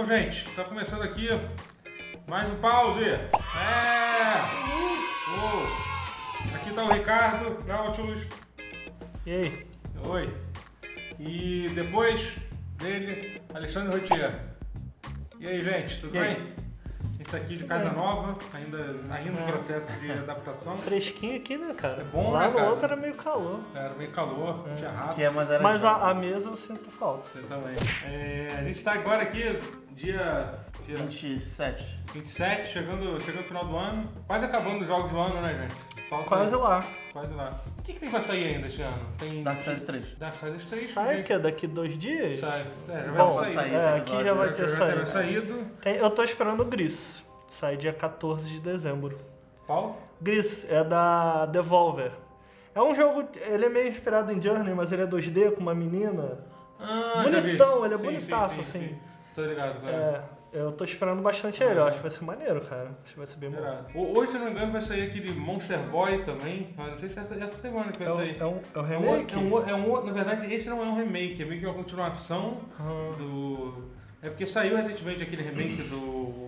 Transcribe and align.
Então, 0.00 0.16
gente, 0.16 0.48
tá 0.54 0.62
começando 0.62 1.02
aqui 1.02 1.28
mais 2.28 2.48
um 2.48 2.54
pause. 2.60 3.02
É! 3.02 3.18
Aqui 6.54 6.70
tá 6.72 6.84
o 6.84 6.92
Ricardo 6.92 7.64
Nautilus. 7.66 8.24
E 9.26 9.32
aí? 9.32 9.66
Oi. 10.04 10.32
E 11.18 11.68
depois 11.74 12.32
dele, 12.76 13.42
Alexandre 13.52 13.98
Rotier. 13.98 14.40
E 15.40 15.48
aí, 15.48 15.64
gente, 15.64 15.98
tudo 15.98 16.16
E 16.16 16.20
bem? 16.20 16.54
Gente 17.16 17.30
tá 17.30 17.36
aqui 17.38 17.56
de 17.56 17.64
casa 17.64 17.90
nova, 17.90 18.38
ainda, 18.54 18.78
ainda 19.10 19.32
no 19.32 19.48
É. 19.48 19.50
processo 19.50 19.92
de 19.94 20.12
adaptação. 20.12 20.78
Fresquinho 20.86 21.38
aqui, 21.38 21.58
né, 21.58 21.74
cara? 21.74 22.02
É 22.02 22.04
bom, 22.04 22.30
Lá 22.30 22.48
né, 22.48 22.60
no 22.60 22.66
outro 22.68 22.84
era 22.84 22.94
meio 22.94 23.14
calor. 23.14 23.58
Era 23.74 23.94
meio 23.94 24.12
calor, 24.12 24.64
tinha 24.76 24.90
rato. 24.90 25.16
Que 25.16 25.24
é, 25.24 25.30
mas 25.30 25.50
era 25.50 25.60
Mas 25.60 25.82
a, 25.82 26.08
a 26.08 26.14
mesa 26.14 26.50
eu 26.50 26.56
sinto 26.56 26.88
falta. 26.88 27.24
Você 27.26 27.40
também. 27.40 27.74
É, 28.04 28.54
a 28.56 28.62
gente 28.62 28.80
tá 28.84 28.92
agora 28.92 29.22
aqui, 29.24 29.42
dia, 29.98 30.54
dia 30.86 30.96
27. 30.96 31.84
27, 32.14 32.68
chegando, 32.68 33.20
chegando 33.20 33.40
no 33.42 33.46
final 33.46 33.64
do 33.66 33.76
ano. 33.76 34.08
Quase 34.26 34.44
acabando 34.44 34.80
os 34.82 34.86
jogos 34.86 35.10
do 35.10 35.18
ano, 35.18 35.40
né, 35.42 35.58
gente? 35.60 36.04
Falta, 36.08 36.24
Quase 36.28 36.54
lá. 36.54 36.84
Quase 37.12 37.34
lá. 37.34 37.60
O 37.78 37.82
que, 37.82 37.92
que 37.92 38.00
tem 38.00 38.08
pra 38.10 38.20
sair 38.20 38.54
ainda 38.54 38.66
este 38.68 38.80
ano? 38.80 39.06
Tem 39.18 39.42
Darksiders 39.42 39.84
3. 39.84 40.06
Darksiders 40.18 40.64
3. 40.66 40.86
Sai 40.88 41.20
o 41.20 41.24
quê? 41.24 41.38
Daqui 41.38 41.66
dois 41.66 41.98
dias? 41.98 42.38
Sai. 42.40 42.64
É, 42.88 42.92
já 42.92 43.02
vai 43.12 43.16
Bom, 43.16 43.30
ter 43.30 43.36
vai 43.38 43.50
saído. 43.50 43.70
sair. 43.80 43.92
é, 43.92 43.96
aqui 43.98 44.24
já 44.24 44.32
vai 44.34 44.52
ter 44.52 44.68
já 44.68 44.76
saído. 44.76 45.06
saído. 45.06 45.66
Tem- 45.82 45.96
eu 45.96 46.10
tô 46.10 46.22
esperando 46.22 46.60
o 46.60 46.64
Gris. 46.64 47.22
Sai 47.48 47.76
dia 47.76 47.92
14 47.92 48.48
de 48.48 48.60
dezembro. 48.60 49.18
Qual? 49.66 50.00
Gris 50.20 50.64
é 50.70 50.82
da 50.84 51.44
Devolver. 51.46 52.12
É 52.74 52.80
um 52.80 52.94
jogo, 52.94 53.28
ele 53.46 53.64
é 53.66 53.68
meio 53.68 53.88
inspirado 53.88 54.32
em 54.32 54.40
Journey, 54.40 54.72
mas 54.72 54.92
ele 54.92 55.02
é 55.02 55.06
2D 55.06 55.50
com 55.54 55.60
uma 55.60 55.74
menina. 55.74 56.38
Ah. 56.78 57.22
Bonitão, 57.24 57.84
ele 57.84 57.94
é 57.94 57.98
Sim, 57.98 58.04
bonitaço, 58.04 58.54
sim, 58.56 58.62
sim, 58.62 58.78
assim. 58.78 58.98
Tô 59.34 59.42
ligado, 59.44 59.80
cara. 59.80 60.24
É, 60.52 60.58
eu 60.60 60.72
tô 60.72 60.84
esperando 60.84 61.22
bastante 61.22 61.62
ele, 61.62 61.78
eu 61.78 61.84
acho 61.84 61.96
que 61.98 62.02
vai 62.02 62.10
ser 62.10 62.24
maneiro, 62.24 62.60
cara. 62.62 62.90
Acho 63.04 63.12
que 63.12 63.18
vai 63.18 63.26
ser 63.26 63.36
bem. 63.36 63.50
Irado. 63.52 63.86
Ho- 63.94 64.18
Hoje, 64.18 64.32
se 64.32 64.38
não 64.38 64.46
me 64.46 64.50
engano, 64.52 64.72
vai 64.72 64.80
sair 64.80 65.02
aquele 65.06 65.32
Monster 65.32 65.78
Boy 65.90 66.22
também. 66.24 66.74
Não 66.76 66.96
sei 66.96 67.08
se 67.08 67.18
é 67.18 67.22
essa, 67.22 67.34
essa 67.34 67.56
semana 67.56 67.92
que 67.92 67.98
vai 67.98 68.08
É 68.08 68.10
sair. 68.10 68.36
é 68.40 68.44
um, 68.46 68.60
é 68.74 68.78
um 68.78 68.82
É 68.94 68.98
um, 68.98 69.02
remake? 69.12 69.34
é 69.34 69.38
um- 69.38 69.68
é 69.68 69.74
um 69.74 70.04
na 70.04 70.12
verdade, 70.12 70.52
esse 70.52 70.68
não 70.68 70.82
é 70.82 70.86
um 70.86 70.96
remake, 70.96 71.42
é 71.42 71.46
meio 71.46 71.60
que 71.60 71.66
uma 71.66 71.74
continuação 71.74 72.58
Ah, 72.80 73.10
do. 73.16 73.88
É 74.22 74.28
porque 74.28 74.44
saiu 74.46 74.76
recentemente 74.76 75.22
aquele 75.22 75.42
remake 75.42 75.82
do, 75.82 76.46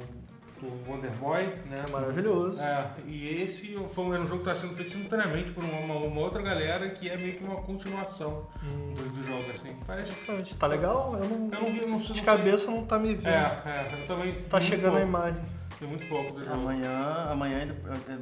do 0.60 0.90
Wonder 0.90 1.10
Boy, 1.12 1.46
né? 1.68 1.84
é 1.86 1.90
maravilhoso. 1.90 2.62
É, 2.62 2.86
e 3.06 3.42
esse 3.42 3.78
foi 3.90 4.04
um, 4.04 4.26
jogo 4.26 4.42
que 4.42 4.48
está 4.50 4.54
sendo 4.54 4.74
feito 4.74 4.90
simultaneamente 4.90 5.52
por 5.52 5.64
uma, 5.64 5.94
uma 5.96 6.20
outra 6.20 6.42
galera 6.42 6.88
que 6.90 7.08
é 7.08 7.16
meio 7.16 7.34
que 7.36 7.44
uma 7.44 7.56
continuação 7.56 8.46
Hum, 8.62 8.94
do, 8.94 9.02
do 9.10 9.22
jogo, 9.22 9.50
assim. 9.50 9.74
Parece. 9.86 10.10
interessante. 10.12 10.56
Tá 10.56 10.66
legal? 10.66 11.12
Eu 11.14 11.28
não, 11.28 11.50
Eu 11.52 11.60
não 11.62 11.70
vi, 11.70 11.86
não 11.86 11.98
de 11.98 12.18
não 12.18 12.24
cabeça 12.24 12.70
não 12.70 12.84
tá 12.84 12.98
me 12.98 13.14
vindo. 13.14 13.28
É, 13.28 13.62
é, 13.64 14.02
eu 14.02 14.06
também. 14.06 14.32
tá 14.32 14.60
chegando 14.60 14.98
a 14.98 15.02
imagem. 15.02 15.40
Vi 15.80 15.86
muito 15.86 16.06
pouco 16.08 16.32
do 16.34 16.44
jogo. 16.44 16.56
Amanhã, 16.56 17.28
amanhã, 17.30 17.68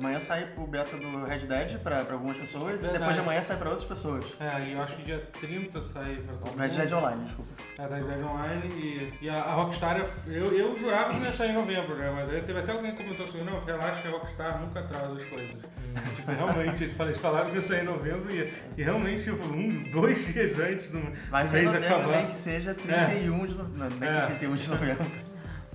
amanhã 0.00 0.20
sai 0.20 0.48
o 0.56 0.64
beta 0.66 0.96
do 0.96 1.24
Red 1.24 1.40
Dead 1.40 1.78
pra, 1.80 2.04
pra 2.04 2.14
algumas 2.14 2.36
pessoas 2.36 2.74
e 2.76 2.82
Verdade. 2.82 2.98
depois 2.98 3.14
de 3.14 3.20
amanhã 3.20 3.42
sai 3.42 3.56
pra 3.56 3.70
outras 3.70 3.88
pessoas. 3.88 4.24
É, 4.38 4.60
e 4.64 4.72
eu 4.74 4.80
acho 4.82 4.94
que 4.96 5.02
dia 5.02 5.28
30 5.40 5.82
sai 5.82 6.16
pra 6.24 6.36
todo 6.36 6.54
O 6.54 6.56
Red 6.58 6.68
mundo. 6.68 6.76
Dead 6.78 6.92
Online, 6.92 7.24
desculpa. 7.24 7.50
É, 7.78 7.82
Red 7.86 8.00
Dead 8.04 8.24
Online 8.24 8.68
e, 8.74 9.12
e 9.22 9.28
a, 9.28 9.34
a 9.42 9.52
Rockstar, 9.54 10.00
eu, 10.28 10.52
eu 10.56 10.76
jurava 10.76 11.12
que 11.12 11.20
ia 11.20 11.32
sair 11.32 11.50
em 11.50 11.54
novembro, 11.54 11.96
né? 11.96 12.12
Mas 12.14 12.28
aí 12.30 12.40
teve 12.42 12.60
até 12.60 12.70
alguém 12.72 12.92
que 12.94 13.02
comentou 13.02 13.26
assim, 13.26 13.42
não, 13.42 13.58
relaxa 13.64 14.02
que 14.02 14.06
a 14.08 14.10
Rockstar 14.12 14.60
nunca 14.60 14.78
atrasa 14.80 15.14
as 15.14 15.24
coisas. 15.24 15.56
tipo, 16.14 16.30
realmente, 16.30 16.84
eles 16.84 16.92
falaram, 16.94 17.10
eles 17.10 17.20
falaram 17.20 17.50
que 17.50 17.56
ia 17.56 17.62
sair 17.62 17.80
em 17.80 17.84
novembro 17.84 18.32
e, 18.32 18.52
e 18.76 18.82
realmente, 18.84 19.24
tipo, 19.24 19.44
um, 19.48 19.90
dois 19.90 20.26
dias 20.32 20.56
antes 20.60 20.90
do 20.92 20.98
em 20.98 21.02
mês 21.32 21.52
novembro, 21.52 21.86
acabar. 21.86 22.16
nem 22.18 22.26
que 22.26 22.34
seja 22.36 22.72
31 22.72 23.46
de 23.46 23.54
novembro. 23.56 23.78
Não, 23.78 23.88
nem 23.98 24.08
É. 24.08 24.20
que 24.20 24.26
31 24.38 24.54
de 24.54 24.68
novembro. 24.70 25.27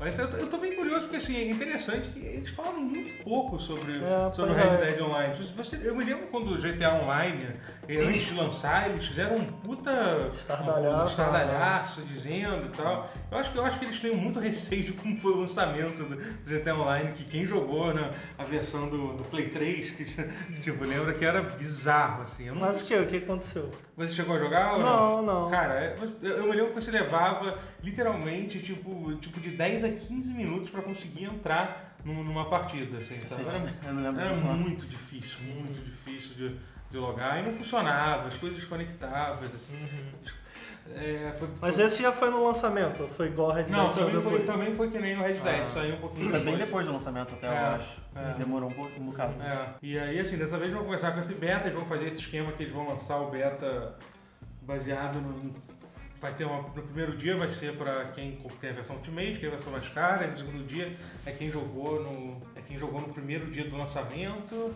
Mas 0.04 0.20
eu, 0.20 0.30
tô- 0.30 0.36
eu 0.38 0.48
tô 0.48 0.58
bem 0.58 0.76
curioso 0.76 1.02
porque 1.06 1.16
assim, 1.16 1.36
é 1.38 1.50
interessante 1.50 2.10
que 2.10 2.20
eles 2.20 2.50
falam 2.50 2.82
muito 2.82 3.24
pouco 3.24 3.58
sobre, 3.58 3.94
É, 4.04 4.32
sobre 4.34 4.52
o 4.52 4.56
pois 4.56 4.58
Red 4.58 4.64
é. 4.74 4.78
Dead 4.92 5.02
Online. 5.02 5.34
Você- 5.56 5.80
eu 5.82 5.96
me 5.96 6.04
lembro 6.04 6.28
quando 6.28 6.52
o 6.52 6.58
GTA 6.58 6.94
Online, 6.96 7.48
eh, 7.88 7.98
antes 8.02 8.26
de 8.26 8.34
lançar, 8.34 8.90
eles 8.90 9.06
fizeram 9.08 9.36
um 9.36 9.46
puta 9.46 10.30
Estardalhaço. 10.36 11.04
um 11.04 11.08
estardalhaço 11.08 12.02
dizendo 12.02 12.66
e 12.66 12.70
tal. 12.70 13.10
Eu 13.32 13.38
acho, 13.38 13.52
que, 13.52 13.58
eu 13.58 13.64
acho 13.66 13.80
que 13.80 13.86
eles 13.86 14.00
têm 14.02 14.14
muito 14.18 14.40
receio 14.42 14.84
de 14.84 14.92
como 14.92 15.16
foi 15.16 15.32
o 15.32 15.38
lançamento 15.40 16.04
do 16.04 16.18
GTA 16.46 16.76
Online, 16.76 17.12
que 17.14 17.24
quem 17.24 17.46
jogou 17.48 17.94
na 17.94 18.12
a 18.38 18.44
versão 18.44 18.90
do, 18.90 19.14
do 19.14 19.24
Play 19.24 19.48
3, 19.50 19.92
que 19.92 20.04
tipo, 20.62 20.84
lembra 20.84 21.14
que 21.14 21.24
era 21.24 21.42
bizarro, 21.42 22.24
assim. 22.24 22.48
Eu 22.48 22.56
não- 22.56 22.62
Mas 22.62 22.82
o 22.82 22.86
que? 22.86 22.96
O 22.96 23.08
que 23.08 23.18
aconteceu? 23.18 23.72
Você 23.96 24.14
chegou 24.14 24.36
a 24.36 24.40
jogar 24.40 24.74
ou 24.74 24.80
não? 24.80 25.22
Não, 25.24 25.42
não. 25.44 25.50
Cara, 25.52 25.74
é- 25.76 25.96
eu 26.22 26.44
me 26.46 26.52
lembro 26.52 26.68
que 26.74 26.82
você 26.82 26.92
levava 26.92 27.60
literalmente 27.84 28.60
tipo, 28.60 29.16
tipo 29.18 29.40
de 29.40 29.52
10 29.52 29.84
a 29.84 29.90
15 29.90 30.34
minutos 30.34 30.70
pra 30.70 30.82
conseguir 30.82 31.26
entrar 31.26 31.96
num- 32.04 32.24
numa 32.24 32.50
partida, 32.50 33.00
assim, 33.00 33.20
sabe? 33.22 33.44
Era, 33.48 33.58
Eu 33.86 33.94
não 33.94 34.04
lembro 34.04 34.22
era 34.22 34.34
disso, 34.34 34.44
não. 34.46 34.54
muito 34.56 34.86
difícil, 34.86 35.40
muito 35.44 35.80
difícil 35.84 36.34
de, 36.36 36.56
de 36.90 36.98
logar 36.98 37.40
e 37.40 37.44
não 37.44 37.54
funcionava, 37.54 38.28
as 38.28 38.38
coisas 38.38 38.58
desconectadas, 38.58 39.54
assim. 39.56 39.78
É, 40.86 41.32
foi- 41.34 41.48
Mas 41.62 41.76
foi- 41.76 41.86
esse 41.86 42.02
já 42.02 42.12
foi 42.12 42.30
no 42.30 42.44
lançamento? 42.44 43.08
Foi 43.10 43.28
igual 43.28 43.52
Red 43.52 43.64
Dead? 43.64 43.72
Não, 43.72 43.90
também 43.90 44.12
foi, 44.20 44.22
depois? 44.32 44.46
também 44.46 44.74
foi 44.74 44.90
que 44.92 45.00
nem 45.00 45.18
o 45.18 45.22
Red 45.22 45.36
Dead, 45.36 45.62
Ah. 45.64 45.66
saiu 45.66 45.96
um 45.96 46.00
pouquinho 46.00 46.30
Foi 46.30 46.34
bem 46.34 46.44
depois. 46.44 46.60
depois 46.66 46.86
do 46.88 46.92
lançamento 46.94 47.34
até, 47.36 47.48
É, 47.48 47.50
eu 47.52 47.66
acho. 47.76 48.02
é. 48.16 48.34
Demorou 48.38 48.70
um, 48.70 48.74
pouco, 48.74 49.00
um 49.00 49.06
bocado. 49.06 49.34
É, 49.42 49.70
e 49.82 49.98
aí 49.98 50.20
assim, 50.20 50.38
dessa 50.38 50.58
vez 50.60 50.74
vão 50.74 50.84
começar 50.84 51.12
com 51.14 51.20
esse 51.20 51.34
beta, 51.36 51.64
eles 51.68 51.74
vão 51.76 51.86
fazer 51.86 52.08
esse 52.08 52.20
esquema 52.20 52.52
que 52.52 52.64
eles 52.64 52.74
vão 52.74 52.86
lançar 52.88 53.18
o 53.18 53.30
beta 53.32 53.96
baseado 54.62 55.22
no. 55.22 55.54
Vai 56.20 56.34
ter 56.34 56.46
uma, 56.46 56.62
no 56.62 56.70
primeiro 56.84 57.18
dia 57.18 57.36
vai 57.36 57.50
ser 57.50 57.76
para 57.78 58.06
quem 58.06 58.38
tem 58.62 58.70
a 58.70 58.74
versão 58.74 58.96
Ultimate, 58.96 59.40
que 59.40 59.46
é 59.46 59.48
a 59.48 59.52
versão 59.52 59.74
mais 59.74 59.88
cara, 59.90 60.26
e 60.26 60.32
no 60.32 60.38
segundo 60.38 60.66
dia 60.66 60.96
é 61.26 61.32
quem 61.32 61.50
jogou 61.50 62.02
no. 62.02 62.42
É 62.56 62.62
quem 62.62 62.78
jogou 62.78 63.02
no 63.02 63.10
primeiro 63.10 63.48
dia 63.48 63.68
do 63.68 63.76
lançamento. 63.78 64.74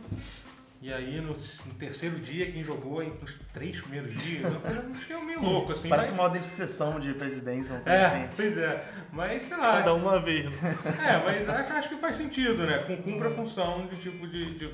E 0.79 0.93
aí 0.93 1.19
no, 1.19 1.29
no 1.33 1.73
terceiro 1.73 2.19
dia 2.19 2.51
quem 2.51 2.63
jogou 2.63 2.99
aí 2.99 3.11
nos 3.19 3.35
três 3.51 3.81
primeiros 3.81 4.15
dias. 4.23 4.53
Acho 4.93 5.07
que 5.07 5.13
é 5.13 5.19
meio 5.23 5.41
louco, 5.41 5.71
assim. 5.71 5.89
Parece 5.89 6.11
mas, 6.11 6.19
uma 6.19 6.23
ordem 6.25 6.41
de 6.41 6.47
sucessão 6.47 6.99
de 6.99 7.13
presidência, 7.13 7.73
uma 7.73 7.81
coisa 7.81 7.97
É, 7.97 8.05
assim. 8.05 8.27
pois 8.35 8.57
é. 8.59 8.87
Mas 9.11 9.43
sei 9.43 9.57
lá, 9.57 9.77
Cada 9.77 9.93
uma 9.95 10.19
vez. 10.21 10.45
né? 10.61 10.75
é, 10.99 11.23
mas 11.25 11.49
acho, 11.49 11.73
acho 11.73 11.89
que 11.89 11.95
faz 11.97 12.15
sentido, 12.15 12.65
né? 12.67 12.77
Cumpre 13.03 13.27
a 13.27 13.31
função 13.31 13.87
de 13.87 13.97
tipo 13.97 14.27
de, 14.27 14.53
de, 14.55 14.73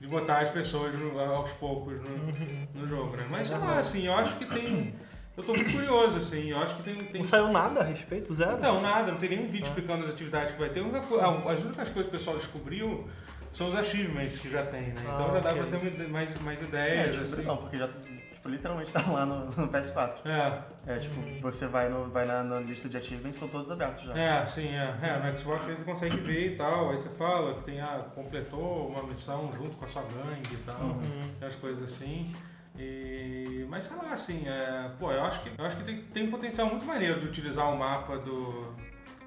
de 0.00 0.08
botar 0.08 0.38
as 0.38 0.50
pessoas 0.50 0.98
no- 0.98 1.18
aos 1.20 1.52
poucos 1.52 1.94
no, 2.00 2.80
no 2.80 2.86
jogo, 2.88 3.16
né? 3.16 3.24
Mas 3.30 3.46
sei 3.46 3.56
lá, 3.56 3.78
assim, 3.78 4.06
eu 4.06 4.14
acho 4.14 4.36
que 4.36 4.46
tem. 4.46 4.92
Eu 5.36 5.42
tô 5.42 5.52
muito 5.52 5.72
curioso, 5.72 6.16
assim, 6.18 6.50
eu 6.50 6.58
acho 6.62 6.76
que 6.76 6.82
tem. 6.84 6.94
tem... 6.94 7.16
Não 7.20 7.24
saiu 7.24 7.48
nada 7.48 7.80
a 7.80 7.84
respeito? 7.84 8.32
Zero? 8.32 8.52
Então, 8.56 8.80
nada, 8.80 9.10
não 9.10 9.18
tem 9.18 9.30
nenhum 9.30 9.46
vídeo 9.46 9.66
explicando 9.66 10.04
as 10.04 10.10
atividades 10.10 10.52
que 10.52 10.58
vai 10.60 10.68
ter. 10.68 10.80
As 10.80 11.62
únicas 11.62 11.88
coisas 11.90 12.08
que 12.10 12.16
o 12.16 12.18
pessoal 12.18 12.36
descobriu 12.36 13.08
são 13.54 13.68
os 13.68 13.74
achievements 13.74 14.38
que 14.38 14.50
já 14.50 14.64
tem, 14.66 14.82
né? 14.88 14.94
Então 15.00 15.30
Ah, 15.30 15.34
já 15.34 15.40
dá 15.40 15.50
ok. 15.50 15.62
pra 15.66 15.80
ter 15.80 16.08
mais, 16.08 16.40
mais 16.40 16.60
É, 16.60 16.64
ideias, 16.64 17.16
tipo, 17.16 17.24
assim. 17.32 17.42
não, 17.44 17.56
porque 17.56 17.78
já 17.78 17.88
tipo, 17.88 18.48
literalmente 18.48 18.92
tá 18.92 19.02
lá 19.10 19.24
no, 19.24 19.46
no 19.46 19.68
PS4. 19.68 20.16
É, 20.26 20.94
É, 20.94 20.98
tipo, 20.98 21.18
Uhum. 21.18 21.38
você 21.40 21.66
vai, 21.66 21.88
no, 21.88 22.10
vai 22.10 22.26
na, 22.26 22.42
na 22.42 22.60
lista 22.60 22.88
de 22.90 22.96
achievements, 22.98 23.36
estão 23.36 23.48
todos 23.48 23.70
abertos 23.70 24.02
já. 24.02 24.12
É, 24.18 24.44
sim, 24.46 24.68
é. 24.68 24.94
é. 25.02 25.30
No 25.30 25.36
Xbox 25.38 25.64
aí 25.66 25.74
você 25.76 25.84
consegue 25.84 26.16
ver 26.18 26.52
e 26.52 26.56
tal. 26.56 26.90
Aí 26.90 26.98
você 26.98 27.08
fala 27.08 27.54
que 27.54 27.64
tem, 27.64 27.80
ah, 27.80 28.04
completou 28.14 28.88
uma 28.88 29.02
missão 29.04 29.50
junto 29.52 29.76
com 29.78 29.84
a 29.86 29.88
sua 29.88 30.02
gangue 30.02 30.52
e 30.54 30.56
tal. 30.58 30.80
Uhum. 30.82 31.20
Tem 31.38 31.48
as 31.48 31.56
coisas 31.56 31.82
assim. 31.90 32.30
E... 32.78 33.66
Mas 33.70 33.84
sei 33.84 33.96
lá, 33.96 34.12
assim, 34.12 34.46
é... 34.48 34.90
pô, 34.98 35.10
eu 35.12 35.22
acho 35.24 35.40
que, 35.42 35.52
eu 35.56 35.64
acho 35.64 35.76
que 35.76 35.84
tem, 35.84 35.96
tem 35.98 36.26
um 36.26 36.30
potencial 36.30 36.66
muito 36.66 36.84
maneiro 36.84 37.18
de 37.20 37.26
utilizar 37.26 37.72
o 37.72 37.78
mapa 37.78 38.18
do. 38.18 38.74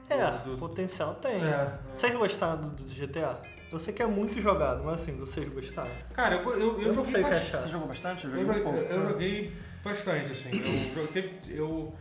É, 0.10 0.32
do- 0.44 0.58
potencial 0.58 1.16
tem. 1.16 1.44
É, 1.44 1.74
Vocês 1.94 2.16
gostaram 2.16 2.62
do, 2.62 2.70
do 2.84 2.94
GTA? 2.94 3.38
Eu 3.72 3.78
sei 3.80 3.94
que 3.94 4.02
é 4.02 4.08
muito 4.08 4.40
jogado, 4.42 4.84
mas 4.84 5.02
assim, 5.02 5.18
vocês 5.18 5.48
gostaram? 5.50 5.92
Cara, 6.14 6.36
eu, 6.36 6.42
eu, 6.52 6.60
eu, 6.60 6.82
Eu 6.82 6.86
não 6.88 6.94
joguei 6.94 7.12
sei 7.12 7.22
o 7.22 7.28
que 7.28 7.34
achar. 7.34 7.60
Você 7.62 7.70
jogou 7.70 7.88
bastante? 7.88 8.26
Eu 8.26 8.32
Eu, 8.32 8.46
joguei 8.46 8.62
joguei- 8.64 8.64
pouco. 8.64 8.94
eu 8.94 9.10
joguei 9.10 9.54
bastante, 9.84 10.32
assim. 10.32 10.50
Eu, 10.96 11.08
teve- 11.08 11.40
eu, 11.50 11.94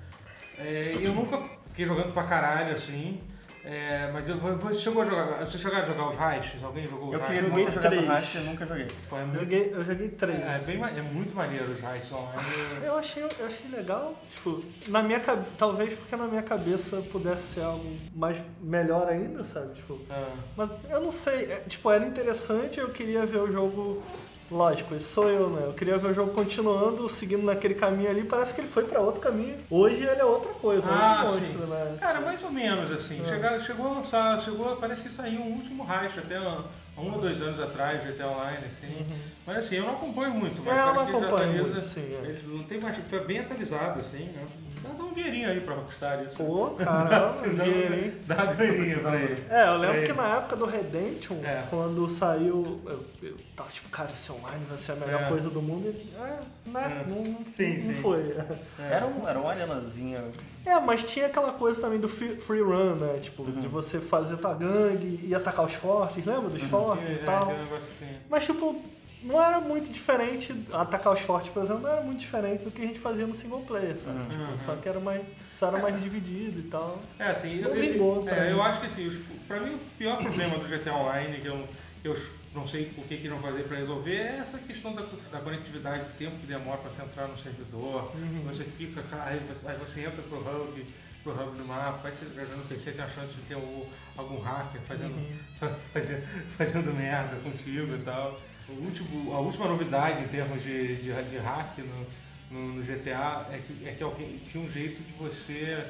é, 0.58 0.96
eu 1.00 1.12
nunca 1.12 1.42
fiquei 1.66 1.84
jogando 1.84 2.12
pra 2.12 2.22
caralho, 2.22 2.72
assim. 2.74 3.20
É, 3.68 4.08
mas 4.12 4.28
eu, 4.28 4.38
você 4.38 4.80
chegou 4.80 5.02
a 5.02 5.04
jogar. 5.04 5.44
Você 5.44 5.58
chegou 5.58 5.76
a 5.76 5.82
jogar 5.82 6.08
os 6.08 6.14
Raiches? 6.14 6.62
Alguém 6.62 6.86
jogou 6.86 7.08
os 7.08 7.14
Eu 7.14 7.20
queria 7.20 7.42
muito 7.42 7.72
jogar 7.72 7.88
três. 7.90 8.06
Rush 8.08 8.34
e 8.36 8.38
nunca 8.38 8.64
joguei. 8.64 8.86
Pô, 9.08 9.16
é 9.16 9.22
Eu 9.22 9.26
muito, 9.26 9.40
joguei, 9.40 9.70
eu 9.74 9.84
joguei 9.84 10.08
três. 10.08 10.40
é, 10.40 10.58
bem 10.60 10.78
ma- 10.78 10.90
é 10.90 11.02
muito 11.02 11.34
maneiro 11.34 11.72
os 11.72 11.80
Raiches 11.80 12.12
online. 12.12 12.42
Eu 12.84 12.96
achei, 12.96 13.24
eu 13.24 13.28
achei 13.46 13.68
legal, 13.70 14.14
tipo, 14.30 14.62
na 14.86 15.02
minha 15.02 15.18
cabe- 15.18 15.44
talvez 15.58 15.92
porque 15.98 16.14
na 16.14 16.26
minha 16.28 16.42
cabeça 16.44 16.98
pudesse 17.10 17.54
ser 17.54 17.62
algo 17.62 17.96
mais 18.14 18.40
melhor 18.60 19.08
ainda, 19.08 19.42
sabe? 19.42 19.74
Tipo, 19.74 19.98
É. 20.10 20.26
mas 20.56 20.70
eu 20.88 21.00
não 21.00 21.10
sei, 21.10 21.46
é, 21.50 21.56
tipo, 21.66 21.90
era 21.90 22.06
interessante, 22.06 22.78
eu 22.78 22.88
queria 22.90 23.26
ver 23.26 23.38
o 23.38 23.50
jogo 23.50 24.00
Lógico, 24.50 24.94
esse 24.94 25.06
sou 25.06 25.28
eu, 25.28 25.50
né? 25.50 25.62
Eu 25.66 25.72
queria 25.72 25.98
ver 25.98 26.08
o 26.10 26.14
jogo 26.14 26.32
continuando, 26.32 27.08
seguindo 27.08 27.42
naquele 27.44 27.74
caminho 27.74 28.08
ali. 28.08 28.22
Parece 28.22 28.54
que 28.54 28.60
ele 28.60 28.68
foi 28.68 28.84
pra 28.84 29.00
outro 29.00 29.20
caminho. 29.20 29.56
Hoje 29.68 29.96
ele 30.04 30.20
é 30.20 30.24
outra 30.24 30.52
coisa, 30.54 30.88
Ah, 30.88 31.24
outro 31.24 31.40
monstro, 31.40 31.66
né? 31.66 31.96
Cara, 32.00 32.20
mais 32.20 32.42
ou 32.42 32.50
menos 32.50 32.90
assim. 32.92 33.20
É. 33.20 33.24
Chega- 33.24 33.58
chegou 33.60 33.86
a 33.86 33.90
lançar, 33.94 34.38
chegou, 34.40 34.76
parece 34.76 35.02
que 35.02 35.10
saiu 35.12 35.40
o 35.40 35.52
último 35.52 35.82
racha 35.82 36.20
até 36.20 36.36
há 36.36 36.60
um 36.96 37.12
ou 37.14 37.20
dois 37.20 37.42
anos 37.42 37.58
atrás, 37.60 38.04
GTA 38.04 38.28
Online, 38.28 38.66
assim. 38.66 39.06
Mas 39.44 39.58
assim, 39.58 39.76
eu 39.76 39.84
não 39.84 39.94
acompanho 39.94 40.30
muito, 40.32 40.62
mas 40.64 40.76
É, 40.76 40.80
eu 40.80 40.94
não 40.94 41.02
eles 41.02 41.14
acompanho 41.16 41.52
muito, 41.64 41.80
sim, 41.80 42.14
é. 42.14 42.38
não 42.46 42.62
tem 42.62 42.80
mais, 42.80 42.96
foi 43.08 43.20
bem 43.24 43.40
atualizado, 43.40 44.00
assim, 44.00 44.24
né? 44.26 44.44
Dá, 44.86 44.94
dá 44.94 45.04
um 45.04 45.12
dinheirinho 45.12 45.48
aí 45.50 45.60
pra 45.60 45.74
Rockstar 45.74 46.22
isso. 46.22 46.36
Pô, 46.36 46.70
caramba, 46.70 47.08
Dá- 47.10 47.28
dá- 47.28 47.64
dinheiro, 47.64 47.94
hein? 47.94 48.12
Dá 48.26 48.34
uma 48.36 48.46
graninha 48.54 48.98
pra 48.98 49.16
ele. 49.16 49.44
É, 49.50 49.68
eu 49.68 49.76
lembro 49.78 49.96
É. 49.98 50.02
que 50.06 50.12
na 50.12 50.36
época 50.36 50.56
do 50.56 50.64
Redemption, 50.66 51.36
É. 51.44 51.64
quando 51.70 52.08
saiu, 52.08 52.80
eu, 52.86 53.04
eu 53.22 53.36
tava 53.54 53.68
tipo, 53.70 53.88
cara, 53.88 54.10
esse 54.14 54.30
online 54.32 54.64
vai 54.68 54.78
ser 54.78 54.92
a 54.92 54.96
melhor 54.96 55.22
É. 55.22 55.28
coisa 55.28 55.50
do 55.50 55.62
mundo. 55.62 55.86
E, 55.88 56.14
é, 56.18 56.70
né? 56.70 57.02
É. 57.04 57.08
Não, 57.10 57.22
não- 57.22 57.46
Sim, 57.46 57.78
não 57.84 57.94
sim. 57.94 58.00
foi. 58.00 58.36
Era, 58.78 59.06
um, 59.06 59.28
era 59.28 59.38
uma 59.38 59.50
arenazinha. 59.50 60.24
É, 60.64 60.80
mas 60.80 61.04
tinha 61.08 61.26
aquela 61.26 61.52
coisa 61.52 61.80
também 61.80 61.98
do 62.00 62.08
free, 62.08 62.36
free 62.36 62.60
run, 62.60 62.96
né? 62.96 63.18
Tipo, 63.20 63.44
de 63.52 63.68
você 63.68 64.00
fazer 64.00 64.36
tua 64.38 64.52
gangue 64.54 65.20
e 65.22 65.34
atacar 65.34 65.64
os 65.64 65.74
fortes, 65.74 66.24
lembra 66.26 66.50
dos 66.50 66.62
fortes 66.64 67.06
Tinha- 67.06 67.18
e 67.18 67.22
é, 67.22 67.24
tal? 67.24 67.48
um 67.50 67.76
assim. 67.76 68.16
Mas, 68.28 68.44
tipo, 68.44 68.82
não 69.22 69.40
era 69.42 69.60
muito 69.60 69.90
diferente, 69.90 70.54
atacar 70.72 71.12
os 71.12 71.20
fortes, 71.20 71.50
por 71.50 71.62
exemplo, 71.62 71.82
não 71.82 71.90
era 71.90 72.00
muito 72.02 72.18
diferente 72.20 72.62
do 72.64 72.70
que 72.70 72.82
a 72.82 72.86
gente 72.86 72.98
fazia 73.00 73.26
no 73.26 73.34
single 73.34 73.62
player, 73.62 73.98
sabe? 73.98 74.18
Uhum. 74.18 74.28
Tipo, 74.28 74.42
Uhum. 74.42 74.56
só 74.56 74.76
que 74.76 74.88
era 74.88 75.00
mais, 75.00 75.22
só 75.54 75.68
era 75.68 75.78
mais 75.78 76.00
dividido 76.00 76.60
e 76.60 76.64
tal. 76.64 77.02
É, 77.18 77.28
assim, 77.28 77.60
Não 77.60 77.70
eu, 77.74 78.24
eu, 78.24 78.28
é, 78.28 78.52
eu 78.52 78.62
acho 78.62 78.80
que 78.80 78.86
assim, 78.86 79.06
os, 79.06 79.16
pra 79.48 79.60
mim 79.60 79.74
o 79.74 79.78
pior 79.98 80.18
problema 80.18 80.58
do 80.58 80.68
GTA 80.68 80.94
Online, 80.94 81.40
que 81.40 81.46
eu, 81.48 81.66
eu 82.04 82.14
não 82.54 82.66
sei 82.66 82.92
o 82.96 83.02
que 83.02 83.16
que 83.16 83.28
não 83.28 83.38
fazer 83.38 83.64
pra 83.64 83.76
resolver, 83.78 84.14
é 84.16 84.36
essa 84.38 84.58
questão 84.58 84.94
da, 84.94 85.02
da 85.32 85.40
conectividade, 85.40 86.04
do 86.04 86.16
tempo 86.16 86.36
que 86.38 86.46
demora 86.46 86.78
pra 86.78 86.90
você 86.90 87.02
entrar 87.02 87.26
no 87.26 87.36
servidor, 87.36 88.12
Uhum. 88.14 88.42
você 88.44 88.64
fica, 88.64 89.02
cara, 89.02 89.30
aí 89.30 89.40
você, 89.40 89.66
aí 89.68 89.76
você 89.78 90.00
entra 90.02 90.22
pro 90.22 90.38
hub, 90.38 90.86
pro 91.24 91.32
hub 91.32 91.58
no 91.58 91.64
mapa, 91.64 92.06
aí 92.08 92.12
você 92.14 92.26
jogando 92.26 92.58
no 92.58 92.64
PC 92.64 92.92
tem 92.92 93.04
a 93.04 93.08
chance 93.08 93.34
de 93.34 93.40
ter 93.42 93.56
o- 93.56 93.86
algum 94.16 94.38
hacker 94.40 94.80
fazendo, 94.82 95.16
Uhum. 95.16 95.38
fazendo, 95.92 96.22
fazendo 96.56 96.94
merda 96.94 97.36
contigo 97.42 97.94
e 97.94 97.98
tal. 97.98 98.38
Último, 98.68 99.32
a 99.32 99.38
última 99.38 99.68
novidade 99.68 100.24
em 100.24 100.28
termos 100.28 100.62
de, 100.62 100.96
de, 100.96 101.12
de 101.30 101.38
hack 101.38 101.78
no, 101.78 102.06
no, 102.50 102.74
no 102.74 102.82
GTA 102.82 103.46
é 103.52 103.60
que, 103.64 103.88
é 103.88 103.92
que 103.92 104.02
alguém 104.02 104.40
tinha 104.50 104.62
um 104.62 104.68
jeito 104.68 105.02
de 105.02 105.12
você, 105.12 105.84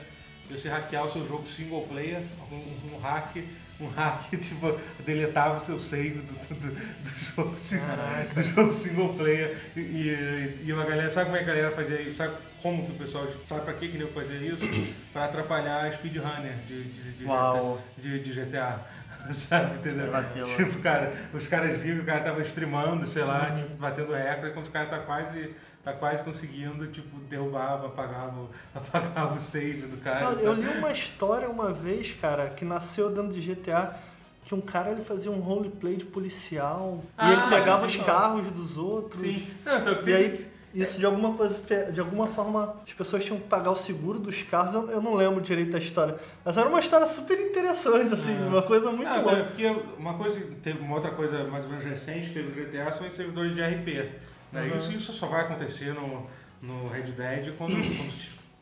de 0.47 0.59
você 0.59 0.69
hackear 0.69 1.07
o 1.07 1.11
seu 1.11 1.27
jogo 1.27 1.47
single 1.47 1.83
player, 1.83 2.23
um, 2.53 2.95
um 2.95 2.99
hack, 2.99 3.37
um 3.81 3.89
hack, 3.89 4.29
tipo, 4.41 4.79
deletava 5.07 5.57
o 5.57 5.61
seu 5.61 5.79
save 5.79 6.21
do, 6.21 6.35
do, 6.35 6.55
do, 6.55 7.19
jogo, 7.19 7.57
Caraca. 7.87 8.35
do 8.35 8.43
jogo 8.43 8.73
single 8.73 9.15
player. 9.15 9.59
E, 9.75 9.81
e, 9.81 10.63
e 10.67 10.73
uma 10.73 10.85
galera, 10.85 11.11
sabe 11.11 11.27
como 11.27 11.37
é 11.37 11.45
que 11.45 11.51
a 11.51 11.55
galera 11.55 11.75
fazia 11.75 12.01
isso? 12.03 12.19
Sabe 12.19 12.37
como 12.63 12.85
que 12.85 12.93
o 12.93 12.95
pessoal, 12.95 13.27
sabe 13.49 13.65
pra 13.65 13.75
que 13.75 13.89
que 13.89 13.97
ele 13.97 14.07
fazia 14.07 14.37
isso? 14.37 14.65
Pra 15.13 15.27
atrapalhar 15.27 15.87
a 15.87 15.93
speedrunner 15.93 16.57
de, 16.67 16.85
de, 16.85 17.13
de, 17.13 17.25
Uau. 17.25 17.81
de, 17.97 18.21
de 18.21 18.33
GTA. 18.33 18.81
Sabe, 19.35 19.77
entendeu? 19.77 20.11
Tipo, 20.57 20.79
cara, 20.81 21.13
os 21.33 21.47
caras 21.47 21.77
viram 21.77 21.99
que 21.99 22.03
o 22.03 22.07
cara 22.07 22.21
tava 22.21 22.41
streamando, 22.43 23.07
sei 23.07 23.25
lá, 23.25 23.53
tipo, 23.53 23.75
batendo 23.77 24.13
recorde, 24.13 24.53
quando 24.53 24.65
os 24.65 24.71
caras 24.71 24.91
tá 24.91 24.99
quase, 25.01 25.55
tá 25.85 25.93
quase 25.93 26.23
conseguindo, 26.23 26.87
tipo, 26.89 27.19
derrubava, 27.21 27.87
apagava, 27.87 28.49
apagava 28.75 29.35
o 29.35 29.41
save 29.41 29.87
do 29.87 29.97
cara. 29.99 30.25
Eu, 30.25 30.41
e 30.41 30.45
eu 30.45 30.53
li 30.55 30.69
uma 30.79 30.93
história 30.93 31.49
uma 31.49 31.73
vez, 31.73 32.13
cara, 32.15 32.51
que 32.51 32.65
nasceu 32.65 33.11
dentro 33.11 33.33
de 33.33 33.41
GTA, 33.55 33.97
que 34.45 34.55
um 34.55 34.61
cara 34.61 34.93
ele 34.93 35.03
fazia 35.03 35.31
um 35.31 35.41
roleplay 35.41 35.97
de 35.97 36.05
policial 36.05 37.03
Ah, 37.19 37.29
e 37.29 37.33
ele 37.33 37.43
pegava 37.49 37.85
os 37.85 37.97
carros 37.97 38.47
dos 38.53 38.77
outros. 38.77 39.21
Sim. 39.21 39.47
Não, 39.65 39.79
então, 39.79 40.03
tem 40.03 40.15
aí, 40.15 40.51
isso 40.83 40.99
de 40.99 41.07
alguma 41.07 41.33
coisa, 41.35 41.91
de 41.91 42.01
alguma 42.01 42.27
forma, 42.27 42.77
as 42.87 42.93
pessoas 42.93 43.25
tinham 43.25 43.39
que 43.41 43.47
pagar 43.49 43.71
o 43.71 43.77
seguro 43.77 44.19
dos 44.19 44.43
carros. 44.43 44.75
Eu, 44.75 44.91
eu 44.91 45.01
não 45.01 45.15
lembro 45.15 45.41
direito 45.41 45.73
da 45.73 45.79
história. 45.79 46.17
Mas 46.45 46.57
era 46.57 46.69
uma 46.69 46.81
história 46.81 47.07
super 47.07 47.39
interessante, 47.41 48.13
assim, 48.13 48.37
É. 48.37 48.47
uma 48.47 48.63
coisa 48.63 48.91
muito 48.93 49.09
Não, 49.09 49.23
louca. 49.23 49.37
é 49.39 49.43
porque 49.45 49.67
uma 49.99 50.15
coisa, 50.15 50.41
teve 50.63 50.79
uma 50.81 50.95
outra 50.97 51.11
coisa 51.13 51.45
mais 51.45 51.65
ou 51.65 51.71
menos 51.71 51.85
recente 51.85 52.29
que 52.29 52.35
teve 52.35 52.49
no 52.61 52.67
GTA 52.67 52.93
são 52.93 53.07
os 53.07 53.13
servidores 53.15 53.55
de 53.55 53.63
RP. 53.63 54.11
Né? 54.53 54.63
Uhum. 54.71 54.77
Isso, 54.79 54.93
isso 54.93 55.13
só 55.13 55.27
vai 55.27 55.43
acontecer 55.43 55.95
no, 55.95 56.27
no 56.63 56.89
Red 56.89 57.03
Dead 57.13 57.55
quando, 57.57 57.75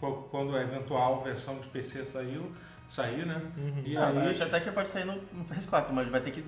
quando, 0.01 0.17
quando 0.31 0.57
a 0.57 0.63
eventual 0.63 1.21
versão 1.23 1.59
de 1.59 1.69
PC 1.69 2.05
saiu, 2.05 2.51
sair, 2.89 3.27
né? 3.27 3.41
E 3.85 3.97
Ah, 3.97 4.09
aí, 4.09 4.29
acho 4.31 4.43
até 4.45 4.61
que 4.61 4.71
pode 4.71 4.89
sair 4.89 5.05
no, 5.05 5.15
no 5.33 5.45
PS4, 5.47 5.91
mas 5.91 6.09
vai 6.09 6.21
ter 6.21 6.31
que 6.31 6.45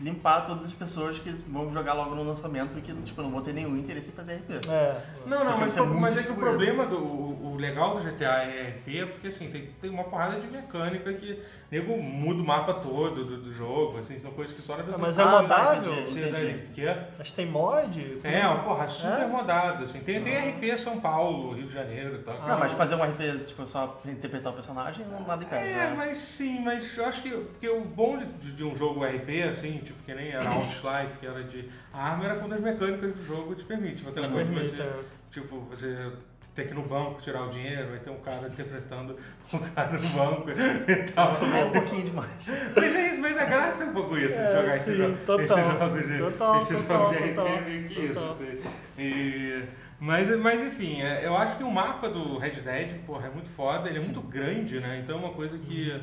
limpar 0.00 0.44
todas 0.46 0.66
as 0.66 0.72
pessoas 0.72 1.18
que 1.20 1.30
vão 1.46 1.72
jogar 1.72 1.92
logo 1.94 2.14
no 2.16 2.24
lançamento 2.24 2.76
e 2.78 2.82
que 2.82 2.92
tipo, 3.02 3.22
não 3.22 3.30
vão 3.30 3.40
ter 3.42 3.52
nenhum 3.52 3.76
interesse 3.76 4.10
em 4.10 4.12
fazer 4.12 4.34
RP. 4.36 4.68
É. 4.68 5.00
Não, 5.24 5.44
não, 5.44 5.56
mas, 5.58 5.76
é 5.76 5.80
mas 5.82 6.16
é 6.18 6.22
que 6.24 6.32
o 6.32 6.36
problema 6.36 6.84
do 6.84 6.96
o, 6.98 7.52
o 7.52 7.56
legal 7.56 7.94
do 7.94 8.00
GTA 8.02 8.42
é 8.42 8.76
RP 8.80 8.88
é 9.02 9.06
porque 9.06 9.28
assim, 9.28 9.48
tem, 9.50 9.68
tem 9.80 9.90
uma 9.90 10.02
porrada 10.04 10.40
de 10.40 10.48
mecânica 10.48 11.12
que 11.14 11.40
nego 11.70 11.96
muda 11.96 12.42
o 12.42 12.44
mapa 12.44 12.74
todo 12.74 13.24
do, 13.24 13.36
do 13.36 13.52
jogo, 13.52 13.98
assim, 13.98 14.18
são 14.18 14.32
coisas 14.32 14.54
que 14.54 14.60
só 14.60 14.76
na 14.76 14.82
versão 14.82 15.00
mas 15.00 15.16
é 15.18 15.22
Ah, 15.22 15.42
modável? 15.42 15.92
entendi, 15.94 16.10
Você 16.12 16.20
dá- 16.30 16.40
entendi. 16.42 16.68
que 16.72 16.86
é? 16.86 17.08
Mas 17.16 17.30
tem 17.32 17.46
mod? 17.46 18.20
É, 18.24 18.46
uma 18.48 18.64
porra 18.64 18.88
super 18.88 19.20
É? 19.20 19.26
modado, 19.26 19.84
assim. 19.84 20.00
Tem, 20.00 20.20
tem 20.20 20.50
RP 20.50 20.76
São 20.76 20.98
Paulo, 21.00 21.54
Rio 21.54 21.66
de 21.68 21.72
Janeiro 21.72 22.16
e 22.16 22.18
tal. 22.18 22.34
Não, 22.48 22.58
mas 22.58 22.72
fazer 22.72 22.96
um 22.96 23.02
RP, 23.04 23.44
tipo, 23.46 23.64
só 23.64 24.00
interpretar 24.04 24.50
o 24.52 24.54
personagem, 24.54 25.06
não 25.06 25.20
nada 25.24 25.44
impede, 25.44 25.62
É, 25.68 25.72
né? 25.72 25.94
mas 25.96 26.18
sim, 26.18 26.60
mas 26.60 26.96
eu 26.98 27.06
acho 27.06 27.22
que 27.22 27.30
porque 27.30 27.68
o 27.68 27.82
bom 27.84 28.18
de, 28.18 28.52
de 28.52 28.64
um 28.64 28.74
jogo 28.74 29.04
RP, 29.04 29.42
assim, 29.50 29.78
tipo, 29.84 30.02
que 30.02 30.14
nem 30.14 30.30
era 30.32 30.48
Outlife, 30.50 31.18
que 31.20 31.26
era 31.26 31.44
de 31.44 31.68
arma, 31.92 32.24
era 32.24 32.36
quando 32.36 32.54
as 32.54 32.60
mecânicas 32.60 33.12
do 33.14 33.24
jogo 33.26 33.54
te 33.54 33.64
permitem. 33.64 34.08
Aquela 34.08 34.28
coisa 34.28 34.50
de 34.50 34.54
Permite, 34.54 34.76
você, 34.76 34.82
é. 34.82 34.96
tipo, 35.30 35.60
você 35.70 36.12
ter 36.54 36.66
que 36.66 36.72
ir 36.72 36.74
no 36.74 36.82
banco 36.82 37.20
tirar 37.20 37.42
o 37.42 37.50
dinheiro, 37.50 37.92
aí 37.92 37.98
tem 37.98 38.12
um 38.12 38.20
cara 38.20 38.46
interpretando 38.48 39.16
o 39.52 39.58
cara 39.74 39.98
no 39.98 40.08
banco 40.10 40.50
e 40.50 41.02
tal. 41.12 41.32
É 41.46 41.64
um 41.64 41.72
pouquinho 41.72 42.04
demais. 42.04 42.30
Mas 42.76 42.94
é 42.94 43.10
isso, 43.10 43.20
mas 43.20 43.36
a 43.38 43.44
graça 43.44 43.84
é 43.84 43.86
um 43.86 43.92
pouco 43.92 44.16
isso, 44.16 44.38
É, 44.38 44.60
jogar 44.60 44.78
sim, 44.80 44.92
esses, 44.92 45.18
total. 45.26 45.40
esses 45.40 45.78
jogos 45.78 46.06
de, 46.06 46.18
Total, 46.18 46.58
esses 46.58 46.80
total, 46.82 46.98
jogos 47.12 47.18
de 47.28 47.34
total, 47.34 47.46
RP, 47.56 47.64
meio 47.64 47.88
que 47.88 48.00
isso. 48.00 48.24
assim. 48.24 48.60
E, 48.98 49.64
mas, 49.98 50.28
mas 50.38 50.62
enfim, 50.62 51.02
é, 51.02 51.26
eu 51.26 51.36
acho 51.36 51.56
que 51.56 51.64
o 51.64 51.70
mapa 51.70 52.08
do 52.08 52.36
Red 52.38 52.60
Dead, 52.60 52.94
porra, 53.06 53.26
é 53.26 53.30
muito 53.30 53.48
foda, 53.48 53.88
ele 53.88 53.98
é 53.98 54.02
muito 54.02 54.20
grande, 54.20 54.78
né? 54.78 55.00
Então 55.02 55.16
é 55.16 55.18
uma 55.18 55.32
coisa 55.32 55.58
que 55.58 56.00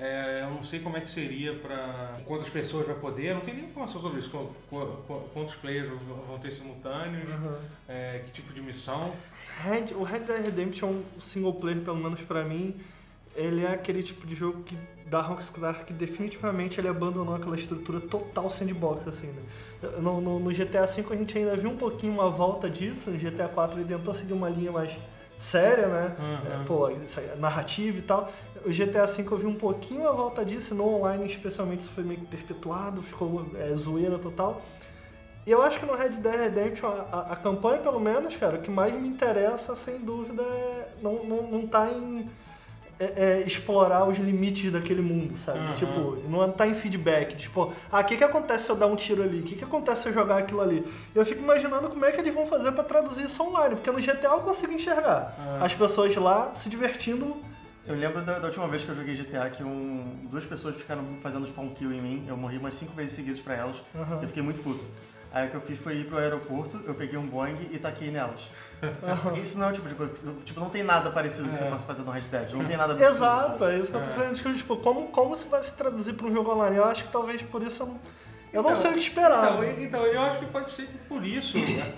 é, 0.00 0.42
eu 0.44 0.50
não 0.50 0.62
sei 0.62 0.80
como 0.80 0.96
é 0.96 1.00
que 1.00 1.10
seria 1.10 1.54
pra. 1.54 2.16
quantas 2.24 2.48
pessoas 2.48 2.86
vai 2.86 2.94
poder, 2.96 3.34
não 3.34 3.40
tem 3.40 3.54
nem 3.54 3.64
informação 3.64 4.00
sobre 4.00 4.18
isso, 4.20 4.30
qu- 4.30 4.50
qu- 4.70 4.86
qu- 5.06 5.28
quantos 5.34 5.54
players 5.56 5.88
vão 6.28 6.38
ter 6.38 6.50
simultâneos, 6.52 7.28
Uhum. 7.28 7.54
é, 7.88 8.22
que 8.24 8.30
tipo 8.32 8.52
de 8.52 8.60
missão. 8.62 9.12
Red, 9.62 9.94
o 9.94 10.02
Red 10.04 10.20
Dead 10.20 10.44
Redemption 10.44 11.00
single 11.18 11.54
player, 11.54 11.80
pelo 11.80 11.96
menos 11.96 12.22
pra 12.22 12.44
mim, 12.44 12.76
ele 13.34 13.64
é 13.64 13.72
aquele 13.72 14.02
tipo 14.02 14.26
de 14.26 14.34
jogo 14.36 14.62
que 14.62 14.76
da 15.06 15.20
Rockstar 15.22 15.86
que 15.86 15.92
definitivamente 15.92 16.78
ele 16.78 16.86
abandonou 16.88 17.34
aquela 17.34 17.56
estrutura 17.56 17.98
total 17.98 18.50
sandbox, 18.50 19.08
assim, 19.08 19.28
né? 19.28 19.42
No, 20.00 20.20
no- 20.20 20.38
no 20.38 20.52
GTA 20.52 20.84
V 20.86 21.04
a 21.10 21.16
gente 21.16 21.38
ainda 21.38 21.56
viu 21.56 21.70
um 21.70 21.76
pouquinho 21.76 22.12
uma 22.12 22.28
volta 22.28 22.68
disso, 22.68 23.10
no 23.10 23.16
GTA 23.18 23.44
IV 23.48 23.80
ele 23.80 23.84
tentou 23.84 24.12
seguir 24.12 24.32
uma 24.34 24.48
linha 24.50 24.70
mais 24.70 24.90
séria, 25.38 25.86
né? 25.86 26.16
Uhum. 26.18 26.62
É, 26.62 26.64
pô, 26.64 26.86
aí, 26.86 26.96
narrativa 27.38 27.98
e 27.98 28.02
tal. 28.02 28.30
O 28.66 28.70
GTA 28.70 29.06
V 29.06 29.24
eu 29.30 29.36
vi 29.38 29.46
um 29.46 29.54
pouquinho 29.54 30.08
a 30.08 30.12
volta 30.12 30.44
disso, 30.44 30.74
no 30.74 30.84
online 30.96 31.26
especialmente 31.26 31.80
isso 31.80 31.90
foi 31.90 32.04
meio 32.04 32.20
que 32.20 32.26
perpetuado, 32.26 33.02
ficou 33.02 33.46
é, 33.56 33.68
zoeira 33.76 34.18
total. 34.18 34.60
E 35.46 35.50
eu 35.50 35.62
acho 35.62 35.80
que 35.80 35.86
no 35.86 35.94
Red 35.94 36.10
Dead 36.10 36.34
Redemption, 36.38 36.86
a, 36.88 36.92
a- 37.10 37.32
a 37.32 37.36
campanha, 37.36 37.78
pelo 37.78 37.98
menos, 38.00 38.36
cara, 38.36 38.56
o 38.56 38.60
que 38.60 38.70
mais 38.70 38.92
me 38.92 39.08
interessa, 39.08 39.74
sem 39.74 40.00
dúvida, 40.00 40.42
é 40.42 40.90
não, 41.00 41.24
não, 41.24 41.42
não 41.50 41.66
tá 41.66 41.88
em 41.90 42.28
é, 43.00 43.04
é, 43.40 43.42
explorar 43.46 44.04
os 44.08 44.18
limites 44.18 44.70
daquele 44.72 45.00
mundo, 45.00 45.36
sabe? 45.36 45.58
Uhum. 45.60 45.72
Tipo, 45.74 46.16
não 46.28 46.50
tá 46.50 46.66
em 46.66 46.74
feedback. 46.74 47.36
Tipo, 47.36 47.72
ah, 47.90 48.00
o 48.00 48.04
que, 48.04 48.16
que 48.16 48.24
acontece 48.24 48.64
se 48.64 48.70
eu 48.70 48.76
dar 48.76 48.86
um 48.86 48.96
tiro 48.96 49.22
ali? 49.22 49.40
O 49.40 49.42
que, 49.42 49.54
que 49.56 49.64
acontece 49.64 50.02
se 50.02 50.08
eu 50.08 50.12
jogar 50.14 50.38
aquilo 50.38 50.60
ali? 50.60 50.86
Eu 51.14 51.24
fico 51.24 51.42
imaginando 51.42 51.88
como 51.88 52.04
é 52.04 52.12
que 52.12 52.20
eles 52.20 52.34
vão 52.34 52.46
fazer 52.46 52.72
pra 52.72 52.82
traduzir 52.84 53.24
isso 53.26 53.42
online, 53.42 53.76
porque 53.76 53.90
no 53.90 53.98
GTA 54.00 54.28
eu 54.28 54.40
consigo 54.40 54.72
enxergar 54.72 55.34
Ah. 55.38 55.58
as 55.64 55.74
pessoas 55.74 56.14
lá 56.16 56.52
se 56.52 56.68
divertindo. 56.68 57.36
Eu 57.86 57.94
lembro 57.96 58.20
da, 58.20 58.38
da 58.38 58.46
última 58.48 58.68
vez 58.68 58.84
que 58.84 58.90
eu 58.90 58.94
joguei 58.94 59.14
GTA 59.14 59.48
que 59.48 59.64
um, 59.64 60.26
duas 60.30 60.44
pessoas 60.44 60.76
ficaram 60.76 61.02
fazendo 61.22 61.46
spawn 61.46 61.70
kill 61.70 61.90
em 61.92 62.02
mim. 62.02 62.24
Eu 62.28 62.36
morri 62.36 62.58
umas 62.58 62.74
cinco 62.74 62.92
vezes 62.92 63.12
seguidas 63.12 63.40
pra 63.40 63.54
elas. 63.54 63.76
Aham. 63.94 64.18
Eu 64.20 64.28
fiquei 64.28 64.42
muito 64.42 64.60
puto. 64.60 64.84
Aí 65.38 65.46
o 65.46 65.50
que 65.50 65.56
eu 65.56 65.60
fiz 65.60 65.78
foi 65.78 65.98
ir 65.98 66.04
pro 66.06 66.18
aeroporto, 66.18 66.80
eu 66.84 66.94
peguei 66.94 67.16
um 67.16 67.26
Boeing 67.26 67.68
e 67.70 67.78
taquei 67.78 68.10
nelas. 68.10 68.40
Isso 69.40 69.56
não 69.58 69.68
é 69.68 69.70
o 69.70 69.72
tipo 69.72 69.88
de 69.88 69.94
coisa. 69.94 70.12
que- 70.12 70.42
Tipo, 70.44 70.58
não 70.58 70.68
tem 70.68 70.82
nada 70.82 71.10
parecido 71.12 71.48
que 71.48 71.56
você 71.56 71.62
É. 71.64 71.70
possa 71.70 71.84
fazer 71.84 72.02
no 72.02 72.10
Red 72.10 72.22
Dead. 72.22 72.50
Não 72.52 72.64
tem 72.64 72.76
nada 72.76 72.92
absurdo. 72.94 73.14
Exato, 73.14 73.64
é 73.66 73.78
isso 73.78 73.90
que 73.92 73.96
eu 73.96 74.02
tô 74.02 74.10
É. 74.10 74.12
querendo 74.14 74.32
discutir. 74.32 74.56
Tipo, 74.58 74.76
como, 74.78 75.06
como 75.08 75.36
se 75.36 75.46
vai 75.48 75.62
se 75.62 75.76
traduzir 75.76 76.14
pra 76.14 76.26
um 76.26 76.32
jogo 76.34 76.52
online? 76.52 76.76
Eu 76.76 76.84
acho 76.86 77.04
que 77.04 77.10
talvez 77.12 77.40
por 77.42 77.62
isso 77.62 77.82
eu 77.82 77.86
não, 77.86 78.00
eu 78.52 78.62
não 78.62 78.70
Então, 78.70 78.76
sei 78.82 78.90
o 78.90 78.94
que 78.94 79.00
esperar. 79.00 79.44
Então, 79.44 79.64
então, 79.64 80.00
eu 80.06 80.20
acho 80.22 80.38
que 80.40 80.46
pode 80.46 80.70
ser 80.72 80.86
que 80.86 80.98
por 80.98 81.24
isso 81.24 81.56
né, 81.56 81.92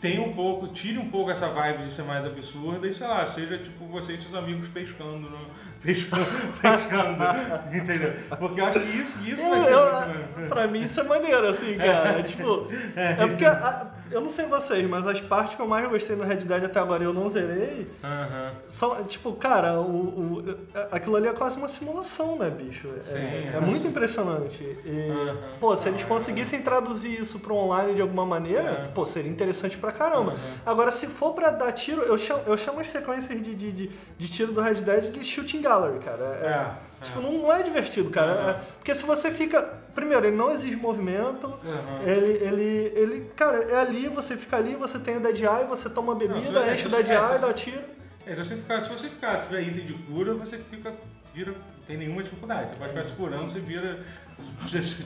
tenha 0.00 0.20
um 0.20 0.34
pouco, 0.34 0.68
tire 0.68 0.98
um 0.98 1.08
pouco 1.10 1.30
essa 1.30 1.48
vibe 1.48 1.84
de 1.84 1.92
ser 1.92 2.02
mais 2.02 2.26
absurda 2.26 2.86
e 2.86 2.92
sei 2.92 3.06
lá, 3.06 3.24
seja 3.24 3.56
tipo 3.58 3.86
você 3.86 4.12
e 4.14 4.18
seus 4.18 4.34
amigos 4.34 4.68
pescando, 4.68 5.30
no, 5.30 5.38
pescando, 5.84 6.24
pescando, 6.60 7.76
entendeu? 7.76 8.12
Porque 8.38 8.60
eu 8.60 8.66
acho 8.66 8.80
que 8.80 8.96
isso, 8.98 9.18
isso 9.24 9.48
vai 9.48 9.58
Eu- 9.60 9.64
ser 9.64 9.72
eu- 9.72 10.08
muito. 10.36 10.48
pra 10.48 10.66
mim 10.66 10.82
isso 10.82 11.00
é 11.00 11.02
maneiro, 11.04 11.46
assim, 11.46 11.76
cara. 11.76 12.18
É, 12.20 12.22
tipo, 12.22 12.68
é 12.96 13.26
porque 13.26 13.44
a- 13.44 13.86
eu 14.10 14.20
não 14.20 14.30
sei 14.30 14.46
vocês, 14.46 14.88
mas 14.88 15.06
as 15.06 15.20
partes 15.20 15.54
que 15.56 15.62
eu 15.62 15.66
mais 15.66 15.88
gostei 15.88 16.14
no 16.14 16.22
Red 16.24 16.36
Dead 16.36 16.64
até 16.64 16.78
agora 16.78 17.02
eu 17.02 17.12
não 17.12 17.28
zerei, 17.28 17.90
Aham. 18.02 18.50
são, 18.68 19.04
tipo, 19.04 19.32
cara, 19.32 19.80
o, 19.80 20.38
o- 20.38 20.58
aquilo 20.92 21.16
ali 21.16 21.26
é 21.28 21.32
quase 21.32 21.56
uma 21.56 21.68
simulação, 21.68 22.38
né, 22.38 22.48
bicho? 22.50 22.88
É, 23.00 23.02
Sim, 23.02 23.22
é 23.22 23.52
é. 23.56 23.60
muito 23.60 23.86
impressionante. 23.86 24.62
E, 24.84 25.10
Aham. 25.10 25.36
pô, 25.60 25.74
se 25.74 25.88
eles 25.88 26.02
é. 26.02 26.04
conseguissem 26.04 26.62
traduzir 26.62 27.20
isso 27.20 27.38
pro 27.40 27.54
online 27.56 27.94
de 27.94 28.02
alguma 28.02 28.24
maneira, 28.24 28.68
É. 28.68 28.90
pô, 28.94 29.04
seria 29.04 29.30
interessante 29.30 29.76
pra 29.78 29.90
caramba. 29.90 30.36
Agora, 30.64 30.90
se 30.92 31.06
for 31.06 31.32
pra 31.32 31.50
dar 31.50 31.72
tiro, 31.72 32.02
eu 32.02 32.16
chamo, 32.18 32.42
eu 32.46 32.56
chamo 32.56 32.80
as 32.80 32.88
sequências 32.88 33.42
de, 33.42 33.54
de, 33.54 33.72
de, 33.72 33.90
de 34.16 34.28
tiro 34.32 34.52
do 34.52 34.60
Red 34.60 34.74
Dead 34.74 35.10
de 35.12 35.24
shooting 35.24 35.60
gallery, 35.74 35.98
cara. 35.98 36.24
É- 36.24 36.46
É, 36.46 37.04
Tipo, 37.04 37.18
é. 37.18 37.22
não, 37.22 37.32
não 37.32 37.52
é 37.52 37.62
divertido, 37.62 38.08
cara. 38.10 38.32
É- 38.32 38.54
porque 38.76 38.94
se 38.94 39.04
você 39.04 39.30
fica. 39.30 39.62
Primeiro, 39.94 40.26
ele 40.26 40.36
não 40.36 40.50
exige 40.50 40.74
movimento. 40.76 41.46
Aham. 41.46 42.02
Ele, 42.04 42.32
ele, 42.44 42.92
ele, 42.96 43.20
cara, 43.36 43.58
é 43.58 43.76
ali, 43.76 44.08
você 44.08 44.36
fica 44.36 44.56
ali, 44.56 44.74
você 44.74 44.98
tem 44.98 45.18
o 45.18 45.20
Dead 45.20 45.38
Eye, 45.40 45.66
você 45.68 45.88
toma 45.88 46.14
bebida, 46.16 46.50
Não, 46.50 46.62
é, 46.64 46.74
enche 46.74 46.86
o 46.88 46.90
Dead 46.90 47.08
é, 47.08 47.14
Eye, 47.14 47.38
dá 47.38 47.52
tiro. 47.52 47.80
É, 48.26 48.34
se 48.34 48.44
você 48.44 48.56
ficar, 48.56 48.82
se 48.82 48.90
você 48.90 49.08
ficar, 49.08 49.42
tiver 49.42 49.62
item 49.62 49.84
de 49.86 49.92
cura, 49.92 50.34
você 50.34 50.58
fica, 50.58 50.92
vira, 51.32 51.52
não 51.52 51.58
tem 51.86 51.96
nenhuma 51.98 52.22
dificuldade. 52.24 52.70
Você 52.70 52.76
pode 52.76 52.90
ficar 52.90 53.04
se 53.04 53.12
curando, 53.12 53.44
você 53.50 53.60
vira, 53.60 54.00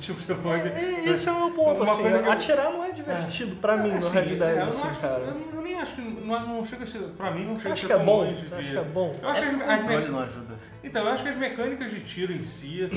tipo, 0.01 0.21
você 0.21 0.35
pode... 0.35 0.69
E 0.69 1.09
esse 1.11 1.29
é 1.29 1.33
o 1.33 1.37
meu 1.47 1.51
ponto, 1.51 1.83
Uma 1.83 1.93
assim. 1.93 2.03
eu- 2.07 2.33
Atirar 2.33 2.71
não 2.73 2.85
é 2.85 2.93
divertido 2.93 3.57
pra 3.57 3.77
mim 3.77 3.91
no 3.91 3.99
Assim, 3.99 4.15
Red 4.19 4.23
Dead, 4.37 4.43
é, 4.43 4.61
eu, 4.61 4.69
assim, 4.69 4.89
acho, 4.89 5.01
cara. 5.01 5.23
eu, 5.53 5.63
nem 5.63 5.79
acho 5.81 5.95
que, 5.95 6.01
não, 6.01 6.47
não 6.47 6.65
chega 6.65 6.85
a 6.85 6.87
ser, 6.87 6.99
pra 7.17 7.31
mim 7.31 7.45
não 7.45 7.59
Você 7.59 7.63
chega 7.63 7.71
a 7.71 7.73
acha 7.75 7.81
ser 7.83 7.87
que 7.87 7.93
é 7.93 7.97
tão 7.97 8.07
bom? 8.07 8.17
longe 8.25 8.37
Você 8.43 8.47
de... 8.49 8.55
acha 8.55 8.71
que 8.71 8.77
é 8.79 8.83
bom? 8.85 9.17
Eu 9.23 9.29
acho 9.29 9.43
É 9.43 9.49
que 9.51 9.63
as, 9.63 9.69
as, 9.71 9.89
me- 9.89 10.09
não 10.09 10.21
ajuda. 10.21 10.55
Então, 10.85 11.03
eu 11.05 11.13
acho 11.13 11.23
que 11.23 11.29
as 11.29 11.37
mecânicas 11.37 11.91
de 11.91 12.01
tiro 12.01 12.33
em 12.33 12.43
si 12.43 12.89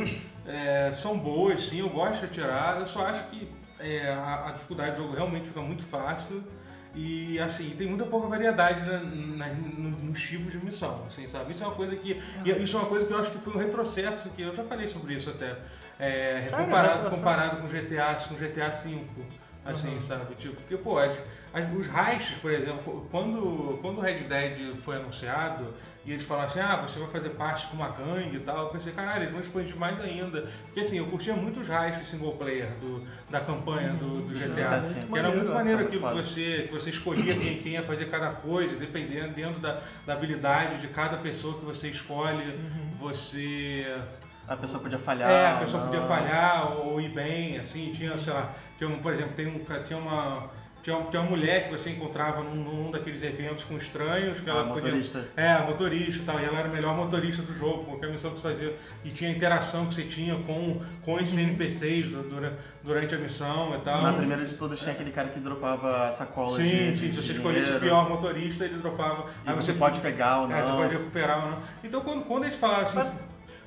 é, 0.46 0.92
são 0.94 1.18
boas, 1.18 1.64
sim, 1.68 1.80
eu 1.80 1.90
gosto 1.90 2.20
de 2.20 2.26
atirar, 2.26 2.80
eu 2.80 2.88
só 2.88 3.06
acho 3.06 3.24
que 3.26 3.50
é, 3.80 4.10
a, 4.14 4.50
a 4.50 4.52
dificuldade 4.52 4.92
do 4.92 4.98
jogo 4.98 5.16
realmente 5.16 5.48
fica 5.48 5.62
muito 5.62 5.84
fácil 5.84 6.44
e 6.94 7.40
assim, 7.40 7.70
tem 7.72 7.88
muita 7.88 8.06
pouca 8.06 8.28
variedade 8.28 8.82
na, 8.86 9.00
na- 9.00 9.54
no- 9.54 9.90
nos 9.92 10.22
tipos 10.22 10.52
de 10.52 10.58
missão, 10.64 11.04
assim, 11.08 11.26
sabe? 11.28 11.52
Isso 11.52 11.64
é 11.64 11.68
uma 11.68 11.76
coisa 11.76 11.96
que. 11.96 12.22
e 12.46 12.50
isso 12.64 12.76
é 12.76 12.80
uma 12.80 12.90
coisa 12.90 13.06
que 13.06 13.14
eu 13.14 13.18
acho 13.20 13.32
que 13.32 13.38
foi 13.40 13.54
um 13.54 13.58
retrocesso, 13.58 14.30
que 14.32 14.42
eu 14.42 14.54
já 14.54 14.64
falei 14.64 14.88
sobre 14.88 15.14
isso 15.16 15.30
até. 15.30 15.58
É, 16.00 16.42
Sério? 16.42 16.66
comparado, 16.66 17.10
comparado 17.10 17.58
com 17.58 17.68
GTA, 17.68 18.16
com 18.28 18.36
GTA 18.36 18.70
V. 18.70 19.06
Assim, 19.64 20.00
sabe? 20.00 20.34
Tipo, 20.36 20.56
porque, 20.56 20.76
pô, 20.76 20.98
as, 20.98 21.22
as- 21.54 21.72
os 21.72 21.88
heists, 21.88 22.40
por 22.40 22.50
exemplo, 22.52 23.08
quando, 23.12 23.78
quando 23.82 24.00
o 24.00 24.02
Red 24.02 24.22
Dead 24.24 24.76
foi 24.76 24.96
anunciado 24.96 25.72
e 26.04 26.12
eles 26.12 26.24
falaram 26.24 26.48
assim, 26.48 26.60
ah, 26.60 26.78
você 26.78 26.98
vai 26.98 27.08
fazer 27.08 27.30
parte 27.30 27.68
de 27.68 27.76
uma 27.76 27.90
gangue 27.90 28.38
e 28.38 28.40
tal, 28.40 28.64
eu 28.64 28.70
pensei, 28.70 28.92
caralho, 28.92 29.22
eles 29.22 29.32
vão 29.32 29.40
expandir 29.40 29.76
mais 29.76 30.00
ainda. 30.02 30.48
Porque 30.66 30.80
assim, 30.80 30.98
eu 30.98 31.06
curtia 31.06 31.36
muito 31.36 31.60
os 31.60 31.70
heists 31.70 32.08
single 32.08 32.34
player 32.38 32.72
do, 32.80 33.06
da 33.30 33.40
campanha 33.40 33.94
do, 33.94 34.22
do 34.22 34.34
GTA. 34.34 34.48
GTA 34.48 34.80
V. 34.80 35.06
Que 35.06 35.20
era 35.20 35.30
muito 35.30 35.54
Maneiro, 35.54 35.84
aquilo 35.84 36.08
que 36.10 36.16
você, 36.16 36.64
que 36.68 36.74
você 36.74 36.90
escolhia 36.90 37.36
quem, 37.38 37.58
quem 37.60 37.74
ia 37.74 37.84
fazer 37.84 38.10
cada 38.10 38.32
coisa, 38.32 38.76
dependendo 38.78 39.32
dentro 39.36 39.60
da, 39.60 39.80
da 40.08 40.14
habilidade 40.14 40.82
de 40.82 40.88
cada 40.88 41.18
pessoa 41.20 41.60
que 41.60 41.66
você 41.66 41.88
escolhe, 41.90 42.60
você 42.96 43.86
A 44.52 44.58
pessoa 44.58 44.82
podia 44.84 45.00
falhar. 45.00 45.30
é, 45.30 45.48
a 45.52 45.56
pessoa 45.58 45.82
não. 45.84 45.90
podia 45.90 46.06
falhar 46.06 46.72
ou, 46.74 46.94
ou 46.94 47.02
ir 47.02 47.10
bem, 47.10 47.58
assim, 47.58 47.92
tinha, 47.94 48.18
sei 48.18 48.34
lá, 48.34 48.52
tinha 48.78 48.90
um, 48.90 49.00
por 49.00 49.14
exemplo, 49.14 49.34
tem 49.34 49.48
um, 49.48 49.60
tinha 49.84 49.98
uma. 49.98 50.50
Tinha, 50.84 50.98
uma- 50.98 51.12
tinha 51.12 51.22
uma 51.22 51.30
mulher 51.30 51.66
que 51.66 51.70
você 51.78 51.92
encontrava 51.92 52.42
num, 52.44 52.56
num 52.56 52.90
daqueles 52.90 53.22
eventos 53.22 53.64
com 53.64 53.78
estranhos, 53.78 54.40
que 54.40 54.50
ela 54.50 54.62
Ah, 54.62 54.64
podia. 54.66 54.82
motorista. 54.86 55.28
É, 55.38 55.60
motorista 55.62 56.24
e 56.24 56.26
tal, 56.26 56.40
e 56.40 56.44
ela 56.44 56.58
era 56.58 56.68
a 56.68 56.72
melhor 56.72 56.96
motorista 56.98 57.44
do 57.44 57.54
jogo, 57.54 57.84
qualquer 57.86 58.10
missão 58.10 58.32
que 58.32 58.40
você 58.40 58.48
fazia. 58.48 58.76
E 59.06 59.12
tinha 59.12 59.30
interação 59.30 59.86
que 59.86 59.94
você 59.94 60.06
tinha 60.06 60.36
com, 60.40 60.82
com 61.04 61.20
esses 61.20 61.38
NPCs 61.38 62.08
du- 62.10 62.24
dura- 62.24 62.58
durante 62.84 63.14
a 63.14 63.18
missão 63.20 63.76
e 63.76 63.82
tal. 63.82 64.02
Na 64.02 64.12
primeira 64.14 64.44
de 64.44 64.56
todas 64.56 64.80
tinha 64.80 64.94
aquele 64.94 65.12
cara 65.12 65.30
que 65.30 65.40
dropava 65.40 66.12
sacolas 66.14 66.54
Sim, 66.56 66.64
de, 66.64 66.98
sim, 66.98 67.10
de 67.10 67.14
se 67.14 67.22
você 67.22 67.34
escolhesse 67.34 67.72
o 67.74 67.80
pior 67.80 68.10
motorista, 68.10 68.66
ele 68.66 68.80
dropava. 68.80 69.28
E 69.48 69.54
você 69.54 69.74
pode 69.74 70.00
pegar 70.00 70.40
ou 70.42 70.48
não. 70.48 70.56
É, 70.58 70.64
você 70.64 70.72
pode 70.72 70.94
recuperar 70.94 71.46
ou 71.46 71.52
não. 71.52 71.58
Então 71.84 72.02
quando, 72.02 72.24
quando 72.26 72.46
eles 72.46 72.56
falaram 72.56 72.86
assim, 72.86 72.96
Mas- 72.96 73.14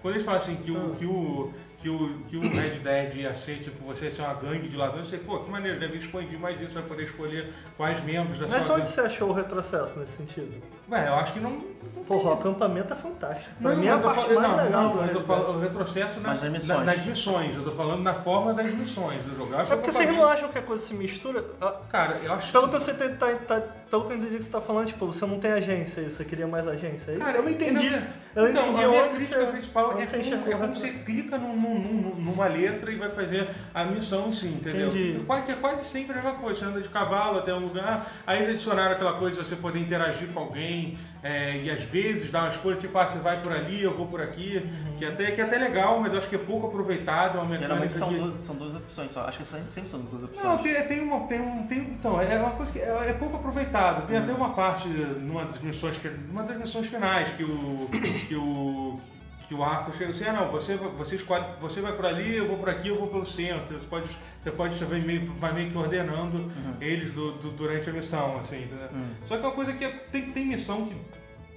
quando 0.05 0.17
eles 0.17 0.27
falaram 0.27 0.45
assim 0.45 0.57
que 0.57 0.71
o, 0.71 0.91
que 0.91 1.07
o, 1.07 1.51
que 1.79 1.89
o, 1.89 2.19
que 2.29 2.37
o 2.37 2.41
Red 2.43 2.81
Dead 2.81 3.15
ia 3.15 3.33
ser, 3.33 3.61
tipo, 3.61 3.83
você 3.87 4.05
ia 4.05 4.11
ser 4.11 4.21
uma 4.21 4.35
gangue 4.35 4.69
de 4.69 4.77
ladrões, 4.77 5.07
eu 5.07 5.11
sei, 5.17 5.19
pô, 5.19 5.39
que 5.39 5.51
maneiro, 5.51 5.81
deve 5.81 5.97
expandir 5.97 6.39
mais 6.39 6.61
isso, 6.61 6.75
vai 6.75 6.83
poder 6.83 7.05
escolher 7.05 7.55
quais 7.75 8.05
membros 8.05 8.39
da 8.39 8.47
Mas 8.47 8.67
sua 8.67 8.75
onde 8.75 8.85
gangue. 8.85 8.89
você 8.89 9.01
achou 9.01 9.31
o 9.31 9.33
retrocesso 9.33 9.99
nesse 9.99 10.13
sentido? 10.19 10.63
Ué, 10.91 11.09
eu 11.09 11.15
acho 11.15 11.33
que 11.33 11.41
não. 11.41 11.75
Porra, 12.07 12.31
o 12.31 12.33
acampamento 12.35 12.93
é 12.93 12.97
fantástico. 12.97 13.55
Pra 13.63 13.71
Não, 13.73 13.79
mim 13.81 13.87
é 13.87 13.93
a 13.93 13.99
parte 13.99 14.27
falando- 14.29 14.41
mais 14.43 14.57
não, 14.59 14.65
legal 14.65 14.95
não, 14.97 15.07
eu 15.07 15.13
tô 15.15 15.21
falando 15.23 15.57
o 15.57 15.61
retrocesso 15.61 16.21
na- 16.21 16.29
Mas 16.31 16.43
nas 16.43 16.51
na- 16.53 16.59
missões. 16.59 16.85
nas 16.87 17.07
missões, 17.07 17.57
eu 17.57 17.65
tô 17.65 17.71
falando 17.71 18.03
na 18.03 18.15
forma 18.15 18.53
das 18.53 18.71
missões 18.75 19.23
do 19.23 19.35
jogo. 19.35 19.55
É 19.55 19.65
porque 19.65 19.77
que 19.85 19.91
vocês 19.91 20.13
não 20.13 20.27
acham 20.27 20.49
que 20.51 20.59
a 20.59 20.63
coisa 20.63 20.83
se 20.85 20.93
mistura? 20.93 21.43
Ah, 21.63 21.75
Cara, 21.91 22.19
eu 22.23 22.33
acho 22.35 22.53
Pelo 22.53 22.69
que 22.69 22.79
você 22.79 22.93
tem, 22.93 23.15
tá, 23.17 23.29
tá- 23.47 23.63
pelo 23.91 24.05
que 24.07 24.13
eu 24.13 24.17
entendi 24.19 24.37
que 24.37 24.43
você 24.45 24.51
tá 24.53 24.61
falando, 24.61 24.87
tipo, 24.89 25.07
você 25.07 25.25
não 25.25 25.39
tem 25.39 25.53
agência 25.53 26.03
aí, 26.03 26.11
você 26.13 26.25
queria 26.27 26.47
mais 26.47 26.67
agência 26.69 27.13
aí? 27.13 27.19
Cara, 27.19 27.39
eu 27.39 27.43
não 27.43 27.51
entendi. 27.51 27.87
eu 27.87 28.03
Eu 28.35 28.43
não 28.43 28.51
então, 28.51 28.63
entendi 28.71 28.85
a 28.85 28.89
minha 28.89 29.09
crítica 29.09 29.39
você, 29.41 29.47
principal 29.53 29.93
é 29.93 30.05
você 30.05 30.19
como, 30.19 30.49
é 30.53 30.55
como 30.57 30.75
você 30.75 30.89
clica 30.91 31.39
num- 31.39 31.57
num- 31.57 32.15
numa 32.17 32.47
letra 32.49 32.91
e 32.91 32.97
vai 32.97 33.09
fazer 33.09 33.49
a 33.73 33.85
missão 33.85 34.29
em 34.29 34.33
si, 34.33 34.49
entendeu? 34.49 34.89
Entendi. 34.89 35.23
Quase, 35.27 35.43
que 35.45 35.53
é 35.53 35.55
quase 35.55 35.85
sempre 35.85 36.13
a 36.13 36.17
mesma 36.17 36.33
coisa. 36.35 36.59
Você 36.59 36.65
anda 36.67 36.81
de 36.83 36.89
cavalo 36.89 37.39
até 37.39 37.55
um 37.55 37.61
lugar, 37.61 38.07
aí 38.27 38.39
eles 38.39 38.49
adicionaram 38.51 38.93
aquela 38.93 39.15
coisa 39.15 39.41
de 39.41 39.47
você 39.49 39.55
poder 39.57 39.79
interagir 39.79 40.29
com 40.33 40.41
alguém 40.41 40.74
é, 41.23 41.57
e 41.63 41.71
às 41.71 41.85
vezes 41.85 42.31
dar 42.31 42.41
uma 42.43 42.49
escolha, 42.51 42.77
tipo, 42.77 42.97
ah, 42.99 43.07
você 43.07 43.19
vai 43.19 43.41
por 43.41 43.53
ali, 43.53 43.83
eu 43.83 43.97
vou 43.97 44.07
por 44.07 44.21
aqui, 44.21 44.57
Uhum. 44.59 44.97
que, 44.99 45.05
até, 45.05 45.31
que 45.31 45.41
é 45.41 45.45
até 45.45 45.59
legal, 45.59 46.01
mas 46.01 46.13
eu 46.13 46.19
acho 46.19 46.29
que 46.29 46.37
é 46.37 46.39
pouco 46.39 46.67
aproveitado, 46.67 47.39
é 47.39 47.41
uma 47.41 47.59
Geralmente 47.59 47.95
são, 47.95 48.09
que... 48.09 48.19
duas, 48.19 48.45
são 48.45 48.55
duas 48.57 48.75
opções 48.75 49.11
só. 49.13 49.23
Acho 49.27 49.39
que 49.39 49.45
sempre, 49.45 49.73
sempre 49.73 49.91
são 49.91 50.01
duas 50.01 50.25
opções. 50.25 50.45
Não, 50.45 50.59
tem, 50.59 50.83
tem 50.87 51.01
uma. 51.01 51.21
Tem 51.27 51.41
um, 51.41 51.63
tem, 51.65 51.79
então, 51.79 52.21
é 52.21 52.37
uma 52.39 52.51
coisa 52.51 52.73
que 52.73 52.79
é, 52.79 53.11
é 53.11 53.13
pouco 53.15 53.37
aproveitado. 53.37 54.07
Tem 54.07 54.17
até 54.17 54.33
uma 54.33 54.51
parte 54.51 54.89
numa 54.89 55.45
das 55.47 55.61
missões, 55.61 56.01
numa 56.29 56.43
das 56.43 56.57
missões 56.57 56.87
finais 56.87 57.31
que 57.31 57.45
o. 57.45 57.89
que 58.29 58.35
o. 58.37 58.99
que 59.47 59.55
o 59.55 59.63
Arthur 59.63 59.95
chega 59.95 60.11
assim, 60.11 60.25
ah 60.25 60.33
não, 60.33 60.49
você, 60.51 60.77
você 60.77 61.17
escolhe, 61.17 61.45
você 61.61 61.81
vai 61.81 61.93
por 61.93 62.07
ali, 62.07 62.37
eu 62.37 62.47
vou 62.49 62.57
por 62.59 62.69
aqui, 62.69 62.89
eu 62.89 62.97
vou 62.99 63.09
pelo 63.09 63.25
centro. 63.27 63.79
Você 63.79 63.87
pode, 63.87 64.09
você 64.43 64.51
pode 64.51 64.75
você 64.75 64.85
vai 64.85 65.01
meio, 65.01 65.27
vai 65.35 65.53
meio 65.53 65.71
que 65.71 65.77
ordenando 65.77 66.51
eles 66.81 67.13
do, 67.13 67.33
do- 67.33 67.51
durante 67.51 67.89
a 67.91 67.93
missão, 67.93 68.39
assim, 68.39 68.65
entendeu? 68.65 68.89
Só 69.25 69.37
que 69.37 69.43
é 69.45 69.47
uma 69.47 69.55
coisa 69.55 69.73
que 69.73 69.85
é- 69.85 69.91
tem, 70.11 70.31
tem 70.33 70.47
missão 70.47 70.87
que. 70.87 70.97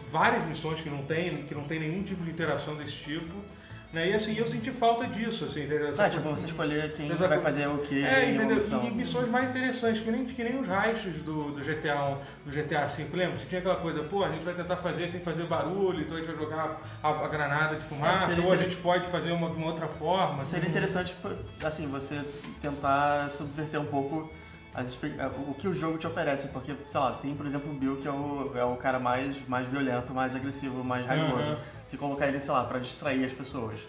várias 0.07 0.45
missões 0.45 0.79
que 0.81 0.89
não 0.89 1.03
tem, 1.03 1.43
que 1.43 1.53
não 1.55 1.63
tem 1.65 1.79
nenhum 1.79 2.01
tipo 2.03 2.23
de 2.23 2.29
interação 2.31 2.75
desse 2.75 2.93
tipo. 2.97 3.33
Né? 3.93 4.09
E 4.09 4.13
assim, 4.13 4.35
eu 4.37 4.45
senti 4.45 4.69
falta 4.71 5.07
disso, 5.07 5.45
assim, 5.45 5.63
entendeu? 5.63 5.91
Ah, 5.97 6.09
tipo, 6.09 6.29
você 6.29 6.45
escolher 6.45 6.91
quem 6.93 7.09
Exato. 7.09 7.29
vai 7.29 7.39
fazer 7.39 7.67
o 7.67 7.77
que 7.77 8.03
é, 8.03 8.31
entendeu? 8.31 8.57
missão. 8.57 8.83
E 8.83 8.91
missões 8.91 9.29
mais 9.29 9.49
interessantes, 9.49 10.01
que 10.01 10.11
nem, 10.11 10.25
que 10.25 10.43
nem 10.43 10.59
os 10.59 10.67
raios 10.67 10.99
do, 11.23 11.51
do 11.51 11.61
GTA 11.61 11.95
1, 12.03 12.17
do 12.45 12.51
GTA 12.51 12.85
V. 12.85 13.07
Lembra? 13.13 13.39
Você 13.39 13.45
tinha 13.45 13.59
aquela 13.59 13.77
coisa, 13.77 14.03
pô, 14.03 14.25
a 14.25 14.29
gente 14.29 14.43
vai 14.43 14.53
tentar 14.53 14.75
fazer 14.75 15.07
sem 15.07 15.21
fazer 15.21 15.45
barulho, 15.45 16.01
então 16.01 16.17
a 16.17 16.19
gente 16.19 16.29
vai 16.29 16.35
jogar 16.35 16.81
a, 17.01 17.09
a 17.09 17.27
granada 17.29 17.77
de 17.77 17.85
fumaça, 17.85 18.33
É, 18.33 18.45
ou 18.45 18.51
a 18.51 18.57
gente 18.57 18.75
pode 18.77 19.07
fazer 19.07 19.31
uma, 19.31 19.49
de 19.49 19.55
uma 19.57 19.67
outra 19.67 19.87
forma. 19.87 20.43
Seria 20.43 20.63
assim. 20.63 20.69
interessante, 20.71 21.15
assim, 21.63 21.87
você 21.87 22.21
tentar 22.61 23.29
subverter 23.29 23.79
um 23.79 23.85
pouco 23.85 24.29
expe- 24.83 25.15
o 25.47 25.53
que 25.53 25.67
o 25.67 25.73
jogo 25.73 25.97
te 25.97 26.05
oferece, 26.05 26.49
porque, 26.49 26.73
sei 26.85 26.99
lá, 26.99 27.13
tem, 27.13 27.33
por 27.35 27.45
exemplo, 27.45 27.71
o 27.71 27.73
Bill, 27.73 27.95
que 27.95 28.07
é 28.07 28.11
o, 28.11 28.51
é 28.53 28.63
o 28.63 28.75
cara 28.75 28.99
mais, 28.99 29.35
mais 29.47 29.67
violento, 29.67 30.13
mais 30.13 30.35
agressivo, 30.35 30.83
mais 30.83 31.05
raivoso. 31.05 31.51
Uhum. 31.51 31.57
Se 31.87 31.97
colocar 31.97 32.27
ele, 32.27 32.39
sei 32.39 32.51
lá, 32.51 32.63
pra 32.65 32.79
distrair 32.79 33.25
as 33.25 33.33
pessoas. 33.33 33.79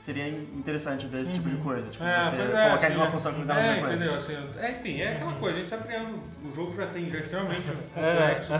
Seria 0.00 0.26
interessante 0.28 1.06
ver 1.06 1.22
esse 1.24 1.34
tipo 1.34 1.50
de 1.50 1.56
coisa, 1.56 1.90
tipo, 1.90 2.02
É, 2.02 2.22
você 2.22 2.36
é, 2.36 2.46
colocar 2.46 2.74
assim, 2.76 2.86
ele 2.86 2.94
numa 2.94 3.06
é. 3.06 3.10
função 3.10 3.32
que 3.32 3.38
não 3.40 3.46
dá 3.46 3.60
É, 3.60 3.80
nada 3.80 3.94
entendeu? 3.94 4.14
Assim, 4.14 4.32
é, 4.56 4.70
enfim, 4.70 5.00
é 5.00 5.12
aquela 5.12 5.32
coisa, 5.34 5.56
a 5.56 5.60
gente 5.60 5.68
tá 5.68 5.76
criando. 5.76 6.22
O 6.48 6.54
jogo 6.54 6.74
já 6.76 6.86
tem, 6.86 7.10
já 7.10 7.18
é 7.18 7.20
extremamente 7.20 7.62
É. 7.96 8.12
complexo. 8.12 8.52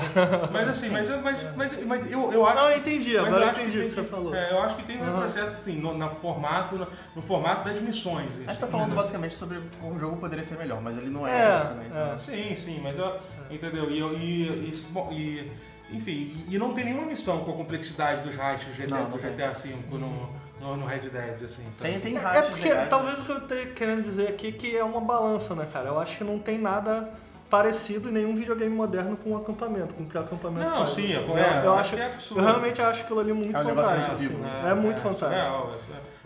Mas 0.52 0.68
assim, 0.68 0.90
mas, 0.90 1.08
mas, 1.08 1.56
mas, 1.56 1.84
mas 1.86 2.10
eu, 2.10 2.32
eu 2.32 2.44
acho. 2.44 2.56
Não, 2.56 2.70
eu 2.70 2.76
entendi, 2.78 3.16
agora 3.16 3.44
eu 3.46 3.50
entendi 3.50 3.78
o 3.78 3.82
que 3.82 3.88
você 3.88 4.04
falou. 4.04 4.34
É, 4.34 4.50
eu 4.52 4.60
acho 4.60 4.76
que 4.76 4.82
tem 4.82 5.00
um 5.00 5.04
retrocesso 5.04 5.54
assim, 5.54 5.80
no, 5.80 5.96
na 5.96 6.10
formato, 6.10 6.76
no, 6.76 6.86
no 7.16 7.22
formato 7.22 7.66
das 7.70 7.80
missões. 7.80 8.30
A 8.46 8.50
gente 8.50 8.60
tá 8.60 8.66
falando 8.66 8.86
entendeu? 8.88 8.96
basicamente 8.96 9.34
sobre 9.36 9.62
como 9.80 9.94
o 9.94 9.98
jogo 9.98 10.16
poderia 10.16 10.44
ser 10.44 10.58
melhor, 10.58 10.82
mas 10.82 10.98
ele 10.98 11.08
não 11.08 11.26
é, 11.26 11.58
isso, 11.60 11.74
né? 11.74 11.86
Então. 11.88 12.18
Sim, 12.18 12.56
sim, 12.56 12.80
mas 12.82 12.98
eu, 12.98 13.16
entendeu? 13.48 13.88
E, 13.90 14.02
e, 14.02 14.68
isso, 14.68 14.86
bom, 14.90 15.08
e 15.12 15.50
enfim, 15.90 16.44
e, 16.48 16.58
não 16.58 16.72
tem 16.74 16.84
nenhuma 16.84 17.06
missão 17.06 17.38
com 17.40 17.50
a 17.52 17.54
complexidade 17.54 18.22
dos 18.22 18.36
raios 18.36 18.62
GTA, 18.76 18.96
Não, 18.96 19.02
não 19.04 19.10
do. 19.10 19.18
GTA 19.18 19.52
V 19.52 19.74
no, 19.92 20.28
no, 20.60 20.76
no 20.76 20.86
Red 20.86 21.08
Dead, 21.08 21.42
assim, 21.44 21.64
sabe? 21.70 21.90
Tem, 21.92 22.00
tem 22.00 22.16
É 22.16 22.18
rachas 22.18 22.48
porque 22.50 22.68
legais, 22.68 22.90
talvez 22.90 23.22
o 23.22 23.24
que 23.24 23.32
eu 23.32 23.38
esteja 23.38 23.66
querendo 23.70 24.02
dizer 24.02 24.28
aqui 24.28 24.48
é 24.48 24.52
que 24.52 24.76
é 24.76 24.84
uma 24.84 25.00
balança, 25.00 25.54
né, 25.54 25.66
cara? 25.72 25.88
Eu 25.88 25.98
acho 25.98 26.18
que 26.18 26.24
não 26.24 26.38
tem 26.38 26.58
nada 26.58 27.08
parecido 27.48 28.10
em 28.10 28.12
nenhum 28.12 28.36
videogame 28.36 28.74
moderno 28.74 29.16
com 29.16 29.30
o 29.30 29.36
acampamento, 29.38 29.94
com 29.94 30.02
o 30.02 30.06
que 30.06 30.18
o 30.18 30.20
acampamento 30.20 30.68
Não, 30.68 30.76
faz. 30.78 30.90
sim, 30.90 31.12
é, 31.12 31.16
assim. 31.16 31.28
eu, 31.30 31.38
é, 31.38 31.62
eu 31.64 31.72
acho 31.72 31.80
acho, 31.80 31.94
que 31.96 32.00
é 32.02 32.06
absurdo. 32.06 32.40
eu 32.42 32.46
realmente 32.46 32.82
acho 32.82 33.00
aquilo 33.02 33.20
ali 33.20 33.32
muito 33.32 33.56
É 33.56 33.60
um 33.60 33.64
fantástico. 33.64 34.14
assim. 34.16 34.28
vivo. 34.28 34.44
É, 34.66 34.74
muito 34.74 35.00
fantástico. 35.00 35.70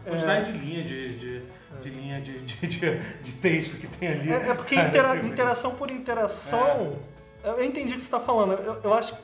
é, 0.05 0.09
a 0.09 0.11
quantidade 0.11 0.53
de 0.53 0.59
linha 0.59 0.83
de, 0.85 1.17
de, 1.17 1.43
de 1.81 1.91
linha 1.91 2.21
de, 2.21 2.41
de, 2.41 2.67
de, 2.67 2.99
de 3.23 3.33
texto 3.35 3.77
que 3.79 3.87
tem 3.87 4.09
ali. 4.09 4.33
É, 4.33 4.51
é 4.51 4.55
porque 4.55 4.75
intera- 4.75 5.17
interação 5.25 5.77
por 5.77 5.91
interação. 5.93 6.97
Eu 7.45 7.65
entendi 7.65 7.93
o 7.93 7.95
que 7.95 8.01
você 8.01 8.07
está 8.07 8.19
falando. 8.21 8.53
Eu, 8.55 8.81
eu 8.83 8.95
acho. 8.95 9.15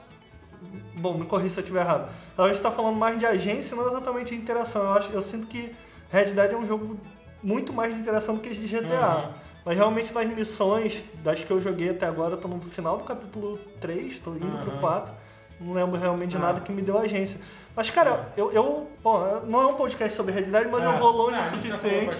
Bom, 0.98 1.14
me 1.14 1.24
corrija 1.26 1.50
se 1.50 1.60
eu 1.60 1.62
estiver 1.62 1.80
errado. 1.80 2.08
Eu 2.36 2.44
que 2.44 2.50
você 2.50 2.56
está 2.56 2.70
falando 2.70 2.96
mais 2.96 3.18
de 3.18 3.26
agência, 3.26 3.76
não 3.76 3.86
exatamente 3.86 4.34
de 4.34 4.40
interação. 4.40 4.82
Eu, 4.82 4.92
acho, 4.92 5.12
eu 5.12 5.22
sinto 5.22 5.46
que 5.46 5.72
Red 6.10 6.26
Dead 6.32 6.52
é 6.52 6.56
um 6.56 6.66
jogo 6.66 6.98
muito 7.42 7.72
mais 7.72 7.94
de 7.94 8.00
interação 8.00 8.34
do 8.34 8.40
que 8.40 8.50
de 8.50 8.66
GTA. 8.66 9.16
Uhum. 9.26 9.32
Mas 9.64 9.76
realmente 9.76 10.12
nas 10.14 10.26
missões, 10.26 11.04
das 11.22 11.40
que 11.40 11.50
eu 11.50 11.60
joguei 11.60 11.90
até 11.90 12.06
agora, 12.06 12.34
eu 12.34 12.38
tô 12.38 12.48
no 12.48 12.60
final 12.62 12.96
do 12.96 13.04
capítulo 13.04 13.58
3, 13.80 14.18
tô 14.18 14.30
indo 14.32 14.58
pro 14.58 14.70
Aham. 14.72 14.80
4. 14.80 15.12
Não 15.60 15.72
lembro 15.72 15.98
realmente 15.98 16.30
de 16.30 16.36
Ah. 16.36 16.40
nada 16.40 16.60
que 16.60 16.70
me 16.72 16.80
deu 16.82 16.96
agência. 16.98 17.40
Mas, 17.74 17.90
cara, 17.90 18.32
eu, 18.36 18.50
eu. 18.52 18.88
Bom, 19.02 19.42
não 19.46 19.60
é 19.60 19.66
um 19.66 19.74
podcast 19.74 20.16
sobre 20.16 20.32
Red 20.32 20.42
Dead, 20.42 20.68
mas 20.70 20.82
eu 20.84 20.92
É, 20.92 20.98
vou 20.98 21.10
longe 21.10 21.36
ah, 21.36 21.42
o 21.42 21.44
suficiente. 21.44 22.16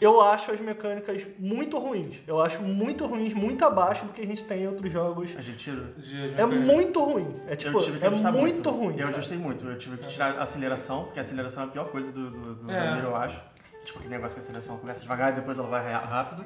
Eu 0.00 0.20
acho 0.20 0.50
as 0.50 0.60
mecânicas 0.60 1.26
muito 1.38 1.78
ruins. 1.78 2.16
Eu 2.26 2.40
acho 2.40 2.62
muito 2.62 3.06
ruins, 3.06 3.34
muito 3.34 3.64
abaixo 3.64 4.06
do 4.06 4.12
que 4.12 4.22
a 4.22 4.26
gente 4.26 4.44
tem 4.44 4.62
em 4.62 4.68
outros 4.68 4.90
jogos. 4.90 5.30
A 5.36 5.42
gente 5.42 5.58
tira. 5.58 5.92
É 6.38 6.46
muito 6.46 7.04
ruim. 7.04 7.36
É 7.46 7.54
tipo, 7.54 7.78
eu 7.78 7.84
tive 7.84 7.98
que 7.98 8.04
é 8.04 8.08
ajustar 8.08 8.32
muito, 8.32 8.70
ruim. 8.70 8.98
Eu 8.98 9.08
ajustei 9.08 9.36
muito. 9.36 9.66
Eu 9.66 9.78
tive 9.78 9.98
que 9.98 10.08
tirar 10.08 10.38
a 10.38 10.42
aceleração, 10.44 11.04
porque 11.04 11.18
a 11.18 11.22
aceleração 11.22 11.64
é 11.64 11.66
a 11.66 11.68
pior 11.68 11.84
coisa 11.88 12.10
do, 12.10 12.30
do, 12.30 12.54
do 12.54 12.70
É. 12.70 12.78
Ramiro, 12.78 13.08
eu 13.08 13.16
acho. 13.16 13.40
Tipo, 13.84 13.98
aquele 13.98 14.14
negócio 14.14 14.34
que 14.36 14.40
a 14.40 14.42
aceleração 14.42 14.78
começa 14.78 15.00
devagar 15.00 15.32
e 15.32 15.36
depois 15.36 15.58
ela 15.58 15.68
vai 15.68 15.92
rápido. 15.92 16.44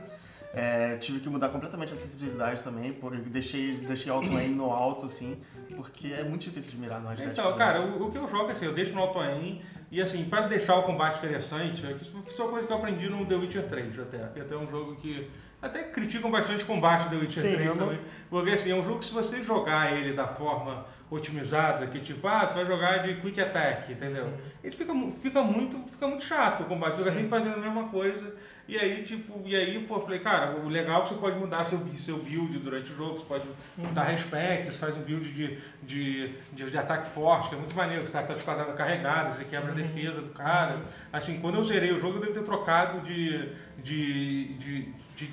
É, 0.56 0.96
tive 0.98 1.18
que 1.18 1.28
mudar 1.28 1.48
completamente 1.48 1.92
a 1.92 1.96
sensibilidade 1.96 2.62
também, 2.62 2.92
porque 2.92 3.16
eu 3.16 3.22
deixei, 3.24 3.76
deixei 3.78 4.10
auto 4.10 4.28
aim 4.36 4.50
no 4.50 4.70
alto, 4.70 5.06
assim, 5.06 5.36
porque 5.74 6.12
é 6.12 6.22
muito 6.22 6.42
difícil 6.42 6.70
de 6.70 6.76
mirar 6.76 7.00
no. 7.00 7.12
Então, 7.12 7.56
cara, 7.56 7.80
o, 7.82 8.06
o 8.06 8.10
que 8.10 8.16
eu 8.16 8.28
jogo 8.28 8.50
é 8.50 8.52
assim, 8.52 8.66
eu 8.66 8.72
deixo 8.72 8.94
no 8.94 9.00
auto 9.00 9.18
aim 9.18 9.60
e 9.94 10.02
assim, 10.02 10.24
pra 10.24 10.42
deixar 10.42 10.76
o 10.76 10.82
combate 10.82 11.18
interessante, 11.18 11.86
é 11.86 11.92
que 11.94 12.02
isso 12.02 12.12
foi 12.36 12.44
uma 12.46 12.50
coisa 12.52 12.66
que 12.66 12.72
eu 12.72 12.76
aprendi 12.76 13.08
no 13.08 13.24
The 13.26 13.34
Witcher 13.36 13.66
3 13.68 13.98
até. 14.00 14.18
Que 14.34 14.40
até 14.40 14.54
é 14.54 14.58
um 14.58 14.66
jogo 14.66 14.96
que 14.96 15.30
até 15.62 15.84
criticam 15.84 16.30
bastante 16.30 16.62
o 16.64 16.66
combate 16.66 17.04
do 17.04 17.10
The 17.10 17.16
Witcher 17.16 17.42
Sim, 17.42 17.52
3 17.52 17.66
eu 17.68 17.74
não- 17.76 17.86
também. 17.86 18.00
Porque 18.28 18.50
assim, 18.50 18.70
é 18.72 18.74
um 18.74 18.82
jogo 18.82 18.98
que 18.98 19.04
se 19.06 19.14
você 19.14 19.42
jogar 19.42 19.92
ele 19.96 20.12
da 20.12 20.26
forma 20.26 20.84
otimizada, 21.10 21.86
que 21.86 22.00
tipo, 22.00 22.26
ah, 22.26 22.46
você 22.46 22.54
vai 22.54 22.66
jogar 22.66 22.98
de 22.98 23.14
quick 23.20 23.40
attack, 23.40 23.92
entendeu? 23.92 24.32
Ele 24.62 24.74
fica, 24.76 24.92
fica, 25.10 25.42
muito, 25.42 25.78
fica 25.88 26.06
muito 26.08 26.22
chato 26.24 26.62
o 26.62 26.66
combate, 26.66 26.96
fica 26.96 27.12
sempre 27.12 27.28
fazendo 27.28 27.54
a 27.54 27.58
mesma 27.58 27.84
coisa. 27.88 28.34
E 28.66 28.78
aí, 28.78 29.02
tipo, 29.02 29.42
e 29.44 29.54
aí, 29.54 29.78
pô, 29.86 29.96
eu 29.96 30.00
falei, 30.00 30.20
cara, 30.20 30.56
o 30.56 30.68
legal 30.70 31.00
é 31.00 31.02
que 31.02 31.10
você 31.10 31.14
pode 31.16 31.38
mudar 31.38 31.64
seu, 31.66 31.78
seu 31.94 32.16
build 32.16 32.58
durante 32.58 32.90
o 32.92 32.96
jogo, 32.96 33.18
você 33.18 33.24
pode 33.26 33.44
mudar 33.76 34.04
respect, 34.04 34.72
você 34.72 34.78
faz 34.78 34.96
um 34.96 35.02
build 35.02 35.30
de, 35.32 35.58
de, 35.82 36.28
de, 36.52 36.70
de 36.70 36.78
ataque 36.78 37.06
forte, 37.06 37.50
que 37.50 37.54
é 37.54 37.58
muito 37.58 37.74
maneiro, 37.76 38.02
você 38.06 38.10
tá 38.12 38.18
com 38.20 38.24
aquelas 38.24 38.42
quadradas 38.42 38.74
carregadas, 38.74 39.36
você 39.36 39.44
quebra 39.44 39.70
a 39.70 39.74
defesa 39.84 40.20
do 40.20 40.30
cara. 40.30 40.82
Assim, 41.12 41.40
quando 41.40 41.56
eu 41.56 41.64
zerei 41.64 41.92
o 41.92 41.98
jogo, 41.98 42.16
eu 42.16 42.20
devo 42.20 42.32
ter 42.34 42.42
trocado 42.42 43.00
de, 43.00 43.52
de, 43.78 44.54
de, 44.54 44.92
de, 45.16 45.26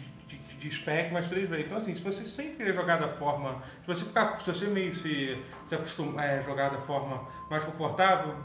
de, 0.59 0.71
spec 0.71 1.11
mais 1.11 1.27
três 1.27 1.49
vezes. 1.49 1.65
Então, 1.65 1.77
assim, 1.77 1.93
se 1.93 2.01
você 2.01 2.23
sempre 2.23 2.57
querer 2.57 2.73
jogar 2.73 2.97
da 2.97 3.07
forma. 3.07 3.61
Se 3.81 3.87
você 3.87 4.05
ficar. 4.05 4.35
Se 4.35 4.51
você 4.53 4.67
meio 4.67 4.93
se, 4.93 5.37
se 5.65 5.75
acostumar 5.75 6.29
a 6.29 6.41
jogar 6.41 6.69
da 6.69 6.77
forma 6.77 7.27
mais 7.49 7.63
confortável, 7.63 8.35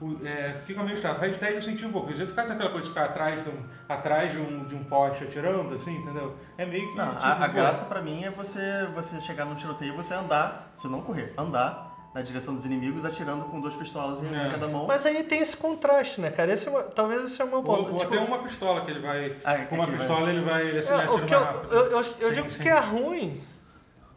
o- 0.00 0.18
é, 0.26 0.52
fica 0.64 0.82
meio 0.82 0.96
chato. 0.98 1.18
Red 1.18 1.32
Dead 1.32 1.54
eu 1.54 1.62
senti 1.62 1.84
um 1.86 1.92
pouco. 1.92 2.12
Se 2.14 2.26
ficar 2.26 2.42
aquela 2.42 2.70
coisa 2.70 2.86
de 2.86 2.88
ficar 2.92 3.04
atrás 3.06 3.42
de 3.42 3.48
um, 3.48 3.62
atrás 3.88 4.32
de 4.32 4.38
um, 4.38 4.64
de 4.64 4.74
um 4.74 4.84
poste 4.84 5.24
atirando, 5.24 5.74
assim, 5.74 5.96
entendeu? 5.96 6.36
É 6.58 6.66
meio 6.66 6.90
que. 6.90 6.96
Não, 6.96 7.14
tipo, 7.14 7.24
a, 7.26 7.44
a 7.44 7.48
graça 7.48 7.84
pra 7.84 8.02
mim 8.02 8.24
é 8.24 8.30
você, 8.30 8.86
você 8.94 9.20
chegar 9.20 9.44
num 9.44 9.54
tiroteio 9.54 9.94
e 9.94 9.96
você 9.96 10.14
andar, 10.14 10.72
você 10.76 10.88
não 10.88 11.00
correr, 11.02 11.32
andar 11.38 11.91
na 12.14 12.20
direção 12.22 12.54
dos 12.54 12.64
inimigos 12.66 13.04
atirando 13.04 13.44
com 13.46 13.60
duas 13.60 13.74
pistolas 13.74 14.22
em 14.22 14.34
É. 14.34 14.48
cada 14.50 14.68
mão. 14.68 14.86
Mas 14.86 15.06
aí 15.06 15.22
tem 15.24 15.40
esse 15.40 15.56
contraste, 15.56 16.20
né, 16.20 16.30
cara? 16.30 16.52
Esse 16.52 16.68
é 16.68 16.70
uma- 16.70 16.82
talvez 16.82 17.24
esse 17.24 17.40
é 17.40 17.44
o 17.44 17.48
meu 17.48 17.58
Ou, 17.58 17.64
ponto. 17.64 17.92
ou 17.92 17.98
Tipo, 17.98 18.14
até 18.14 18.24
uma 18.24 18.38
pistola 18.38 18.84
que 18.84 18.90
ele 18.90 19.00
vai. 19.00 19.34
Ah, 19.44 19.56
Com 19.64 19.76
uma 19.76 19.84
que 19.86 19.90
ele 19.92 19.98
vai- 19.98 20.06
pistola 20.06 20.30
ele 20.30 20.40
vai. 20.42 20.66
Ele, 20.68 20.78
assim, 20.80 20.92
É, 20.92 21.10
o 21.10 21.24
que 21.24 21.34
eu, 21.34 21.40
eu, 21.40 21.84
eu, 21.86 21.90
eu 21.98 22.04
Sim, 22.04 22.32
digo 22.34 22.50
sim. 22.50 22.60
que 22.62 22.68
é 22.68 22.78
ruim 22.78 23.40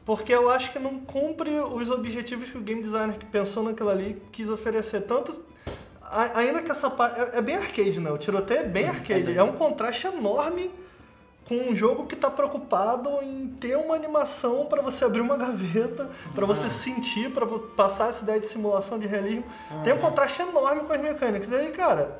porque 0.05 0.33
eu 0.33 0.49
acho 0.49 0.71
que 0.71 0.77
não 0.79 0.99
cumpre 0.99 1.49
os 1.51 1.89
objetivos 1.89 2.51
que 2.51 2.57
o 2.57 2.61
game 2.61 2.81
designer 2.83 3.17
que 3.17 3.25
pensou 3.25 3.63
naquilo 3.63 3.89
ali 3.89 4.21
quis 4.31 4.49
oferecer. 4.49 5.01
Tanto. 5.01 5.43
a- 6.07 6.37
Ainda 6.39 6.61
que 6.61 6.69
essa 6.71 6.89
parte. 6.89 7.19
É, 7.19 7.37
é 7.39 7.41
bem 7.41 7.55
arcade, 7.55 7.99
né? 7.99 8.11
O 8.11 8.17
tiroteio 8.17 8.59
é 8.59 8.63
bem 8.63 8.87
arcade. 8.87 9.23
bem. 9.23 9.37
É 9.37 9.41
um 9.43 9.53
contraste 9.53 10.05
enorme 10.05 10.69
com 11.47 11.55
um 11.55 11.75
jogo 11.75 12.07
que 12.07 12.15
tá 12.15 12.29
preocupado 12.29 13.21
em 13.21 13.47
ter 13.47 13.77
uma 13.77 13.95
animação 13.95 14.65
para 14.65 14.81
você 14.81 15.05
abrir 15.05 15.21
uma 15.21 15.37
gaveta, 15.37 16.09
para 16.33 16.45
você 16.45 16.69
sentir, 16.69 17.31
para 17.31 17.45
passar 17.75 18.09
essa 18.09 18.23
ideia 18.23 18.39
de 18.39 18.47
simulação 18.47 18.97
de 18.97 19.05
realismo. 19.05 19.43
Tem 19.83 19.93
um 19.93 19.99
contraste 19.99 20.41
enorme 20.41 20.81
com 20.81 20.93
as 20.93 21.01
mecânicas. 21.01 21.49
E 21.49 21.55
aí, 21.55 21.71
cara, 21.71 22.19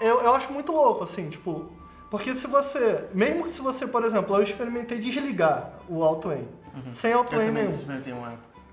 eu, 0.00 0.20
eu 0.20 0.34
acho 0.34 0.52
muito 0.52 0.72
louco, 0.72 1.04
assim, 1.04 1.28
tipo. 1.28 1.68
Porque 2.10 2.34
se 2.34 2.46
você. 2.46 3.08
Mesmo 3.12 3.44
que 3.44 3.50
se 3.50 3.60
você, 3.60 3.86
por 3.86 4.04
exemplo, 4.04 4.36
eu 4.36 4.42
experimentei 4.42 4.98
desligar 4.98 5.72
o 5.88 6.02
auto 6.02 6.30
aim. 6.30 6.48
Sem 6.92 7.12
auto 7.12 7.34
Eu 7.34 7.40
aim 7.40 7.46
também 7.46 7.64
nenhum. 7.64 7.76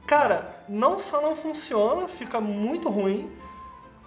Cara, 0.06 0.64
não 0.70 0.98
só 0.98 1.22
não 1.22 1.36
funciona, 1.36 2.08
fica 2.08 2.40
muito 2.40 2.90
ruim, 2.90 3.30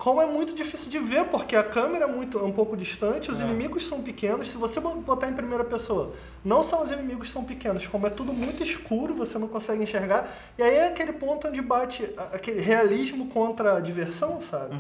como 0.05 0.21
é 0.23 0.27
muito 0.27 0.55
difícil 0.55 0.91
de 0.91 0.99
ver, 0.99 1.27
porque 1.27 1.55
a 1.55 1.63
câmera 1.63 2.05
é 2.07 2.09
muito 2.09 2.39
é 2.39 2.43
um 2.43 2.51
pouco 2.53 2.75
distante, 2.77 3.31
os 3.31 3.39
É. 3.41 3.45
inimigos 3.45 3.87
são 3.87 4.01
pequenos. 4.03 4.49
Se 4.51 4.57
você 4.57 4.81
botar 4.81 5.29
em 5.29 5.35
primeira 5.35 5.63
pessoa, 5.63 6.13
não 6.43 6.63
só 6.63 6.83
os 6.83 6.91
inimigos 6.91 7.31
são 7.31 7.45
pequenos, 7.45 7.87
como 7.87 8.07
é 8.07 8.11
tudo 8.11 8.33
muito 8.33 8.63
escuro, 8.63 9.15
você 9.15 9.39
não 9.39 9.47
consegue 9.47 9.83
enxergar. 9.83 10.27
E 10.59 10.63
aí 10.63 10.75
é 10.75 10.87
aquele 10.89 11.13
ponto 11.13 11.49
onde 11.49 11.61
bate 11.61 12.09
aquele 12.33 12.61
realismo 12.61 13.29
contra 13.29 13.77
a 13.77 13.81
diversão, 13.81 14.41
sabe? 14.41 14.75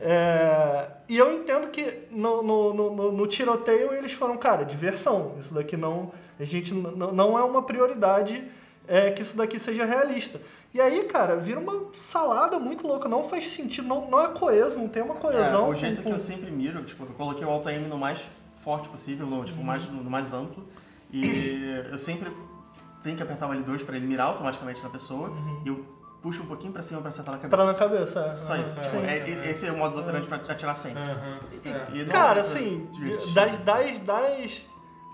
É, 0.00 0.86
e 1.08 1.16
eu 1.16 1.32
entendo 1.32 1.68
que 1.68 2.00
no, 2.10 2.42
no, 2.42 2.74
no, 2.74 3.12
no- 3.12 3.26
tiroteio 3.26 3.92
eles 3.92 4.12
foram, 4.12 4.36
cara, 4.36 4.64
diversão. 4.64 5.32
Isso 5.40 5.54
daqui 5.54 5.76
não. 5.76 6.12
A 6.38 6.44
gente 6.44 6.74
n- 6.74 6.88
n- 6.88 7.12
não 7.12 7.38
é 7.38 7.42
uma 7.42 7.62
prioridade 7.62 8.44
é, 8.86 9.10
que 9.10 9.22
isso 9.22 9.36
daqui 9.36 9.58
seja 9.58 9.84
realista. 9.84 10.40
E 10.72 10.80
aí, 10.80 11.04
cara, 11.04 11.36
vira 11.36 11.60
uma 11.60 11.86
salada 11.92 12.58
muito 12.58 12.86
louca. 12.86 13.08
Não 13.08 13.22
faz 13.24 13.48
sentido, 13.48 13.86
não, 13.86 14.10
não 14.10 14.20
é 14.20 14.28
coeso, 14.28 14.78
não 14.78 14.88
tem 14.88 15.02
uma 15.02 15.14
coesão. 15.14 15.60
É, 15.60 15.62
o 15.62 15.66
com- 15.66 15.74
jeito 15.76 15.96
que 15.98 16.02
com- 16.02 16.10
eu 16.10 16.18
sempre 16.18 16.50
miro, 16.50 16.82
tipo, 16.84 17.04
eu 17.04 17.08
coloquei 17.10 17.46
o 17.46 17.50
auto 17.50 17.68
aim 17.68 17.86
no 17.86 17.96
mais 17.96 18.20
forte 18.64 18.88
possível, 18.88 19.26
no, 19.26 19.44
tipo, 19.44 19.62
mais, 19.62 19.84
no 19.88 20.10
mais 20.10 20.32
amplo. 20.32 20.66
E 21.12 21.84
eu 21.92 21.98
sempre 21.98 22.32
tenho 23.02 23.16
que 23.16 23.22
apertar 23.22 23.48
o 23.48 23.52
L2 23.52 23.84
pra 23.84 23.96
ele 23.96 24.06
mirar 24.06 24.24
automaticamente 24.24 24.82
na 24.82 24.88
pessoa. 24.90 25.30
E 25.64 25.68
eu 25.68 25.84
puxo 26.22 26.42
um 26.42 26.46
pouquinho 26.46 26.72
pra 26.72 26.82
cima 26.82 27.00
pra 27.00 27.10
acertar 27.10 27.34
na 27.34 27.40
cabeça. 27.40 27.56
Pra 27.56 27.66
na 27.66 27.74
cabeça. 27.78 28.20
é. 28.20 28.34
Só 28.34 28.56
isso. 28.56 28.72
Sim. 28.90 29.04
É, 29.06 29.18
é- 29.18 29.50
esse 29.50 29.66
é 29.66 29.70
o 29.70 29.76
modo 29.76 30.00
operante 30.00 30.26
pra 30.26 30.38
atirar 30.38 30.74
sempre. 30.74 31.00
Aham, 31.00 31.38
é. 31.64 31.96
E 31.96 32.02
não 32.02 32.08
Cara, 32.08 32.38
é 32.38 32.40
assim, 32.40 32.88
das, 33.34 33.58
das, 33.58 33.98
das. 34.00 34.62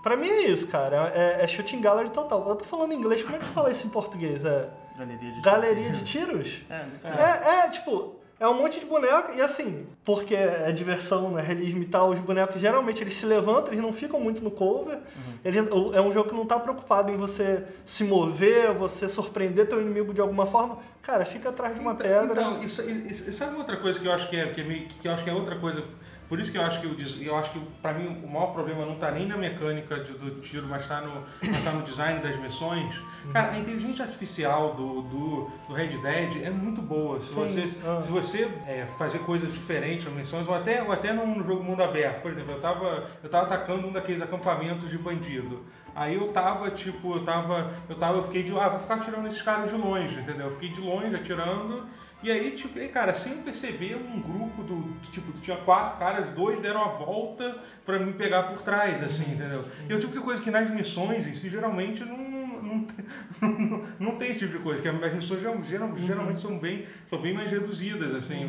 Pra 0.03 0.15
mim 0.17 0.27
é 0.29 0.41
isso, 0.45 0.67
cara. 0.67 1.11
É, 1.15 1.43
é 1.43 1.47
shooting 1.47 1.79
gallery 1.81 2.09
total. 2.09 2.47
Eu 2.47 2.55
tô 2.55 2.65
falando 2.65 2.91
em 2.91 2.95
inglês, 2.97 3.21
como 3.23 3.35
é 3.35 3.39
que 3.39 3.45
se 3.45 3.51
fala 3.51 3.71
isso 3.71 3.85
em 3.85 3.89
português? 3.89 4.43
É. 4.45 4.67
Galeria 4.97 5.31
de 5.31 5.41
Galeria 5.41 5.89
de 5.91 6.03
tiros? 6.03 6.61
É. 6.69 6.85
É, 7.05 7.65
é, 7.65 7.69
tipo, 7.69 8.15
é 8.39 8.47
um 8.47 8.53
monte 8.55 8.79
de 8.79 8.85
boneco, 8.85 9.31
e 9.35 9.41
assim, 9.41 9.87
porque 10.03 10.35
é 10.35 10.71
diversão, 10.71 11.31
né, 11.31 11.41
realismo 11.41 11.81
e 11.81 11.85
tal, 11.85 12.09
os 12.09 12.19
bonecos 12.19 12.59
geralmente 12.59 13.01
eles 13.01 13.13
se 13.15 13.25
levantam, 13.25 13.67
eles 13.71 13.81
não 13.81 13.93
ficam 13.93 14.19
muito 14.19 14.43
no 14.43 14.51
cover. 14.51 14.99
Ele, 15.45 15.61
o- 15.61 15.93
é 15.95 16.01
um 16.01 16.11
jogo 16.11 16.29
que 16.29 16.35
não 16.35 16.45
tá 16.45 16.59
preocupado 16.59 17.11
em 17.11 17.17
você 17.17 17.63
se 17.85 18.03
mover, 18.03 18.73
você 18.73 19.07
surpreender 19.07 19.67
teu 19.67 19.79
inimigo 19.81 20.13
de 20.13 20.21
alguma 20.21 20.45
forma. 20.45 20.79
Cara, 21.01 21.25
fica 21.25 21.49
atrás 21.49 21.73
de 21.73 21.81
uma 21.81 21.93
Então- 21.93 22.05
pedra. 22.07 22.41
Então, 22.41 22.63
isso, 22.63 22.81
isso- 22.83 23.29
isso 23.29 23.33
sabe 23.33 23.55
outra 23.57 23.77
coisa 23.77 23.99
que 23.99 24.07
eu 24.07 24.11
acho 24.11 24.29
que 24.29 24.35
é, 24.35 24.47
que 24.47 24.61
é 24.61 24.63
meio, 24.63 24.87
que 24.87 25.07
eu 25.07 25.11
acho 25.13 25.23
que 25.23 25.29
é 25.29 25.33
outra 25.33 25.55
coisa. 25.57 25.83
Por 26.31 26.39
isso 26.39 26.49
que 26.49 26.57
eu 26.57 26.61
acho 26.61 26.79
que 26.79 27.25
eu 27.25 27.35
acho 27.35 27.51
que 27.51 27.59
para 27.81 27.91
mim 27.91 28.07
o 28.23 28.25
maior 28.25 28.53
problema 28.53 28.85
não 28.85 28.95
tá 28.95 29.11
nem 29.11 29.27
na 29.27 29.35
mecânica 29.35 29.99
de- 29.99 30.13
do 30.13 30.39
tiro, 30.39 30.65
mas 30.65 30.87
tá 30.87 31.01
no, 31.01 31.25
mas 31.45 31.61
tá 31.61 31.71
no 31.71 31.81
design 31.81 32.21
das 32.21 32.37
missões. 32.37 33.03
Cara, 33.33 33.51
a 33.51 33.59
inteligência 33.59 34.05
artificial 34.05 34.73
do, 34.73 35.01
do, 35.01 35.51
do 35.67 35.73
Red 35.73 35.89
Dead 35.97 36.41
é 36.41 36.49
muito 36.49 36.81
boa. 36.81 37.19
Se 37.19 37.33
Sim, 37.33 37.35
você, 37.35 37.77
ah. 37.85 37.99
se 37.99 38.09
você 38.09 38.49
é, 38.65 38.85
fazer 38.85 39.19
coisas 39.19 39.51
diferentes 39.51 40.05
nas 40.05 40.13
missões, 40.13 40.47
ou 40.47 40.55
até, 40.55 40.81
ou 40.81 40.93
até 40.93 41.11
no, 41.11 41.27
no 41.27 41.43
jogo 41.43 41.65
mundo 41.65 41.83
aberto. 41.83 42.21
Por 42.21 42.31
exemplo, 42.31 42.53
eu 42.53 42.61
tava, 42.61 43.09
eu 43.21 43.29
tava 43.29 43.47
atacando 43.47 43.85
um 43.85 43.91
daqueles 43.91 44.21
acampamentos 44.21 44.89
de 44.89 44.97
bandido. 44.97 45.65
Aí 45.93 46.15
eu 46.15 46.29
tava, 46.29 46.71
tipo, 46.71 47.13
eu 47.17 47.25
tava. 47.25 47.73
Eu 47.89 47.95
tava, 47.97 48.17
eu 48.19 48.23
fiquei 48.23 48.41
de. 48.41 48.57
Ah, 48.57 48.69
vou 48.69 48.79
ficar 48.79 48.93
atirando 48.95 49.27
esses 49.27 49.41
caras 49.41 49.69
de 49.69 49.75
longe, 49.75 50.17
entendeu? 50.17 50.45
Eu 50.45 50.51
fiquei 50.51 50.69
de 50.69 50.79
longe 50.79 51.13
atirando. 51.13 51.85
E 52.23 52.31
aí, 52.31 52.51
tipo, 52.51 52.77
e, 52.77 52.87
cara, 52.87 53.13
sem 53.13 53.37
perceber, 53.41 53.95
um 53.95 54.21
grupo 54.21 54.61
do. 54.63 54.93
Tipo, 55.09 55.31
tinha 55.39 55.57
quatro 55.57 55.97
caras, 55.97 56.29
dois 56.29 56.59
deram 56.61 56.83
a 56.83 56.89
volta 56.89 57.57
pra 57.83 57.97
me 57.97 58.13
pegar 58.13 58.43
por 58.43 58.61
trás, 58.61 59.01
assim, 59.03 59.23
entendeu? 59.23 59.65
E 59.89 59.91
é 59.91 59.95
o 59.95 59.99
tipo 59.99 60.13
de 60.13 60.19
coisa 60.19 60.41
que 60.41 60.51
nas 60.51 60.69
missões 60.69 61.25
em 61.25 61.33
si 61.33 61.49
geralmente 61.49 62.03
não. 62.05 62.41
Não, 62.61 62.83
tem- 62.85 63.05
não, 63.41 63.83
não 63.99 64.15
tem 64.17 64.29
esse 64.29 64.39
tipo 64.39 64.51
de 64.51 64.59
coisa, 64.59 64.81
que 64.81 64.87
as 64.87 65.13
missões 65.15 65.41
geral- 65.41 65.61
geral- 65.63 65.95
geralmente 65.95 66.39
são 66.39 66.57
bem, 66.59 66.85
são 67.09 67.19
bem 67.19 67.33
mais 67.33 67.49
reduzidas, 67.51 68.13
assim, 68.15 68.47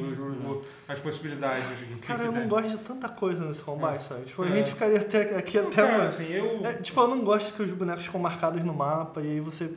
as 0.87 1.00
possibilidades. 1.00 1.64
Cara, 2.06 2.24
eu 2.24 2.32
não 2.32 2.46
gosto 2.46 2.68
de 2.68 2.78
tanta 2.78 3.08
coisa 3.08 3.44
nesse 3.46 3.62
combate, 3.62 4.02
sabe? 4.02 4.26
Tipo, 4.26 4.42
a 4.42 4.46
É. 4.46 4.48
gente 4.56 4.70
ficaria 4.70 4.98
até, 5.00 5.37
aqui 5.37 5.58
Não, 5.58 5.68
até. 5.68 5.82
cara, 5.82 6.06
assim, 6.08 6.30
eu. 6.30 6.64
É, 6.64 6.74
tipo, 6.74 7.00
eu 7.00 7.08
não 7.08 7.20
gosto 7.24 7.54
que 7.54 7.62
os 7.62 7.72
bonecos 7.72 8.04
ficam 8.04 8.20
marcados 8.20 8.62
no 8.62 8.74
mapa 8.74 9.22
e 9.22 9.30
aí 9.32 9.40
você. 9.40 9.72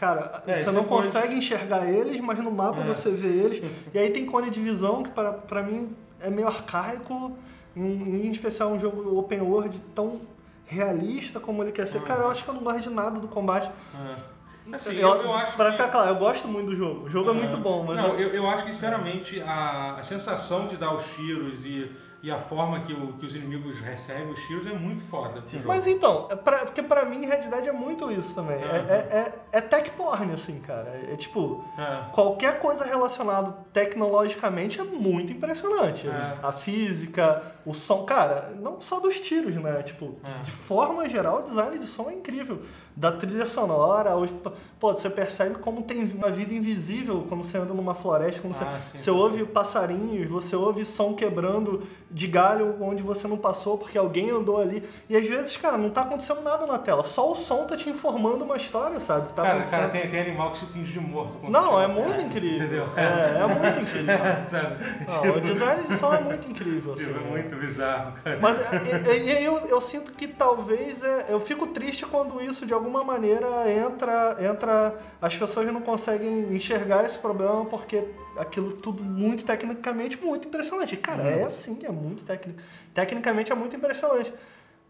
Cara, 0.00 0.42
É, 0.46 0.56
você 0.56 0.70
não 0.70 0.80
é 0.80 0.84
consegue 0.84 1.34
enxergar 1.34 1.86
eles, 1.86 2.18
mas 2.20 2.38
no 2.38 2.50
mapa 2.50 2.80
É. 2.80 2.84
você 2.84 3.10
vê 3.10 3.28
eles. 3.28 3.62
E 3.92 3.98
aí 3.98 4.08
tem 4.08 4.24
cone 4.24 4.48
de 4.48 4.58
visão, 4.58 5.02
que 5.02 5.10
para, 5.10 5.30
pra 5.34 5.62
mim 5.62 5.94
é 6.18 6.30
meio 6.30 6.48
arcaico, 6.48 7.36
em, 7.76 7.82
em 8.26 8.32
especial 8.32 8.70
um 8.70 8.80
jogo 8.80 9.18
open 9.18 9.42
world 9.42 9.78
tão 9.94 10.18
realista 10.64 11.38
como 11.38 11.62
ele 11.62 11.70
quer 11.70 11.86
ser. 11.86 11.98
Ah. 11.98 12.02
Cara, 12.02 12.22
eu 12.22 12.30
acho 12.30 12.42
que 12.44 12.48
eu 12.48 12.54
não 12.54 12.62
gosto 12.62 12.80
de 12.80 12.90
nada 12.90 13.20
do 13.20 13.28
combate. 13.28 13.70
É. 13.94 14.74
Assim, 14.74 14.94
eu, 14.96 15.08
eu, 15.08 15.22
eu 15.24 15.34
acho 15.34 15.54
pra 15.56 15.66
que- 15.66 15.72
ficar 15.72 15.88
claro, 15.88 16.08
eu 16.10 16.16
gosto 16.16 16.46
muito 16.48 16.68
do 16.68 16.76
jogo. 16.76 17.04
O 17.06 17.10
jogo 17.10 17.30
é 17.30 17.34
muito 17.34 17.56
bom, 17.58 17.84
mas 17.86 17.96
Não, 17.98 18.14
eu- 18.18 18.28
eu, 18.30 18.48
acho 18.48 18.64
que, 18.64 18.72
sinceramente, 18.72 19.40
a, 19.42 19.96
a 19.98 20.02
sensação 20.02 20.66
de 20.66 20.76
dar 20.78 20.94
os 20.94 21.04
tiros 21.12 21.64
e 21.66 21.90
e 22.22 22.30
a 22.30 22.38
forma 22.38 22.80
que, 22.80 22.92
o, 22.92 23.14
que 23.14 23.24
os 23.24 23.34
inimigos 23.34 23.78
recebem 23.78 24.30
os 24.30 24.38
tiros 24.46 24.66
é 24.66 24.74
muito 24.74 25.00
foda. 25.02 25.42
Mas 25.64 25.86
então, 25.86 26.28
é 26.30 26.36
pra- 26.36 26.66
porque 26.66 26.82
pra 26.82 26.99
mim 27.10 27.26
Red 27.26 27.48
Dead 27.48 27.66
é 27.66 27.72
muito 27.72 28.10
isso 28.10 28.34
também. 28.34 28.56
É, 28.56 28.64
Aham. 28.64 28.86
é, 28.88 28.94
é, 28.94 29.32
é 29.52 29.60
tech 29.60 29.90
porn, 29.90 30.32
assim, 30.32 30.58
cara. 30.60 30.88
É, 31.12 31.16
tipo, 31.16 31.62
É. 31.76 32.10
qualquer 32.12 32.58
coisa 32.60 32.84
relacionada 32.84 33.52
tecnologicamente 33.72 34.80
é 34.80 34.84
muito 34.84 35.32
impressionante. 35.32 36.08
É. 36.08 36.38
A 36.42 36.52
física, 36.52 37.42
o 37.66 37.74
som, 37.74 38.04
cara, 38.04 38.52
não 38.58 38.80
só 38.80 39.00
dos 39.00 39.20
tiros, 39.20 39.54
né? 39.56 39.82
Tipo, 39.82 40.16
É. 40.24 40.42
de 40.42 40.50
forma 40.50 41.08
geral, 41.08 41.40
o 41.40 41.42
design 41.42 41.78
de 41.78 41.86
som 41.86 42.08
é 42.08 42.14
incrível. 42.14 42.60
Da 42.96 43.12
trilha 43.12 43.46
sonora, 43.46 44.16
os- 44.16 44.30
pô, 44.78 44.92
você 44.94 45.08
percebe 45.08 45.56
como 45.56 45.82
tem 45.82 46.04
uma 46.04 46.28
vida 46.30 46.52
invisível 46.52 47.24
quando 47.28 47.44
você 47.44 47.56
anda 47.58 47.72
numa 47.72 47.94
floresta, 47.94 48.40
quando 48.40 48.54
você, 48.54 48.64
Ah, 48.64 48.78
sim, 48.90 48.98
você 48.98 49.04
sim. 49.04 49.10
ouve 49.10 49.44
passarinhos, 49.44 50.28
você 50.28 50.54
ouve 50.56 50.84
som 50.84 51.14
quebrando 51.14 51.82
de 52.10 52.26
galho 52.26 52.76
onde 52.80 53.02
você 53.02 53.26
não 53.28 53.38
passou 53.38 53.78
porque 53.78 53.96
alguém 53.96 54.30
andou 54.30 54.60
ali. 54.60 54.82
E 55.08 55.16
às 55.16 55.26
vezes, 55.26 55.56
cara, 55.56 55.78
não 55.78 55.88
tá 55.90 56.02
acontecendo 56.02 56.42
nada 56.42 56.66
na 56.66 56.78
tela, 56.78 56.99
só 57.04 57.30
o 57.32 57.34
som 57.36 57.64
tá 57.66 57.76
te 57.76 57.88
informando 57.88 58.44
uma 58.44 58.56
história, 58.56 58.98
sabe? 59.00 59.28
Tá 59.32 59.42
Cara, 59.42 59.54
acontecendo. 59.54 59.80
cara 59.80 59.92
tem, 59.92 60.10
tem 60.10 60.20
animal 60.20 60.50
que 60.50 60.58
se 60.58 60.66
finge 60.66 60.92
de 60.92 61.00
morto. 61.00 61.38
Não, 61.50 61.80
é 61.80 61.86
muito 61.86 62.20
incrível. 62.20 62.56
Entendeu? 62.56 62.86
É, 62.96 63.42
é 63.42 63.46
muito 63.46 63.80
incrível. 63.80 64.16
Sabe? 64.46 64.76
Não, 65.08 65.22
Tipo, 65.22 65.38
o 65.38 65.40
design 65.40 65.82
de 65.86 65.96
som 65.96 66.12
é 66.14 66.20
muito 66.20 66.48
incrível, 66.50 66.92
assim. 66.92 67.04
tipo, 67.06 67.18
é 67.18 67.22
muito 67.22 67.56
bizarro, 67.56 68.12
cara. 68.22 68.38
Mas 68.40 68.58
e, 68.58 69.10
e- 69.20 69.24
e 69.26 69.36
aí 69.36 69.44
eu, 69.44 69.58
eu 69.58 69.80
sinto 69.80 70.12
que 70.12 70.26
talvez 70.28 71.02
é, 71.02 71.26
eu 71.28 71.40
fico 71.40 71.66
triste 71.68 72.04
quando 72.06 72.40
isso 72.40 72.64
de 72.66 72.72
alguma 72.74 73.04
maneira 73.04 73.48
entra, 73.70 74.36
entra. 74.40 74.94
As 75.20 75.36
pessoas 75.36 75.70
não 75.72 75.80
conseguem 75.80 76.52
enxergar 76.54 77.04
esse 77.04 77.18
problema 77.18 77.64
porque 77.66 78.04
aquilo 78.38 78.72
tudo 78.72 79.02
muito 79.02 79.44
tecnicamente 79.44 80.18
muito 80.22 80.48
impressionante. 80.48 80.96
Cara, 80.96 81.22
é 81.24 81.44
assim, 81.44 81.78
é 81.84 81.90
muito 81.90 82.24
técnico. 82.24 82.60
Tecnicamente 82.94 83.52
é 83.52 83.54
muito 83.54 83.76
impressionante. 83.76 84.32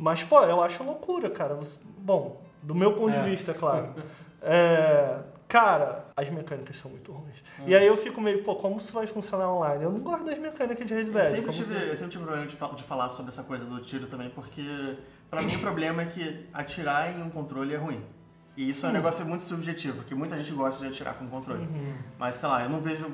Mas, 0.02 0.24
pô, 0.24 0.40
eu 0.44 0.62
acho 0.62 0.82
loucura, 0.82 1.28
cara. 1.28 1.54
Você- 1.54 1.78
Bom, 1.98 2.40
do 2.62 2.74
meu 2.74 2.94
ponto 2.94 3.14
É. 3.14 3.22
de 3.22 3.28
vista, 3.30 3.50
é 3.50 3.54
claro. 3.54 3.94
É, 4.40 5.18
cara, 5.46 6.06
as 6.16 6.30
mecânicas 6.30 6.78
são 6.78 6.90
muito 6.90 7.12
ruins. 7.12 7.36
E 7.66 7.74
aí 7.74 7.86
eu 7.86 7.94
fico 7.98 8.18
meio, 8.18 8.42
pô, 8.42 8.56
como 8.56 8.78
isso 8.78 8.94
vai 8.94 9.06
funcionar 9.06 9.52
online? 9.52 9.84
Eu 9.84 9.92
não 9.92 10.00
gosto 10.00 10.24
das 10.24 10.38
mecânicas 10.38 10.86
de 10.86 10.94
Red 10.94 11.04
Dead. 11.04 11.16
Eu 11.16 11.24
sempre, 11.24 11.40
como 11.42 11.52
tive, 11.52 11.74
eu 11.74 11.94
sempre 11.96 12.12
tive 12.12 12.24
problema 12.24 12.46
de, 12.46 12.56
de 12.56 12.82
falar 12.84 13.10
sobre 13.10 13.30
essa 13.30 13.42
coisa 13.42 13.66
do 13.66 13.78
tiro 13.82 14.06
também, 14.06 14.30
porque 14.30 14.96
pra 15.28 15.42
mim 15.42 15.56
o 15.56 15.60
problema 15.60 16.00
é 16.00 16.06
que 16.06 16.48
atirar 16.54 17.14
em 17.14 17.22
um 17.22 17.28
controle 17.28 17.74
é 17.74 17.76
ruim. 17.76 18.02
E 18.56 18.70
isso 18.70 18.86
é 18.86 18.88
um 18.88 18.92
negócio 18.92 19.24
muito 19.26 19.44
subjetivo, 19.44 19.98
porque 19.98 20.14
muita 20.14 20.36
gente 20.38 20.52
gosta 20.52 20.82
de 20.82 20.90
atirar 20.90 21.14
com 21.14 21.28
controle. 21.28 21.68
Mas 22.18 22.36
sei 22.36 22.48
lá, 22.48 22.62
eu 22.62 22.70
não 22.70 22.80
vejo 22.80 23.06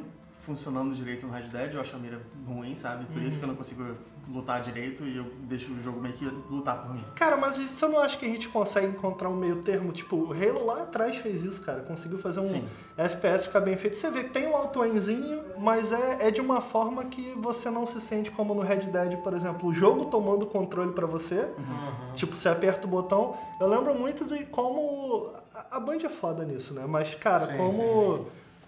funcionando 0.47 0.95
direito 0.95 1.27
no 1.27 1.33
Red 1.33 1.49
Dead, 1.49 1.75
eu 1.75 1.81
acho 1.81 1.97
a 1.97 1.99
mira 1.99 2.23
ruim, 2.47 2.77
sabe? 2.77 3.05
Por 3.07 3.21
isso 3.21 3.37
que 3.37 3.45
eu 3.45 3.49
não 3.49 3.57
consigo 3.57 3.85
lutar 4.29 4.63
direito 4.63 5.05
e 5.05 5.17
eu 5.17 5.25
deixo 5.41 5.73
o 5.73 5.81
jogo 5.83 6.01
meio 6.01 6.15
que 6.15 6.25
lutar 6.25 6.83
por 6.83 6.95
mim. 6.95 7.05
Cara, 7.17 7.37
mas 7.37 7.59
você 7.59 7.87
não 7.89 7.99
acha 7.99 8.17
que 8.17 8.25
a 8.25 8.29
gente 8.29 8.49
consegue 8.49 8.87
encontrar 8.87 9.29
um 9.29 9.35
meio 9.35 9.57
termo? 9.57 9.91
Tipo, 9.91 10.17
o 10.17 10.33
Halo 10.33 10.65
lá 10.65 10.83
atrás 10.85 11.17
fez 11.17 11.43
isso, 11.43 11.63
cara. 11.63 11.81
Conseguiu 11.81 12.19
fazer 12.19 12.41
um 12.41 12.49
Sim. 12.49 12.65
FPS 12.97 13.47
ficar 13.47 13.61
bem 13.61 13.77
feito. 13.77 13.97
Você 13.97 14.09
vê 14.09 14.23
que 14.23 14.31
tem 14.31 14.47
um 14.47 14.57
auto-aimzinho, 14.57 15.43
mas 15.59 15.91
é, 15.91 16.29
é 16.29 16.31
de 16.31 16.41
uma 16.41 16.61
forma 16.61 17.05
que 17.07 17.33
você 17.37 17.69
não 17.69 17.85
se 17.85 18.01
sente 18.01 18.31
como 18.31 18.55
no 18.55 18.63
Red 18.63 18.87
Dead, 18.87 19.17
por 19.19 19.35
exemplo. 19.35 19.69
O 19.69 19.73
jogo 19.73 20.05
tomando 20.05 20.45
o 20.45 20.47
controle 20.47 20.93
pra 20.93 21.07
você. 21.07 21.41
Uhum. 21.41 22.13
Tipo, 22.15 22.37
você 22.37 22.49
aperta 22.49 22.87
o 22.87 22.91
botão. 22.91 23.37
Eu 23.61 23.67
lembro 23.67 23.95
muito 23.95 24.25
de 24.25 24.45
como... 24.47 25.33
A 25.73 25.81
Band 25.81 25.99
é 26.05 26.09
foda 26.09 26.45
nisso, 26.45 26.73
né? 26.73 26.85
Mas, 26.87 27.17
cara, 27.17 27.47
Sim, 27.47 27.57
como... 27.57 28.27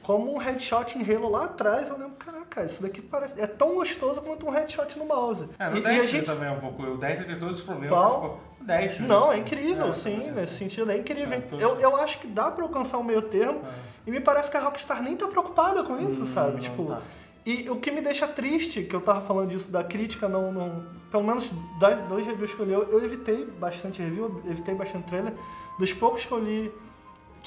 Como 0.08 0.34
um 0.34 0.38
headshot 0.38 0.96
em 0.96 1.02
Halo 1.02 1.28
lá 1.28 1.44
atrás, 1.44 1.86
eu 1.90 1.98
lembro, 1.98 2.14
caraca, 2.18 2.64
isso 2.64 2.80
daqui 2.80 3.02
parece. 3.02 3.38
É 3.38 3.46
tão 3.46 3.74
gostoso 3.74 4.22
quanto 4.22 4.46
um 4.46 4.50
headshot 4.50 4.98
no 4.98 5.04
mouse. 5.04 5.46
É, 5.58 5.68
no 5.68 5.76
e, 5.76 5.80
e 5.82 5.86
a 5.86 5.90
Destiny 5.90 6.06
gente 6.06 6.24
também 6.24 6.48
é 6.48 6.50
um 6.50 6.60
pouco. 6.60 6.82
O 6.82 6.96
Destiny 6.96 7.26
tem 7.26 7.38
todos 7.38 7.56
os 7.58 7.62
problemas. 7.62 7.90
Qual? 7.90 8.14
Tipo, 8.22 8.62
o 8.62 8.64
Destiny. 8.64 9.06
Não, 9.06 9.30
é 9.30 9.36
incrível, 9.36 9.88
É, 9.88 9.92
sim, 9.92 10.28
é, 10.28 10.30
nesse 10.30 10.54
sentido, 10.54 10.90
é 10.90 10.96
incrível. 10.96 11.36
É, 11.36 11.40
todos- 11.42 11.60
eu, 11.62 11.78
eu 11.78 11.94
acho 11.98 12.20
que 12.20 12.26
dá 12.26 12.50
pra 12.50 12.64
alcançar 12.64 12.96
um 12.96 13.02
meio 13.04 13.20
termo 13.20 13.60
e 14.06 14.10
me 14.10 14.18
parece 14.18 14.50
que 14.50 14.56
a 14.56 14.60
Rockstar 14.60 15.02
nem 15.02 15.14
tá 15.14 15.28
preocupada 15.28 15.84
com 15.84 15.98
isso, 16.00 16.24
sabe? 16.24 16.52
não 16.52 16.58
Tipo, 16.60 16.86
tá. 16.86 17.02
e 17.44 17.68
o 17.68 17.76
que 17.78 17.90
me 17.90 18.00
deixa 18.00 18.26
triste, 18.26 18.84
que 18.84 18.96
eu 18.96 19.02
tava 19.02 19.20
falando 19.20 19.50
disso 19.50 19.70
da 19.70 19.84
crítica, 19.84 20.26
não, 20.26 20.50
não 20.50 20.86
pelo 21.10 21.22
menos 21.24 21.52
das 21.78 21.98
dois 22.08 22.24
reviews 22.24 22.54
que 22.54 22.60
eu 22.60 22.64
li, 22.64 22.72
eu, 22.72 22.84
eu 22.84 23.04
evitei 23.04 23.44
bastante 23.44 24.00
review, 24.00 24.42
evitei 24.46 24.74
bastante 24.74 25.04
trailer. 25.06 25.34
Dos 25.78 25.92
poucos 25.92 26.24
que 26.24 26.32
eu 26.32 26.38
li, 26.38 26.72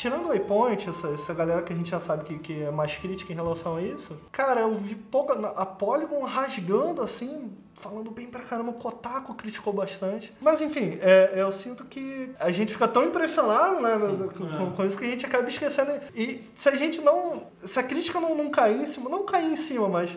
tirando 0.02 0.26
o 0.26 0.28
Waypoint, 0.30 0.90
essa, 0.90 1.10
essa 1.10 1.32
galera 1.32 1.62
que 1.62 1.72
a 1.72 1.76
gente 1.76 1.92
já 1.92 2.00
sabe 2.00 2.24
que, 2.24 2.40
que 2.40 2.64
é 2.64 2.72
mais 2.72 2.98
crítica 2.98 3.32
em 3.32 3.36
relação 3.36 3.76
a 3.76 3.82
isso, 3.84 4.20
cara, 4.32 4.62
eu 4.62 4.74
vi 4.74 4.96
pouca. 4.96 5.34
A 5.50 5.64
Polygon 5.64 6.24
rasgando 6.24 7.04
assim, 7.04 7.52
falando 7.76 8.10
bem 8.10 8.26
pra 8.26 8.42
caramba, 8.42 8.72
o 8.72 8.74
Kotaku 8.74 9.36
criticou 9.36 9.72
bastante. 9.72 10.34
Mas 10.42 10.60
enfim, 10.60 10.98
é, 11.02 11.34
eu 11.36 11.52
sinto 11.52 11.86
que 11.86 12.32
a 12.40 12.50
gente 12.50 12.74
fica 12.74 12.88
tão 12.88 13.04
impressionado 13.04 13.80
né, 13.80 14.00
Sim, 14.00 14.18
com, 14.40 14.48
é. 14.48 14.58
com- 14.58 14.72
com 14.72 14.86
isso 14.86 14.98
que 14.98 15.06
a 15.06 15.10
gente 15.10 15.24
acaba 15.24 15.48
esquecendo. 15.48 15.92
E 16.16 16.50
se 16.56 16.68
a 16.68 16.76
gente 16.76 17.00
não. 17.02 17.44
Se 17.64 17.80
a 17.80 17.84
crítica 17.84 18.20
não, 18.20 18.36
não 18.36 18.50
cair 18.50 18.82
em 18.82 18.86
cima, 18.88 19.08
não 19.08 19.24
cair 19.24 19.52
em 19.52 19.56
cima, 19.56 19.88
mas, 19.88 20.10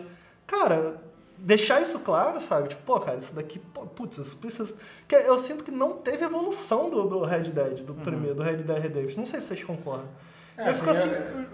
cara. 0.47 1.04
Deixar 1.37 1.81
isso 1.81 1.99
claro, 1.99 2.39
sabe? 2.41 2.69
Tipo, 2.69 2.81
pô, 2.83 2.99
cara, 2.99 3.17
isso 3.17 3.35
daqui, 3.35 3.59
pô, 3.59 3.81
putz, 3.85 4.17
isso 4.17 4.37
precisa. 4.37 4.75
Porque 5.01 5.15
eu 5.15 5.37
sinto 5.37 5.63
que 5.63 5.71
não 5.71 5.93
teve 5.93 6.23
evolução 6.23 6.89
do, 6.89 7.03
do 7.07 7.21
Red 7.23 7.43
Dead, 7.43 7.81
do 7.81 7.93
primeiro, 7.93 8.35
do 8.35 8.41
Red 8.43 8.57
Dead 8.57 8.79
Redemption. 8.81 9.19
Não 9.19 9.25
sei 9.25 9.41
se 9.41 9.47
vocês 9.47 9.63
concordam. 9.63 10.05
É, 10.57 10.69
eu 10.69 10.73
fico 10.73 10.89
assim, 10.89 11.09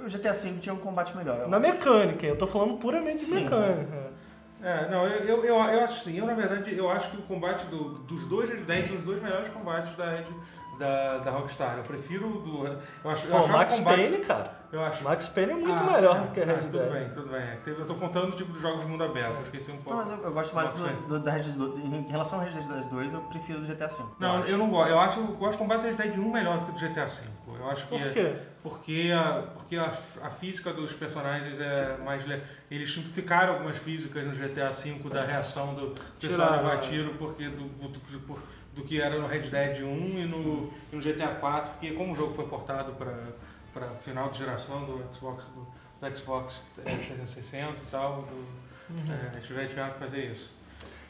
O 0.06 0.10
GTA 0.10 0.34
V 0.34 0.54
tinha 0.62 0.74
um 0.76 0.78
combate 0.78 1.18
melhor. 1.18 1.48
na 1.48 1.58
acho. 1.58 1.68
mecânica, 1.68 2.26
eu 2.28 2.38
tô 2.38 2.46
falando 2.46 2.78
puramente 2.78 3.18
de 3.20 3.26
Sim. 3.26 3.44
mecânica. 3.46 4.12
É, 4.64 4.88
não, 4.92 5.08
eu, 5.08 5.20
eu, 5.26 5.38
eu, 5.44 5.56
eu 5.56 5.82
acho 5.84 6.02
assim, 6.02 6.20
eu 6.20 6.26
na 6.28 6.36
verdade, 6.36 6.78
eu 6.78 6.88
acho 6.88 7.10
que 7.10 7.18
o 7.18 7.24
combate 7.24 7.66
do- 7.66 7.96
dos 8.04 8.28
dois 8.28 8.48
Red 8.48 8.58
Dead 8.58 8.86
são 8.86 8.96
os 8.98 9.04
dois 9.04 9.20
melhores 9.24 9.50
combates 9.50 9.96
da, 9.98 10.08
Red- 10.12 10.28
da, 10.82 11.18
da 11.20 11.32
Rockstar. 11.32 11.78
Eu 11.78 11.84
prefiro 11.84 12.28
o 12.28 12.40
do. 12.42 12.68
Eu 12.68 13.12
acho, 13.12 13.28
eu 13.28 13.32
Pô, 13.32 13.38
achava 13.38 13.58
Max 13.60 13.74
o 13.74 13.78
combate. 13.78 13.96
Payne, 14.02 14.18
cara. 14.18 14.62
Eu 14.72 14.82
acho. 14.86 15.04
Max 15.04 15.28
Payne 15.28 15.52
é 15.52 15.56
muito 15.56 15.74
Ah, 15.84 15.92
melhor 15.92 16.16
é, 16.16 16.20
do 16.22 16.28
que 16.30 16.40
é, 16.40 16.44
Red 16.46 16.54
Tudo 16.60 16.78
Dead. 16.78 16.92
bem, 16.94 17.10
tudo 17.10 17.28
bem. 17.30 17.42
É, 17.42 17.60
Eu 17.68 17.86
tô 17.86 17.96
contando 17.96 18.36
tipo 18.36 18.54
dos 18.54 18.62
jogos 18.62 18.82
de 18.82 18.88
mundo 18.88 19.04
aberto, 19.04 19.38
eu 19.40 19.44
esqueci 19.44 19.70
um 19.70 19.76
Não, 19.76 19.82
pouco. 19.84 20.04
mas 20.06 20.18
eu, 20.18 20.24
eu 20.24 20.34
gosto 20.34 20.56
mais 20.56 20.72
do, 20.72 21.08
do, 21.08 21.20
da 21.20 21.32
Red 21.32 21.44
Dead 21.44 21.56
2. 21.56 21.78
Em 21.86 22.08
relação 22.10 22.40
ao 22.40 22.46
Red 22.46 22.52
Dead 22.54 22.86
2, 22.90 23.14
eu 23.14 23.22
prefiro 23.22 23.60
do 23.60 23.68
GTA 23.68 23.88
V. 23.88 24.04
Não, 24.20 24.40
acho. 24.40 24.50
eu 24.50 24.58
não 24.58 24.70
gosto. 24.70 24.90
Eu 24.90 25.00
acho 25.00 25.20
eu 25.20 25.28
gosto 25.28 25.58
do 25.58 25.58
combate 25.58 25.84
Red 25.86 25.94
Dead 25.96 26.18
1 26.18 26.32
melhor 26.32 26.58
do 26.58 26.66
que 26.66 26.72
do 26.72 26.80
GTA 26.80 27.06
V. 27.06 27.22
Eu 27.60 27.70
acho 27.70 27.86
que 27.86 27.90
Por 28.00 28.12
quê? 28.14 28.36
porque 28.64 29.12
a, 29.14 29.44
porque 29.54 29.76
a, 29.76 29.88
a 30.24 30.30
física 30.30 30.72
dos 30.74 30.94
personagens 30.94 31.60
é 31.60 31.98
mais 32.06 32.26
le- 32.26 32.42
eles 32.72 32.92
simplificaram 32.94 33.54
algumas 33.56 33.76
físicas 33.78 34.26
no 34.26 34.32
GTA 34.34 34.72
V 34.72 35.10
da 35.10 35.24
reação 35.26 35.74
do 35.76 35.88
pessoal 36.20 36.48
Tiraram, 36.48 36.56
levar 36.64 36.76
né? 36.76 36.82
tiro 36.82 37.14
porque 37.16 37.50
do, 37.50 37.64
do, 37.66 37.88
do, 37.90 38.40
do 38.74 38.84
que 38.84 39.02
era 39.02 39.18
no 39.20 39.28
Red 39.28 39.42
Dead 39.50 39.80
1 39.80 39.84
e 39.84 40.26
no, 40.26 40.72
e 40.92 40.96
no 40.96 41.02
GTA 41.02 41.36
4, 41.40 41.72
porque 41.72 41.92
como 41.92 42.14
o 42.14 42.16
jogo 42.16 42.34
foi 42.34 42.48
portado 42.48 42.94
para 42.94 43.14
para 43.74 43.88
final 44.00 44.30
de 44.30 44.40
geração 44.40 44.84
do 44.84 45.02
Xbox 45.16 45.46
do, 45.56 45.66
do 46.10 46.18
Xbox 46.18 46.62
é, 46.80 46.82
360 46.84 47.70
e 47.72 47.92
tal, 47.92 48.24
do, 48.24 48.62
Uhum. 48.94 49.06
é, 49.10 49.32
eles 49.34 49.46
tiveram 49.46 49.92
que 49.94 50.00
fazer 50.00 50.26
isso. 50.30 50.52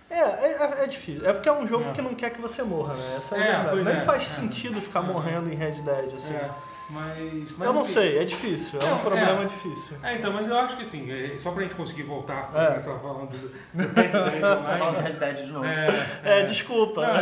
É, 0.07 0.19
é, 0.19 0.83
é 0.83 0.87
difícil. 0.87 1.27
É 1.27 1.33
porque 1.33 1.49
é 1.49 1.51
um 1.51 1.65
jogo 1.65 1.89
É. 1.89 1.91
que 1.93 2.01
não 2.03 2.13
quer 2.13 2.29
que 2.29 2.39
você 2.39 2.61
morra, 2.61 2.93
né? 2.93 3.15
Essa 3.17 3.37
é, 3.37 3.39
a 3.39 3.59
É, 3.59 3.63
verdade. 3.63 3.83
Nem 3.83 3.95
é, 3.95 3.99
faz 4.05 4.21
é. 4.21 4.25
sentido 4.25 4.79
ficar 4.79 4.99
É. 4.99 5.07
morrendo 5.07 5.49
em 5.51 5.55
Red 5.55 5.81
Dead, 5.81 6.13
assim. 6.13 6.35
É, 6.91 7.23
mas, 7.23 7.51
mas 7.57 7.67
eu 7.67 7.73
não 7.73 7.81
enfim. 7.81 7.91
sei, 7.93 8.17
é 8.19 8.23
difícil. 8.25 8.79
É 8.81 8.85
um 8.85 8.89
Não, 8.89 8.99
problema 8.99 9.41
é. 9.41 9.45
difícil. 9.45 9.97
É, 10.03 10.15
então, 10.15 10.33
mas 10.33 10.47
eu 10.47 10.57
acho 10.57 10.75
que 10.75 10.81
assim, 10.81 11.09
é, 11.11 11.37
só 11.37 11.51
pra 11.51 11.63
gente 11.63 11.75
conseguir 11.75 12.03
voltar 12.03 12.49
É. 12.53 12.73
que 12.73 12.79
eu 12.79 12.83
tava 12.83 12.99
falando 12.99 13.29
do, 13.29 13.37
do 13.37 13.93
Red 13.93 14.07
Dead 14.07 14.11
Tá 14.41 14.57
falando 14.57 14.81
Online. 14.81 14.97
de 14.97 15.01
Red 15.03 15.13
Dead 15.33 15.45
de 15.45 15.51
novo. 15.51 15.65
É, 15.65 15.87
É, 16.23 16.43
desculpa. 16.45 17.01
Não, 17.01 17.13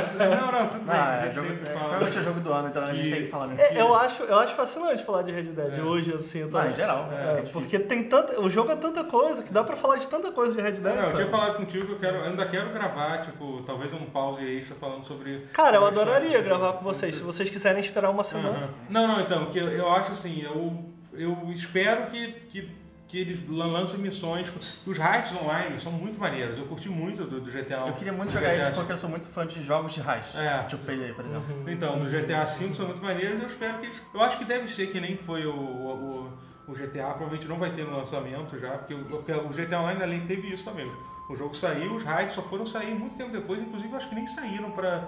não, 0.52 0.52
não, 0.52 0.68
tudo 0.68 0.86
bem. 0.86 0.96
Ah, 0.96 1.20
a 1.22 1.26
é, 1.28 1.32
jogo, 1.32 1.48
é, 1.52 1.70
provavelmente 1.72 2.18
é 2.18 2.22
jogo 2.22 2.40
do 2.40 2.54
ano, 2.54 2.68
então 2.70 2.84
a 2.84 2.88
gente 2.88 3.04
que- 3.04 3.12
tem 3.12 3.26
que 3.26 3.32
falar 3.32 3.48
mesmo. 3.48 3.64
É, 3.64 3.82
eu, 3.82 3.94
acho, 3.94 4.24
eu 4.24 4.40
acho 4.40 4.56
fascinante 4.56 5.04
falar 5.04 5.22
de 5.24 5.32
Red 5.32 5.44
Dead 5.44 5.78
É. 5.78 5.82
hoje, 5.82 6.14
assim. 6.14 6.40
Eu 6.40 6.50
tô- 6.50 6.58
Ah, 6.58 6.68
em 6.68 6.76
geral, 6.76 7.10
É, 7.12 7.40
é, 7.40 7.42
porque 7.52 7.78
tem 7.80 8.04
tanta. 8.04 8.42
O 8.42 8.50
jogo 8.50 8.72
é 8.72 8.76
tanta 8.76 9.04
coisa 9.04 9.44
que 9.44 9.52
dá 9.54 9.64
pra 9.64 9.76
falar 9.76 9.98
de 9.98 10.08
tanta 10.08 10.32
coisa 10.32 10.56
de 10.56 10.62
Red 10.62 10.72
Dead. 10.74 10.84
Não, 10.84 10.92
eu 11.02 11.06
sabe? 11.06 11.16
tinha 11.18 11.28
falado 11.28 11.58
contigo 11.58 11.86
que 11.86 11.92
eu 11.94 12.00
quero, 12.00 12.18
eu 12.18 12.24
ainda 12.24 12.46
quero 12.46 12.70
gravar, 12.72 13.20
tipo, 13.22 13.62
talvez 13.66 13.94
um 13.94 14.06
pause 14.06 14.44
extra 14.44 14.76
falando 14.76 15.04
sobre. 15.04 15.48
Cara, 15.54 15.78
eu 15.78 15.86
adoraria 15.86 16.42
gravar 16.42 16.74
com 16.74 16.84
vocês, 16.84 17.16
se 17.16 17.22
vocês 17.22 17.50
quiserem 17.50 17.82
esperar 17.82 18.10
uma 18.10 18.24
semana. 18.24 18.70
Não, 18.90 19.08
não, 19.08 19.22
então, 19.22 19.46
que 19.46 19.59
eu, 19.60 19.68
eu 19.70 19.92
acho 19.92 20.12
assim, 20.12 20.42
eu, 20.42 20.86
eu 21.14 21.52
espero 21.52 22.06
que, 22.08 22.32
que, 22.50 22.72
que 23.08 23.18
eles 23.20 23.40
lan- 23.50 23.68
lancem 23.68 24.00
missões. 24.00 24.52
Os 24.86 24.98
raids 24.98 25.34
online 25.36 25.78
são 25.80 25.92
muito 25.92 26.20
maneiros. 26.20 26.58
Eu 26.58 26.66
curti 26.66 26.90
muito 26.90 27.26
do, 27.26 27.42
do 27.42 27.50
GTA. 27.52 27.86
Eu 27.88 27.94
queria 27.94 28.14
muito 28.14 28.32
jogar 28.32 28.50
GTA 28.54 28.66
eles 28.66 28.76
porque 28.76 28.92
eu 28.92 28.98
sou 28.98 29.10
muito 29.10 29.28
fã 29.28 29.46
de 29.46 29.64
jogos 29.64 29.94
de 29.94 30.02
raiz. 30.02 30.26
É. 30.36 30.64
Tipo 30.64 30.86
Payday, 30.86 31.14
por 31.14 31.26
exemplo. 31.26 31.64
Então, 31.68 32.00
do 32.00 32.08
GTA 32.08 32.46
V 32.46 32.74
são 32.74 32.88
muito 32.88 33.02
maneiros, 33.02 33.42
eu 33.42 33.48
espero 33.48 33.80
que 33.80 33.86
eles. 33.88 34.02
Eu 34.14 34.22
acho 34.22 34.38
que 34.38 34.46
deve 34.46 34.68
ser 34.68 34.88
que 34.88 35.00
nem 35.00 35.16
foi 35.18 35.46
o, 35.46 35.54
o, 35.56 36.32
o 36.70 36.76
GTA, 36.76 37.06
provavelmente 37.08 37.48
não 37.48 37.58
vai 37.58 37.72
ter 37.72 37.84
no 37.86 37.98
lançamento 37.98 38.58
já, 38.60 38.78
porque, 38.78 38.94
o- 38.94 39.06
porque 39.06 39.32
o 39.32 39.50
GTA 39.50 39.80
Online 39.82 40.04
além 40.04 40.26
teve 40.26 40.54
isso 40.54 40.66
também. 40.66 40.90
o 41.30 41.36
jogo 41.36 41.54
saiu, 41.56 41.94
os 41.96 42.04
raids 42.04 42.34
só 42.34 42.42
foram 42.42 42.66
sair 42.66 42.94
muito 42.96 43.16
tempo 43.16 43.32
depois, 43.32 43.62
inclusive 43.62 43.96
acho 43.96 44.10
que 44.10 44.16
nem 44.16 44.26
saíram 44.28 44.72
para 44.72 45.08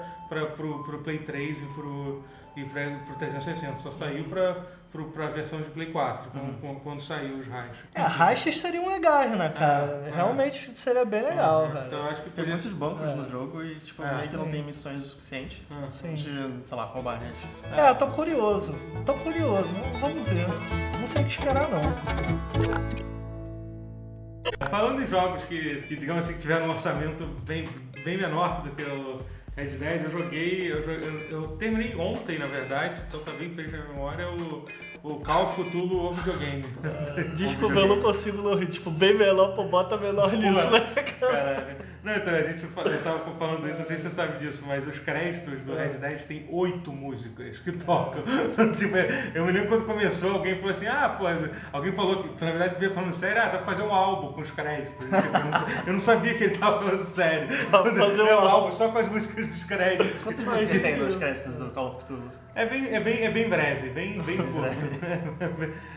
pro, 0.56 0.84
pro 0.84 1.00
Play 1.00 1.20
3 1.20 1.60
e 1.60 1.66
pro, 1.74 2.24
e 2.56 2.64
pra, 2.66 2.92
pro 3.06 3.16
360, 3.16 3.76
só 3.78 3.90
saiu 3.92 4.26
pra, 4.26 4.66
pro, 4.92 5.06
pra 5.12 5.28
versão 5.28 5.62
de 5.62 5.70
Play 5.70 5.92
4, 5.92 6.30
quando, 6.32 6.60
quando, 6.60 6.80
quando 6.82 7.02
saiu 7.02 7.38
os 7.38 7.48
raids. 7.48 7.78
É, 7.96 8.02
rachas 8.02 8.60
seriam 8.60 8.88
legais, 8.88 9.32
né, 9.38 9.50
cara? 9.50 10.02
É, 10.06 10.10
é. 10.10 10.12
Realmente 10.16 10.78
seria 10.78 11.06
bem 11.06 11.22
legal, 11.24 11.68
Então 11.70 11.82
velho. 11.84 11.94
eu 11.96 12.04
acho 12.10 12.18
que 12.22 12.30
Tem 12.30 12.34
teria- 12.46 12.54
muitos 12.54 12.74
bancos 12.74 13.10
É. 13.10 13.16
no 13.16 13.30
jogo 13.30 13.64
e, 13.64 13.76
tipo, 13.76 14.04
É. 14.04 14.16
meio 14.16 14.30
que 14.30 14.38
não 14.38 14.50
tem 14.52 14.64
missões 14.64 15.00
o 15.04 15.08
suficiente. 15.08 15.66
Sim. 15.90 16.14
de, 16.14 16.68
sei 16.68 16.78
lá, 16.78 16.86
roubar 16.86 17.18
a 17.18 17.20
gente. 17.20 17.80
É, 17.80 17.90
eu 17.90 17.96
tô 17.96 18.08
curioso. 18.08 18.76
Tô 19.06 19.14
curioso. 19.14 19.74
Vamos 20.00 20.28
ver. 20.28 20.48
Não 21.00 21.08
sei 21.08 21.22
o 21.22 21.26
que 21.26 21.32
esperar, 21.32 21.68
não. 21.70 21.82
Falando 24.70 25.02
em 25.02 25.06
jogos 25.06 25.44
que, 25.44 25.82
que 25.84 25.96
digamos 25.96 26.26
assim, 26.26 26.34
que 26.36 26.42
tiveram 26.42 26.68
um 26.68 26.72
orçamento 26.72 27.26
bem, 27.46 27.66
bem 28.04 28.18
menor 28.18 28.62
do 28.62 28.70
que 28.72 28.84
o 28.84 29.20
Red 29.56 29.66
Dead, 29.78 30.04
eu 30.06 30.10
joguei, 30.12 30.72
eu, 30.72 30.82
jo- 30.82 30.92
eu, 30.92 31.14
eu 31.30 31.48
terminei 31.58 31.94
ontem, 31.96 32.40
na 32.40 32.48
verdade, 32.48 33.02
então 33.08 33.20
bem 33.34 33.50
fresco 33.50 33.76
na 33.78 33.84
memória, 33.86 34.30
o, 34.30 34.64
o 35.04 35.16
Call 35.20 35.44
of 35.50 35.64
Cthulhu 35.64 36.12
o 36.12 36.14
videogame. 36.14 36.64
Desculpa, 37.36 37.80
eu 37.80 37.88
não 37.88 38.02
consigo. 38.02 38.66
Tipo, 38.66 38.90
bem 38.92 39.18
menor, 39.18 39.54
pô, 39.56 39.66
bota 39.66 39.98
menor 39.98 40.32
nisso, 40.32 40.70
né, 40.72 40.80
cara? 41.04 41.32
Caraca. 41.34 41.91
Não, 42.04 42.16
então, 42.16 42.34
a 42.34 42.42
gente 42.42 42.64
eu 42.64 43.04
tava 43.04 43.32
falando 43.36 43.68
isso, 43.70 43.78
não 43.78 43.86
sei 43.86 43.98
se 43.98 44.04
você 44.04 44.10
sabe 44.10 44.40
disso, 44.40 44.64
mas 44.66 44.88
os 44.88 44.98
créditos 44.98 45.62
do 45.62 45.76
Red 45.76 46.00
Dead 46.00 46.20
tem 46.22 46.48
oito 46.50 46.92
músicas 46.92 47.60
que 47.60 47.72
tocam. 47.74 48.24
tipo, 48.76 48.96
eu 49.36 49.46
me 49.46 49.52
lembro 49.52 49.68
quando 49.68 49.86
começou, 49.86 50.34
alguém 50.34 50.56
falou 50.56 50.72
assim, 50.72 50.88
ah, 50.88 51.10
pô, 51.10 51.26
alguém 51.72 51.92
falou 51.92 52.24
que, 52.24 52.44
na 52.44 52.52
verdade, 52.52 52.74
devia 52.74 52.92
falando 52.92 53.14
sério, 53.14 53.40
ah, 53.40 53.46
dá 53.46 53.58
pra 53.60 53.66
fazer 53.66 53.84
um 53.84 53.94
álbum 53.94 54.34
com 54.34 54.42
os 54.42 54.50
créditos. 54.50 55.00
Tipo, 55.00 55.14
eu, 55.14 55.46
não, 55.46 55.88
eu 55.88 55.94
não 55.94 56.00
sabia 56.00 56.34
que 56.34 56.44
ele 56.46 56.58
tava 56.58 56.80
falando 56.80 57.04
sério. 57.04 57.48
Dá 57.70 57.84
pra 57.84 57.94
fazer 57.94 58.22
um 58.24 58.28
é 58.28 58.36
um 58.36 58.48
álbum. 58.48 58.72
só 58.72 58.90
com 58.90 58.98
as 58.98 59.08
músicas 59.08 59.46
dos 59.46 59.64
créditos. 59.64 60.12
Quantas 60.24 60.44
músicas 60.46 60.82
tem 60.82 60.98
nos 60.98 61.16
créditos 61.18 61.54
do 61.54 61.70
Call 61.70 61.88
of 61.88 62.04
Cthulhu? 62.04 62.32
É 62.54 62.66
bem, 62.66 62.94
é 62.94 63.00
bem, 63.00 63.24
é 63.24 63.30
bem 63.30 63.48
breve, 63.48 63.90
bem, 63.92 64.22
bem 64.24 64.38
curto. 64.38 64.76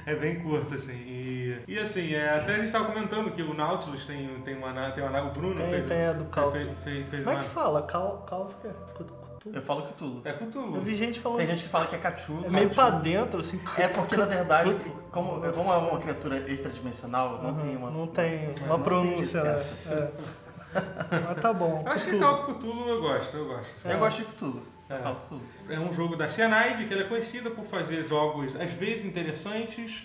é 0.06 0.14
bem 0.14 0.38
curto, 0.38 0.74
assim. 0.74 0.92
E, 0.92 1.43
e 1.68 1.78
assim, 1.78 2.14
é, 2.14 2.30
até 2.36 2.54
a 2.54 2.58
gente 2.58 2.72
tava 2.72 2.86
comentando 2.86 3.30
que 3.30 3.42
o 3.42 3.54
Nautilus 3.54 4.04
tem, 4.04 4.28
tem 4.44 4.56
uma 4.56 4.72
na- 4.72 4.90
tem 4.90 5.02
uma 5.04 5.10
na- 5.10 5.22
O 5.24 5.30
Bruno 5.30 5.54
Tem, 5.56 5.66
fez. 5.70 5.86
tem 5.86 6.06
a 6.06 6.12
do 6.12 6.24
Call. 6.26 6.50
fez, 6.50 6.68
fez, 6.78 7.08
fez 7.08 7.24
Como 7.24 7.36
é 7.36 7.40
uma. 7.40 7.44
que 7.44 7.50
fala? 7.50 7.82
Cal, 7.82 8.24
cal 8.28 8.42
o 8.42 8.54
quê? 8.60 8.68
Cutu- 8.94 9.14
Eu 9.52 9.60
falo 9.60 9.82
Cthulhu. 9.82 10.22
É 10.24 10.32
Cthulhu. 10.32 10.76
Eu 10.76 10.80
vi 10.80 10.94
gente 10.94 11.20
falando. 11.20 11.38
Tem 11.38 11.46
gente 11.48 11.64
que 11.64 11.68
fala 11.68 11.86
que 11.86 11.94
é 11.94 11.98
Cthulhu. 11.98 12.46
É 12.46 12.48
meio 12.48 12.70
pra 12.70 12.88
dentro, 12.90 13.40
assim. 13.40 13.60
É 13.76 13.88
porque, 13.88 14.16
na 14.16 14.24
verdade, 14.24 14.74
como, 15.10 15.40
como 15.52 15.72
é 15.72 15.76
uma 15.76 16.00
criatura 16.00 16.50
extradimensional, 16.50 17.42
não 17.42 17.54
tem 17.54 17.76
uma... 17.76 17.90
Não 17.90 18.06
tem 18.06 18.48
uma 18.64 18.74
tem 18.76 18.82
pronúncia, 18.82 19.42
né? 19.44 19.52
licença. 19.52 19.92
É. 19.92 21.20
Mas 21.28 21.40
tá 21.42 21.52
bom. 21.52 21.82
Eu 21.84 21.92
acho 21.92 22.04
que 22.06 22.10
Cthulhu. 22.12 22.20
Call 22.22 22.44
of 22.44 22.54
Cthulhu 22.54 22.88
eu 22.88 23.00
gosto, 23.02 23.36
eu 23.36 23.44
gosto. 23.46 23.86
Eu 23.88 23.98
gosto 23.98 24.16
de 24.18 24.24
Cthulhu. 24.24 24.62
Eu 24.88 24.96
É. 24.96 25.74
É 25.74 25.78
um 25.80 25.92
jogo 25.92 26.16
da 26.16 26.26
Cyanide, 26.28 26.86
que 26.86 26.92
ela 26.92 27.02
é 27.02 27.06
conhecida 27.06 27.50
por 27.50 27.64
fazer 27.64 28.02
jogos, 28.04 28.54
às 28.56 28.72
vezes, 28.72 29.04
interessantes. 29.04 30.04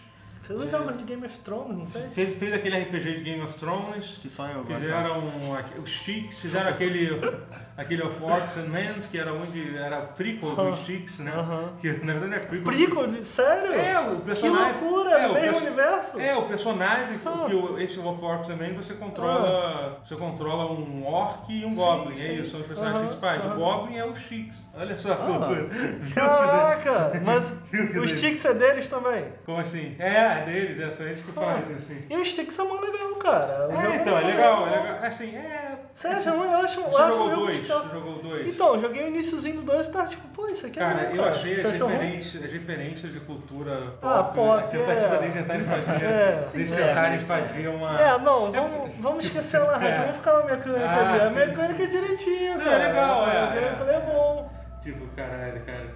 Fez 0.49 0.61
os 0.61 0.71
jogos 0.71 0.97
de 0.97 1.03
Game 1.03 1.23
of 1.23 1.39
Thrones, 1.41 1.77
não 1.77 1.87
fez? 1.87 2.05
Fez, 2.11 2.33
fez 2.33 2.53
aquele 2.53 2.79
RPG 2.81 3.17
de 3.17 3.23
Game 3.23 3.41
of 3.43 3.53
Thrones. 3.53 4.17
Que 4.19 4.29
só 4.31 4.47
eu. 4.47 4.65
Fizeram 4.65 5.23
aqui- 5.55 5.79
os 5.79 5.89
Sticks, 5.91 6.41
fizeram 6.41 6.69
aquele, 6.71 7.21
aquele 7.77 8.01
of 8.01 8.23
Orcs 8.23 8.57
and 8.57 8.63
Men, 8.69 8.95
que 9.11 9.19
era 9.19 9.31
onde 9.31 9.77
era 9.77 10.01
prequel 10.01 10.49
Aham. 10.49 10.71
dos 10.71 10.79
Sticks, 10.79 11.19
né? 11.19 11.31
Aham. 11.35 11.73
Que 11.79 11.91
na 12.03 12.13
verdade 12.13 12.27
não 12.31 12.37
é 12.37 12.39
prequel. 12.39 12.63
Prequel 12.73 13.07
de. 13.07 13.23
Sério? 13.23 13.73
É, 13.75 13.99
o 13.99 14.15
que 14.15 14.21
personagem. 14.23 14.81
loucura! 14.81 15.11
é, 15.11 15.27
o 15.27 15.33
mesmo 15.33 15.41
perso- 15.51 15.65
universo? 15.67 16.19
É, 16.19 16.35
o 16.35 16.45
personagem, 16.47 17.19
Ah. 17.23 17.45
que 17.47 17.53
o, 17.53 17.79
esse 17.79 17.99
of 17.99 18.25
Orcs 18.25 18.47
também, 18.47 18.73
você 18.73 18.95
controla. 18.95 19.99
Você 20.03 20.15
controla 20.15 20.65
um 20.71 21.05
orc 21.05 21.47
e 21.53 21.63
um 21.63 21.71
Sim, 21.71 21.77
goblin. 21.77 22.13
É 22.15 22.17
sim. 22.17 22.41
isso, 22.41 22.51
são 22.51 22.59
os 22.61 22.65
personagens 22.67 23.01
principais. 23.01 23.45
O 23.45 23.49
goblin 23.49 23.97
é 23.97 24.03
o 24.05 24.15
Sticks. 24.15 24.67
Olha 24.73 24.97
só. 24.97 25.13
Ah. 25.13 25.49
Caraca! 26.15 27.19
Mas 27.23 27.53
que 27.69 27.99
os 27.99 28.11
Sticks 28.11 28.43
é 28.45 28.53
deles 28.53 28.89
também? 28.89 29.25
Como 29.45 29.59
assim? 29.59 29.95
É, 29.99 30.38
é 30.39 30.45
deles, 30.45 30.79
é 30.79 30.91
só 30.91 31.03
eles 31.03 31.21
que 31.21 31.31
fazem, 31.31 31.75
assim. 31.75 32.03
E 32.09 32.15
os 32.17 32.29
Sticks 32.29 32.57
é 32.59 32.63
mó 32.63 32.79
legal, 32.79 33.15
cara. 33.15 33.67
O 33.67 33.71
jogo 33.71 33.87
É, 33.87 33.95
então, 33.95 34.17
é 34.17 34.21
legal, 34.23 34.67
é 34.67 34.69
legal. 34.71 34.97
Assim, 35.03 35.35
é. 35.35 35.77
Sério, 35.93 36.29
eu 36.29 36.57
acho, 36.61 36.79
eu 36.79 36.89
Você 36.89 37.01
acho 37.01 37.13
jogou 37.13 37.29
jogo 37.29 37.35
dois? 37.45 37.57
Você 37.59 37.67
jogou 37.67 38.13
dois? 38.21 38.47
Então, 38.47 38.79
joguei 38.79 39.03
o 39.03 39.07
iníciozinho 39.07 39.55
do 39.57 39.61
2 39.63 39.87
e 39.87 39.91
tava 39.91 40.07
tipo, 40.07 40.27
pô, 40.29 40.47
isso 40.47 40.65
aqui 40.65 40.79
é 40.79 40.81
Cara, 40.83 41.09
bom, 41.09 41.15
eu 41.15 41.25
achei 41.25 41.55
Você 41.55 41.67
as 41.67 41.73
diferenças, 41.73 42.43
as 42.43 42.51
diferenças 42.51 43.13
de 43.13 43.19
cultura 43.19 43.75
pop, 43.99 44.19
Ah, 44.19 44.23
pop, 44.23 44.59
a 44.59 44.67
tentativa 44.67 45.15
é. 45.15 45.17
deles 45.19 45.33
tentarem 45.41 45.63
fazer, 45.63 46.05
É. 46.05 46.45
deles 46.53 46.71
tentarem 46.71 47.17
é, 47.17 47.21
fazer 47.21 47.67
uma... 47.67 47.99
É, 47.99 48.17
não, 48.19 48.51
vamos, 48.51 48.89
vamos 48.99 49.25
esquecer 49.25 49.57
a 49.61 49.65
narrativa, 49.65 49.89
É. 49.89 49.99
vamos 50.01 50.15
ficar 50.17 50.33
na 50.33 50.43
mecânica 50.45 50.85
Ah, 50.89 51.09
ali. 51.13 51.19
A 51.19 51.29
sim, 51.29 51.35
mecânica 51.35 51.83
é 51.83 51.87
direitinho, 51.87 52.57
Não, 52.57 52.63
cara. 52.65 52.75
é 52.83 52.87
legal, 52.87 53.27
é, 53.27 53.43
O 53.43 53.61
gameplay 53.61 53.95
é 53.95 53.99
bom. 53.99 54.51
Tipo, 54.81 55.05
caralho, 55.15 55.61
cara. 55.65 55.87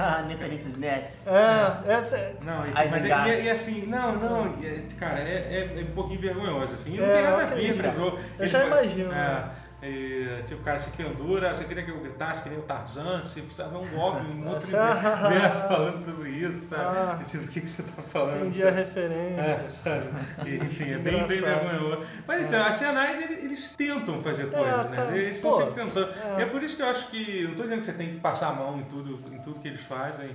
Ah, 0.00 0.24
referências 0.28 0.76
nets. 0.76 1.26
É, 1.26 1.92
é, 1.92 2.34
Não, 2.42 2.66
e, 2.66 2.70
As 2.70 2.90
mas 2.90 3.04
é, 3.04 3.40
e, 3.40 3.44
e 3.44 3.50
assim, 3.50 3.86
não, 3.86 4.16
não, 4.16 4.58
é, 4.62 4.80
cara, 4.98 5.20
é, 5.20 5.32
é, 5.32 5.80
é 5.80 5.82
um 5.82 5.94
pouquinho 5.94 6.20
vergonhoso, 6.20 6.74
assim, 6.74 6.94
e 6.94 6.98
não 6.98 7.04
É, 7.06 7.12
tem 7.12 7.22
nada 7.22 7.42
a 7.42 7.46
ver 7.46 7.92
jogo. 7.94 8.18
Eu 8.38 8.48
já 8.48 8.66
imagino, 8.66 9.12
É, 9.12 9.14
né? 9.14 9.50
E, 9.82 10.42
tipo, 10.46 10.60
o 10.60 10.64
cara 10.64 10.78
se 10.78 10.90
pendura, 10.90 11.54
você 11.54 11.64
queria 11.64 11.82
que 11.84 11.90
eu 11.90 12.00
gritasse 12.00 12.42
que 12.42 12.50
nem 12.50 12.58
o 12.58 12.62
Tarzan, 12.62 13.22
você 13.24 13.40
precisa 13.40 13.68
ver 13.68 13.76
um 13.78 13.86
goblin 13.88 14.40
em 14.42 14.46
outro 14.48 14.68
Ah, 14.76 15.26
universo 15.26 15.68
falando 15.68 16.00
sobre 16.00 16.28
isso, 16.30 16.66
sabe? 16.68 16.82
Ah. 16.84 17.18
E, 17.20 17.24
tipo, 17.24 17.44
o 17.44 17.48
que, 17.48 17.60
que 17.62 17.68
você 17.70 17.82
tá 17.82 18.02
falando? 18.02 18.40
entendi 18.40 18.62
a 18.62 18.66
sabe? 18.66 18.76
referência. 18.78 19.40
É, 19.40 19.68
sabe? 19.68 20.04
E, 20.46 20.56
enfim, 20.56 20.90
é 20.92 20.98
bem, 20.98 21.26
bem 21.26 21.40
vergonhoso. 21.40 22.04
Mas 22.26 22.44
assim, 22.46 22.56
a 22.56 22.72
Cyanide, 22.72 23.22
eles, 23.24 23.44
eles 23.44 23.68
tentam 23.76 24.20
fazer 24.20 24.50
coisas, 24.50 24.90
né? 24.90 24.96
tá. 24.96 25.16
Eles 25.16 25.36
estão 25.36 25.56
sempre 25.56 25.74
tentando. 25.74 26.10
é. 26.12 26.40
E 26.40 26.42
é 26.42 26.46
por 26.46 26.62
isso 26.62 26.76
que 26.76 26.82
eu 26.82 26.88
acho 26.88 27.08
que. 27.08 27.44
Não 27.48 27.54
tô 27.54 27.62
dizendo 27.62 27.80
que 27.80 27.86
você 27.86 27.92
tem 27.92 28.10
que 28.10 28.20
passar 28.20 28.48
a 28.48 28.52
mão 28.52 28.78
em 28.78 28.84
tudo, 28.84 29.18
em 29.32 29.38
tudo 29.38 29.60
que 29.60 29.68
eles 29.68 29.84
fazem, 29.84 30.30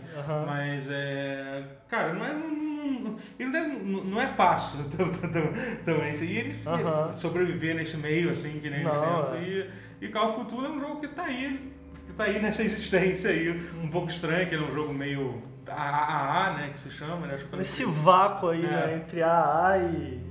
mas 0.46 0.88
é. 0.90 1.64
Cara, 1.88 2.14
não 2.14 2.26
é. 2.26 2.34
Não, 2.34 2.92
não, 2.92 3.16
e 3.40 3.46
não, 3.46 4.04
não- 4.04 4.22
é 4.22 4.28
fácil 4.28 4.78
tam- 4.96 5.10
tam- 5.10 5.32
tam- 5.32 5.54
também. 5.84 6.12
assim, 6.12 6.26
E 6.26 6.38
eles 6.38 6.68
Aham. 6.68 7.12
sobreviver 7.12 7.76
nesse 7.76 7.98
meio, 7.98 8.32
assim, 8.32 8.60
que 8.60 8.70
nem 8.70 8.82
eles 8.82 8.94
Não, 8.94 9.24
tentam. 9.24 9.35
É. 9.38 9.70
E, 10.02 10.06
e 10.06 10.10
Call 10.10 10.30
of 10.30 10.46
Cthulhu 10.46 10.66
é 10.66 10.70
um 10.70 10.80
jogo 10.80 11.00
que 11.02 11.08
tá 11.08 11.24
aí. 11.24 11.74
Que 12.06 12.14
tá 12.14 12.26
aí 12.26 12.40
nessa 12.42 12.62
existência 12.64 13.30
aí, 13.32 13.50
um 13.82 13.88
pouco 13.88 14.10
estranho, 14.10 14.48
que 14.48 14.54
ele 14.56 14.64
é 14.64 14.68
um 14.68 14.72
jogo 14.72 14.94
meio 14.94 15.42
AAA, 15.68 16.54
né, 16.54 16.70
que 16.74 16.80
se 16.80 16.90
chama, 16.92 17.26
né? 17.28 17.34
Acho 17.34 17.46
que 17.46 17.56
eu 17.56 17.60
Esse 17.60 17.84
vácuo 17.86 18.50
aí, 18.50 18.64
É. 18.66 18.70
né, 18.70 18.96
entre 19.04 19.24
AA 19.24 19.78
e... 19.80 20.26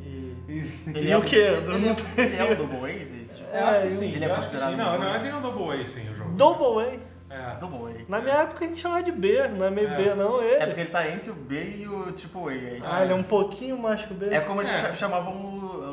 Ele 0.94 1.10
é 1.10 1.16
o 1.16 1.20
um- 1.20 1.24
quê? 1.24 1.36
Ele 1.36 1.88
é, 1.88 2.22
ele 2.22 2.36
é 2.36 2.44
um 2.52 2.54
Double? 2.54 2.90
Esse 2.92 3.38
jogo? 3.38 3.50
Eu 3.52 3.64
acho 3.66 3.80
que 3.80 3.86
É, 3.86 3.90
sim, 3.90 4.12
ele 4.14 4.24
é 4.24 4.28
eu 4.28 4.34
acho 4.34 4.50
que 4.50 4.56
sim. 4.58 4.62
considerado 4.64 4.76
Não, 4.76 4.94
um 4.96 4.98
não, 5.00 5.06
bom. 5.06 5.10
acho 5.12 5.18
que 5.20 5.24
ele 5.26 5.32
não 5.32 5.42
double 5.42 5.80
A, 5.82 5.86
sim, 5.86 6.10
o 6.10 6.14
jogo. 6.14 6.30
Double 6.32 6.84
A. 6.84 7.34
É. 7.34 7.56
Double 7.56 7.92
A. 7.92 8.04
Na 8.10 8.20
minha 8.20 8.34
época 8.34 8.64
a 8.64 8.68
gente 8.68 8.78
chamava 8.80 9.02
de 9.02 9.10
B, 9.10 9.48
não 9.48 9.66
é 9.66 9.70
meio 9.70 9.88
É. 9.88 9.96
B 9.96 10.14
não, 10.14 10.40
É 10.42 10.46
ele. 10.56 10.66
porque 10.66 10.80
ele 10.82 10.90
tá 10.90 11.08
entre 11.08 11.30
o 11.30 11.34
B 11.34 11.76
e 11.78 11.88
o 11.88 12.12
Triple 12.12 12.42
A. 12.42 12.50
aí. 12.50 12.82
Ah, 12.84 13.02
ele 13.02 13.12
é 13.12 13.16
um 13.16 13.22
pouquinho 13.24 13.76
mais 13.78 14.04
que 14.04 14.12
o 14.12 14.16
B. 14.16 14.26
É 14.28 14.40
como 14.40 14.60
eles 14.60 14.70
É. 14.72 14.78
cha- 14.80 14.92
chamavam 14.92 15.32
o, 15.32 15.80
o 15.80 15.83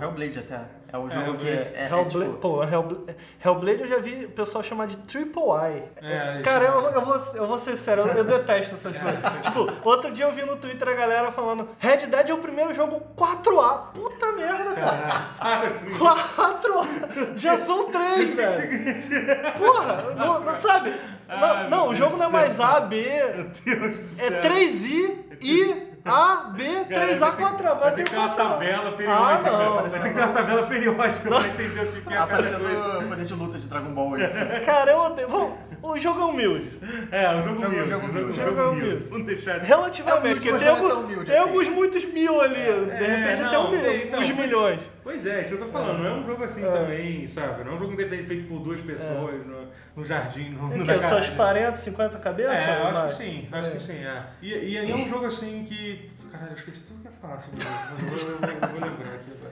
Hellblade 0.00 0.38
até. 0.38 0.60
É 0.92 0.98
o 0.98 1.08
É, 1.08 1.10
jogo 1.12 1.38
que 1.38 1.46
Hellblade. 1.46 1.48
é, 1.48 1.72
é, 1.74 1.82
é 1.84 1.88
Hellblade, 1.88 2.30
tipo... 2.30 2.38
pô, 2.40 2.62
Hellblade, 2.64 3.16
Hellblade 3.44 3.80
eu 3.82 3.88
já 3.88 3.98
vi 3.98 4.24
o 4.24 4.30
pessoal 4.30 4.64
chamar 4.64 4.86
de 4.86 4.96
Triple 4.98 5.42
I. 5.42 5.82
É, 6.02 6.40
Cara, 6.42 6.64
eu, 6.64 6.80
eu, 6.90 7.00
vou, 7.02 7.16
eu 7.34 7.46
vou 7.46 7.58
ser 7.58 7.76
sério, 7.76 8.04
eu, 8.06 8.12
eu 8.14 8.24
detesto 8.24 8.74
essas 8.74 8.96
coisas. 8.96 9.20
tipo, 9.42 9.68
outro 9.88 10.10
dia 10.10 10.24
eu 10.24 10.32
vi 10.32 10.42
no 10.44 10.56
Twitter 10.56 10.88
a 10.88 10.94
galera 10.94 11.30
falando 11.30 11.68
Red 11.78 12.06
Dead 12.08 12.30
é 12.30 12.34
o 12.34 12.38
primeiro 12.38 12.74
jogo 12.74 13.00
4A. 13.16 13.92
Puta 13.94 14.32
merda, 14.32 14.72
cara. 14.74 15.28
Para 15.38 15.70
com 15.70 15.86
isso. 15.90 16.04
4A! 16.04 17.36
Já 17.36 17.56
são 17.56 17.90
três, 17.90 18.34
velho. 18.34 19.52
Porra, 19.58 20.02
não, 20.16 20.40
não 20.40 20.56
sabe? 20.56 20.92
Ah, 21.30 21.66
Não, 21.70 21.88
o 21.88 21.94
jogo 21.94 22.16
não 22.16 22.26
é 22.26 22.28
mais 22.28 22.58
A, 22.60 22.80
B, 22.80 22.96
Meu 23.04 23.44
Deus 23.78 23.98
do 24.00 24.04
céu. 24.04 24.26
é 24.28 24.40
3I, 24.40 25.18
I, 25.42 25.90
A, 26.04 26.50
B, 26.54 26.64
3A, 26.88 27.36
4A. 27.36 27.78
Vai 27.78 27.94
ter 27.94 28.04
que 28.04 28.10
ter 28.10 28.16
uma 28.16 28.30
4A. 28.30 28.36
tabela 28.36 28.92
periódica. 28.92 29.50
Ah, 29.50 29.58
não. 29.58 29.74
vai 29.82 29.90
ter 29.90 30.00
que 30.08 30.14
ter 30.14 30.20
uma 30.24 30.32
tabela 30.32 30.66
periódica 30.66 31.28
pra 31.28 31.46
entender 31.48 31.80
o 31.82 31.92
que 31.92 32.00
que 32.00 32.14
é 32.14 32.16
Ah, 32.16 32.26
cada 32.26 32.42
coisa. 32.42 32.98
o 33.04 33.08
poder 33.08 33.24
de 33.24 33.34
luta 33.34 33.58
de 33.58 33.66
Dragon 33.68 33.94
Ball 33.94 34.14
aí, 34.14 34.24
assim. 34.24 34.64
Cara, 34.64 34.90
eu 34.92 34.98
odeio. 34.98 35.28
Bom, 35.28 35.58
o 35.82 35.98
jogo 35.98 36.20
é 36.20 36.24
humilde. 36.24 36.70
É, 37.12 37.30
um 37.30 37.42
jogo 37.42 37.60
Jogo- 37.60 37.66
humilde. 37.66 37.90
jogo 37.90 38.06
um 38.06 38.08
jogo, 38.08 38.18
humilde. 38.20 38.36
jogo 38.40 38.50
Jogo 38.56 38.70
humilde. 38.70 38.86
humilde. 38.86 39.04
Vamos 39.10 39.26
deixar 39.26 39.60
de... 39.60 39.66
Relativamente, 39.66 40.26
É 40.26 40.34
porque 40.34 40.50
tem, 40.50 40.58
não 40.60 40.66
é 40.66 40.68
alguns, 40.70 40.88
tão 40.90 41.00
humilde 41.00 41.24
tem 41.26 41.36
assim. 41.38 41.48
alguns 41.48 41.68
muitos 41.68 42.04
mil 42.06 42.40
ali. 42.40 42.54
de 42.54 43.04
repente 43.04 43.40
não, 43.42 43.46
até 43.48 43.58
um 43.58 43.70
mil, 43.70 43.80
tem, 43.80 43.96
então, 44.06 44.20
uns 44.20 44.28
mas- 44.28 44.36
milhões. 44.38 44.90
Pois 45.10 45.26
é, 45.26 45.40
isso 45.40 45.48
que 45.48 45.54
eu 45.54 45.58
tô 45.58 45.72
falando. 45.72 45.98
Não 45.98 46.06
é 46.06 46.12
um 46.12 46.24
jogo 46.24 46.44
assim 46.44 46.64
É. 46.64 46.70
também, 46.70 47.26
sabe? 47.26 47.64
Não 47.64 47.72
é 47.72 47.74
um 47.74 47.78
jogo 47.80 47.90
que 47.90 47.96
deve 47.96 48.16
ter 48.18 48.26
feito 48.28 48.46
por 48.48 48.60
duas 48.60 48.80
pessoas 48.80 49.44
no, 49.44 49.66
no 49.96 50.04
jardim, 50.04 50.50
no, 50.50 50.68
Tem 50.68 50.78
no 50.78 50.84
o 50.84 50.86
quê? 50.86 50.92
na 50.94 51.02
Só 51.02 51.08
garagem. 51.10 51.30
as 51.30 51.36
40, 51.36 51.74
50 51.76 52.18
cabeças? 52.18 52.60
É, 52.60 52.80
eu 52.80 52.86
acho 52.86 53.06
que 53.18 53.24
sim, 53.24 53.48
acho 53.50 53.68
É. 53.68 53.72
que 53.72 53.82
sim, 53.82 53.92
é. 54.04 54.22
E, 54.40 54.48
e 54.54 54.78
aí 54.78 54.90
é 54.90 54.94
um 54.94 55.08
jogo 55.08 55.26
assim 55.26 55.64
que. 55.64 56.06
Caralho, 56.30 56.52
eu 56.52 56.54
esqueci 56.54 56.80
tudo 56.86 57.00
que 57.00 57.06
ia 57.08 57.10
falar 57.12 57.40
sobre 57.40 57.58
isso. 57.58 57.68
Eu, 57.68 58.06
eu, 58.06 58.14
eu, 58.14 58.60
eu 58.62 58.68
vou 58.68 58.88
lembrar 58.88 59.14
aqui 59.14 59.30
agora. 59.34 59.50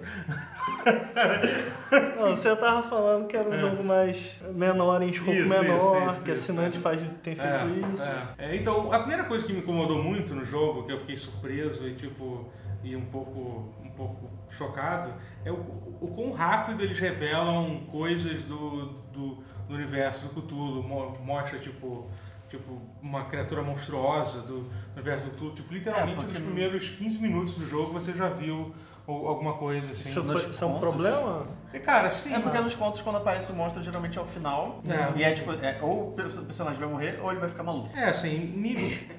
Não, 2.16 2.30
você 2.36 2.54
tava 2.56 2.88
falando 2.88 3.26
que 3.26 3.36
era 3.36 3.48
um 3.48 3.52
É. 3.54 3.58
jogo 3.60 3.82
mais 3.82 4.16
menor, 4.54 5.02
em 5.02 5.10
escopo 5.10 5.32
Isso, 5.32 5.48
menor, 5.48 6.02
isso, 6.06 6.12
isso, 6.14 6.24
que 6.24 6.30
assinante 6.30 6.78
é. 6.78 6.80
faz, 6.80 7.00
tem 7.22 7.34
feito 7.34 7.66
isso. 7.92 8.04
É, 8.38 8.50
é. 8.50 8.56
então, 8.56 8.92
a 8.92 8.98
primeira 9.00 9.24
coisa 9.24 9.44
que 9.44 9.52
me 9.52 9.58
incomodou 9.58 10.00
muito 10.00 10.34
no 10.36 10.44
jogo, 10.44 10.84
que 10.84 10.92
eu 10.92 10.98
fiquei 11.00 11.16
surpreso 11.16 11.84
e 11.88 11.94
tipo 11.94 12.48
e 12.84 12.94
um 12.94 13.04
pouco 13.06 13.74
um 13.84 13.90
pouco 13.90 14.30
chocado, 14.54 15.12
é 15.44 15.50
o, 15.52 15.56
o 16.00 16.12
quão 16.14 16.32
rápido 16.32 16.82
eles 16.82 16.98
revelam 16.98 17.80
coisas 17.90 18.42
do, 18.42 18.86
do, 19.12 19.34
do 19.68 19.74
universo 19.74 20.28
do 20.28 20.40
Cthulhu. 20.42 20.82
Mo- 20.82 21.16
Mostra, 21.22 21.58
tipo, 21.58 22.06
tipo, 22.48 22.80
uma 23.02 23.24
criatura 23.24 23.62
monstruosa 23.62 24.40
do 24.42 24.68
universo 24.94 25.24
do 25.26 25.30
Cthulhu. 25.32 25.52
Tipo, 25.54 25.72
literalmente 25.74 26.20
É, 26.24 26.26
nos 26.28 26.38
primeiros 26.38 26.88
15 26.88 27.18
minutos 27.18 27.54
do 27.56 27.66
jogo 27.68 27.92
você 27.92 28.12
já 28.12 28.28
viu 28.28 28.74
al- 29.06 29.26
alguma 29.28 29.54
coisa 29.54 29.92
assim. 29.92 30.08
Isso, 30.08 30.22
foi, 30.24 30.50
isso 30.50 30.64
é 30.64 30.66
um 30.66 30.78
problema? 30.78 31.46
E, 31.74 31.78
cara, 31.78 32.10
sim. 32.10 32.32
É 32.32 32.38
porque 32.38 32.58
nos 32.60 32.74
contos, 32.74 33.02
quando 33.02 33.16
aparece 33.16 33.52
o 33.52 33.54
monstro, 33.54 33.82
geralmente 33.84 34.18
é 34.18 34.22
o 34.22 34.24
final. 34.24 34.82
É. 34.88 35.18
E 35.18 35.22
é 35.22 35.32
tipo, 35.34 35.52
é, 35.52 35.78
ou 35.82 36.08
o 36.08 36.12
perso- 36.12 36.42
personagem 36.42 36.80
vai 36.80 36.88
morrer, 36.88 37.20
ou 37.22 37.30
ele 37.30 37.40
vai 37.40 37.48
ficar 37.50 37.62
maluco. 37.62 37.94
É, 37.94 38.04
assim, 38.08 38.54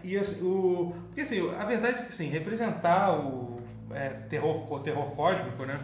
e, 0.03 0.17
assim, 0.17 0.41
o, 0.43 0.95
porque 1.07 1.21
assim, 1.21 1.47
a 1.59 1.63
verdade 1.65 1.99
é 1.99 2.01
que 2.01 2.09
assim, 2.09 2.27
representar 2.27 3.11
o 3.19 3.58
é, 3.91 4.09
terror, 4.29 4.79
terror 4.81 5.11
cósmico, 5.11 5.65
né, 5.65 5.79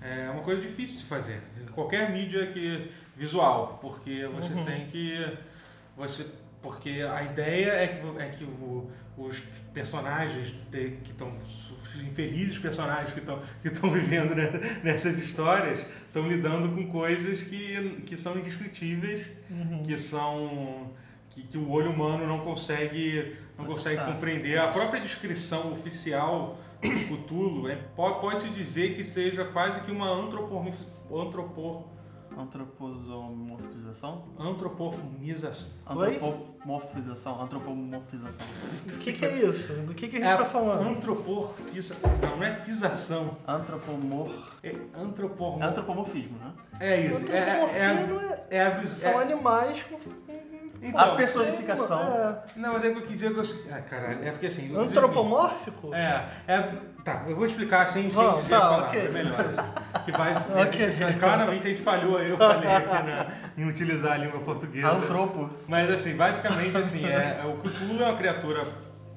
é 0.00 0.30
uma 0.30 0.42
coisa 0.42 0.60
difícil 0.60 0.96
de 0.96 1.02
se 1.02 1.06
fazer. 1.08 1.40
Qualquer 1.74 2.10
mídia 2.10 2.46
que 2.46 2.90
visual, 3.16 3.78
porque 3.80 4.26
você 4.26 4.52
Uhum. 4.52 4.64
tem 4.64 4.86
que 4.86 5.36
você 5.96 6.26
porque 6.60 7.04
a 7.08 7.22
ideia 7.22 7.70
é 7.70 7.86
que, 7.86 8.20
é 8.20 8.28
que 8.30 8.42
o- 8.44 8.90
os 9.16 9.40
personagens 9.72 10.52
de- 10.70 10.90
que 11.04 11.10
estão 11.10 11.28
os 11.30 11.74
infelizes 12.02 12.58
personagens 12.58 13.12
que 13.12 13.20
estão 13.20 13.40
que 13.62 13.68
estão 13.68 13.90
vivendo 13.92 14.34
né, 14.34 14.50
nessas 14.82 15.18
histórias 15.18 15.86
estão 16.06 16.26
lidando 16.28 16.68
com 16.74 16.88
coisas 16.88 17.42
que, 17.42 18.02
que 18.06 18.16
são 18.16 18.36
indescritíveis 18.38 19.30
Uhum. 19.50 19.82
que 19.84 19.96
são 19.98 20.90
que, 21.30 21.42
que 21.44 21.58
o 21.58 21.70
olho 21.70 21.90
humano 21.92 22.26
não 22.26 22.40
consegue 22.40 23.36
não 23.56 23.64
consegue 23.64 24.04
compreender 24.04 24.58
a 24.58 24.68
própria 24.68 25.00
descrição 25.00 25.70
oficial 25.72 26.58
Cthulhu 26.80 27.68
é, 27.68 27.76
pode, 27.96 28.20
pode 28.20 28.40
se 28.42 28.48
dizer 28.50 28.94
que 28.94 29.02
seja 29.02 29.44
quase 29.44 29.80
que 29.80 29.90
uma 29.90 30.08
antropor, 30.08 30.64
antropor, 31.12 31.84
Antropomorfização? 32.38 34.24
antropomorfização? 34.38 35.72
Antropomorfização. 35.88 37.42
Antropomorfização. 37.42 38.46
O 38.94 38.98
que, 38.98 39.12
que 39.12 39.24
é 39.24 39.38
isso? 39.44 39.72
Do 39.72 39.92
que, 39.94 40.06
que 40.06 40.16
a 40.18 40.20
gente 40.20 40.28
é 40.28 40.36
tá 40.36 40.44
falando? 40.44 40.88
antropomorfiza 40.88 41.96
não, 42.00 42.36
não 42.36 42.44
é 42.44 42.52
fização 42.52 43.36
Antropomor... 43.46 44.28
é 44.62 44.72
antropomor 44.94 45.62
Antropomorfismo, 45.62 46.38
né? 46.38 46.52
é 46.78 47.00
isso 47.00 47.24
é, 47.32 47.36
é, 47.36 47.40
é- 48.50 48.56
é, 48.56 48.58
é 48.58 48.86
São 48.86 49.20
é- 49.20 49.24
animais 49.24 49.82
com. 49.82 49.98
Então, 50.80 51.00
a 51.00 51.16
personificação. 51.16 52.00
É. 52.00 52.38
não 52.56 52.72
mas 52.72 52.84
é 52.84 52.90
que 52.90 52.98
eu 52.98 53.02
quis 53.02 53.10
dizer 53.18 53.32
que 53.32 53.40
eu, 53.40 53.44
ah, 53.72 53.80
caralho, 53.80 54.24
é 54.26 54.30
porque 54.30 54.46
assim 54.46 54.76
Antropomórfico? 54.76 55.94
É, 55.94 56.24
é, 56.46 56.62
tá, 57.04 57.24
eu 57.26 57.34
vou 57.34 57.44
explicar 57.44 57.86
sem, 57.86 58.02
sem 58.04 58.10
Vamos, 58.12 58.42
dizer 58.42 58.50
tá, 58.50 58.56
a 58.58 58.60
palavra, 58.60 58.86
ok. 58.88 59.00
é 59.00 59.08
melhor. 59.10 59.40
Assim, 59.40 60.04
que 60.04 60.12
vai, 60.12 60.32
Ok. 60.62 61.18
Claramente 61.18 61.66
a 61.66 61.70
gente 61.70 61.82
falhou, 61.82 62.20
eu 62.20 62.36
falei 62.36 62.68
aqui 62.70 63.02
na- 63.02 63.26
em 63.56 63.68
utilizar 63.68 64.12
a 64.12 64.16
língua 64.16 64.40
portuguesa. 64.40 64.90
Antropo. 64.90 65.50
Mas 65.66 65.90
assim, 65.90 66.14
basicamente 66.16 66.76
assim, 66.78 67.04
é, 67.06 67.40
é, 67.42 67.46
o 67.46 67.56
Cthulhu 67.56 68.02
é 68.02 68.06
uma 68.06 68.16
criatura 68.16 68.62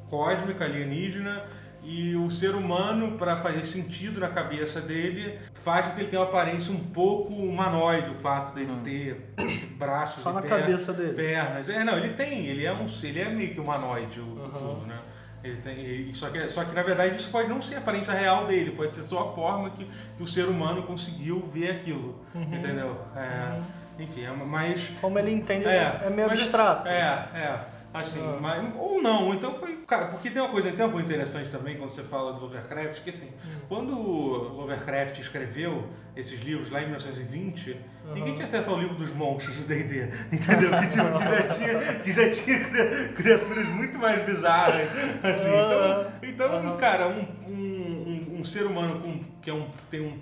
cósmica, 0.09 0.65
alienígena, 0.65 1.43
e 1.83 2.15
o 2.15 2.29
ser 2.29 2.53
humano, 2.55 3.17
para 3.17 3.35
fazer 3.37 3.65
sentido 3.65 4.19
na 4.19 4.29
cabeça 4.29 4.79
dele, 4.79 5.39
faz 5.63 5.87
com 5.87 5.93
que 5.95 6.01
ele 6.01 6.09
tenha 6.09 6.21
uma 6.21 6.27
aparência 6.29 6.71
um 6.73 6.79
pouco 6.79 7.33
humanoide, 7.33 8.09
o 8.11 8.13
fato 8.13 8.53
dele 8.53 8.71
ter 8.83 9.33
braços 9.77 10.21
Só 10.23 10.29
e 10.31 10.33
na 10.35 10.41
per- 10.41 10.49
cabeça 10.49 10.93
dele. 10.93 11.13
pernas. 11.13 11.67
É, 11.69 11.83
não, 11.83 11.97
ele 11.97 12.13
tem, 12.13 12.45
ele 12.45 12.65
é 12.65 12.71
um, 12.73 12.85
ele 13.03 13.19
é 13.19 13.29
meio 13.29 13.53
que 13.53 13.59
humanoide, 13.59 14.19
o 14.19 14.23
Uhum. 14.23 14.49
Cthulhu, 14.49 14.85
né? 14.87 14.99
Ele 15.43 15.57
tem, 15.57 15.75
ele- 15.79 16.13
só, 16.13 16.29
que, 16.29 16.47
só 16.47 16.63
que 16.63 16.75
na 16.75 16.83
verdade 16.83 17.15
isso 17.15 17.31
pode 17.31 17.49
não 17.49 17.59
ser 17.59 17.75
a 17.75 17.77
aparência 17.79 18.13
real 18.13 18.45
dele, 18.45 18.71
pode 18.71 18.91
ser 18.91 19.01
só 19.01 19.21
a 19.21 19.33
forma 19.33 19.71
que, 19.71 19.85
que 20.17 20.21
o 20.21 20.27
ser 20.27 20.45
humano 20.45 20.83
conseguiu 20.83 21.41
ver 21.41 21.71
aquilo, 21.71 22.23
Uhum. 22.35 22.43
entendeu? 22.53 23.01
É, 23.15 23.59
Enfim, 24.03 24.23
é 24.23 24.31
mas 24.31 24.89
Como 25.01 25.17
ele 25.19 25.31
entende, 25.31 25.65
é, 25.65 26.09
meio 26.11 26.27
mas, 26.27 26.39
abstrato. 26.39 26.87
É, 26.87 27.27
é. 27.33 27.59
Assim, 27.93 28.21
Ah. 28.23 28.37
mas, 28.39 28.63
ou 28.77 29.01
não, 29.01 29.33
então 29.33 29.53
foi. 29.53 29.75
Cara, 29.85 30.05
porque 30.05 30.29
tem 30.29 30.41
uma 30.41 30.49
coisa, 30.49 30.71
tem 30.71 30.85
uma 30.85 30.91
coisa 30.93 31.05
interessante 31.07 31.49
também 31.49 31.75
quando 31.75 31.89
você 31.89 32.01
fala 32.03 32.31
do 32.31 32.39
Lovecraft, 32.41 33.01
que 33.03 33.09
assim, 33.09 33.25
Hum. 33.45 33.59
quando 33.67 33.99
o 33.99 34.37
Lovecraft 34.61 35.19
escreveu 35.19 35.89
esses 36.15 36.39
livros 36.41 36.71
lá 36.71 36.79
em 36.81 36.85
1920, 36.85 37.75
ninguém 38.05 38.23
Aham. 38.27 38.33
tinha 38.35 38.45
acesso 38.45 38.69
ao 38.69 38.79
livro 38.79 38.95
dos 38.95 39.11
monstros 39.13 39.57
do 39.57 39.63
D&D, 39.65 40.03
entendeu? 40.31 40.69
Que, 40.79 40.87
tipo, 40.87 41.03
que 41.19 41.25
já 41.25 41.47
tinha, 41.49 41.99
que 41.99 42.11
já 42.11 42.29
tinha 42.31 42.59
cri- 42.61 43.09
criaturas 43.13 43.67
muito 43.67 43.99
mais 43.99 44.23
bizarras, 44.25 44.87
assim. 45.23 45.49
Então, 45.49 46.11
então 46.23 46.55
Aham. 46.69 46.77
cara, 46.77 47.09
um, 47.09 47.25
um, 47.45 48.31
um, 48.35 48.39
um 48.39 48.43
ser 48.45 48.65
humano 48.65 49.01
com, 49.01 49.19
que 49.41 49.49
é 49.49 49.53
um, 49.53 49.67
tem 49.89 49.99
um, 49.99 50.17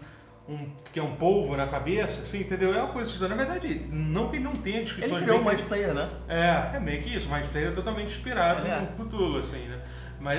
um, 0.50 0.68
que 0.92 1.00
é 1.00 1.04
um 1.04 1.16
polvo 1.16 1.56
na 1.56 1.68
cabeça, 1.68 2.22
assim, 2.22 2.40
entendeu? 2.40 2.74
É 2.74 2.78
uma 2.82 2.92
coisa 2.92 3.08
assustadora. 3.08 3.36
Na 3.36 3.44
verdade, 3.44 3.86
não 3.92 4.30
que 4.30 4.38
ele 4.38 4.44
não 4.44 4.54
tenha 4.54 4.78
Ele 4.78 4.86
descrições 4.86 5.24
criou 5.24 5.42
o 5.42 5.46
Mind 5.46 5.60
Flayer, 5.60 5.94
né? 5.94 6.10
é, 6.28 6.76
é 6.76 6.80
meio 6.80 7.02
que 7.04 7.16
isso. 7.16 7.30
Mind 7.30 7.46
Flayer 7.46 7.70
é 7.70 7.72
totalmente 7.72 8.08
inspirado 8.08 8.62
Ele 8.62 8.70
é. 8.72 8.80
no 8.82 9.06
Cthulhu, 9.06 9.40
assim, 9.40 9.66
né? 9.68 9.80
Mas 10.20 10.38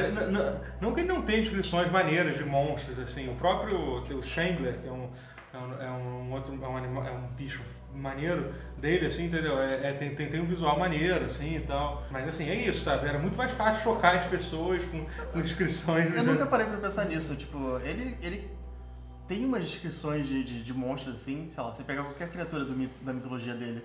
não 0.81 0.93
que 0.93 1.01
ele 1.01 1.09
não 1.09 1.23
tenha 1.23 1.41
descrições 1.41 1.91
maneiras 1.91 2.37
de 2.37 2.45
monstros, 2.45 2.99
assim. 2.99 3.29
O 3.31 3.35
próprio 3.35 4.03
o 4.03 4.23
Chandler, 4.23 4.77
que 4.79 4.87
é 4.87 4.93
um, 4.93 5.09
é 5.55 5.59
um, 5.59 5.83
é 5.83 5.91
um 5.91 6.33
outro 6.33 6.59
é 6.63 6.69
um, 6.69 6.77
animal, 6.77 7.07
é 7.07 7.13
um 7.13 7.27
bicho 7.29 7.63
maneiro 7.95 8.53
dele, 8.77 9.07
assim, 9.07 9.25
entendeu? 9.25 9.59
É, 9.59 9.89
é- 9.89 9.93
tem, 9.93 10.15
tem, 10.15 10.29
tem 10.29 10.41
um 10.41 10.45
visual 10.45 10.79
maneiro, 10.79 11.25
assim, 11.25 11.57
e 11.57 11.61
tal. 11.61 12.05
Mas, 12.11 12.29
assim, 12.29 12.49
é 12.51 12.55
isso, 12.57 12.85
sabe? 12.85 13.09
Era 13.09 13.19
muito 13.19 13.39
mais 13.39 13.53
fácil 13.53 13.83
chocar 13.83 14.17
as 14.17 14.27
pessoas 14.27 14.85
com, 14.85 15.07
com 15.33 15.41
descrições. 15.41 16.15
Eu 16.15 16.25
nunca 16.25 16.45
parei 16.47 16.67
pra 16.67 16.77
pensar 16.77 17.07
nisso. 17.07 17.35
Tipo, 17.35 17.79
ele, 17.83 18.19
ele 18.23 18.51
tem 19.31 19.45
umas 19.45 19.63
descrições 19.63 20.27
de, 20.27 20.43
de, 20.43 20.61
de 20.65 20.75
monstros 20.75 21.15
assim, 21.15 21.49
sei 21.49 21.63
lá, 21.63 21.73
você 21.73 21.85
pegar 21.85 22.03
qualquer 22.03 22.29
criatura 22.33 22.65
do 22.65 22.73
mito, 22.73 23.05
da 23.05 23.13
mitologia 23.13 23.55
dele, 23.55 23.81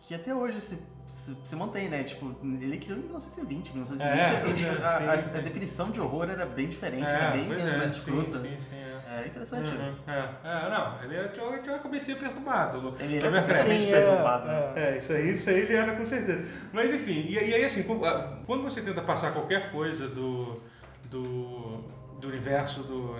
que 0.00 0.14
até 0.14 0.32
hoje 0.32 0.60
se, 0.60 0.78
se, 1.04 1.36
se 1.42 1.56
mantém, 1.56 1.88
né? 1.88 2.04
Tipo, 2.04 2.32
ele 2.44 2.76
criou 2.78 3.00
em 3.00 3.02
1920, 3.02 3.72
1920. 3.72 4.04
É, 4.04 4.78
a- 4.78 4.78
é, 4.78 4.84
a, 4.84 4.88
a- 5.14 5.22
sim, 5.24 5.28
sim. 5.32 5.36
a 5.36 5.40
definição 5.40 5.90
de 5.90 6.00
horror 6.00 6.30
era 6.30 6.46
bem 6.46 6.68
diferente, 6.68 7.02
era 7.08 7.32
bem 7.32 7.48
mais 7.48 7.64
é, 7.64 7.86
escruta. 7.88 8.38
Sim, 8.38 8.50
sim, 8.50 8.56
sim, 8.70 8.76
é. 8.76 8.94
É 9.24 9.26
interessante 9.26 9.74
Uhum, 9.74 9.82
isso. 9.82 9.98
é, 10.06 10.28
é, 10.44 10.70
não, 10.70 11.02
ele 11.02 11.16
é- 11.16 11.28
tinha, 11.28 11.58
tinha 11.58 11.74
uma 11.74 11.82
cabecinha 11.82 12.16
perturbada. 12.16 12.78
Ele 13.00 13.16
era 13.16 13.40
completamente 13.40 13.90
perturbado, 13.90 14.46
né? 14.46 14.72
é. 14.76 14.80
É, 14.94 14.98
isso 14.98 15.12
aí, 15.12 15.30
isso 15.32 15.50
aí 15.50 15.56
ele 15.58 15.74
era 15.74 15.96
com 15.96 16.06
certeza. 16.06 16.48
Mas 16.72 16.94
enfim, 16.94 17.26
e, 17.28 17.32
e 17.32 17.54
aí 17.54 17.64
assim, 17.64 17.82
quando 17.82 18.62
você 18.62 18.80
tenta 18.80 19.02
passar 19.02 19.32
qualquer 19.32 19.72
coisa 19.72 20.06
do, 20.06 20.60
do, 21.10 21.78
do 22.20 22.28
universo 22.28 22.84
do. 22.84 23.16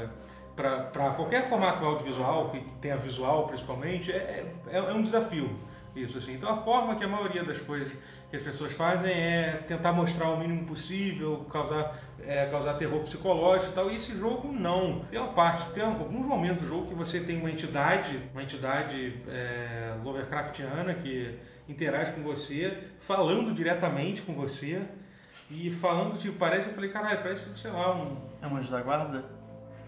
Para 0.55 1.11
qualquer 1.11 1.45
formato 1.45 1.85
audiovisual, 1.85 2.51
que, 2.51 2.61
que 2.61 2.73
tenha 2.75 2.97
visual 2.97 3.47
principalmente, 3.47 4.13
é, 4.13 4.47
é, 4.69 4.77
é 4.77 4.93
um 4.93 5.03
desafio. 5.03 5.51
Isso, 5.95 6.19
assim. 6.19 6.35
Então 6.35 6.51
a 6.51 6.57
forma 6.57 6.97
que 6.97 7.05
a 7.05 7.09
maioria 7.09 7.45
das 7.45 7.61
coisas 7.61 7.93
que 8.29 8.37
as 8.37 8.43
pessoas 8.43 8.73
fazem 8.73 9.13
é 9.13 9.53
tentar 9.69 9.93
mostrar 9.93 10.29
o 10.31 10.37
mínimo 10.37 10.65
possível, 10.67 11.47
causar, 11.49 11.97
é, 12.21 12.47
causar 12.47 12.75
terror 12.75 13.01
psicológico 13.03 13.71
e 13.71 13.75
tal. 13.75 13.91
E 13.91 13.97
esse 13.97 14.17
jogo 14.17 14.51
não. 14.53 15.05
Tem 15.11 15.21
uma 15.21 15.33
parte, 15.33 15.71
tem 15.71 15.85
alguns 15.85 16.27
momentos 16.27 16.65
do 16.65 16.69
jogo 16.69 16.87
que 16.89 16.95
você 16.95 17.21
tem 17.21 17.39
uma 17.39 17.51
entidade, 17.51 18.21
uma 18.33 18.43
entidade 18.43 19.23
é, 19.29 19.95
Lovecraftiana 20.03 20.95
que 20.95 21.39
interage 21.69 22.11
com 22.11 22.23
você, 22.23 22.77
falando 22.99 23.55
diretamente 23.55 24.23
com 24.23 24.35
você. 24.35 24.83
E 25.51 25.71
falando, 25.71 26.19
tipo, 26.19 26.37
parece, 26.37 26.69
eu 26.69 26.75
falei, 26.75 26.91
caralho, 26.91 27.21
parece, 27.21 27.57
sei 27.57 27.71
lá, 27.71 27.95
um. 27.95 28.17
É 28.43 28.47
um 28.47 28.57
anjo 28.57 28.71
da 28.71 28.81
guarda? 28.81 29.25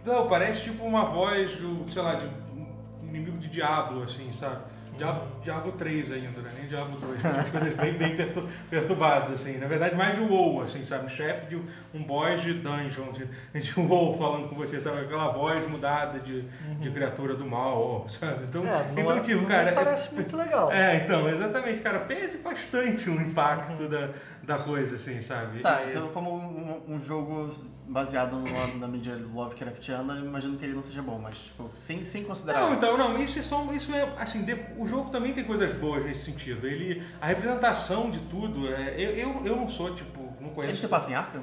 Não, 0.06 0.28
parece 0.28 0.62
tipo 0.62 0.84
uma 0.84 1.04
voz, 1.04 1.56
do, 1.56 1.84
sei 1.90 2.00
lá, 2.02 2.14
de 2.14 2.26
um 2.26 2.66
inimigo 3.08 3.36
de 3.38 3.48
Diablo, 3.48 4.02
assim, 4.02 4.30
sabe? 4.32 4.58
Diablo, 4.96 5.28
Diablo 5.42 5.72
3 5.72 6.10
ainda, 6.10 6.40
né? 6.40 6.50
Nem 6.56 6.68
Diablo 6.68 6.98
2, 6.98 7.20
que 7.20 7.26
as 7.26 7.50
coisas 7.50 7.74
bem, 7.74 7.92
bem 7.98 8.16
pertur- 8.16 8.46
perturbadas, 8.70 9.30
assim. 9.30 9.58
Na 9.58 9.66
verdade, 9.66 9.94
mais 9.94 10.14
de 10.14 10.22
WoW, 10.22 10.62
assim, 10.62 10.82
sabe? 10.84 11.04
Um 11.04 11.08
chefe 11.08 11.48
de 11.48 11.62
um 11.92 12.02
boss 12.02 12.40
de 12.40 12.54
dungeon, 12.54 13.12
de, 13.12 13.26
de 13.60 13.74
WoW 13.78 14.16
falando 14.16 14.48
com 14.48 14.54
você, 14.56 14.80
sabe? 14.80 15.00
Aquela 15.00 15.28
voz 15.28 15.68
mudada 15.68 16.18
de, 16.20 16.40
de 16.80 16.90
criatura 16.90 17.34
do 17.34 17.44
mal, 17.44 18.06
sabe? 18.08 18.44
Então, 18.44 18.62
Uhum. 18.62 18.68
É, 18.68 18.86
então 18.96 19.16
é- 19.18 19.20
tipo, 19.20 19.44
cara... 19.44 19.72
parece 19.72 20.14
muito 20.14 20.34
legal. 20.34 20.72
É, 20.72 20.96
então, 20.96 21.28
exatamente, 21.28 21.82
cara, 21.82 21.98
perde 21.98 22.38
bastante 22.38 23.10
o 23.10 23.20
impacto 23.20 23.86
da, 23.90 24.10
da 24.44 24.58
coisa, 24.60 24.94
assim, 24.94 25.20
sabe? 25.20 25.60
Tá, 25.60 25.82
então 25.86 26.08
como 26.08 26.34
um, 26.34 26.94
um 26.94 26.98
jogo 26.98 27.50
baseado 27.88 28.33
numa, 28.37 28.66
na 28.79 28.88
mídia 28.88 29.16
Lovecraftiana, 29.33 30.14
imagino 30.16 30.57
que 30.59 30.64
ele 30.64 30.75
não 30.75 30.83
seja 30.83 31.01
bom, 31.03 31.18
mas 31.22 31.38
tipo, 31.38 31.70
sem, 31.79 32.05
sem 32.05 32.25
considerar 32.25 32.61
Não, 32.61 32.75
isso. 32.75 32.85
então, 32.85 32.99
não, 32.99 33.16
isso 33.22 33.38
é 33.38 33.42
só, 33.42 33.72
isso 33.72 33.94
é, 33.94 34.12
assim, 34.18 34.42
de- 34.44 34.59
o 34.77 34.87
jogo 34.87 35.11
também 35.11 35.33
tem 35.33 35.44
coisas 35.44 35.72
boas 35.75 36.05
nesse 36.05 36.25
sentido. 36.25 36.66
Ele, 36.66 37.03
a 37.20 37.27
representação 37.27 38.11
de 38.11 38.20
tudo, 38.22 38.66
é, 38.72 38.94
eu, 39.01 39.11
eu, 39.16 39.46
eu 39.46 39.57
não 39.57 39.68
sou, 39.68 39.94
tipo, 39.94 40.20
não 40.40 40.46
Ele 40.49 40.55
conheço... 40.55 40.81
se 40.81 40.88
passa 40.88 41.11
em 41.11 41.14
Arkham? 41.14 41.42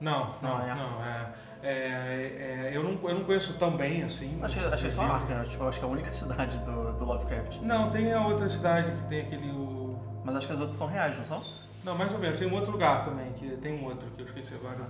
Não, 0.00 0.34
não, 0.42 0.58
Não, 0.58 0.62
é. 0.62 0.74
não, 0.74 1.04
é, 1.04 1.32
é, 1.62 1.68
é, 1.68 2.70
eu, 2.74 2.82
não, 2.82 3.08
eu 3.08 3.14
não 3.14 3.24
conheço 3.24 3.54
tão 3.54 3.76
bem, 3.76 4.02
assim. 4.02 4.38
Acho, 4.42 4.58
que- 4.58 4.64
acho 4.66 4.78
que 4.82 4.86
é 4.88 4.90
só. 4.90 5.02
Arkham, 5.02 5.44
tipo, 5.44 5.64
acho 5.64 5.78
que 5.78 5.84
é 5.84 5.88
a 5.88 5.90
única 5.90 6.12
cidade 6.14 6.58
do, 6.58 6.92
do 6.94 7.04
Lovecraft. 7.04 7.60
Não, 7.62 7.90
tem 7.90 8.12
a 8.12 8.26
outra 8.26 8.48
cidade 8.48 8.92
que 8.92 9.02
tem 9.08 9.20
aquele, 9.22 9.50
o... 9.50 9.96
Mas 10.24 10.36
acho 10.36 10.46
que 10.48 10.52
as 10.52 10.58
outras 10.60 10.76
são 10.76 10.86
reais, 10.88 11.16
não 11.16 11.24
são? 11.24 11.42
Não, 11.84 11.96
mais 11.96 12.12
ou 12.12 12.18
menos, 12.18 12.36
tem 12.36 12.48
um 12.48 12.54
outro 12.54 12.72
lugar 12.72 13.04
também, 13.04 13.32
que 13.34 13.48
tem 13.58 13.72
um 13.80 13.84
outro, 13.84 14.10
que 14.10 14.20
eu 14.20 14.26
esqueci 14.26 14.54
agora 14.54 14.84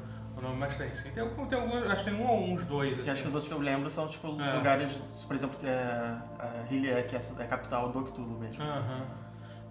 mas 0.54 0.76
tem 0.76 0.92
sim. 0.94 1.10
Tem, 1.10 1.24
tem 1.28 1.58
alguns, 1.58 1.90
acho 1.90 2.04
que 2.04 2.10
tem 2.10 2.20
um 2.20 2.26
ou 2.28 2.44
uns 2.52 2.64
dois, 2.64 2.94
Que 2.94 3.00
assim. 3.02 3.10
acho 3.10 3.22
que 3.22 3.28
os 3.28 3.34
outros 3.34 3.52
que 3.52 3.58
eu 3.58 3.62
lembro 3.62 3.90
são, 3.90 4.06
tipo, 4.08 4.28
É. 4.40 4.56
lugares, 4.56 4.92
por 5.26 5.34
exemplo, 5.34 5.58
que 5.58 5.66
é, 5.66 5.70
é 5.70 6.66
Hylia, 6.70 7.02
que 7.04 7.16
é 7.16 7.18
a 7.18 7.40
é 7.42 7.44
a 7.44 7.48
capital 7.48 7.88
do 7.90 8.04
Cthulhu 8.04 8.38
mesmo. 8.38 8.62
Aham. 8.62 9.06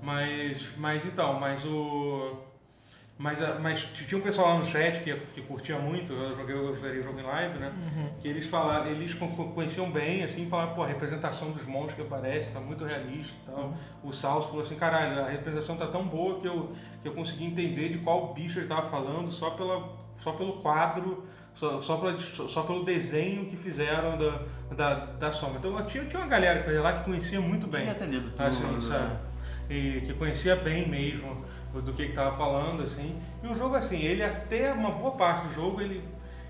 Mas, 0.01 0.71
mas 0.77 1.05
então, 1.05 1.39
mas 1.39 1.63
o. 1.65 2.37
Mas, 3.17 3.41
a- 3.41 3.57
mas 3.59 3.81
tinha 3.83 4.17
um 4.19 4.21
pessoal 4.21 4.49
lá 4.49 4.57
no 4.59 4.65
chat 4.65 4.99
que, 5.01 5.15
que 5.33 5.41
curtia 5.41 5.79
muito, 5.79 6.11
eu 6.11 6.35
joguei, 6.35 6.53
eu 6.53 6.75
joguei 6.75 6.99
o 6.99 7.03
jogo 7.03 7.17
em 7.17 7.23
live, 7.23 7.59
né? 7.59 7.71
Que 8.19 8.27
eles 8.27 8.45
falaram, 8.45 8.87
eles 8.87 9.13
co- 9.13 9.27
co- 9.29 9.51
conheciam 9.51 9.89
bem, 9.89 10.21
assim, 10.23 10.45
falaram, 10.47 10.73
pô, 10.75 10.83
a 10.83 10.87
representação 10.87 11.49
dos 11.51 11.65
monstros 11.65 11.95
que 11.95 12.01
aparece 12.01 12.51
tá 12.51 12.59
muito 12.59 12.83
realista 12.83 13.33
e 13.41 13.51
tal. 13.51 13.73
O 14.03 14.11
Salso 14.11 14.49
falou 14.49 14.63
assim, 14.63 14.75
caralho, 14.75 15.21
a 15.23 15.29
representação 15.29 15.77
tá 15.77 15.87
tão 15.87 16.05
boa 16.05 16.39
que 16.39 16.45
eu, 16.47 16.73
que 17.01 17.07
eu 17.07 17.13
consegui 17.13 17.45
entender 17.45 17.87
de 17.87 17.99
qual 17.99 18.33
bicho 18.33 18.59
ele 18.59 18.67
tava 18.67 18.83
falando 18.83 19.31
só, 19.31 19.51
pela, 19.51 19.93
só 20.13 20.33
pelo 20.33 20.57
quadro, 20.61 21.23
só, 21.53 21.79
só, 21.79 21.95
pela, 21.95 22.19
só 22.19 22.63
pelo 22.63 22.83
desenho 22.83 23.45
que 23.45 23.55
fizeram 23.55 24.17
da, 24.17 24.41
da, 24.75 24.93
da 25.05 25.31
sombra. 25.31 25.59
Então 25.59 25.85
tinha, 25.85 26.03
tinha 26.03 26.19
uma 26.21 26.27
galera 26.27 26.63
que 26.63 26.71
lá 26.71 26.91
que 26.91 27.05
conhecia 27.05 27.39
muito 27.39 27.65
bem. 27.65 27.83
Tinha 27.83 27.93
atendido 27.93 28.29
tudo. 28.31 28.43
Assim, 28.43 28.81
sabe? 28.81 29.19
E 29.69 30.01
que 30.01 30.13
conhecia 30.13 30.55
bem 30.57 30.87
mesmo 30.87 31.45
do 31.81 31.93
que 31.93 32.07
que 32.07 32.13
tava 32.13 32.35
falando, 32.35 32.83
assim. 32.83 33.19
E 33.43 33.47
o 33.47 33.55
jogo, 33.55 33.75
assim, 33.75 33.97
ele 33.97 34.23
até 34.23 34.71
uma 34.71 34.91
boa 34.91 35.11
parte 35.11 35.47
do 35.47 35.53
jogo, 35.53 35.81
ele, 35.81 36.03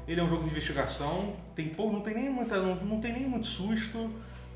ele 0.08 0.20
é 0.20 0.24
um 0.24 0.30
jogo 0.30 0.44
de 0.44 0.50
investigação, 0.50 1.34
tem 1.56 1.70
pouco, 1.70 1.94
não 1.94 2.02
tem 2.02 2.14
nem 2.14 2.30
muita, 2.30 2.58
não, 2.62 2.76
não 2.76 3.00
tem 3.00 3.14
nem 3.14 3.28
muito 3.28 3.48
susto, 3.48 4.10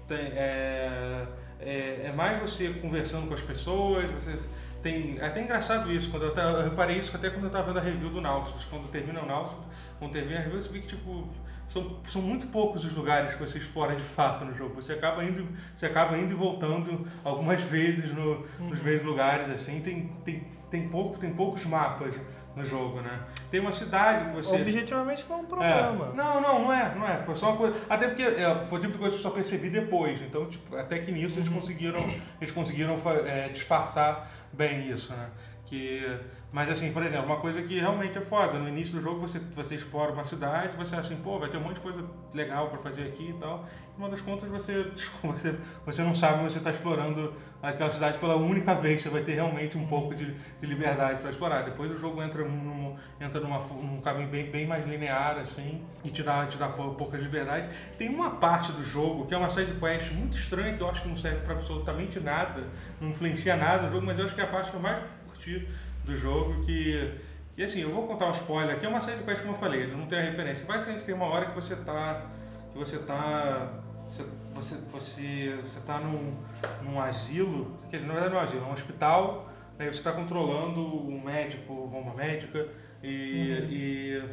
tem, 0.07 0.17
é, 0.17 1.25
é, 1.59 2.01
é 2.05 2.13
mais 2.15 2.39
você 2.39 2.69
conversando 2.69 3.27
com 3.27 3.33
as 3.33 3.41
pessoas, 3.41 4.09
você 4.11 4.37
tem, 4.81 5.17
é 5.19 5.25
até 5.25 5.41
engraçado 5.43 5.91
isso, 5.91 6.09
quando 6.09 6.23
eu, 6.23 6.33
eu 6.33 6.63
reparei 6.63 6.97
isso 6.97 7.15
até 7.15 7.29
quando 7.29 7.45
eu 7.45 7.49
tava 7.49 7.67
vendo 7.67 7.79
a 7.79 7.81
review 7.81 8.09
do 8.09 8.21
Nautilus, 8.21 8.65
quando 8.65 8.89
termina 8.89 9.21
o 9.21 9.25
Nautilus, 9.25 9.65
quando 9.97 10.11
termina 10.11 10.39
a 10.39 10.43
review, 10.43 10.61
você 10.61 10.69
vê 10.69 10.79
que, 10.79 10.87
tipo, 10.87 11.27
são, 11.69 11.97
são 12.03 12.21
muito 12.21 12.47
poucos 12.47 12.83
os 12.83 12.93
lugares 12.93 13.33
que 13.35 13.39
você 13.39 13.59
explora 13.59 13.95
de 13.95 14.01
fato 14.03 14.43
no 14.43 14.53
jogo. 14.53 14.81
Você 14.81 14.93
acaba 14.93 15.23
indo, 15.23 15.47
você 15.77 15.85
acaba 15.85 16.17
indo 16.17 16.31
e 16.31 16.35
voltando 16.35 17.07
algumas 17.23 17.61
vezes 17.61 18.11
no, 18.11 18.45
nos 18.59 18.81
mesmos 18.81 19.05
lugares, 19.05 19.49
assim. 19.49 19.79
Tem, 19.79 20.11
tem, 20.25 20.47
tem, 20.69 20.89
pouco, 20.89 21.19
tem 21.19 21.31
poucos 21.31 21.63
mapas 21.65 22.15
no 22.55 22.65
jogo, 22.65 23.01
né? 23.01 23.21
Tem 23.51 23.59
uma 23.59 23.71
cidade 23.71 24.25
que 24.25 24.31
você... 24.31 24.55
Objetivamente 24.55 25.29
não 25.29 25.37
é 25.37 25.39
um 25.39 25.43
É. 25.43 25.47
problema. 25.47 26.13
Não, 26.15 26.41
não, 26.41 26.63
não 26.63 26.73
é, 26.73 26.95
não 26.95 27.07
é. 27.07 27.17
Foi 27.19 27.35
só 27.35 27.49
uma 27.49 27.57
coisa. 27.57 27.79
Até 27.87 28.07
porque 28.07 28.23
é, 28.23 28.63
foi 28.63 28.79
tipo 28.79 28.97
coisa 28.97 29.15
que 29.15 29.19
eu 29.19 29.23
só 29.23 29.29
percebi 29.29 29.69
depois. 29.69 30.19
Então, 30.21 30.47
tipo, 30.47 30.75
até 30.75 30.97
que 30.97 31.11
nisso 31.11 31.37
eles 31.37 31.49
conseguiram, 31.49 32.01
eles 32.41 32.51
conseguiram 32.51 32.97
é, 33.25 33.49
disfarçar 33.49 34.29
bem 34.51 34.89
isso, 34.89 35.13
né? 35.13 35.29
Que, 35.69 36.17
mas 36.51 36.67
assim, 36.67 36.91
por 36.91 37.03
exemplo, 37.03 37.27
uma 37.27 37.37
coisa 37.37 37.61
que 37.61 37.79
realmente 37.79 38.17
é 38.17 38.21
foda. 38.21 38.57
No 38.57 38.67
início 38.67 38.95
do 38.95 39.01
jogo 39.01 39.19
você, 39.19 39.37
você 39.37 39.75
explora 39.75 40.11
uma 40.11 40.23
cidade, 40.23 40.75
você 40.75 40.95
acha 40.95 41.13
assim, 41.13 41.21
pô, 41.21 41.37
vai 41.37 41.47
ter 41.47 41.57
um 41.57 41.61
monte 41.61 41.75
de 41.75 41.81
coisa 41.81 42.03
legal 42.33 42.69
pra 42.69 42.79
fazer 42.79 43.03
aqui 43.03 43.29
e 43.29 43.33
tal. 43.33 43.65
E 43.95 43.99
uma 43.99 44.09
das 44.09 44.19
contas 44.19 44.49
você, 44.49 44.91
você, 45.21 45.55
você 45.85 46.01
não 46.01 46.15
sabe, 46.15 46.41
mas 46.41 46.53
você 46.53 46.57
está 46.57 46.71
explorando 46.71 47.35
aquela 47.61 47.91
cidade 47.91 48.17
pela 48.17 48.35
única 48.35 48.73
vez. 48.73 48.99
Você 49.03 49.09
vai 49.09 49.21
ter 49.21 49.33
realmente 49.35 49.77
um 49.77 49.85
pouco 49.85 50.15
de, 50.15 50.33
de 50.33 50.65
liberdade 50.65 51.21
para 51.21 51.29
explorar. 51.29 51.61
Depois 51.61 51.91
o 51.91 51.95
jogo 51.95 52.19
entra 52.23 52.43
num, 52.43 52.95
entra 53.21 53.39
numa, 53.39 53.59
num 53.59 54.01
caminho 54.01 54.29
bem, 54.29 54.49
bem 54.49 54.65
mais 54.65 54.87
linear, 54.87 55.37
assim, 55.37 55.85
e 56.03 56.09
te 56.09 56.23
dá, 56.23 56.47
te 56.47 56.57
dá 56.57 56.69
pou- 56.69 56.95
pouca 56.95 57.15
liberdade. 57.15 57.69
Tem 57.95 58.09
uma 58.09 58.31
parte 58.31 58.71
do 58.71 58.81
jogo 58.83 59.27
que 59.27 59.35
é 59.35 59.37
uma 59.37 59.49
side 59.49 59.73
quest 59.73 60.11
muito 60.13 60.35
estranha, 60.35 60.73
que 60.75 60.81
eu 60.81 60.89
acho 60.89 61.03
que 61.03 61.09
não 61.09 61.15
serve 61.17 61.41
para 61.41 61.53
absolutamente 61.53 62.19
nada, 62.19 62.63
não 62.99 63.09
influencia 63.09 63.55
nada 63.55 63.83
no 63.83 63.89
jogo, 63.89 64.03
mas 64.05 64.17
eu 64.17 64.25
acho 64.25 64.33
que 64.33 64.41
é 64.41 64.43
a 64.43 64.47
parte 64.47 64.71
que 64.71 64.77
eu 64.77 64.81
mais 64.81 65.03
curti 65.39 65.67
do 66.03 66.15
jogo, 66.15 66.61
que, 66.61 67.13
que 67.53 67.63
assim, 67.63 67.81
eu 67.81 67.89
vou 67.89 68.05
contar 68.05 68.27
um 68.27 68.31
spoiler 68.31 68.75
aqui, 68.75 68.85
é 68.85 68.89
uma 68.89 68.99
side 68.99 69.23
quest 69.23 69.41
como 69.41 69.53
eu 69.53 69.57
falei, 69.57 69.83
ele 69.83 69.95
não 69.95 70.05
tem 70.05 70.19
a 70.19 70.21
referência. 70.21 70.65
Basicamente 70.65 71.05
tem 71.05 71.15
uma 71.15 71.25
hora 71.25 71.47
que 71.47 71.55
você 71.55 71.75
tá. 71.75 72.25
que 72.71 72.77
você 72.77 72.99
tá. 72.99 73.73
Você, 74.07 74.25
você, 74.53 74.75
você, 74.91 75.55
você 75.61 75.79
tá 75.81 75.99
num, 75.99 76.35
num 76.83 76.99
asilo, 76.99 77.77
quer 77.91 77.97
dizer, 77.97 78.07
na 78.07 78.19
verdade 78.19 78.33
não 78.33 78.39
é 78.39 78.41
um 78.41 78.43
asilo, 78.43 78.65
é 78.65 78.67
um 78.67 78.73
hospital, 78.73 79.49
aí 79.77 79.85
você 79.85 79.99
está 79.99 80.11
controlando 80.11 80.81
um 80.81 81.21
médico 81.23 81.71
ou 81.71 82.01
uma 82.01 82.15
médica 82.15 82.67
e, 83.03 83.67
e, 83.69 84.23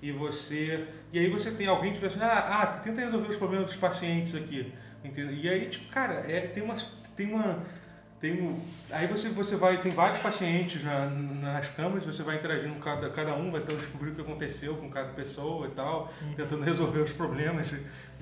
e 0.00 0.12
você. 0.12 0.88
E 1.12 1.18
aí 1.18 1.28
você 1.28 1.50
tem 1.50 1.66
alguém 1.66 1.92
que 1.92 2.04
assim, 2.04 2.18
ah, 2.22 2.62
ah, 2.62 2.66
tenta 2.66 3.02
resolver 3.02 3.28
os 3.28 3.36
problemas 3.36 3.66
dos 3.66 3.76
pacientes 3.76 4.34
aqui. 4.34 4.72
Entendeu? 5.04 5.34
E 5.34 5.48
aí, 5.48 5.68
tipo, 5.68 5.92
cara, 5.92 6.24
é, 6.26 6.40
tem 6.40 6.62
uma. 6.62 6.74
Tem 7.14 7.26
uma 7.30 7.62
tem 8.20 8.60
aí 8.90 9.06
você, 9.06 9.28
você 9.28 9.54
vai, 9.54 9.80
tem 9.80 9.92
vários 9.92 10.18
pacientes 10.18 10.82
na, 10.82 11.06
nas 11.06 11.68
câmaras, 11.68 12.04
você 12.04 12.22
vai 12.22 12.36
interagindo 12.36 12.74
com 12.74 12.80
cada, 12.80 13.08
cada 13.10 13.34
um, 13.34 13.50
vai 13.50 13.60
tentando 13.60 13.78
descobrir 13.78 14.10
o 14.10 14.14
que 14.14 14.20
aconteceu 14.20 14.76
com 14.76 14.90
cada 14.90 15.10
pessoa 15.10 15.68
e 15.68 15.70
tal, 15.70 16.12
tentando 16.36 16.64
resolver 16.64 17.00
os 17.00 17.12
problemas 17.12 17.68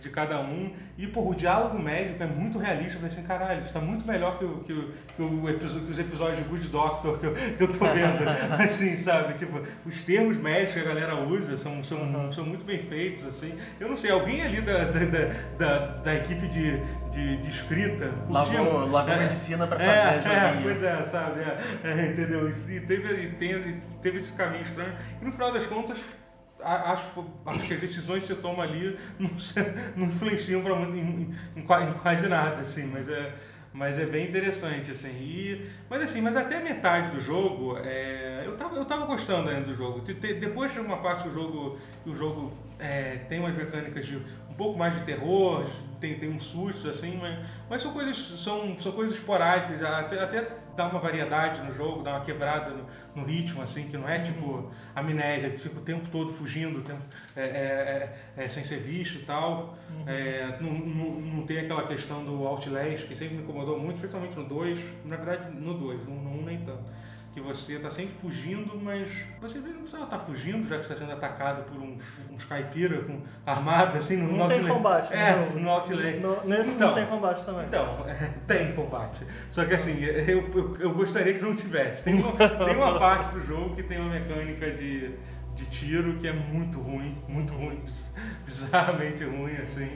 de, 0.01 0.11
cada 0.11 0.40
um. 0.40 0.72
E, 0.97 1.07
porra, 1.07 1.30
o 1.30 1.34
diálogo 1.34 1.78
médico 1.78 2.22
é 2.22 2.26
muito 2.26 2.59
realista, 2.59 2.94
eu 2.94 3.01
falei 3.01 3.09
assim, 3.09 3.22
caralho, 3.22 3.61
isso 3.61 3.72
tá 3.72 3.80
muito 3.80 4.07
melhor 4.07 4.38
que, 4.38 4.44
o, 4.44 4.59
que, 4.59 4.72
o, 4.72 4.92
que, 5.16 5.22
o 5.22 5.49
episódio, 5.49 5.84
que 5.84 5.90
os 5.90 5.99
episódios 5.99 6.38
de 6.38 6.44
Good 6.44 6.68
Doctor 6.68 7.18
que 7.18 7.26
eu, 7.26 7.32
que 7.34 7.62
eu 7.62 7.72
tô 7.72 7.84
vendo. 7.86 8.28
assim, 8.62 8.97
sabe? 8.97 9.34
Tipo, 9.34 9.62
os 9.84 10.03
termos 10.03 10.36
médicos 10.36 10.74
que 10.74 10.80
a 10.80 10.84
galera 10.84 11.16
usa 11.16 11.57
são, 11.57 11.82
são, 11.82 12.32
são 12.32 12.44
muito 12.44 12.64
bem 12.64 12.78
feitos, 12.78 13.24
assim. 13.26 13.55
Eu 13.78 13.88
não 13.88 13.97
sei, 13.97 14.11
alguém 14.11 14.42
ali 14.42 14.61
da, 14.61 14.84
da, 14.84 14.99
da, 15.59 15.86
da, 15.99 16.14
equipe 16.14 16.49
de, 16.49 16.80
de, 17.11 17.36
de 17.38 17.51
escrita 17.51 18.12
Largou, 18.28 18.90
largou 18.90 19.14
É. 19.14 19.18
medicina 19.20 19.66
pra 19.66 19.78
fazer 19.78 19.90
é, 19.90 20.34
é, 20.34 20.47
joguinho. 20.47 20.62
pois 20.62 20.82
é, 20.82 21.03
sabe? 21.03 21.40
É, 21.40 21.59
é, 21.84 22.07
entendeu? 22.07 22.51
E 22.68 22.80
teve, 22.80 23.14
e 23.14 23.30
tem, 23.32 23.51
e 23.53 23.80
teve 24.03 24.18
esse 24.18 24.32
caminho 24.32 24.62
estranho. 24.62 24.94
E 25.20 25.24
no 25.24 25.32
final 25.32 25.53
das 25.53 25.66
contas, 25.66 26.05
acho, 26.93 27.07
que- 27.07 27.21
acho 27.47 27.61
que 27.67 27.75
as 27.75 27.81
decisões 27.81 28.27
que 28.27 28.35
você 28.35 28.41
toma 28.41 28.62
ali 28.62 28.99
não, 29.19 29.31
não 29.97 30.07
influenciam 30.07 30.62
pra, 30.62 30.75
em, 30.75 30.99
em 31.57 31.61
em 31.61 31.62
quase 31.62 32.29
nada, 32.29 32.61
assim, 32.62 32.87
mas 32.87 33.09
é. 33.09 33.35
Mas 33.73 33.99
é 33.99 34.07
bem 34.07 34.27
interessante, 34.27 34.91
assim. 34.91 35.11
E, 35.21 35.67
mas 35.91 36.03
assim, 36.03 36.23
mas 36.23 36.35
até 36.35 36.61
metade 36.61 37.11
do 37.11 37.21
jogo, 37.21 37.77
é, 37.85 38.43
eu, 38.47 38.57
tava, 38.57 38.75
eu 38.77 38.87
tava 38.87 39.05
gostando 39.05 39.51
ainda 39.51 39.67
do 39.67 39.75
jogo. 39.75 40.01
Depois 40.01 40.73
chega 40.73 40.87
uma 40.87 40.97
parte 40.97 41.25
do 41.29 41.31
jogo 41.35 41.79
que 42.03 42.09
o 42.09 42.14
jogo 42.14 42.51
é, 42.79 43.17
tem 43.29 43.39
umas 43.39 43.55
mecânicas 43.55 44.07
de 44.07 44.17
um 44.17 44.55
pouco 44.57 44.79
mais 44.79 44.95
de 44.95 45.03
terror, 45.03 45.67
tem, 46.01 46.19
tem 46.19 46.31
um 46.31 46.41
susto, 46.41 46.89
assim, 46.89 47.19
mas, 47.21 47.39
mas 47.69 47.83
são 47.83 47.93
coisas, 47.93 48.17
são, 48.17 48.75
são 48.77 48.93
coisas 48.93 49.14
esporádicas, 49.19 49.83
até, 49.83 50.21
até 50.23 50.49
dá 50.77 50.87
uma 50.87 51.01
variedade 51.01 51.62
no 51.62 51.72
jogo, 51.72 52.03
dá 52.03 52.12
uma 52.12 52.20
quebrada 52.20 52.70
no, 52.70 52.87
no 53.14 53.24
ritmo, 53.24 53.62
assim, 53.62 53.89
que 53.89 53.97
não 53.97 54.09
é 54.09 54.20
tipo 54.20 54.70
amnésia, 54.95 55.51
que 55.51 55.59
fica 55.59 55.79
o 55.79 55.83
tempo 55.83 56.07
todo 56.09 56.33
fugindo, 56.33 56.83
tempo, 56.83 57.03
é, 57.35 57.43
é, 57.43 58.20
é, 58.37 58.45
é, 58.45 58.49
sem 58.49 58.64
ser 58.64 58.79
visto 58.79 59.18
e 59.18 59.22
tal. 59.22 59.77
É, 60.07 60.57
não, 60.61 60.72
não, 60.72 61.11
não 61.20 61.43
tem 61.47 61.59
aquela 61.59 61.87
questão 61.87 62.24
do 62.24 62.47
Outlast, 62.47 63.07
que 63.07 63.14
sempre 63.14 63.37
me 63.37 63.43
incomodou 63.43 63.79
muito, 63.79 63.97
especialmente 63.97 64.37
no 64.37 64.45
2, 64.45 64.81
na 65.05 65.16
verdade 65.16 65.51
no 65.51 65.74
2, 65.74 66.07
no 66.07 66.12
1 66.12 66.45
nem 66.45 66.59
tanto. 66.59 66.85
Que 67.37 67.41
você 67.43 67.74
está 67.74 67.91
sempre 67.91 68.14
fugindo, 68.14 68.80
mas 68.82 69.11
você 69.43 69.59
não 69.59 69.82
precisa 69.82 70.05
estar 70.05 70.18
fugindo, 70.18 70.66
já 70.66 70.78
que 70.78 70.87
você 70.87 70.95
está 70.95 71.05
sendo 71.05 71.14
atacado 71.14 71.64
por 71.64 71.78
uns, 71.82 72.01
uns 72.32 72.45
caipira 72.47 73.03
com 73.03 73.20
armada, 73.45 73.99
assim, 73.99 74.16
no, 74.16 74.32
Não 74.32 74.45
no 74.45 74.49
tem 74.49 74.61
Outlast. 74.61 74.74
combate, 74.74 75.12
É, 75.12 75.37
no 75.61 75.68
Outlast. 75.68 76.16
No- 76.16 76.45
Nesse 76.47 76.70
Então, 76.70 76.89
não 76.89 76.95
tem 76.95 77.07
combate 77.07 77.45
também. 77.45 77.66
Então, 77.66 78.05
é, 78.09 78.14
tem 78.47 78.72
combate. 78.74 79.26
Só 79.51 79.66
que 79.66 79.74
assim, 79.74 80.03
eu, 80.03 80.49
eu, 80.51 80.76
eu 80.80 80.95
gostaria 80.95 81.34
que 81.34 81.43
não 81.43 81.55
tivesse. 81.55 82.05
Tem 82.05 82.14
uma, 82.14 82.32
tem 82.32 82.74
uma 82.74 82.99
parte 82.99 83.34
do 83.34 83.41
jogo 83.43 83.76
que 83.76 83.82
tem 83.82 84.01
uma 84.01 84.14
mecânica 84.14 84.70
de, 84.70 85.11
de 85.55 85.66
tiro 85.66 86.14
que 86.16 86.26
é 86.26 86.32
muito 86.32 86.80
ruim, 86.80 87.22
muito 87.28 87.53
ruim, 87.53 87.82
biz- 87.84 88.14
bizarramente 88.47 89.22
ruim, 89.24 89.57
assim. 89.57 89.91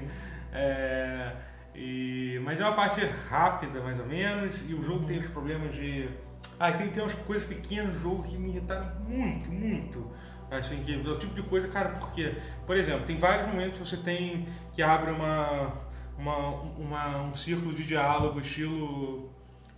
É, 0.52 1.32
e, 1.74 2.38
mas 2.44 2.60
é 2.60 2.64
uma 2.64 2.74
parte 2.76 3.00
rápida, 3.30 3.80
mais 3.80 3.98
ou 3.98 4.04
menos, 4.04 4.60
e 4.68 4.74
o 4.74 4.82
jogo 4.82 5.06
tem 5.06 5.18
os 5.18 5.28
problemas 5.28 5.72
de. 5.74 6.06
Ah, 6.58 6.72
tem, 6.72 6.88
tem 6.90 7.02
umas 7.02 7.14
coisas 7.14 7.46
pequenas 7.46 7.94
no 7.94 8.00
jogo 8.00 8.22
que 8.22 8.36
me 8.36 8.50
irritaram 8.50 8.92
muito, 9.08 9.50
muito. 9.50 10.10
Assim, 10.50 10.82
que 10.82 10.92
é 10.92 10.96
o 10.96 11.16
tipo 11.16 11.32
de 11.34 11.42
coisa, 11.42 11.68
cara, 11.68 11.90
porque, 11.90 12.34
por 12.66 12.76
exemplo, 12.76 13.06
tem 13.06 13.16
vários 13.16 13.46
momentos 13.46 13.80
que 13.80 13.86
você 13.86 13.96
tem 13.96 14.46
que 14.72 14.82
abre 14.82 15.12
uma, 15.12 15.72
uma, 16.18 16.48
uma, 16.76 17.22
um 17.22 17.34
círculo 17.34 17.72
de 17.72 17.84
diálogo 17.84 18.40
estilo, 18.40 19.30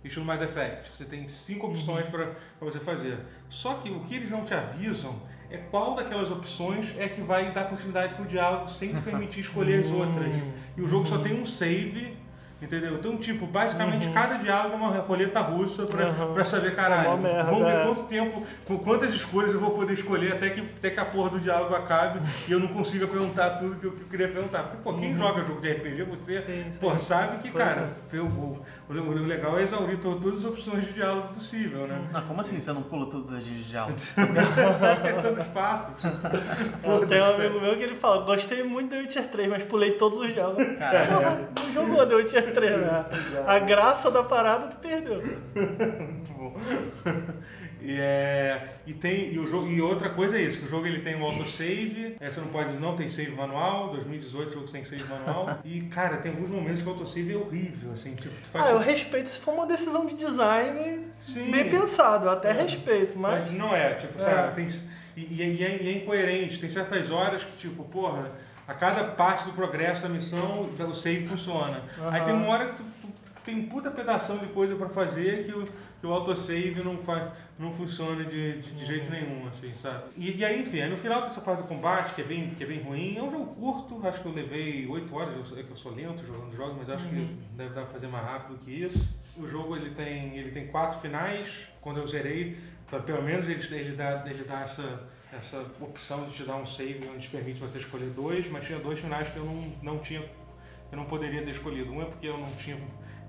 estilo 0.03 0.25
Mass 0.25 0.41
Effect. 0.41 0.89
Você 0.93 1.05
tem 1.05 1.27
cinco 1.27 1.67
opções 1.67 2.09
para 2.09 2.35
você 2.59 2.79
fazer. 2.79 3.19
Só 3.49 3.75
que 3.75 3.89
o 3.89 3.99
que 3.99 4.15
eles 4.15 4.31
não 4.31 4.43
te 4.43 4.53
avisam 4.53 5.15
é 5.49 5.57
qual 5.57 5.93
daquelas 5.93 6.31
opções 6.31 6.95
é 6.97 7.07
que 7.07 7.21
vai 7.21 7.51
dar 7.51 7.65
continuidade 7.65 8.15
pro 8.15 8.25
diálogo 8.25 8.67
sem 8.67 8.93
te 8.93 9.01
permitir 9.03 9.41
escolher 9.41 9.85
as 9.85 9.91
outras. 9.91 10.35
E 10.75 10.81
o 10.81 10.87
jogo 10.87 11.05
só 11.05 11.19
tem 11.19 11.39
um 11.39 11.45
save 11.45 12.17
Entendeu? 12.63 12.93
Então, 12.95 13.17
tipo, 13.17 13.45
basicamente 13.45 14.07
cada 14.11 14.37
diálogo 14.37 14.73
é 14.75 14.77
uma 14.77 14.89
roleta 14.99 15.41
russa 15.41 15.85
pra, 15.85 16.07
Uhum. 16.07 16.33
pra 16.33 16.45
saber, 16.45 16.69
É 16.69 16.71
caralho, 16.71 17.17
merda, 17.17 17.43
vamos 17.43 17.65
ver 17.65 17.75
é. 17.75 17.83
quanto 17.85 18.03
tempo, 18.03 18.43
com 18.65 18.77
quantas 18.79 19.13
escolhas 19.13 19.53
eu 19.53 19.59
vou 19.59 19.71
poder 19.71 19.93
escolher 19.93 20.31
até 20.33 20.49
que, 20.49 20.61
até 20.61 20.89
que 20.89 20.99
a 20.99 21.05
porra 21.05 21.31
do 21.31 21.39
diálogo 21.41 21.75
acabe 21.75 22.21
e 22.47 22.51
eu 22.51 22.59
não 22.59 22.69
consiga 22.69 23.05
perguntar 23.05 23.51
tudo 23.57 23.75
que 23.75 23.85
eu, 23.85 23.91
que 23.91 24.01
eu 24.01 24.07
queria 24.07 24.27
perguntar. 24.29 24.59
Porque, 24.63 24.77
pô, 24.83 24.93
quem 24.93 25.13
joga 25.13 25.43
jogo 25.43 25.59
de 25.59 25.71
RPG, 25.71 26.03
você, 26.03 26.37
Uhum. 26.37 26.43
Sim, 26.45 26.63
sim. 26.71 26.79
pô, 26.79 26.97
sabe 26.97 27.37
que, 27.39 27.51
Pois 27.51 27.63
cara, 27.63 27.89
o, 28.13 28.17
o, 28.17 28.61
o, 28.89 28.93
o 28.93 29.25
legal 29.25 29.59
é 29.59 29.63
exaurir 29.63 29.97
to- 29.97 30.15
todas 30.15 30.39
as 30.39 30.45
opções 30.45 30.85
de 30.85 30.93
diálogo 30.93 31.33
possível, 31.33 31.85
né? 31.85 31.99
Ah, 32.13 32.21
como 32.25 32.39
assim 32.39 32.61
você 32.61 32.71
não 32.71 32.81
pula 32.83 33.07
todas 33.07 33.33
as 33.33 33.43
de 33.43 33.61
diálogo? 33.63 33.95
É 35.05 35.13
tanto 35.21 35.41
espaço. 35.41 35.91
Eu 36.83 37.07
tenho 37.07 37.23
um 37.23 37.35
amigo 37.35 37.59
meu 37.61 37.75
que 37.75 37.83
ele 37.83 37.95
fala, 37.95 38.23
gostei 38.25 38.63
muito 38.63 38.91
do 38.95 39.01
Witcher 39.01 39.27
3, 39.27 39.49
mas 39.49 39.63
pulei 39.63 39.91
todos 39.91 40.17
os 40.17 40.33
diálogos. 40.33 40.63
Caralho. 40.77 41.47
Não 41.55 41.73
jogou 41.73 42.05
The 42.07 42.15
Witcher 42.15 42.52
3, 42.53 42.71
né? 42.77 43.05
A 43.45 43.59
graça 43.59 44.09
da 44.11 44.23
parada 44.23 44.67
tu 44.67 44.77
perdeu. 44.77 45.21
Muito 45.21 46.33
bom. 46.33 46.55
E, 47.85 47.99
é, 47.99 48.75
e, 48.87 48.93
tem, 48.93 49.33
e, 49.33 49.37
o 49.37 49.45
jogo, 49.45 49.67
e 49.67 49.81
outra 49.81 50.09
coisa 50.09 50.37
é 50.37 50.41
isso, 50.41 50.57
que 50.57 50.65
o 50.65 50.69
jogo 50.69 50.87
ele 50.87 51.01
tem 51.01 51.17
um 51.17 51.25
autosave, 51.25 52.15
é, 52.17 52.31
você 52.31 52.39
não 52.39 52.47
pode, 52.47 52.71
não 52.75 52.95
tem 52.95 53.09
save 53.09 53.31
manual, 53.31 53.89
2018 53.89 54.53
jogo 54.53 54.67
sem 54.69 54.85
save 54.85 55.03
manual. 55.03 55.59
E, 55.65 55.81
cara, 55.81 56.15
tem 56.17 56.31
alguns 56.31 56.49
momentos 56.49 56.81
que 56.81 56.87
o 56.87 56.91
autosave 56.91 57.33
é 57.33 57.35
horrível, 57.35 57.91
assim, 57.91 58.15
tipo, 58.15 58.33
tu 58.41 58.49
faz... 58.49 58.65
Ah, 58.65 58.69
eu 58.69 58.77
respeito 58.77 59.27
se 59.29 59.37
for 59.37 59.53
uma 59.53 59.67
decisão 59.67 60.05
de 60.05 60.15
design 60.15 61.07
Sim. 61.21 61.51
bem 61.51 61.69
pensado, 61.69 62.29
até 62.29 62.53
respeito, 62.53 63.19
mas... 63.19 63.43
Mas 63.47 63.51
não 63.51 63.75
é, 63.75 63.95
tipo, 63.95 64.17
É. 64.17 64.23
sabe, 64.23 64.55
tem, 64.55 64.67
e, 65.17 65.21
e, 65.21 65.43
e 65.43 65.63
é, 65.63 65.83
e 65.83 65.89
é 65.89 65.91
incoerente, 65.97 66.59
tem 66.59 66.69
certas 66.69 67.11
horas 67.11 67.43
que, 67.43 67.57
tipo, 67.57 67.83
porra, 67.83 68.31
a 68.67 68.73
cada 68.73 69.03
parte 69.03 69.45
do 69.45 69.51
progresso 69.51 70.01
da 70.01 70.09
missão, 70.09 70.69
o 70.87 70.93
save 70.93 71.25
funciona. 71.25 71.81
Aí 72.11 72.21
Aham. 72.21 72.25
tem 72.25 72.33
uma 72.33 72.47
hora 72.47 72.69
que 72.69 72.75
tu, 72.77 72.83
tu 73.01 73.07
tem 73.43 73.55
um 73.55 73.67
puta 73.67 73.91
pedação 73.91 74.37
de 74.37 74.47
coisa 74.47 74.75
pra 74.75 74.87
fazer 74.89 75.45
que 75.45 75.51
o, 75.51 75.67
que 75.99 76.07
o 76.07 76.13
autosave 76.13 76.81
não, 76.83 76.97
faz, 76.97 77.31
não 77.59 77.71
funciona 77.71 78.23
de, 78.23 78.61
de, 78.61 78.71
de 78.71 78.85
jeito 78.85 79.11
nenhum, 79.11 79.47
assim, 79.47 79.73
sabe? 79.73 80.03
E, 80.15 80.37
e 80.37 80.45
aí, 80.45 80.61
enfim, 80.61 80.81
aí 80.81 80.89
no 80.89 80.97
final 80.97 81.21
dessa 81.21 81.41
parte 81.41 81.61
do 81.61 81.67
combate, 81.67 82.13
que 82.13 82.21
é 82.21 82.23
bem, 82.23 82.49
que 82.51 82.63
é 82.63 82.67
bem 82.67 82.81
ruim, 82.81 83.17
é 83.17 83.21
um 83.21 83.29
jogo 83.29 83.53
curto, 83.55 84.05
acho 84.07 84.21
que 84.21 84.27
eu 84.27 84.33
levei 84.33 84.87
8 84.87 85.15
horas, 85.15 85.51
eu, 85.51 85.59
é 85.59 85.63
que 85.63 85.71
eu 85.71 85.75
sou 85.75 85.93
lento 85.93 86.25
jogando 86.25 86.55
jogos, 86.55 86.75
mas 86.77 86.89
acho 86.89 87.07
que 87.07 87.37
deve 87.55 87.73
dar 87.73 87.81
pra 87.81 87.91
fazer 87.91 88.07
mais 88.07 88.25
rápido 88.25 88.59
que 88.59 88.71
isso. 88.71 89.07
O 89.35 89.47
jogo 89.47 89.75
ele 89.75 89.89
tem, 89.89 90.37
ele 90.37 90.51
tem 90.51 90.67
quatro 90.67 90.99
finais, 90.99 91.67
quando 91.81 91.97
eu 91.97 92.07
zerei, 92.07 92.57
então, 92.87 93.01
pelo 93.01 93.23
menos 93.23 93.47
ele, 93.47 93.61
ele 93.75 93.95
dá, 93.95 94.23
ele 94.25 94.43
dá 94.43 94.61
essa, 94.61 95.03
essa 95.35 95.65
opção 95.81 96.25
de 96.25 96.33
te 96.33 96.43
dar 96.43 96.55
um 96.55 96.65
save 96.65 97.07
onde 97.07 97.23
te 97.23 97.29
permite 97.29 97.59
você 97.59 97.77
escolher 97.77 98.09
dois, 98.09 98.49
mas 98.49 98.65
tinha 98.65 98.79
dois 98.79 98.99
finais 98.99 99.29
que 99.29 99.37
eu 99.37 99.45
não, 99.45 99.55
não 99.81 99.99
tinha, 99.99 100.21
eu 100.91 100.97
não 100.97 101.05
poderia 101.05 101.43
ter 101.43 101.51
escolhido. 101.51 101.91
Um 101.91 102.01
é 102.01 102.05
porque 102.05 102.27
eu 102.27 102.37
não 102.37 102.51
tinha, 102.55 102.77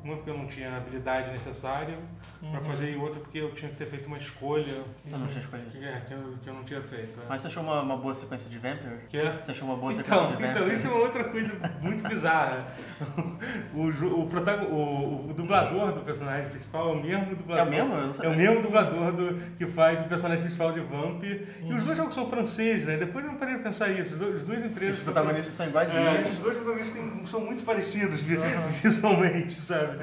um 0.04 0.12
é 0.12 0.16
porque 0.16 0.30
eu 0.30 0.36
não 0.36 0.46
tinha 0.46 0.72
a 0.72 0.76
habilidade 0.76 1.30
necessária 1.30 1.98
para 2.50 2.60
fazer 2.60 2.92
e 2.92 2.96
outro 2.96 3.20
porque 3.20 3.38
eu 3.38 3.50
tinha 3.52 3.70
que 3.70 3.76
ter 3.76 3.86
feito 3.86 4.06
uma 4.06 4.16
escolha 4.18 4.82
Você 5.04 5.16
não 5.16 5.26
tinha 5.26 5.40
escolhido. 5.40 5.70
que, 5.70 5.84
é, 5.84 6.00
que, 6.06 6.12
eu, 6.14 6.34
que 6.42 6.48
eu 6.50 6.54
não 6.54 6.64
tinha 6.64 6.80
feito. 6.82 7.18
é. 7.20 7.24
Mas 7.28 7.40
você 7.42 7.48
achou 7.48 7.62
uma, 7.62 7.80
uma 7.82 7.96
boa 7.96 8.14
sequência 8.14 8.48
de 8.50 8.58
Vampire? 8.58 8.98
Que 9.08 9.18
é? 9.18 9.32
Você 9.42 9.50
achou 9.50 9.68
uma 9.68 9.76
boa 9.76 9.92
Então, 9.92 10.04
sequência 10.04 10.26
de 10.36 10.42
então, 10.44 10.54
Vampire? 10.62 10.74
isso 10.74 10.86
é 10.86 10.90
uma 10.90 10.98
outra 11.00 11.24
coisa 11.24 11.52
muito 11.80 12.08
bizarra. 12.08 12.66
O, 13.74 13.88
o, 14.20 14.26
protago- 14.28 14.66
o, 14.66 15.30
o 15.30 15.34
dublador 15.34 15.92
do 15.92 16.00
personagem 16.02 16.48
principal 16.48 16.90
é 16.90 16.92
o 16.92 17.02
mesmo 17.02 17.34
dublador. 17.34 17.64
É 17.64 17.66
o 17.66 17.70
mesmo? 17.70 17.94
Eu 17.94 18.06
não 18.06 18.12
sabia. 18.12 18.30
É 18.30 18.32
o 18.32 18.36
mesmo 18.36 18.62
dublador 18.62 19.12
do, 19.12 19.34
que 19.56 19.66
faz 19.66 20.00
o 20.00 20.04
personagem 20.04 20.42
principal 20.44 20.72
de 20.72 20.80
Vamp. 20.80 21.22
E 21.24 21.72
os 21.74 21.82
dois 21.84 21.96
jogos 21.98 22.14
são 22.14 22.26
franceses, 22.26 22.86
né? 22.86 22.96
Depois 22.96 23.24
eu 23.24 23.32
não 23.32 23.38
parei 23.38 23.56
de 23.56 23.62
pensar 23.62 23.88
isso. 23.88 24.14
Os 24.14 24.18
dois, 24.20 24.36
as 24.36 24.42
duas 24.46 24.64
empresas. 24.64 24.98
Os 24.98 25.04
protagonistas 25.04 25.52
são 25.54 25.66
É, 25.66 25.68
iguaizinhos. 25.70 26.32
os 26.34 26.38
dois 26.38 26.56
protagonistas 26.56 27.30
são 27.30 27.40
muito 27.40 27.64
parecidos 27.64 28.20
vi- 28.20 28.36
visualmente, 28.82 29.54
sabe? 29.60 29.98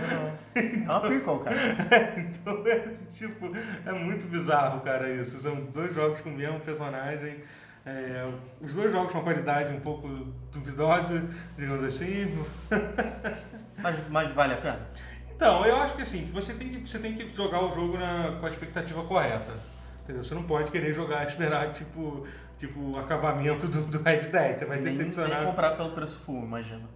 É 0.56 0.62
uma 0.90 1.00
prequel, 1.02 1.40
cara. 1.40 1.56
Então 2.32 2.64
é 2.68 2.88
tipo, 3.10 3.52
é 3.86 3.92
muito 3.92 4.26
bizarro, 4.28 4.82
cara, 4.82 5.10
isso. 5.12 5.42
São 5.42 5.56
dois 5.66 5.94
jogos 5.94 6.22
com 6.22 6.30
o 6.30 6.34
mesmo 6.34 6.60
personagem. 6.60 7.44
É, 7.86 8.32
os 8.62 8.74
dois 8.74 8.92
jogos 8.92 9.12
com 9.12 9.18
uma 9.18 9.24
qualidade 9.24 9.74
um 9.74 9.80
pouco 9.80 10.08
duvidosa, 10.52 11.28
digamos 11.58 11.84
assim. 11.84 12.28
Mas, 13.82 13.96
mas 14.10 14.32
vale 14.34 14.54
a 14.54 14.58
pena? 14.58 14.80
Então, 15.34 15.66
eu 15.66 15.78
acho 15.78 15.96
que 15.96 16.04
assim, 16.04 16.30
você 16.32 16.54
tem 16.54 16.70
que, 16.70 16.88
você 16.88 17.00
tem 17.00 17.16
que 17.16 17.28
jogar 17.30 17.66
o 17.66 17.74
jogo 17.74 17.98
na, 17.98 18.38
com 18.40 18.46
a 18.46 18.50
expectativa 18.50 19.04
correta. 19.06 19.52
Entendeu? 20.04 20.24
Você 20.24 20.36
não 20.36 20.44
pode 20.44 20.70
querer 20.70 20.94
jogar 20.94 21.24
e 21.24 21.28
esperar, 21.30 21.72
tipo, 21.72 22.28
tipo 22.60 22.80
o 22.92 23.00
acabamento 23.00 23.68
do, 23.68 23.82
do 23.86 24.04
Red 24.04 24.28
Dead. 24.28 24.60
Você 24.60 24.66
vai 24.66 24.78
ser 24.78 24.84
Nem, 24.90 24.98
nem 24.98 25.10
decepcionado. 25.10 25.46
comprar 25.48 25.72
pelo 25.72 25.92
preço 25.94 26.20
full, 26.20 26.44
imagina. 26.44 26.88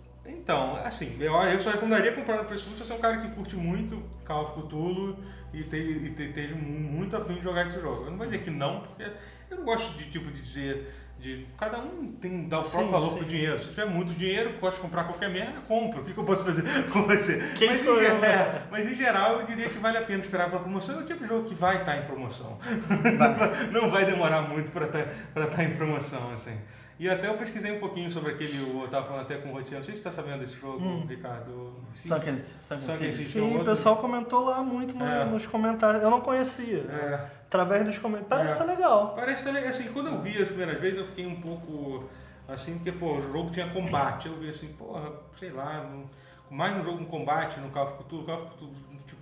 Então, 0.45 0.75
assim, 0.85 1.17
eu, 1.19 1.33
eu 1.33 1.59
só 1.59 1.71
recomendaria 1.71 2.11
comprar 2.11 2.37
no 2.37 2.45
preço 2.45 2.69
se 2.69 2.83
você 2.83 2.93
é 2.93 2.95
um 2.95 2.99
cara 2.99 3.17
que 3.17 3.29
curte 3.29 3.55
muito 3.55 3.99
Call 4.23 4.43
of 4.43 4.53
Cthulhu 4.53 5.17
e, 5.51 5.63
te, 5.63 6.11
te- 6.15 6.21
esteja 6.21 6.53
mu- 6.53 6.61
muito 6.91 7.17
afim 7.17 7.33
de 7.33 7.41
jogar 7.41 7.65
esse 7.65 7.81
jogo. 7.81 8.03
Eu 8.05 8.11
não 8.11 8.17
vou 8.19 8.27
dizer 8.27 8.43
que 8.43 8.51
não, 8.51 8.81
porque 8.81 9.11
eu 9.49 9.57
não 9.57 9.65
gosto 9.65 9.97
de 9.97 10.05
tipo 10.11 10.31
de 10.31 10.39
dizer. 10.39 10.93
De, 11.17 11.47
cada 11.57 11.79
um 11.79 12.11
tem 12.21 12.43
que 12.43 12.47
dar 12.49 12.59
o 12.59 12.61
próprio 12.61 12.85
Sim, 12.87 12.91
valor 12.91 13.09
sim. 13.09 13.15
pro 13.17 13.25
dinheiro. 13.25 13.57
Se 13.57 13.69
tiver 13.69 13.85
muito 13.85 14.13
dinheiro, 14.13 14.53
gosta 14.59 14.75
de 14.75 14.81
comprar 14.81 15.05
qualquer 15.05 15.29
merda, 15.31 15.61
compra. 15.61 16.01
O 16.01 16.03
que, 16.03 16.13
que 16.13 16.19
eu 16.19 16.25
posso 16.25 16.45
fazer 16.45 16.61
com 16.93 17.03
você? 17.07 17.39
Quem 17.57 17.69
mas, 17.69 17.79
sou 17.79 17.99
em, 17.99 18.05
eu, 18.05 18.23
é, 18.23 18.63
mas 18.69 18.85
em 18.87 18.93
geral 18.93 19.39
eu 19.39 19.45
diria 19.47 19.67
que 19.69 19.79
vale 19.79 19.97
a 19.97 20.01
pena 20.01 20.19
esperar 20.19 20.49
pela 20.49 20.61
promoção. 20.61 20.99
É 20.99 21.01
o 21.01 21.05
tipo 21.05 21.23
de 21.23 21.27
jogo 21.29 21.47
que 21.47 21.55
vai 21.55 21.77
estar 21.79 21.97
em 21.97 22.01
promoção. 22.03 22.59
não 23.71 23.89
vai 23.89 24.05
demorar 24.05 24.43
muito 24.43 24.69
para 24.71 24.85
estar 25.45 25.63
em 25.63 25.73
promoção, 25.73 26.31
assim. 26.33 26.55
E 26.97 27.09
até 27.09 27.27
eu 27.27 27.35
pesquisei 27.35 27.71
um 27.75 27.79
pouquinho 27.79 28.09
sobre 28.09 28.31
aquele, 28.31 28.57
eu 28.57 28.87
tava 28.87 29.05
falando 29.05 29.23
até 29.23 29.35
com 29.35 29.49
o 29.49 29.51
Rotiano, 29.53 29.77
não 29.79 29.83
sei 29.83 29.95
se 29.95 30.01
você 30.01 30.09
tá 30.09 30.15
sabendo 30.15 30.39
desse 30.39 30.57
jogo, 30.57 30.79
Hum. 30.81 31.05
Ricardo. 31.05 31.73
Sunken, 31.93 32.39
City. 32.39 33.23
Sim, 33.23 33.41
o 33.41 33.49
outro- 33.51 33.65
pessoal 33.65 33.97
comentou 33.97 34.45
lá 34.45 34.63
muito 34.63 34.95
no- 34.95 35.05
É. 35.05 35.25
nos 35.25 35.45
comentários. 35.45 36.01
Eu 36.01 36.09
não 36.09 36.21
conhecia. 36.21 36.79
É, 36.89 37.27
Através 37.47 37.83
dos 37.85 37.97
comentários. 37.99 38.29
Parece 38.29 38.53
É. 38.53 38.57
que 38.57 38.63
tá 38.63 38.69
legal. 38.73 39.13
parece 39.15 39.43
que, 39.43 39.49
assim, 39.57 39.83
quando 39.93 40.07
eu 40.07 40.21
vi 40.21 40.41
as 40.41 40.47
primeiras 40.47 40.79
vezes, 40.79 40.97
eu 40.99 41.05
fiquei 41.05 41.25
um 41.25 41.39
pouco 41.39 42.05
assim, 42.47 42.75
porque, 42.75 42.91
pô, 42.91 43.13
o 43.17 43.21
jogo 43.21 43.49
tinha 43.51 43.69
combate. 43.69 44.27
Eu 44.27 44.37
vi 44.39 44.49
assim, 44.49 44.67
porra, 44.69 45.11
sei 45.33 45.49
lá, 45.51 45.83
não- 45.83 46.09
mais 46.49 46.75
um 46.77 46.83
jogo 46.83 46.99
com 46.99 47.05
combate 47.05 47.59
no 47.59 47.69
Call 47.71 47.83
of 47.83 47.93
Cthulhu, 48.03 48.23
Call 48.25 48.35
of 48.35 48.45
Cthulhu, 48.55 48.71
tipo, 49.05 49.21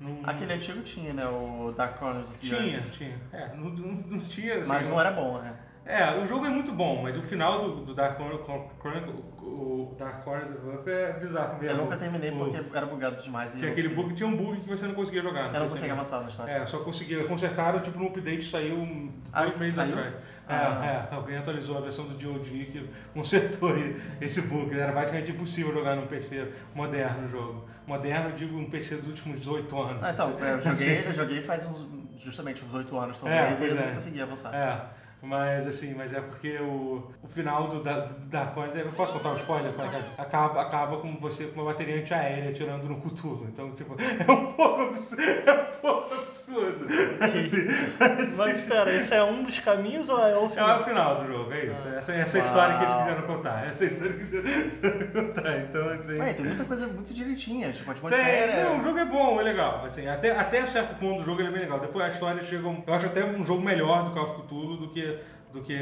não... 0.00 0.20
Aquele 0.24 0.52
antigo 0.54 0.82
tinha, 0.82 1.12
né? 1.12 1.26
O 1.26 1.72
Dark 1.76 1.98
Corners 1.98 2.30
of 2.30 2.38
the 2.38 2.46
Tinha, 2.56 2.76
Earth. 2.78 2.90
tinha. 2.92 3.16
É, 3.32 3.48
não, 3.56 3.70
não, 3.70 3.92
não 3.92 4.18
tinha, 4.18 4.58
assim, 4.58 4.68
Mas 4.68 4.88
não 4.88 4.98
era 5.00 5.10
bom, 5.12 5.38
né? 5.38 5.54
É, 5.90 6.18
o 6.18 6.26
jogo 6.26 6.44
é 6.44 6.50
muito 6.50 6.70
bom, 6.70 7.00
mas 7.02 7.16
o 7.16 7.22
final 7.22 7.62
do, 7.62 7.76
do 7.82 7.94
Dark 7.94 8.18
Corner, 8.18 8.38
Chronicle, 8.78 9.24
o 9.40 9.94
Dark 9.98 10.22
Corners 10.22 10.50
of 10.50 10.68
Earth 10.68 10.86
é 10.86 11.12
bizarro 11.18 11.54
Eu 11.54 11.60
mesmo. 11.62 11.82
nunca 11.84 11.96
terminei 11.96 12.30
O- 12.30 12.36
porque 12.36 12.76
era 12.76 12.84
bugado 12.84 13.22
demais. 13.22 13.54
e 13.54 13.58
Que 13.58 13.64
eu 13.64 13.70
aquele 13.70 13.88
bug, 13.88 14.12
tinha 14.12 14.28
um 14.28 14.36
bug 14.36 14.60
que 14.60 14.68
você 14.68 14.86
não 14.86 14.94
conseguia 14.94 15.22
jogar. 15.22 15.46
Eu 15.46 15.46
não 15.46 15.52
sei 15.60 15.62
consegui 15.62 15.86
se- 15.86 15.90
avançar 15.92 16.20
na 16.20 16.28
história. 16.28 16.52
É, 16.52 16.66
só 16.66 16.80
conseguia. 16.80 17.24
Consertaram, 17.24 17.80
tipo, 17.80 17.98
no 17.98 18.08
update 18.08 18.44
saiu 18.50 19.10
Ah, 19.32 19.44
dois 19.44 19.58
meses 19.58 19.74
saiu? 19.76 19.94
atrás. 19.94 20.14
É, 20.14 20.54
Ah. 20.54 21.08
é, 21.10 21.14
alguém 21.14 21.38
atualizou 21.38 21.78
a 21.78 21.80
versão 21.80 22.04
do 22.06 22.12
DOD 22.14 22.50
que 22.66 22.90
consertou 23.14 23.70
esse 24.20 24.42
bug. 24.42 24.78
Era 24.78 24.92
basicamente 24.92 25.30
impossível 25.30 25.72
jogar 25.72 25.96
num 25.96 26.06
PC 26.06 26.52
moderno 26.74 27.24
o 27.24 27.28
jogo. 27.28 27.64
Moderno, 27.86 28.28
eu 28.28 28.34
digo, 28.36 28.58
um 28.58 28.68
PC 28.68 28.96
dos 28.96 29.06
últimos 29.08 29.38
18 29.38 29.80
anos. 29.80 30.02
Ah, 30.04 30.10
então, 30.10 30.36
eu 30.38 30.58
Assim. 30.70 30.84
joguei, 30.84 31.06
eu 31.08 31.14
joguei 31.14 31.40
faz 31.42 31.64
uns, 31.64 31.88
justamente 32.22 32.62
uns 32.62 32.74
8 32.74 32.98
anos, 32.98 33.16
É, 33.16 33.20
talvez, 33.22 33.54
e 33.58 33.62
pois 33.64 33.72
eu 33.74 33.82
é. 33.82 33.86
não 33.86 33.94
consegui 33.94 34.20
avançar. 34.20 34.54
É, 34.54 35.07
mas 35.22 35.66
assim, 35.66 35.94
mas 35.94 36.12
é 36.12 36.20
porque 36.20 36.56
o, 36.58 37.10
o 37.22 37.28
final 37.28 37.68
do, 37.68 37.82
da, 37.82 38.00
do 38.00 38.26
Dark 38.26 38.54
Corners, 38.54 38.76
eu 38.76 38.92
posso 38.92 39.12
contar 39.14 39.30
um 39.30 39.36
spoiler? 39.36 39.72
É 39.72 39.88
que 39.88 39.96
é? 39.96 40.02
Acaba, 40.18 40.60
acaba 40.62 40.96
com 40.98 41.16
você 41.16 41.44
com 41.46 41.60
uma 41.60 41.70
bateria 41.72 41.96
antiaérea 42.00 42.50
atirando 42.50 42.84
no 42.88 43.00
Cthulhu. 43.00 43.46
Então, 43.52 43.72
tipo, 43.72 43.96
é 43.98 44.30
um 44.32 44.46
pouco 44.52 44.82
absurdo. 44.82 45.22
É 45.22 45.52
um 45.52 45.80
pouco 45.80 46.14
absurdo. 46.14 46.86
Assim, 47.20 48.36
Mas 48.36 48.58
espera, 48.58 48.94
esse 48.94 49.14
é 49.14 49.22
um 49.22 49.42
dos 49.42 49.58
caminhos 49.60 50.08
ou 50.08 50.18
é 50.20 50.36
o 50.36 50.44
é 50.44 50.46
o 50.46 50.48
final? 50.50 50.84
final 50.84 51.14
do 51.16 51.26
jogo, 51.26 51.52
é 51.52 51.64
isso. 51.66 51.88
Essa, 51.88 52.12
essa 52.12 52.38
é 52.38 52.40
a 52.40 52.44
história 52.44 52.78
que 52.78 52.84
eles 52.84 52.94
quiseram 52.94 53.22
contar. 53.22 53.66
Essa 53.66 53.84
é 53.84 53.86
a 53.86 53.90
história 53.90 54.14
que 54.14 54.36
eles 54.36 54.52
quiseram 54.74 55.06
contar. 55.26 55.58
Então, 55.58 55.88
assim. 55.90 56.18
Ué, 56.18 56.32
tem 56.32 56.44
muita 56.46 56.64
coisa 56.64 56.86
muito 56.86 57.12
direitinha, 57.14 57.72
tipo, 57.72 57.90
a 57.90 57.94
Tem, 57.94 58.08
atmosfera. 58.08 58.64
não, 58.64 58.78
o 58.78 58.82
jogo 58.82 58.98
é 58.98 59.04
bom, 59.04 59.40
é 59.40 59.42
legal. 59.42 59.84
Assim, 59.84 60.06
até, 60.08 60.30
até 60.36 60.64
certo 60.66 60.94
ponto 60.96 61.18
do 61.18 61.24
jogo 61.24 61.40
ele 61.40 61.48
é 61.48 61.52
bem 61.52 61.60
legal. 61.62 61.80
Depois 61.80 62.04
a 62.04 62.08
história 62.08 62.42
chega. 62.42 62.66
um- 62.68 62.82
Eu 62.86 62.94
acho 62.94 63.06
até 63.06 63.24
um 63.24 63.42
jogo 63.44 63.62
melhor 63.62 64.04
do 64.04 64.10
Call 64.12 64.22
of 64.24 64.42
Cthulhu 64.42 64.76
do 64.76 64.88
que. 64.88 65.07
Do 65.52 65.62
que, 65.62 65.74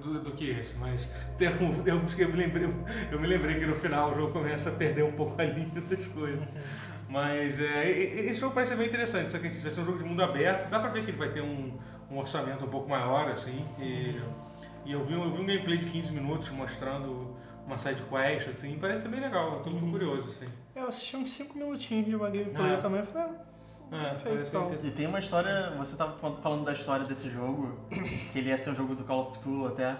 do, 0.00 0.20
do 0.20 0.30
que 0.30 0.50
esse, 0.50 0.76
mas 0.76 1.08
tem 1.36 1.48
um- 1.48 1.82
eu, 1.84 2.00
eu, 2.18 2.28
me 2.28 2.36
lembrei, 2.36 2.72
eu 3.10 3.20
me 3.20 3.26
lembrei 3.26 3.58
que 3.58 3.66
no 3.66 3.74
final 3.74 4.12
o 4.12 4.14
jogo 4.14 4.32
começa 4.32 4.70
a 4.70 4.72
perder 4.72 5.02
um 5.02 5.10
pouco 5.12 5.40
a 5.42 5.44
linha 5.44 5.80
das 5.80 6.06
coisas. 6.06 6.46
Mas 7.08 7.60
é, 7.60 7.90
esse 7.90 8.38
jogo 8.38 8.54
parece 8.54 8.70
ser 8.72 8.78
bem 8.78 8.86
interessante, 8.86 9.30
só 9.32 9.38
que 9.38 9.48
vai 9.48 9.70
ser 9.70 9.80
um 9.80 9.84
jogo 9.84 9.98
de 9.98 10.04
mundo 10.04 10.22
aberto, 10.22 10.70
dá 10.70 10.78
pra 10.78 10.88
ver 10.88 11.04
que 11.04 11.10
ele 11.10 11.18
vai 11.18 11.30
ter 11.30 11.42
um, 11.42 11.76
um 12.10 12.16
orçamento 12.18 12.64
um 12.64 12.68
pouco 12.68 12.88
maior, 12.88 13.28
assim, 13.28 13.66
e, 13.78 14.20
e 14.86 14.92
eu, 14.92 15.02
vi, 15.02 15.14
um- 15.16 15.24
eu 15.24 15.30
vi 15.32 15.42
um 15.42 15.46
gameplay 15.46 15.78
de 15.78 15.86
15 15.86 16.12
minutos 16.12 16.48
mostrando 16.50 17.36
uma 17.66 17.76
side 17.78 18.02
quest, 18.04 18.48
assim, 18.48 18.78
parece 18.80 19.08
bem 19.08 19.20
legal, 19.20 19.54
eu 19.54 19.60
tô 19.60 19.70
muito 19.70 19.90
curioso, 19.90 20.28
assim. 20.28 20.46
Eu 20.76 20.86
assisti 20.88 21.16
uns 21.16 21.30
5 21.32 21.58
minutinhos 21.58 22.06
de 22.06 22.14
uma 22.14 22.30
gameplay 22.30 22.74
Ah. 22.74 22.78
também. 22.78 23.00
eu 23.00 23.06
Falei, 23.06 23.28
ah, 23.30 23.51
É, 23.92 24.42
então. 24.48 24.74
E 24.82 24.90
tem 24.90 25.06
uma 25.06 25.18
história, 25.18 25.70
você 25.76 25.96
tava 25.96 26.16
fal- 26.16 26.38
falando 26.42 26.64
da 26.64 26.72
história 26.72 27.04
desse 27.04 27.30
jogo, 27.30 27.78
que 27.90 28.38
ele 28.38 28.48
ia 28.48 28.56
ser 28.58 28.70
um 28.70 28.74
jogo 28.74 28.94
do 28.94 29.04
Call 29.04 29.22
of 29.22 29.38
Cthulhu 29.38 29.66
até. 29.66 29.96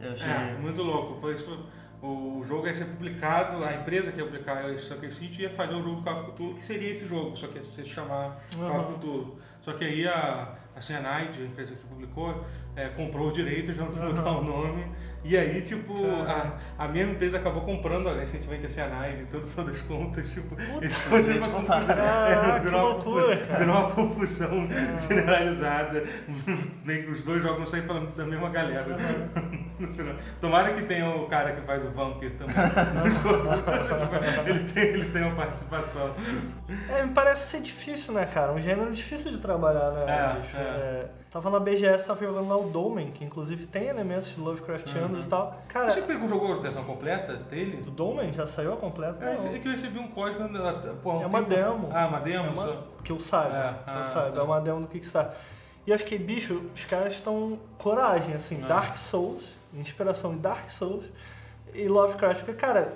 Eu 0.00 0.12
achei. 0.12 0.28
É, 0.30 0.56
muito 0.60 0.82
louco. 0.82 1.20
Foi 1.20 1.34
isso, 1.34 1.66
o 2.00 2.42
jogo 2.44 2.66
ia 2.66 2.74
ser 2.74 2.84
publicado, 2.86 3.62
a 3.64 3.74
empresa 3.74 4.10
que 4.12 4.18
ia 4.18 4.24
publicar 4.24 4.68
esse 4.72 4.84
Sunken 4.84 5.10
City 5.10 5.42
ia 5.42 5.50
fazer 5.50 5.74
o 5.74 5.82
jogo 5.82 5.96
do 5.96 6.02
Call 6.02 6.14
of 6.14 6.32
Cthulhu, 6.32 6.54
que 6.54 6.66
seria 6.66 6.90
esse 6.90 7.06
jogo, 7.06 7.36
só 7.36 7.46
que 7.48 7.56
ia 7.56 7.62
se 7.62 7.84
chamar 7.84 8.40
Call 8.56 8.80
of 8.80 8.94
Cthulhu. 8.94 9.38
Só 9.60 9.72
que 9.72 9.84
aí 9.84 10.06
a, 10.08 10.54
a 10.74 10.80
Cyanide, 10.80 11.42
a 11.42 11.44
empresa 11.44 11.74
que 11.74 11.84
publicou, 11.84 12.44
é, 12.76 12.88
comprou 12.88 13.28
os 13.28 13.34
direitos, 13.34 13.76
não 13.76 13.86
quis 13.88 13.98
mudar 14.02 14.30
o 14.30 14.42
nome. 14.42 14.84
E 15.24 15.36
aí, 15.38 15.62
tipo, 15.62 15.94
a, 16.26 16.58
a 16.84 16.88
mesma 16.88 17.12
empresa 17.12 17.36
acabou 17.38 17.62
comprando 17.62 18.12
recentemente 18.12 18.66
a 18.66 18.68
Cyanide, 18.68 19.24
tudo 19.30 19.46
no 19.56 19.64
das 19.64 19.80
contas, 19.82 20.28
tipo, 20.32 20.56
eles 20.80 21.00
foram 21.02 21.36
uma 21.36 21.48
confusão. 21.48 21.94
Ah, 21.96 22.58
que 22.58 22.64
virou, 22.64 22.80
uma, 22.80 22.88
loucura. 22.94 23.36
confusão- 23.36 23.58
virou 23.58 23.76
uma 23.76 23.90
confusão 23.92 24.68
generalizada. 25.08 26.02
Nem 26.84 27.06
os 27.06 27.22
dois 27.22 27.40
jogos 27.40 27.58
não 27.60 27.66
saem 27.66 27.84
pela, 27.86 28.00
da 28.04 28.24
mesma 28.26 28.50
galera. 28.50 28.84
Final. 29.94 30.14
Tomara 30.40 30.72
que 30.72 30.82
tenha 30.82 31.08
o 31.08 31.26
cara 31.28 31.52
que 31.52 31.60
faz 31.62 31.84
o 31.84 31.90
Vampir 31.92 32.32
também. 32.32 32.54
ele, 34.46 34.64
tem, 34.64 34.82
ele 34.82 35.04
tem 35.10 35.22
uma 35.22 35.36
participação. 35.36 36.14
É, 36.88 37.04
me 37.04 37.12
parece 37.12 37.48
ser 37.50 37.60
difícil, 37.60 38.14
né, 38.14 38.26
cara? 38.26 38.52
Um 38.52 38.60
gênero 38.60 38.90
difícil 38.92 39.30
de 39.30 39.38
trabalhar, 39.38 39.90
né, 39.92 40.04
É, 40.08 40.40
bicho? 40.40 40.56
é. 40.56 40.60
É, 40.60 41.06
Tava 41.32 41.48
na 41.48 41.58
BGS, 41.58 42.06
tava 42.06 42.22
jogando 42.22 42.46
lá 42.46 42.56
o 42.58 42.68
Domen, 42.68 43.10
que 43.10 43.24
inclusive 43.24 43.66
tem 43.66 43.86
elementos 43.88 44.34
de 44.34 44.38
Lovecraftianos 44.40 45.24
e 45.24 45.28
tal. 45.28 45.62
Cara, 45.66 45.90
Você 45.90 46.02
pegou, 46.02 46.28
jogou 46.28 46.52
a 46.52 46.56
versão 46.56 46.84
completa 46.84 47.36
dele? 47.36 47.78
do 47.78 47.90
Domen 47.90 48.30
já 48.34 48.46
saiu 48.46 48.74
a 48.74 48.76
completa? 48.76 49.24
É, 49.24 49.38
Não. 49.38 49.46
é 49.54 49.58
que 49.58 49.66
eu 49.66 49.72
recebi 49.72 49.98
um 49.98 50.08
código. 50.08 50.42
ela- 50.42 50.74
Pô, 51.02 51.14
um 51.14 51.22
É 51.22 51.26
uma 51.26 51.42
tempo- 51.42 51.54
demo. 51.54 51.88
Ah, 51.90 52.06
uma 52.06 52.20
demo? 52.20 52.46
É 52.48 52.50
uma- 52.50 52.66
só? 52.66 52.82
que 53.02 53.12
eu 53.12 53.18
saiba, 53.18 53.56
É, 53.56 53.62
que 53.84 53.90
eu 53.98 54.02
ah, 54.02 54.04
saiba. 54.04 54.30
tá. 54.32 54.40
É 54.40 54.42
uma 54.44 54.60
demo 54.60 54.80
do 54.82 54.86
Kickstarter. 54.88 55.34
E 55.86 55.90
eu 55.90 55.98
fiquei, 55.98 56.18
bicho, 56.18 56.62
os 56.74 56.84
caras 56.84 57.14
estão 57.14 57.58
coragem, 57.78 58.34
assim, 58.34 58.60
Ah. 58.64 58.68
Dark 58.68 58.98
Souls, 58.98 59.56
inspiração 59.72 60.34
em 60.34 60.38
Dark 60.38 60.70
Souls 60.70 61.06
e 61.72 61.88
Lovecraft. 61.88 62.40
Porque, 62.44 62.52
cara, 62.60 62.92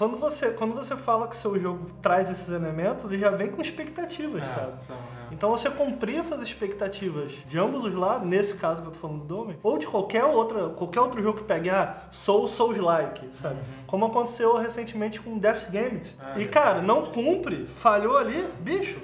quando 0.00 0.16
você, 0.16 0.48
quando 0.52 0.74
você 0.74 0.96
fala 0.96 1.28
que 1.28 1.34
o 1.34 1.38
seu 1.38 1.60
jogo 1.60 1.84
traz 2.00 2.30
esses 2.30 2.48
elementos, 2.48 3.04
ele 3.04 3.18
já 3.18 3.28
vem 3.28 3.50
com 3.50 3.60
expectativas, 3.60 4.44
É, 4.44 4.54
sabe? 4.54 4.82
são, 4.86 4.96
é. 4.96 5.34
Então 5.34 5.50
você 5.50 5.68
cumprir 5.68 6.16
essas 6.16 6.40
expectativas 6.40 7.32
de 7.46 7.58
ambos 7.58 7.84
os 7.84 7.94
lados, 7.94 8.26
nesse 8.26 8.54
caso 8.54 8.80
que 8.80 8.88
eu 8.88 8.92
tô 8.92 8.98
falando 8.98 9.18
do 9.18 9.24
Domen, 9.26 9.58
ou 9.62 9.76
de 9.76 9.86
qualquer 9.86 10.24
outra, 10.24 10.70
qualquer 10.70 11.00
outro 11.02 11.20
jogo 11.20 11.36
que 11.40 11.44
pegue, 11.44 11.68
ah, 11.68 11.98
Soul 12.10 12.48
Souls-like, 12.48 13.28
sabe? 13.34 13.58
Como 13.86 14.06
aconteceu 14.06 14.56
recentemente 14.56 15.20
com 15.20 15.36
Death's 15.36 15.68
Gambit. 15.70 16.16
Uhum. 16.18 16.24
Ah, 16.34 16.38
e 16.38 16.42
é. 16.44 16.48
cara, 16.48 16.80
não 16.80 17.02
cumpre, 17.04 17.66
falhou 17.76 18.16
ali, 18.16 18.42
bicho, 18.60 18.98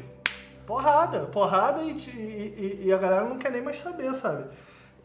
porrada, 0.67 1.27
porrada 1.27 1.83
e, 1.83 1.91
e- 1.91 2.81
e- 2.83 2.87
e 2.87 2.93
a 2.93 2.97
galera 2.97 3.27
não 3.27 3.37
quer 3.37 3.53
nem 3.53 3.61
mais 3.61 3.79
saber, 3.81 4.15
sabe? 4.15 4.45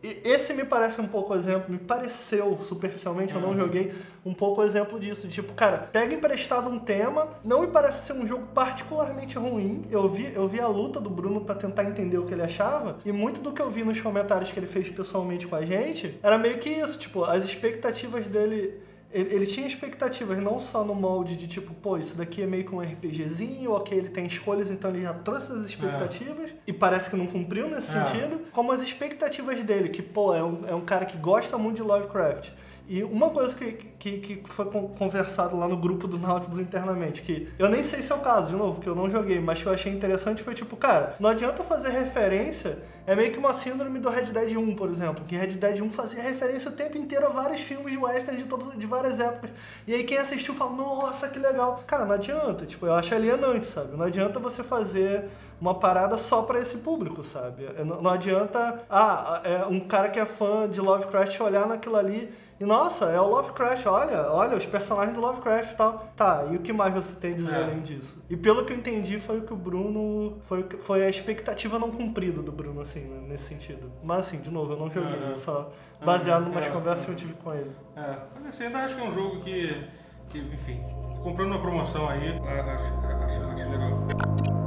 E 0.03 0.19
esse 0.25 0.51
me 0.53 0.63
parece 0.65 0.99
um 0.99 1.07
pouco 1.07 1.35
exemplo, 1.35 1.71
me 1.71 1.77
pareceu 1.77 2.57
superficialmente, 2.59 3.35
eu 3.35 3.41
não 3.41 3.49
Uhum. 3.49 3.57
joguei, 3.57 3.93
um 4.25 4.33
pouco 4.33 4.63
exemplo 4.63 4.99
disso. 4.99 5.27
Tipo, 5.27 5.53
cara, 5.53 5.77
pega 5.77 6.15
emprestado 6.15 6.69
um 6.69 6.79
tema, 6.79 7.27
não 7.43 7.61
me 7.61 7.67
parece 7.67 8.07
ser 8.07 8.13
um 8.13 8.25
jogo 8.25 8.47
particularmente 8.53 9.37
ruim. 9.37 9.83
Eu 9.91 10.09
vi, 10.09 10.31
eu 10.33 10.47
vi 10.47 10.59
a 10.59 10.67
luta 10.67 10.99
do 10.99 11.09
Bruno 11.09 11.41
pra 11.41 11.53
tentar 11.53 11.83
entender 11.83 12.17
o 12.17 12.25
que 12.25 12.33
ele 12.33 12.41
achava, 12.41 12.97
e 13.05 13.11
muito 13.11 13.41
do 13.41 13.51
que 13.51 13.61
eu 13.61 13.69
vi 13.69 13.83
nos 13.83 14.01
comentários 14.01 14.51
que 14.51 14.57
ele 14.59 14.65
fez 14.67 14.89
pessoalmente 14.89 15.45
com 15.47 15.55
a 15.55 15.61
gente 15.61 16.17
era 16.23 16.37
meio 16.37 16.57
que 16.57 16.69
isso, 16.69 16.97
tipo, 16.97 17.23
as 17.23 17.45
expectativas 17.45 18.27
dele. 18.27 18.81
Ele, 19.13 19.35
ele 19.35 19.45
tinha 19.45 19.67
expectativas 19.67 20.37
não 20.39 20.59
só 20.59 20.83
no 20.83 20.95
molde 20.95 21.35
de 21.35 21.47
tipo, 21.47 21.73
pô, 21.73 21.97
isso 21.97 22.15
daqui 22.15 22.41
é 22.41 22.45
meio 22.45 22.63
que 22.63 22.73
um 22.73 22.79
RPGzinho, 22.79 23.71
ok, 23.71 23.97
ele 23.97 24.09
tem 24.09 24.25
escolhas, 24.25 24.71
então 24.71 24.89
ele 24.91 25.01
já 25.01 25.13
trouxe 25.13 25.51
as 25.51 25.59
expectativas 25.65 26.51
e 26.65 26.71
parece 26.73 27.09
que 27.09 27.15
não 27.15 27.27
cumpriu 27.27 27.67
nesse 27.69 27.95
É. 27.95 28.05
sentido, 28.05 28.39
como 28.51 28.71
as 28.71 28.81
expectativas 28.81 29.63
dele, 29.63 29.89
que, 29.89 30.01
pô, 30.01 30.33
é 30.33 30.43
um, 30.43 30.67
é 30.67 30.73
um 30.75 30.81
cara 30.81 31.05
que 31.05 31.17
gosta 31.17 31.57
muito 31.57 31.77
de 31.77 31.83
Lovecraft. 31.83 32.49
E 32.87 33.03
uma 33.03 33.29
coisa 33.29 33.55
que, 33.55 33.71
que, 33.71 34.17
que 34.19 34.41
foi 34.45 34.65
con- 34.65 34.89
conversado 34.89 35.57
lá 35.57 35.67
no 35.67 35.77
grupo 35.77 36.07
do 36.07 36.19
Nautilus 36.19 36.59
internamente, 36.59 37.21
que 37.21 37.47
eu 37.57 37.69
nem 37.69 37.81
sei 37.81 38.01
se 38.01 38.11
é 38.11 38.15
o 38.15 38.19
caso, 38.19 38.49
de 38.49 38.55
novo, 38.55 38.73
porque 38.75 38.89
eu 38.89 38.95
não 38.95 39.09
joguei, 39.09 39.39
mas 39.39 39.61
que 39.61 39.67
eu 39.67 39.71
achei 39.73 39.93
interessante 39.93 40.43
foi 40.43 40.53
tipo, 40.53 40.75
cara, 40.75 41.15
não 41.19 41.29
adianta 41.29 41.63
fazer 41.63 41.89
referência, 41.89 42.79
é 43.07 43.15
meio 43.15 43.31
que 43.31 43.37
uma 43.39 43.53
síndrome 43.53 43.97
do 43.99 44.09
Red 44.09 44.25
Dead 44.25 44.57
1, 44.57 44.75
por 44.75 44.89
exemplo, 44.89 45.23
que 45.25 45.35
Red 45.35 45.47
Dead 45.53 45.79
1 45.81 45.89
fazia 45.91 46.21
referência 46.21 46.69
o 46.69 46.73
tempo 46.73 46.97
inteiro 46.97 47.25
a 47.27 47.29
vários 47.29 47.61
filmes 47.61 47.91
de 47.93 47.97
western 47.97 48.41
de, 48.41 48.47
todos, 48.47 48.77
de 48.77 48.85
várias 48.85 49.19
épocas. 49.19 49.51
E 49.87 49.93
aí 49.93 50.03
quem 50.03 50.17
assistiu 50.17 50.53
fala, 50.53 50.71
nossa, 50.75 51.29
que 51.29 51.39
legal. 51.39 51.83
Cara, 51.87 52.05
não 52.05 52.13
adianta, 52.15 52.65
tipo, 52.65 52.85
eu 52.85 52.93
acho 52.93 53.13
alienante, 53.15 53.65
sabe? 53.65 53.95
Não 53.95 54.05
adianta 54.05 54.39
você 54.39 54.63
fazer 54.63 55.29
uma 55.59 55.75
parada 55.79 56.17
só 56.17 56.41
pra 56.41 56.59
esse 56.59 56.77
público, 56.79 57.23
sabe? 57.23 57.67
Não, 57.85 58.01
não 58.01 58.11
adianta, 58.11 58.83
ah, 58.89 59.41
é 59.43 59.65
um 59.67 59.79
cara 59.79 60.09
que 60.09 60.19
é 60.19 60.25
fã 60.25 60.67
de 60.67 60.81
Lovecraft 60.81 61.39
olhar 61.39 61.67
naquilo 61.67 61.95
ali 61.95 62.33
e 62.61 62.65
nossa, 62.65 63.05
é 63.05 63.19
o 63.19 63.25
Lovecraft, 63.27 63.87
olha, 63.87 64.31
olha 64.31 64.55
os 64.55 64.67
personagens 64.67 65.15
do 65.15 65.19
Lovecraft 65.19 65.71
e 65.71 65.75
tal. 65.75 66.05
Tá, 66.15 66.45
e 66.51 66.55
o 66.55 66.59
que 66.59 66.71
mais 66.71 66.93
você 66.93 67.15
tem 67.15 67.33
a 67.33 67.35
dizer 67.35 67.55
É. 67.55 67.63
além 67.63 67.79
disso? 67.81 68.23
E 68.29 68.37
pelo 68.37 68.63
que 68.65 68.71
eu 68.71 68.77
entendi, 68.77 69.17
foi 69.19 69.39
o 69.39 69.41
que 69.41 69.51
o 69.51 69.55
Bruno. 69.55 70.37
Foi, 70.41 70.61
que- 70.61 70.77
foi 70.77 71.03
a 71.03 71.09
expectativa 71.09 71.79
não 71.79 71.89
cumprida 71.89 72.39
do 72.39 72.51
Bruno, 72.51 72.81
assim, 72.81 72.99
né, 72.99 73.19
nesse 73.27 73.45
sentido. 73.45 73.91
Mas 74.03 74.27
assim, 74.27 74.39
de 74.41 74.51
novo, 74.51 74.73
eu 74.73 74.77
não 74.77 74.91
joguei, 74.91 75.17
Aham. 75.23 75.37
só 75.37 75.71
baseado 76.05 76.41
em 76.41 76.45
Aham, 76.45 76.51
umas 76.51 76.65
é, 76.67 76.69
conversas 76.69 77.05
que 77.05 77.09
é. 77.09 77.13
eu 77.15 77.17
tive 77.17 77.33
com 77.33 77.51
ele. 77.51 77.71
É, 77.95 78.15
mas 78.35 78.45
assim, 78.53 78.65
ainda 78.65 78.77
acho 78.77 78.95
que 78.95 79.01
é 79.01 79.05
um 79.05 79.11
jogo 79.11 79.39
que, 79.39 79.87
que 80.29 80.37
enfim, 80.37 80.83
comprando 81.23 81.53
uma 81.53 81.61
promoção 81.61 82.07
aí, 82.07 82.29
acho, 82.29 82.93
acho, 83.25 83.43
acho 83.43 83.69
legal. 83.71 84.60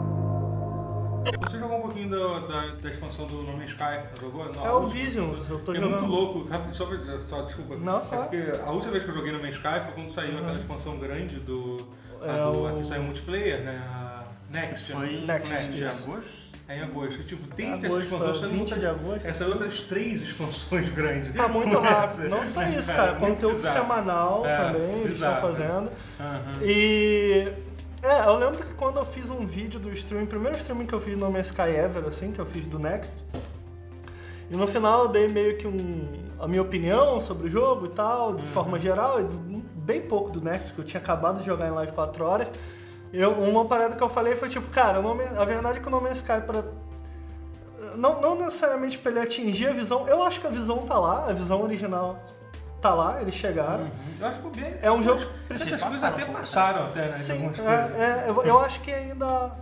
Você 1.42 1.58
jogou 1.58 1.78
um 1.78 1.82
pouquinho 1.82 2.10
da, 2.10 2.38
da, 2.40 2.66
da 2.80 2.88
expansão 2.88 3.26
do 3.26 3.36
No 3.42 3.56
Man's 3.56 3.70
Sky? 3.70 4.00
Jogou? 4.20 4.52
Não, 4.52 4.66
É 4.66 4.70
o 4.72 4.82
Visions, 4.84 5.48
eu 5.48 5.58
tô 5.60 5.72
é 5.72 5.76
jogando. 5.76 5.90
muito 5.90 6.06
louco, 6.06 6.48
só, 6.72 6.86
pra- 6.86 7.18
só 7.18 7.42
desculpa. 7.42 7.76
Não, 7.76 7.98
é 7.98 8.00
claro. 8.00 8.28
porque 8.28 8.60
a 8.64 8.70
última 8.70 8.92
vez 8.92 9.04
que 9.04 9.10
eu 9.10 9.14
joguei 9.14 9.32
no 9.32 9.38
Man's 9.40 9.54
Sky 9.56 9.80
foi 9.82 9.92
quando 9.94 10.10
saiu 10.10 10.36
aquela 10.38 10.52
expansão 10.52 10.98
grande 10.98 11.36
do. 11.40 11.88
É 12.22 12.30
a, 12.30 12.44
do 12.50 12.62
o- 12.62 12.66
a 12.68 12.72
que 12.72 12.84
saiu 12.84 13.02
multiplayer, 13.02 13.62
né? 13.62 13.82
A 13.88 14.24
Next. 14.50 14.92
Foi 14.92 15.06
né? 15.06 15.24
Next, 15.34 15.52
Next 15.54 15.70
de 15.72 15.84
isso. 15.84 16.10
agosto? 16.10 16.44
É 16.66 16.78
em 16.78 16.82
agosto. 16.82 17.22
Tipo, 17.24 17.46
tem 17.54 17.72
essa 17.74 17.86
Agosto, 17.86 18.00
expansão, 18.04 18.34
saiu 18.34 18.48
20 18.50 18.60
outras, 18.60 18.80
de 18.80 18.86
agosto. 18.86 19.26
essa 19.28 19.46
outras 19.46 19.80
três 19.80 20.22
expansões 20.22 20.88
grandes. 20.94 21.34
Tá 21.34 21.46
muito 21.48 21.78
rápido. 21.78 22.20
essa. 22.26 22.28
Não 22.36 22.46
só 22.46 22.62
isso, 22.62 22.88
cara. 22.92 23.12
muito 23.18 23.34
Conteúdo 23.34 23.56
bizarro. 23.56 23.76
semanal 23.82 24.46
É, 24.46 24.56
também, 24.56 24.82
eles 25.00 25.14
estão 25.14 25.34
bizarro. 25.34 25.40
fazendo. 25.42 25.90
Aham. 26.20 26.52
E. 26.62 27.52
É, 28.04 28.26
eu 28.28 28.36
lembro 28.36 28.58
que 28.62 28.74
quando 28.74 28.98
eu 28.98 29.04
fiz 29.06 29.30
um 29.30 29.46
vídeo 29.46 29.80
do 29.80 29.90
streaming, 29.92 30.26
primeiro 30.26 30.58
streaming 30.58 30.84
que 30.84 30.92
eu 30.92 31.00
fiz 31.00 31.16
no 31.16 31.30
Man's 31.30 31.46
Sky 31.46 31.70
Ever, 31.70 32.04
assim, 32.06 32.32
que 32.32 32.38
eu 32.38 32.44
fiz 32.44 32.66
do 32.66 32.78
Next. 32.78 33.24
E 34.50 34.54
no 34.56 34.66
final 34.66 35.04
eu 35.04 35.08
dei 35.08 35.26
meio 35.26 35.56
que 35.56 35.66
um, 35.66 36.04
a 36.38 36.46
minha 36.46 36.60
opinião 36.60 37.18
sobre 37.18 37.48
o 37.48 37.50
jogo 37.50 37.86
e 37.86 37.88
tal, 37.88 38.34
de 38.34 38.42
Uhum. 38.42 38.46
forma 38.46 38.78
geral, 38.78 39.20
e 39.22 39.24
bem 39.74 40.02
pouco 40.02 40.30
do 40.30 40.42
Next, 40.42 40.74
que 40.74 40.80
eu 40.80 40.84
tinha 40.84 41.00
acabado 41.00 41.38
de 41.38 41.46
jogar 41.46 41.66
em 41.66 41.70
live 41.70 41.92
4 41.92 42.22
horas. 42.26 42.48
Eu, 43.10 43.30
uma 43.30 43.64
parada 43.64 43.96
que 43.96 44.02
eu 44.02 44.08
falei 44.10 44.36
foi 44.36 44.50
tipo, 44.50 44.68
cara, 44.68 44.98
a 44.98 45.44
verdade 45.46 45.78
é 45.78 45.80
que 45.80 45.88
o 45.88 45.90
No 45.90 46.00
Man's 46.00 46.18
Sky 46.18 46.42
pra. 46.46 46.62
Não, 47.96 48.20
não 48.20 48.34
necessariamente 48.34 48.98
pra 48.98 49.10
ele 49.12 49.20
atingir 49.20 49.68
a 49.68 49.72
visão, 49.72 50.06
eu 50.08 50.22
acho 50.22 50.40
que 50.40 50.46
a 50.46 50.50
visão 50.50 50.78
tá 50.78 50.98
lá, 50.98 51.26
a 51.28 51.32
visão 51.32 51.62
original 51.62 52.18
tá 52.84 52.92
lá, 52.92 53.22
eles 53.22 53.34
chegaram. 53.34 53.84
Uhum. 53.84 53.90
Eu 54.20 54.26
acho 54.26 54.40
que 54.40 54.60
bem, 54.60 54.74
É 54.82 54.92
um 54.92 55.02
jogo 55.02 55.26
Essas 55.48 55.82
coisas 55.82 56.04
até 56.04 56.24
passaram 56.26 56.84
até, 56.88 57.08
né? 57.08 57.16
Sim, 57.16 57.50
é, 57.58 58.02
é, 58.02 58.24
eu, 58.28 58.42
eu 58.42 58.60
acho 58.60 58.80
que 58.80 58.92
ainda. 58.92 59.52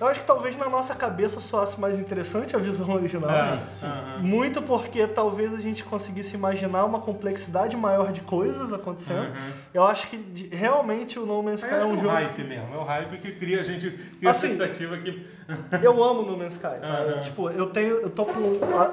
Eu 0.00 0.06
acho 0.08 0.20
que 0.20 0.26
talvez 0.26 0.56
na 0.56 0.68
nossa 0.68 0.94
cabeça 0.94 1.40
soasse 1.40 1.80
mais 1.80 1.98
interessante 1.98 2.54
a 2.56 2.58
visão 2.58 2.90
original. 2.90 3.30
Sim, 3.30 3.60
sim. 3.74 3.86
aham. 3.86 4.18
Muito 4.20 4.60
porque 4.62 5.06
talvez 5.06 5.54
a 5.54 5.58
gente 5.60 5.84
conseguisse 5.84 6.34
imaginar 6.34 6.84
uma 6.84 7.00
complexidade 7.00 7.76
maior 7.76 8.12
de 8.12 8.20
coisas 8.22 8.72
acontecendo. 8.72 9.28
Uhum. 9.28 9.50
Eu 9.72 9.84
acho 9.86 10.08
que 10.08 10.16
de- 10.16 10.54
realmente 10.54 11.18
o 11.18 11.24
No 11.26 11.42
Man's 11.42 11.62
Sky 11.62 11.74
é 11.74 11.84
um 11.84 11.96
jogo. 11.96 12.08
o 12.08 12.10
hype 12.10 12.44
mesmo, 12.44 12.74
é 12.74 12.76
o 12.78 12.82
hype 12.84 13.18
que 13.18 13.32
cria 13.32 13.60
a 13.60 13.64
gente, 13.64 13.90
cria 13.90 14.30
Assim, 14.30 14.48
a 14.48 14.50
expectativa 14.50 14.96
que... 14.98 15.26
Eu 15.82 16.02
amo 16.02 16.22
No 16.22 16.36
Man's 16.36 16.54
Sky. 16.54 16.62
tá? 16.80 16.86
Aham. 16.86 17.20
Tipo, 17.20 17.50
eu 17.50 17.66
tenho. 17.70 17.96
Eu 17.96 18.08
tô 18.10 18.24
com. 18.24 18.40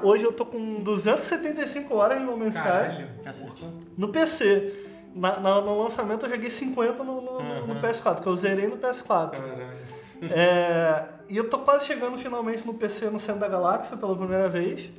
Hoje 0.02 0.22
eu 0.24 0.32
tô 0.32 0.44
com 0.44 0.82
275 0.82 1.94
horas 1.94 2.20
em 2.20 2.24
No 2.24 2.36
Man's 2.36 2.54
Sky 2.54 2.66
Caralho. 2.68 3.08
Cacete. 3.24 3.64
no 3.96 4.08
PC. 4.08 4.72
Na- 5.14 5.38
na- 5.40 5.60
no 5.60 5.82
lançamento 5.82 6.24
eu 6.26 6.30
joguei 6.30 6.48
50 6.50 7.02
no, 7.04 7.20
no- 7.20 7.42
no- 7.42 7.66
no 7.66 7.74
Uhum. 7.74 7.80
PS4, 7.82 8.22
que 8.22 8.26
eu 8.26 8.34
zerei 8.36 8.66
no 8.66 8.76
PS4. 8.78 9.30
Caralho. 9.32 9.66
É, 10.30 11.04
e 11.28 11.36
eu 11.36 11.48
tô 11.48 11.58
quase 11.60 11.86
chegando 11.86 12.16
finalmente 12.18 12.66
no 12.66 12.74
PC 12.74 13.10
no 13.10 13.18
Centro 13.18 13.40
da 13.40 13.48
Galáxia 13.48 13.96
pela 13.96 14.16
primeira 14.16 14.48
vez. 14.48 14.90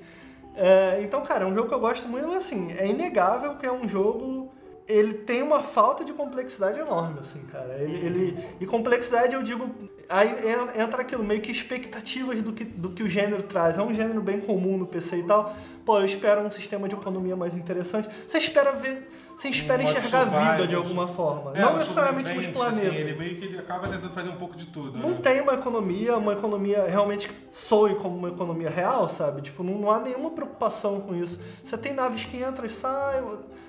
É, 0.56 1.02
então, 1.02 1.22
cara, 1.22 1.46
é 1.46 1.48
um 1.48 1.54
jogo 1.56 1.68
que 1.68 1.74
eu 1.74 1.80
gosto 1.80 2.08
muito, 2.08 2.28
mas 2.28 2.38
assim, 2.38 2.72
é 2.74 2.88
inegável 2.88 3.56
que 3.56 3.66
é 3.66 3.72
um 3.72 3.88
jogo. 3.88 4.52
Ele 4.88 5.14
tem 5.14 5.42
uma 5.42 5.62
falta 5.64 6.04
de 6.04 6.12
complexidade 6.12 6.78
enorme, 6.78 7.20
assim, 7.22 7.40
cara. 7.52 7.78
Ele, 7.80 8.06
ele- 8.06 8.46
e 8.60 8.66
complexidade 8.66 9.34
eu 9.34 9.42
digo. 9.42 9.70
Aí 10.10 10.28
en- 10.30 10.82
entra 10.84 11.02
aquilo, 11.02 11.24
meio 11.24 11.40
que 11.40 11.52
expectativas 11.52 12.42
do 12.42 12.52
que, 12.52 12.66
do 12.66 12.90
que 12.90 13.02
o 13.02 13.08
gênero 13.08 13.42
traz. 13.44 13.78
É 13.78 13.82
um 13.82 13.94
gênero 13.94 14.22
bem 14.22 14.42
comum 14.42 14.78
no 14.78 14.86
PC 14.86 15.18
e 15.20 15.24
tal. 15.24 15.56
Pô, 15.86 16.00
eu 16.00 16.06
espero 16.06 16.42
um 16.42 16.52
sistema 16.52 16.90
de 16.90 16.96
economia 16.96 17.36
mais 17.36 17.56
interessante. 17.56 18.10
Você 18.28 18.38
espera 18.38 18.74
ver. 18.74 19.10
Você 19.36 19.50
espera 19.50 19.82
Um 19.82 19.86
enxergar 19.86 20.22
a 20.22 20.52
vida 20.54 20.68
de 20.68 20.76
alguma 20.76 21.08
forma. 21.08 21.58
É, 21.58 21.62
não 21.62 21.78
necessariamente 21.78 22.32
nos 22.34 22.48
planetas. 22.48 22.88
Assim, 22.88 22.96
ele 22.98 23.16
meio 23.18 23.36
que 23.38 23.46
ele 23.46 23.58
acaba 23.58 23.88
tentando 23.88 24.12
fazer 24.14 24.30
um 24.30 24.36
pouco 24.38 24.56
de 24.56 24.68
tudo, 24.68 24.98
Não 24.98 25.10
né? 25.12 25.20
tem 25.22 25.42
uma 25.42 25.54
economia, 25.54 26.18
uma 26.18 26.34
economia 26.34 26.86
realmente 26.88 27.28
que 27.28 27.36
soe 27.52 27.96
como 27.96 28.16
uma 28.18 28.30
economia 28.30 28.70
real, 28.70 29.10
sabe? 29.10 29.42
Tipo, 29.42 29.64
não, 29.64 29.74
não 29.78 29.92
há 29.92 30.00
nenhuma 30.00 30.32
preocupação 30.32 31.02
com 31.02 31.16
isso. 31.16 31.42
Você 31.64 31.78
tem 31.78 31.94
naves 31.94 32.26
que 32.26 32.38
entram 32.38 32.66
e 32.66 32.70
saem, 32.70 33.24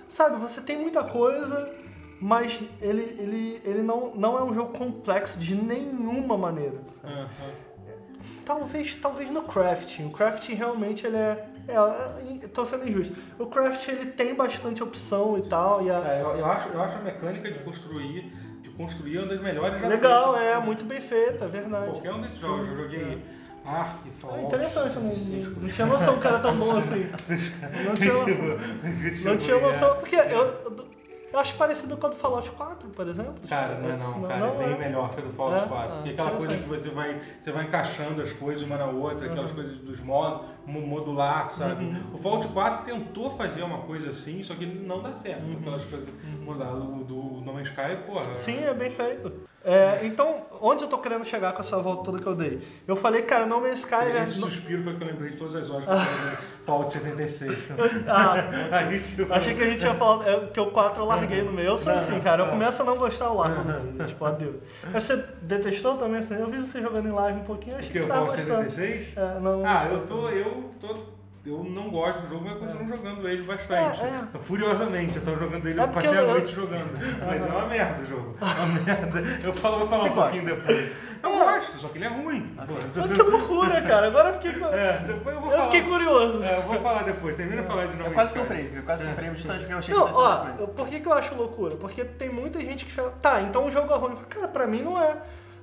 sabe, 0.07 0.37
você 0.37 0.61
tem 0.61 0.77
muita 0.79 1.03
coisa, 1.03 1.73
mas 2.21 2.61
ele, 2.81 3.03
ele, 3.19 3.61
ele 3.65 3.83
não, 3.83 4.12
não 4.15 4.39
é 4.39 4.45
um 4.45 4.55
jogo 4.55 4.77
complexo 4.79 5.39
de 5.39 5.55
nenhuma 5.55 6.37
maneira. 6.39 6.77
sabe? 7.01 7.15
Aham. 7.15 7.29
Talvez, 8.45 8.97
talvez 8.97 9.31
no 9.31 9.43
crafting. 9.43 10.05
O 10.07 10.11
crafting 10.11 10.55
realmente 10.55 11.07
ele 11.07 11.17
é. 11.17 11.49
É, 11.67 11.75
é, 12.45 12.49
tô 12.49 12.65
sendo 12.65 12.89
injusto. 12.89 13.15
O 13.39 13.47
crafting 13.47 13.93
ele 13.93 14.07
tem 14.12 14.35
bastante 14.35 14.83
opção 14.83 15.39
e 15.39 15.43
tal. 15.49 15.83
E 15.83 15.91
a- 15.91 16.03
É, 16.07 16.23
eu, 16.23 16.31
eu 16.39 16.47
acho, 16.47 16.69
eu 16.69 16.81
acho 16.83 16.97
a 16.97 17.01
mecânica 17.01 17.51
de 17.51 17.59
construir, 17.61 18.33
de 18.62 18.71
construir 18.71 19.19
uma 19.19 19.27
das 19.29 19.41
melhores 19.41 19.81
já 19.81 19.89
legal, 19.89 20.35
feitas. 20.35 20.49
é 20.53 20.59
muito 20.61 20.85
bem 20.85 21.01
feita, 21.01 21.45
é 21.45 21.49
verdade. 21.49 21.91
Qualquer 21.91 22.12
um 22.12 22.21
desses 22.21 22.39
jogos, 22.39 22.69
eu 22.69 22.77
joguei 22.77 23.23
Ark, 23.65 24.09
É 24.09 24.12
Fallout, 24.12 24.45
interessante, 24.45 24.95
eu 24.97 25.03
não, 25.03 25.15
76, 25.15 25.57
não 25.62 25.69
tinha 25.69 25.87
noção 25.87 26.19
que 26.21 26.27
era 26.27 26.39
tão 26.39 26.55
bom 26.57 26.77
assim. 26.77 27.07
Não 27.87 27.95
tinha 27.95 28.12
noção. 28.12 28.25
Tipo, 28.27 29.27
Não 29.29 29.37
tinha 29.39 29.55
tipo, 29.57 29.61
noção, 29.61 29.97
porque 30.01 30.17
eu, 30.17 30.93
eu, 31.35 31.41
acho 31.41 31.55
parecido 31.57 31.97
com 31.97 32.07
o 32.07 32.11
do 32.11 32.16
Fallout 32.16 32.51
4, 32.53 32.89
por 32.91 33.09
exemplo. 33.09 33.35
Cara, 33.49 33.74
não 33.78 33.89
é 33.91 33.97
não, 33.97 34.22
cara, 34.22 34.47
é 34.47 34.57
bem 34.68 34.78
melhor 34.78 35.11
que 35.11 35.20
a 35.20 35.24
do 35.24 35.30
Fallout 35.30 35.64
É? 35.64 35.68
4. 35.68 35.93
Ah, 35.93 35.97
Porque 35.97 36.11
aquela 36.11 36.30
coisa 36.30 36.57
que 36.57 36.68
você 36.68 36.89
vai, 36.91 37.20
você 37.41 37.53
vai 37.53 37.64
encaixando 37.64 38.22
as 38.22 38.32
coisas 38.32 38.62
uma 38.62 38.76
na 38.76 38.87
outra, 38.87 39.26
aquelas 39.26 39.51
Uhum. 39.51 39.57
coisas 39.57 39.78
dos 39.78 40.01
modos, 40.01 40.47
mo- 40.66 40.80
modular, 40.80 41.51
sabe? 41.51 41.85
O 42.12 42.16
Fallout 42.16 42.47
4 42.49 42.85
tentou 42.85 43.30
fazer 43.30 43.62
uma 43.62 43.78
coisa 43.78 44.11
assim, 44.11 44.43
só 44.43 44.55
que 44.55 44.64
não 44.66 45.03
dá 45.03 45.12
certo. 45.12 45.45
Aquelas 45.59 45.85
coisas 45.85 46.09
modular. 46.41 46.74
O 46.74 47.05
do 47.05 47.14
No 47.45 47.53
Man's 47.53 47.68
Sky, 47.68 47.97
porra. 48.07 48.26
Uhum. 48.28 48.37
Sim, 48.37 48.59
é 48.64 48.72
bem 48.74 48.91
feito. 48.91 49.32
É, 49.65 50.01
então, 50.05 50.43
onde 50.61 50.85
eu 50.85 50.89
tô 50.89 50.99
querendo 50.99 51.25
chegar 51.25 51.53
com 51.55 51.61
essa 51.61 51.79
volta 51.79 52.05
toda 52.05 52.19
que 52.23 52.27
eu 52.27 52.35
dei? 52.35 52.61
Eu 52.87 52.95
falei, 52.95 53.23
cara, 53.23 53.47
No 53.47 53.61
Man's 53.62 53.79
Sky... 53.81 53.95
é- 53.95 54.23
Esse 54.25 54.41
suspiro 54.41 54.83
foi 54.83 54.95
que 54.95 55.03
eu 55.03 55.07
lembrei 55.09 55.31
de 55.31 55.37
todas 55.39 55.55
as 55.55 55.71
horas 55.71 55.85
que 55.87 55.91
eu 55.91 55.97
Fallout 56.67 56.93
76. 56.93 57.59
Ah, 58.07 58.35
Aí, 58.73 59.01
tipo, 59.01 59.33
Achei 59.33 59.55
que 59.55 59.62
a 59.62 59.67
gente 59.71 59.83
ia 59.85 59.95
falar 59.95 60.27
é, 60.29 60.47
que 60.47 60.61
o 60.61 60.71
4 60.71 61.03
eu 61.03 61.07
larguei 61.07 61.43
no 61.43 61.53
meio. 61.53 61.69
Eu 61.69 61.77
sou 61.77 61.93
assim, 61.93 62.19
cara. 62.21 62.45
Eu 62.45 62.51
começo 62.51 62.83
a 62.83 62.85
não 62.85 62.97
gostar, 62.97 63.29
no 63.31 63.65
meio. 63.65 64.07
Tipo, 64.07 64.25
adeus. 64.25 64.57
Mas 64.93 65.03
você 65.03 65.25
detestou 65.43 65.97
também? 65.97 66.21
Eu 66.31 66.47
vi 66.49 66.59
você 66.59 66.81
jogando 66.81 67.09
em 67.09 67.12
live 67.12 67.41
um 67.41 67.45
pouquinho, 67.45 67.75
eu 67.75 67.79
achei 67.79 67.91
que 67.93 67.99
que 67.99 68.05
você 68.05 68.09
tava 68.12 68.27
gostando. 68.27 68.69
76? 68.71 69.17
É, 69.17 69.41
não, 69.41 69.62
Ah, 69.67 69.85
não 69.85 69.93
eu 69.95 70.07
tô, 70.07 70.29
eu 70.29 70.71
tô. 70.81 71.14
Eu 71.47 71.62
não 71.62 71.90
gosto 71.90 72.20
do 72.22 72.28
jogo, 72.30 72.45
mas 72.47 72.59
continuo 72.59 72.86
jogando 72.86 73.28
ele 73.28 73.42
bastante. 73.42 74.01
É, 74.01 74.38
Furiosamente, 74.38 75.16
eu 75.16 75.22
tô 75.22 75.36
jogando 75.36 75.66
ele, 75.68 75.78
É 75.78 75.82
eu 75.84 75.88
passei 75.88 76.11
a 76.11 76.22
eu- 76.22 76.26
noite 76.28 76.55
jogando. 76.55 76.99
Mas 77.26 77.45
é 77.45 77.49
uma 77.51 77.66
merda 77.66 78.03
o 78.03 78.07
jogo. 78.07 78.34
É 78.40 78.45
uma 78.64 78.80
merda. 78.80 79.20
Eu 79.47 79.53
falo, 79.53 79.78
vou 79.80 79.88
falar 79.88 80.05
Você 80.05 80.09
um 80.11 80.14
pouquinho 80.14 80.45
depois. 80.47 80.92
Eu 81.22 81.30
É. 81.30 81.38
gosto, 81.38 81.78
só 81.78 81.88
que 81.88 81.99
ele 81.99 82.05
é 82.07 82.09
ruim. 82.09 82.55
Pô, 82.66 82.72
Mas 82.97 83.12
que 83.12 83.22
loucura, 83.22 83.82
cara. 83.82 84.07
Agora 84.07 84.30
eu 84.30 84.34
fiquei, 84.34 84.51
É, 84.53 84.99
depois 85.07 85.34
eu 85.36 85.40
vou 85.42 85.51
eu 85.51 85.57
falar. 85.59 85.70
fiquei 85.70 85.82
curioso. 85.90 86.42
É, 86.45 86.57
eu 86.57 86.62
vou 86.62 86.80
falar 86.80 87.03
depois, 87.03 87.36
termina 87.36 87.61
de 87.62 87.68
falar 87.68 87.86
de 87.88 87.97
novo. 87.97 88.09
Eu 88.11 88.14
quase 88.14 88.32
comprei, 88.34 88.72
eu 88.74 88.82
quase 88.82 89.05
comprei 89.05 89.34
justamente 89.34 89.61
porque 89.61 89.74
eu 89.74 89.78
achei 89.78 89.95
que 89.95 90.01
Não, 90.01 90.07
uma 90.07 90.55
ó, 90.62 90.66
por 90.68 90.88
que, 90.88 91.01
que 91.01 91.07
eu 91.07 91.12
acho 91.12 91.34
loucura? 91.34 91.76
Porque 91.76 92.05
tem 92.05 92.30
muita 92.30 92.59
gente 92.61 92.86
que 92.86 92.92
fala, 92.92 93.11
tá, 93.20 93.42
então 93.42 93.66
o 93.66 93.70
jogo 93.70 93.92
é 93.92 93.97
ruim. 93.97 94.16
Cara, 94.30 94.49
pra 94.49 94.66
mim 94.66 94.80
não 94.82 95.03
é. 95.03 95.16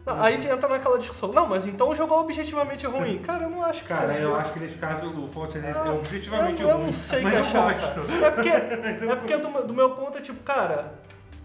Não, 0.06 0.20
Aí 0.22 0.36
entra 0.50 0.68
naquela 0.68 0.98
discussão, 0.98 1.32
não, 1.32 1.48
mas 1.48 1.68
então 1.68 1.90
o 1.90 1.96
jogo 1.96 2.14
é 2.14 2.18
objetivamente 2.18 2.86
ruim. 2.88 3.20
Cara, 3.20 3.44
eu 3.44 3.50
não 3.52 3.64
acho 3.64 3.84
que 3.84 3.88
Cara, 3.90 4.08
seja. 4.08 4.20
eu 4.20 4.36
acho 4.36 4.52
que 4.54 4.60
nesse 4.60 4.78
caso 4.80 5.06
o 5.06 5.28
76 5.30 5.64
é 5.64 5.80
Ah, 5.80 5.94
objetivamente 5.94 6.62
eu, 6.62 6.70
eu 6.70 6.76
ruim. 6.78 6.86
não 6.88 6.94
sei 6.94 7.22
mas 7.22 7.34
que 7.36 7.56
eu 7.56 7.62
achar. 7.62 8.24
É 8.24 8.32
porque, 8.32 8.50
eu 9.06 9.12
é 9.12 9.16
porque 9.16 9.38
do, 9.38 9.50
meu- 9.50 9.68
do 9.68 9.74
meu 9.76 9.92
ponto 9.92 10.18
é 10.18 10.22
tipo, 10.22 10.42
cara, 10.44 10.94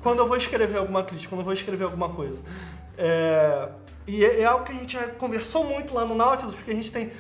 quando 0.03 0.21
eu 0.21 0.27
vou 0.27 0.37
escrever 0.39 0.79
alguma 0.79 1.03
crítica, 1.05 1.29
quando 1.29 1.41
eu 1.41 1.45
vou 1.45 1.53
escrever 1.55 1.85
alguma 1.85 2.09
coisa. 2.09 2.41
É, 2.97 3.69
e 4.07 4.25
é, 4.25 4.41
é 4.41 4.45
algo 4.47 4.65
que 4.65 4.73
a 4.73 4.75
gente 4.77 4.95
já 4.95 5.07
conversou 5.09 5.65
muito 5.65 5.95
lá 5.95 6.05
no 6.07 6.15
Nautilus, 6.15 6.55
porque 6.55 6.71
a 6.71 6.75
gente 6.75 6.91
tem 6.91 7.13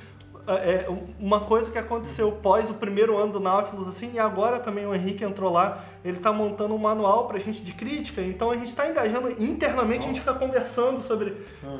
é, 0.49 0.87
uma 1.19 1.41
coisa 1.41 1.71
que 1.71 1.79
aconteceu 1.79 2.31
pós 2.33 2.71
o 2.71 2.75
primeiro 2.75 3.17
ano 3.17 3.33
do 3.33 3.41
Nautilus, 3.41 3.89
assim, 3.89 4.13
e 4.15 4.19
agora 4.19 4.59
também 4.59 4.87
o 4.87 4.95
Henrique 4.95 5.25
entrou 5.25 5.53
lá, 5.53 5.85
ele 6.05 6.19
tá 6.19 6.33
montando 6.33 6.75
um 6.75 6.79
manual 6.79 7.27
pra 7.27 7.39
gente 7.39 7.63
de 7.63 7.73
crítica, 7.73 8.23
então 8.23 8.51
a 8.51 8.57
gente 8.57 8.75
tá 8.75 8.89
engajando 8.89 9.31
internamente, 9.43 10.05
a 10.05 10.09
gente 10.09 10.21
fica 10.21 10.35
conversando 10.35 11.01
sobre, 11.01 11.37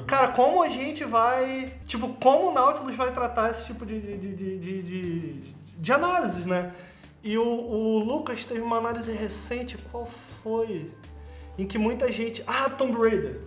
cara, 0.07 0.29
como 0.29 0.63
a 0.63 0.69
gente 0.69 1.05
vai, 1.05 1.73
tipo, 1.85 2.09
como 2.15 2.51
o 2.51 2.53
Nautilus 2.53 2.97
vai 2.97 3.13
tratar 3.13 3.51
esse 3.51 3.67
tipo 3.67 3.87
de, 3.87 4.01
de, 4.01 4.35
de, 4.35 4.59
de, 4.59 4.83
de, 4.83 5.41
de 5.79 5.93
análises, 5.93 6.47
né? 6.47 6.73
E 7.23 7.37
o, 7.37 7.45
o 7.45 7.99
Lucas 7.99 8.45
teve 8.45 8.61
uma 8.61 8.77
análise 8.77 9.11
recente, 9.11 9.77
qual 9.91 10.07
foi? 10.07 10.93
Em 11.59 11.67
que 11.67 11.77
muita 11.77 12.11
gente. 12.13 12.45
Ah, 12.47 12.71
Tomb 12.71 12.97
Raider. 12.97 13.41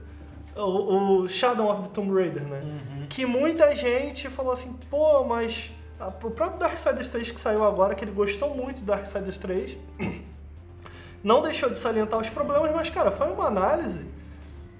O, 0.55 1.21
o 1.21 1.29
Shadow 1.29 1.69
of 1.71 1.83
the 1.83 1.89
Tomb 1.93 2.13
Raider, 2.13 2.43
né? 2.43 2.61
Que 3.09 3.25
muita 3.25 3.75
gente 3.75 4.29
falou 4.29 4.51
assim, 4.51 4.73
pô, 4.89 5.23
mas. 5.23 5.71
ah, 5.99 6.07
O 6.07 6.31
próprio 6.31 6.59
Darksiders 6.59 7.09
3 7.09 7.31
que 7.31 7.39
saiu 7.39 7.63
agora, 7.65 7.95
que 7.95 8.03
ele 8.03 8.11
gostou 8.11 8.53
muito 8.55 8.79
do 8.81 8.85
Darksiders 8.85 9.37
3, 9.37 9.77
não 11.23 11.41
deixou 11.41 11.69
de 11.69 11.77
salientar 11.77 12.19
os 12.19 12.29
problemas, 12.29 12.71
mas, 12.73 12.89
cara, 12.89 13.11
foi 13.11 13.27
uma 13.31 13.45
análise 13.45 14.05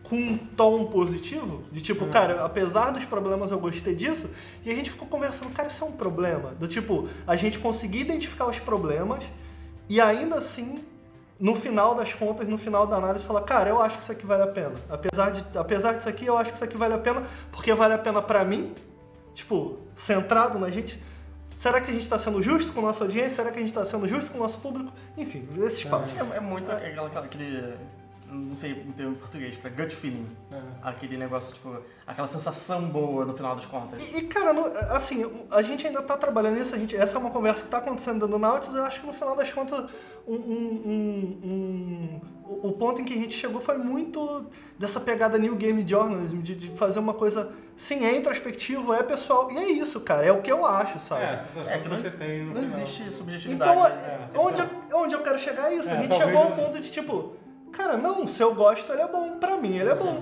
com 0.04 0.16
um 0.16 0.38
tom 0.38 0.86
positivo, 0.86 1.62
de 1.72 1.82
tipo, 1.82 2.08
cara, 2.08 2.44
apesar 2.44 2.90
dos 2.92 3.06
problemas 3.06 3.52
eu 3.52 3.60
gostei 3.60 3.94
disso, 3.94 4.32
e 4.66 4.72
a 4.72 4.76
gente 4.76 4.90
ficou 4.90 5.08
conversando, 5.08 5.52
cara, 5.54 5.68
isso 5.68 5.84
é 5.84 5.88
um 5.88 5.92
problema. 5.92 6.52
Do 6.60 6.68
tipo, 6.68 7.08
a 7.28 7.36
gente 7.36 7.60
conseguir 7.60 8.00
identificar 8.02 8.48
os 8.48 8.58
problemas 8.60 9.24
e 9.88 10.02
ainda 10.02 10.38
assim, 10.38 10.84
no 11.40 11.56
final 11.56 11.96
das 11.96 12.14
contas, 12.14 12.48
no 12.48 12.58
final 12.58 12.86
da 12.86 12.98
análise, 12.98 13.24
falar, 13.24 13.42
cara, 13.42 13.70
eu 13.70 13.82
acho 13.82 13.98
que 13.98 14.04
isso 14.04 14.12
aqui 14.12 14.26
vale 14.26 14.44
a 14.44 14.48
pena. 14.48 14.74
Apesar, 14.90 15.32
de, 15.32 15.46
apesar 15.58 15.94
disso 15.94 16.10
aqui, 16.10 16.26
eu 16.26 16.38
acho 16.38 16.50
que 16.52 16.56
isso 16.56 16.64
aqui 16.66 16.76
vale 16.78 16.94
a 16.94 16.98
pena, 16.98 17.24
porque 17.52 17.74
vale 17.74 17.94
a 17.94 17.98
pena 17.98 18.22
pra 18.22 18.44
mim, 18.44 18.74
tipo, 19.34 19.78
centrado 19.96 20.60
na 20.60 20.70
gente. 20.70 21.02
Será 21.56 21.80
que 21.82 21.90
a 21.90 21.94
gente 21.94 22.04
está 22.04 22.18
sendo 22.18 22.42
justo 22.42 22.72
com 22.74 22.80
a 22.80 22.84
nossa 22.84 23.04
audiência? 23.04 23.38
Será 23.38 23.52
que 23.52 23.58
a 23.58 23.60
gente 23.60 23.70
está 23.70 23.84
sendo 23.86 24.08
justo 24.08 24.32
com 24.32 24.38
o 24.38 24.42
nosso 24.42 24.60
público? 24.60 24.92
Enfim, 25.18 25.48
esses 25.60 25.84
papos. 25.84 26.10
É, 26.34 26.38
é 26.38 26.40
muito 26.40 26.72
aquela, 26.72 27.08
aquela- 27.08 27.26
aquele. 27.26 27.74
Não 28.32 28.56
sei 28.56 28.74
o 28.74 28.94
termo 28.94 29.14
em 29.14 29.16
português, 29.16 29.58
pra 29.58 29.70
gut 29.72 29.96
feeling. 29.96 30.28
É. 30.52 30.60
Aquele 30.84 31.18
negócio, 31.18 31.54
tipo, 31.54 31.76
aquela 32.06 32.28
sensação 32.28 32.82
boa 32.84 33.26
no 33.26 33.34
final 33.34 33.56
das 33.56 33.66
contas. 33.66 34.02
E, 34.02 34.18
e, 34.20 34.22
cara, 34.28 34.54
no- 34.54 34.68
assim, 34.94 35.26
a 35.50 35.62
gente 35.62 35.86
ainda 35.88 36.02
tá 36.04 36.16
trabalhando 36.18 36.58
nisso, 36.58 36.76
a 36.76 36.78
gente, 36.78 36.96
essa 36.96 37.18
é 37.18 37.20
uma 37.20 37.32
conversa 37.32 37.64
que 37.64 37.70
tá 37.70 37.80
acontecendo 37.80 38.16
dentro 38.16 38.28
do 38.30 38.40
Nautilus, 38.40 38.76
eu 38.76 38.84
acho 38.84 39.02
que 39.02 39.08
no 39.08 39.14
final 39.14 39.36
das 39.36 39.52
contas, 39.52 39.84
um, 40.28 40.36
um- 40.36 40.82
um- 40.86 41.40
um- 41.44 42.22
o 42.68 42.72
ponto 42.74 43.02
em 43.02 43.06
que 43.06 43.14
a 43.14 43.18
gente 43.18 43.36
chegou 43.36 43.60
foi 43.62 43.78
muito 43.78 44.46
dessa 44.78 45.00
pegada 45.00 45.38
New 45.38 45.56
Game 45.56 45.88
Journalism, 45.88 46.40
de, 46.42 46.56
de 46.56 46.70
fazer 46.72 47.00
uma 47.00 47.14
coisa, 47.14 47.52
sim, 47.76 48.06
é 48.06 48.16
introspectivo, 48.16 48.94
é 48.94 49.04
pessoal, 49.04 49.52
e 49.52 49.58
é 49.58 49.70
isso, 49.72 50.00
cara, 50.02 50.26
é 50.26 50.32
o 50.32 50.42
que 50.42 50.52
eu 50.52 50.66
acho, 50.66 51.00
sabe? 51.00 51.24
É, 51.24 51.30
a 51.34 51.38
sensação 51.38 51.74
É 51.74 51.78
que 51.78 51.84
que 51.84 51.90
não, 51.90 52.00
você 52.00 52.10
tem 52.12 52.44
no 52.44 52.54
não 52.54 52.62
final. 52.62 52.80
existe 52.82 53.14
subjetividade. 53.14 53.72
Então, 53.72 53.84
né? 53.90 54.30
onde, 54.36 54.62
eu, 54.62 54.98
onde 55.00 55.16
eu 55.16 55.22
quero 55.22 55.38
chegar 55.40 55.72
é 55.72 55.76
isso. 55.76 55.90
É, 55.90 55.98
a 55.98 56.02
gente 56.02 56.16
chegou 56.16 56.42
ao 56.42 56.52
ponto 56.56 56.80
de 56.80 56.90
tipo, 56.92 57.34
cara, 57.72 57.98
não, 57.98 58.26
se 58.28 58.42
eu 58.42 58.54
gosto, 58.54 58.92
ele 58.92 59.02
é 59.02 59.08
bom. 59.08 59.38
Pra 59.40 59.58
mim, 59.58 59.76
ele 59.78 59.90
é 59.90 59.96
bom. 59.96 60.22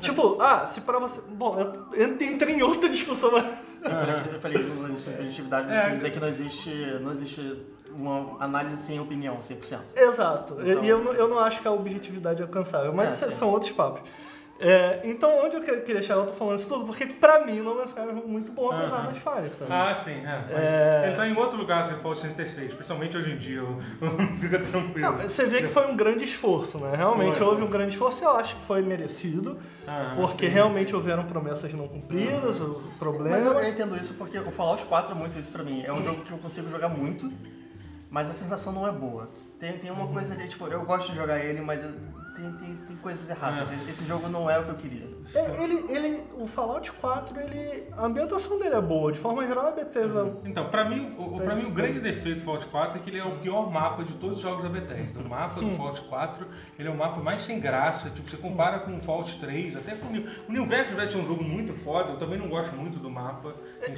Tipo, 0.00 0.36
ah, 0.40 0.64
se 0.66 0.80
pra 0.82 0.98
você. 0.98 1.20
Bom, 1.28 1.56
eu 1.92 2.08
entrei 2.22 2.54
em 2.54 2.62
outra 2.62 2.88
discussão. 2.88 3.30
mas- 3.32 3.46
Eu 3.82 3.90
falei, 3.90 4.14
que, 4.22 4.28
eu 4.34 4.40
falei 4.40 4.62
que 4.64 4.70
não 4.70 4.86
existe 4.88 5.10
subjetividade, 5.10 5.66
mas 5.68 5.76
É. 5.76 5.82
quer 5.86 5.94
dizer 5.94 6.10
que 6.12 6.20
não 6.20 6.28
existe, 6.28 6.70
não 7.00 7.12
existe 7.12 7.62
uma 7.90 8.36
análise 8.40 8.76
sem 8.76 8.98
opinião, 9.00 9.38
100%. 9.40 9.80
Exato. 9.96 10.56
Então- 10.60 10.84
E 10.84 10.88
eu, 10.88 11.02
não- 11.02 11.12
eu 11.12 11.28
não 11.28 11.38
acho 11.38 11.60
que 11.60 11.68
a 11.68 11.72
objetividade 11.72 12.40
é 12.40 12.44
alcançável, 12.44 12.92
mas 12.92 13.22
É, 13.22 13.30
são 13.30 13.48
outros 13.50 13.70
papos. 13.72 14.00
É, 14.60 15.02
então, 15.04 15.44
onde 15.44 15.54
eu 15.54 15.60
que- 15.62 15.76
queria 15.82 16.02
chegar, 16.02 16.16
eu 16.16 16.26
tô 16.26 16.32
falando 16.32 16.58
isso 16.58 16.68
tudo, 16.68 16.84
porque 16.84 17.06
pra 17.06 17.46
mim 17.46 17.60
o 17.60 17.64
No 17.64 17.76
Man's 17.76 17.90
Sky 17.90 18.00
é 18.00 18.02
um 18.04 18.14
jogo 18.16 18.28
muito 18.28 18.50
bom, 18.50 18.72
apesar 18.72 19.06
das 19.06 19.18
falhas, 19.18 19.54
sabe? 19.56 19.72
Ah, 19.72 19.94
sim, 19.94 20.10
é. 20.26 20.44
É. 20.50 21.06
Ele 21.06 21.16
tá 21.16 21.28
em 21.28 21.36
outro 21.36 21.56
lugar 21.56 21.84
do 21.84 21.90
que 21.90 21.94
o 21.94 21.98
Fallout 22.00 22.20
76, 22.20 22.74
principalmente 22.74 23.16
hoje 23.16 23.30
em 23.30 23.36
dia. 23.38 23.58
eu- 23.58 23.78
Fica 24.40 24.58
tranquilo. 24.58 25.12
Não, 25.12 25.18
você 25.18 25.46
vê 25.46 25.58
que 25.62 25.68
foi 25.68 25.86
um 25.86 25.94
grande 25.96 26.24
esforço, 26.24 26.78
né? 26.78 26.92
Realmente 26.96 27.38
Foi. 27.38 27.46
houve 27.46 27.62
um 27.62 27.68
grande 27.68 27.92
esforço 27.92 28.22
e 28.22 28.26
eu 28.26 28.32
acho 28.32 28.56
que 28.56 28.62
foi 28.64 28.82
merecido, 28.82 29.56
Ah, 29.86 30.14
porque 30.16 30.48
sim. 30.48 30.52
realmente 30.52 30.94
houveram 30.94 31.22
promessas 31.24 31.72
não 31.72 31.86
cumpridas, 31.86 32.60
o 32.60 32.82
problema. 32.98 33.30
Mas 33.36 33.44
eu, 33.44 33.62
entendo 33.68 33.94
isso 33.94 34.14
porque 34.14 34.38
o 34.40 34.50
Fallout 34.50 34.84
4 34.86 35.12
é 35.12 35.14
muito 35.14 35.38
isso 35.38 35.52
pra 35.52 35.62
mim. 35.62 35.84
É 35.86 35.92
um 35.92 36.02
jogo 36.02 36.22
que 36.22 36.32
eu 36.32 36.38
consigo 36.38 36.68
jogar 36.68 36.88
muito, 36.88 37.30
mas 38.10 38.28
a 38.28 38.32
sensação 38.34 38.72
não 38.72 38.88
é 38.88 38.90
boa. 38.90 39.28
Tem, 39.60 39.72
tem 39.78 39.90
uma 39.92 40.08
coisa 40.08 40.34
ali, 40.34 40.48
tipo, 40.48 40.66
eu 40.66 40.84
gosto 40.84 41.10
de 41.12 41.16
jogar 41.16 41.38
ele, 41.38 41.60
mas 41.60 41.84
eu- 41.84 41.92
tem, 42.38 42.52
tem, 42.52 42.76
tem 42.76 42.96
coisas 42.96 43.28
erradas. 43.28 43.68
Esse 43.88 44.04
jogo 44.04 44.28
não 44.28 44.48
é 44.48 44.58
o 44.60 44.64
que 44.64 44.70
eu 44.70 44.74
queria. 44.76 45.08
É, 45.34 45.62
Ele, 45.62 45.84
ele, 45.92 46.24
o 46.38 46.46
Fallout 46.46 46.90
4, 46.92 47.38
ele, 47.40 47.84
a 47.96 48.06
ambientação 48.06 48.58
dele 48.58 48.76
é 48.76 48.80
boa. 48.80 49.10
De 49.10 49.18
forma 49.18 49.44
geral, 49.46 49.66
a 49.66 49.70
Bethesda... 49.72 50.32
Então, 50.44 50.68
pra 50.68 50.84
mim, 50.88 51.14
o, 51.18 51.38
pra 51.40 51.56
mim, 51.56 51.64
o 51.64 51.70
grande 51.70 51.98
defeito 52.00 52.38
do 52.38 52.44
Fallout 52.44 52.66
4 52.68 52.98
é 52.98 53.02
que 53.02 53.10
ele 53.10 53.18
é 53.18 53.24
o 53.24 53.38
pior 53.38 53.70
mapa 53.70 54.04
de 54.04 54.12
todos 54.14 54.36
os 54.36 54.42
jogos 54.42 54.62
da 54.62 54.68
Bethesda. 54.68 55.18
O 55.20 55.28
mapa 55.28 55.60
Hum. 55.60 55.68
do 55.68 55.70
Fallout 55.72 56.00
4, 56.02 56.46
ele 56.78 56.88
é 56.88 56.90
o 56.92 56.96
mapa 56.96 57.20
mais 57.20 57.42
sem 57.42 57.58
graça. 57.58 58.08
Tipo, 58.10 58.30
você 58.30 58.36
compara 58.36 58.78
com 58.80 58.96
o 58.96 59.00
Fallout 59.00 59.36
3, 59.38 59.76
até 59.76 59.96
com 59.96 60.06
o 60.06 60.10
New... 60.12 60.24
O 60.48 60.52
New 60.52 60.64
Vegas 60.66 60.94
deve 60.96 61.10
ser 61.10 61.18
um 61.18 61.26
jogo 61.26 61.42
muito 61.42 61.72
foda, 61.82 62.10
eu 62.12 62.16
também 62.16 62.38
não 62.38 62.48
gosto 62.48 62.74
muito 62.76 62.98
do 63.00 63.10
mapa. 63.10 63.54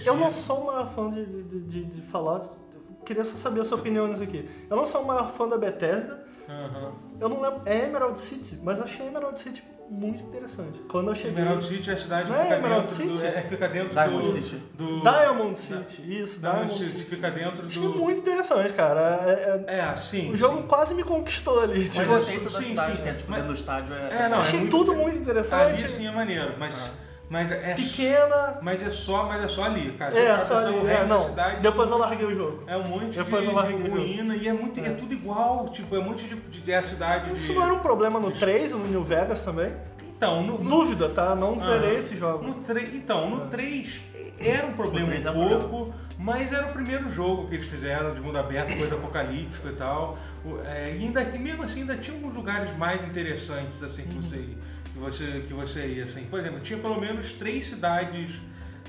Eu 0.07 0.16
não 0.16 0.30
sou 0.30 0.62
o 0.62 0.66
maior 0.66 0.91
fã 0.95 1.11
de, 1.11 1.26
de, 1.26 1.61
de, 1.61 1.84
de 1.84 2.03
Fallout. 2.03 2.49
Eu 2.74 3.05
queria 3.05 3.24
só 3.24 3.36
saber 3.36 3.61
a 3.61 3.64
sua 3.64 3.76
opinião 3.78 4.07
nisso 4.09 4.22
aqui. 4.22 4.49
Eu 4.68 4.76
não 4.76 4.86
sou 4.86 5.03
o 5.03 5.07
maior 5.07 5.30
fã 5.30 5.47
da 5.49 5.59
Bethesda, 5.59 6.24
Aham. 6.49 6.93
Eu 7.20 7.28
não 7.28 7.40
lembro. 7.40 7.60
É 7.66 7.84
Emerald 7.84 8.18
City, 8.18 8.58
mas 8.62 8.78
eu 8.78 8.84
achei 8.84 9.06
Emerald 9.06 9.38
City 9.40 9.62
muito 9.90 10.22
interessante. 10.22 10.78
Quando 10.88 11.08
eu 11.10 11.14
cheguei. 11.16 11.32
Emerald 11.42 11.64
City 11.64 11.90
é 11.90 11.92
a 11.92 11.96
cidade 11.96 12.30
que 12.30 12.32
é 12.38 12.42
fica 12.44 12.56
Emerald 12.56 12.88
dentro 12.88 13.06
do. 13.08 13.16
City? 13.16 13.26
É, 13.26 13.42
fica 13.42 13.68
dentro 13.68 13.90
Diamond 13.94 14.30
do. 14.30 14.36
City. 14.38 14.56
do 14.74 15.00
Diamond 15.02 15.58
City, 15.58 16.22
isso, 16.22 16.38
Diamond 16.40 16.58
Diamond 16.66 16.72
City 16.84 16.98
City. 16.98 17.04
fica 17.10 17.30
dentro 17.30 17.66
Achei 17.66 17.82
do. 17.82 17.88
muito 17.98 18.20
interessante, 18.20 18.72
cara. 18.72 19.00
É- 19.26 19.64
é- 19.68 19.78
É, 19.80 19.96
sim. 19.96 20.32
o 20.32 20.36
jogo 20.36 20.58
sim. 20.62 20.66
quase 20.68 20.94
me 20.94 21.02
conquistou 21.02 21.60
ali. 21.60 21.86
O 21.86 21.90
Tipo, 21.90 21.96
Mas 22.06 22.24
conceito 22.24 22.44
da 22.50 22.58
sim, 22.58 22.64
cidade, 22.64 22.96
sim, 22.96 23.02
que 23.02 23.08
é 23.08 23.12
tipo 23.14 23.30
mas- 23.30 23.40
dentro 23.40 23.54
do 23.54 23.58
estádio, 23.58 23.94
é... 23.94 24.24
É, 24.24 24.28
não, 24.28 24.36
é 24.38 24.40
achei 24.40 24.60
muito- 24.60 24.76
tudo 24.76 24.94
muito 24.94 25.18
interessante. 25.18 25.80
Ali 25.82 25.88
sim 25.88 26.06
é 26.06 26.10
maneiro, 26.12 26.54
mas. 26.58 26.90
Mas 27.30 27.52
é, 27.52 27.74
Pequena. 27.74 28.58
mas 28.60 28.82
é 28.82 28.90
só, 28.90 29.24
mas 29.24 29.44
é 29.44 29.46
só 29.46 29.62
ali, 29.62 29.92
cara. 29.92 30.18
É, 30.18 30.36
Você 30.36 30.46
só 30.46 30.58
ali. 30.58 30.84
É, 30.88 31.06
não. 31.06 31.22
cidade, 31.22 31.60
Depois 31.62 31.88
eu 31.88 31.96
larguei 31.96 32.26
o 32.26 32.34
jogo. 32.34 32.64
É 32.66 32.76
um 32.76 32.88
monte 32.88 33.16
Depois 33.16 33.44
eu 33.44 33.50
de, 33.50 33.56
larguei 33.56 33.82
de 33.82 33.88
ruína 33.88 34.34
e 34.34 34.48
é, 34.48 34.52
muito, 34.52 34.80
é. 34.80 34.90
tudo 34.90 35.14
igual, 35.14 35.68
tipo, 35.68 35.94
é 35.94 36.00
um 36.00 36.04
monte 36.04 36.26
de, 36.26 36.34
de, 36.34 36.72
é 36.72 36.78
a 36.78 36.82
cidade 36.82 37.32
Isso 37.32 37.52
de... 37.52 37.54
não 37.54 37.62
era 37.62 37.72
um 37.72 37.78
problema 37.78 38.18
no 38.18 38.32
3, 38.32 38.72
no 38.72 38.84
New 38.88 39.04
Vegas 39.04 39.44
também? 39.44 39.72
Então, 40.16 40.42
no, 40.42 40.58
no, 40.58 40.68
Dúvida, 40.68 41.08
tá? 41.08 41.36
Não 41.36 41.56
zerei 41.56 41.94
Ah. 41.94 41.98
esse 42.00 42.18
jogo. 42.18 42.44
no 42.44 42.54
3, 42.54 42.94
então, 42.94 43.30
no 43.30 43.46
3 43.46 44.00
era 44.40 44.66
um 44.66 44.72
problema 44.72 45.14
é 45.14 45.30
um 45.30 45.58
pouco, 45.58 45.94
mas 46.18 46.52
era 46.52 46.66
o 46.66 46.72
primeiro 46.72 47.08
jogo 47.10 47.46
que 47.46 47.54
eles 47.54 47.66
fizeram 47.66 48.14
de 48.14 48.20
mundo 48.20 48.38
aberto, 48.38 48.76
coisa 48.76 48.94
apocalíptica 48.94 49.68
e 49.68 49.74
tal. 49.74 50.18
É, 50.64 50.96
e 50.96 51.04
ainda, 51.04 51.22
mesmo 51.38 51.62
assim 51.62 51.80
ainda 51.80 51.96
tinha 51.96 52.16
alguns 52.16 52.34
lugares 52.34 52.74
mais 52.76 53.04
interessantes 53.04 53.82
assim 53.82 54.02
que 54.02 54.14
você 54.14 54.36
que 54.36 54.56
você 55.01 55.44
que 55.46 55.53
você 55.55 55.86
ia 55.86 56.05
assim. 56.05 56.24
Por 56.24 56.38
exemplo, 56.38 56.61
tinha 56.61 56.78
pelo 56.78 57.01
menos 57.01 57.32
três 57.32 57.66
cidades, 57.66 58.30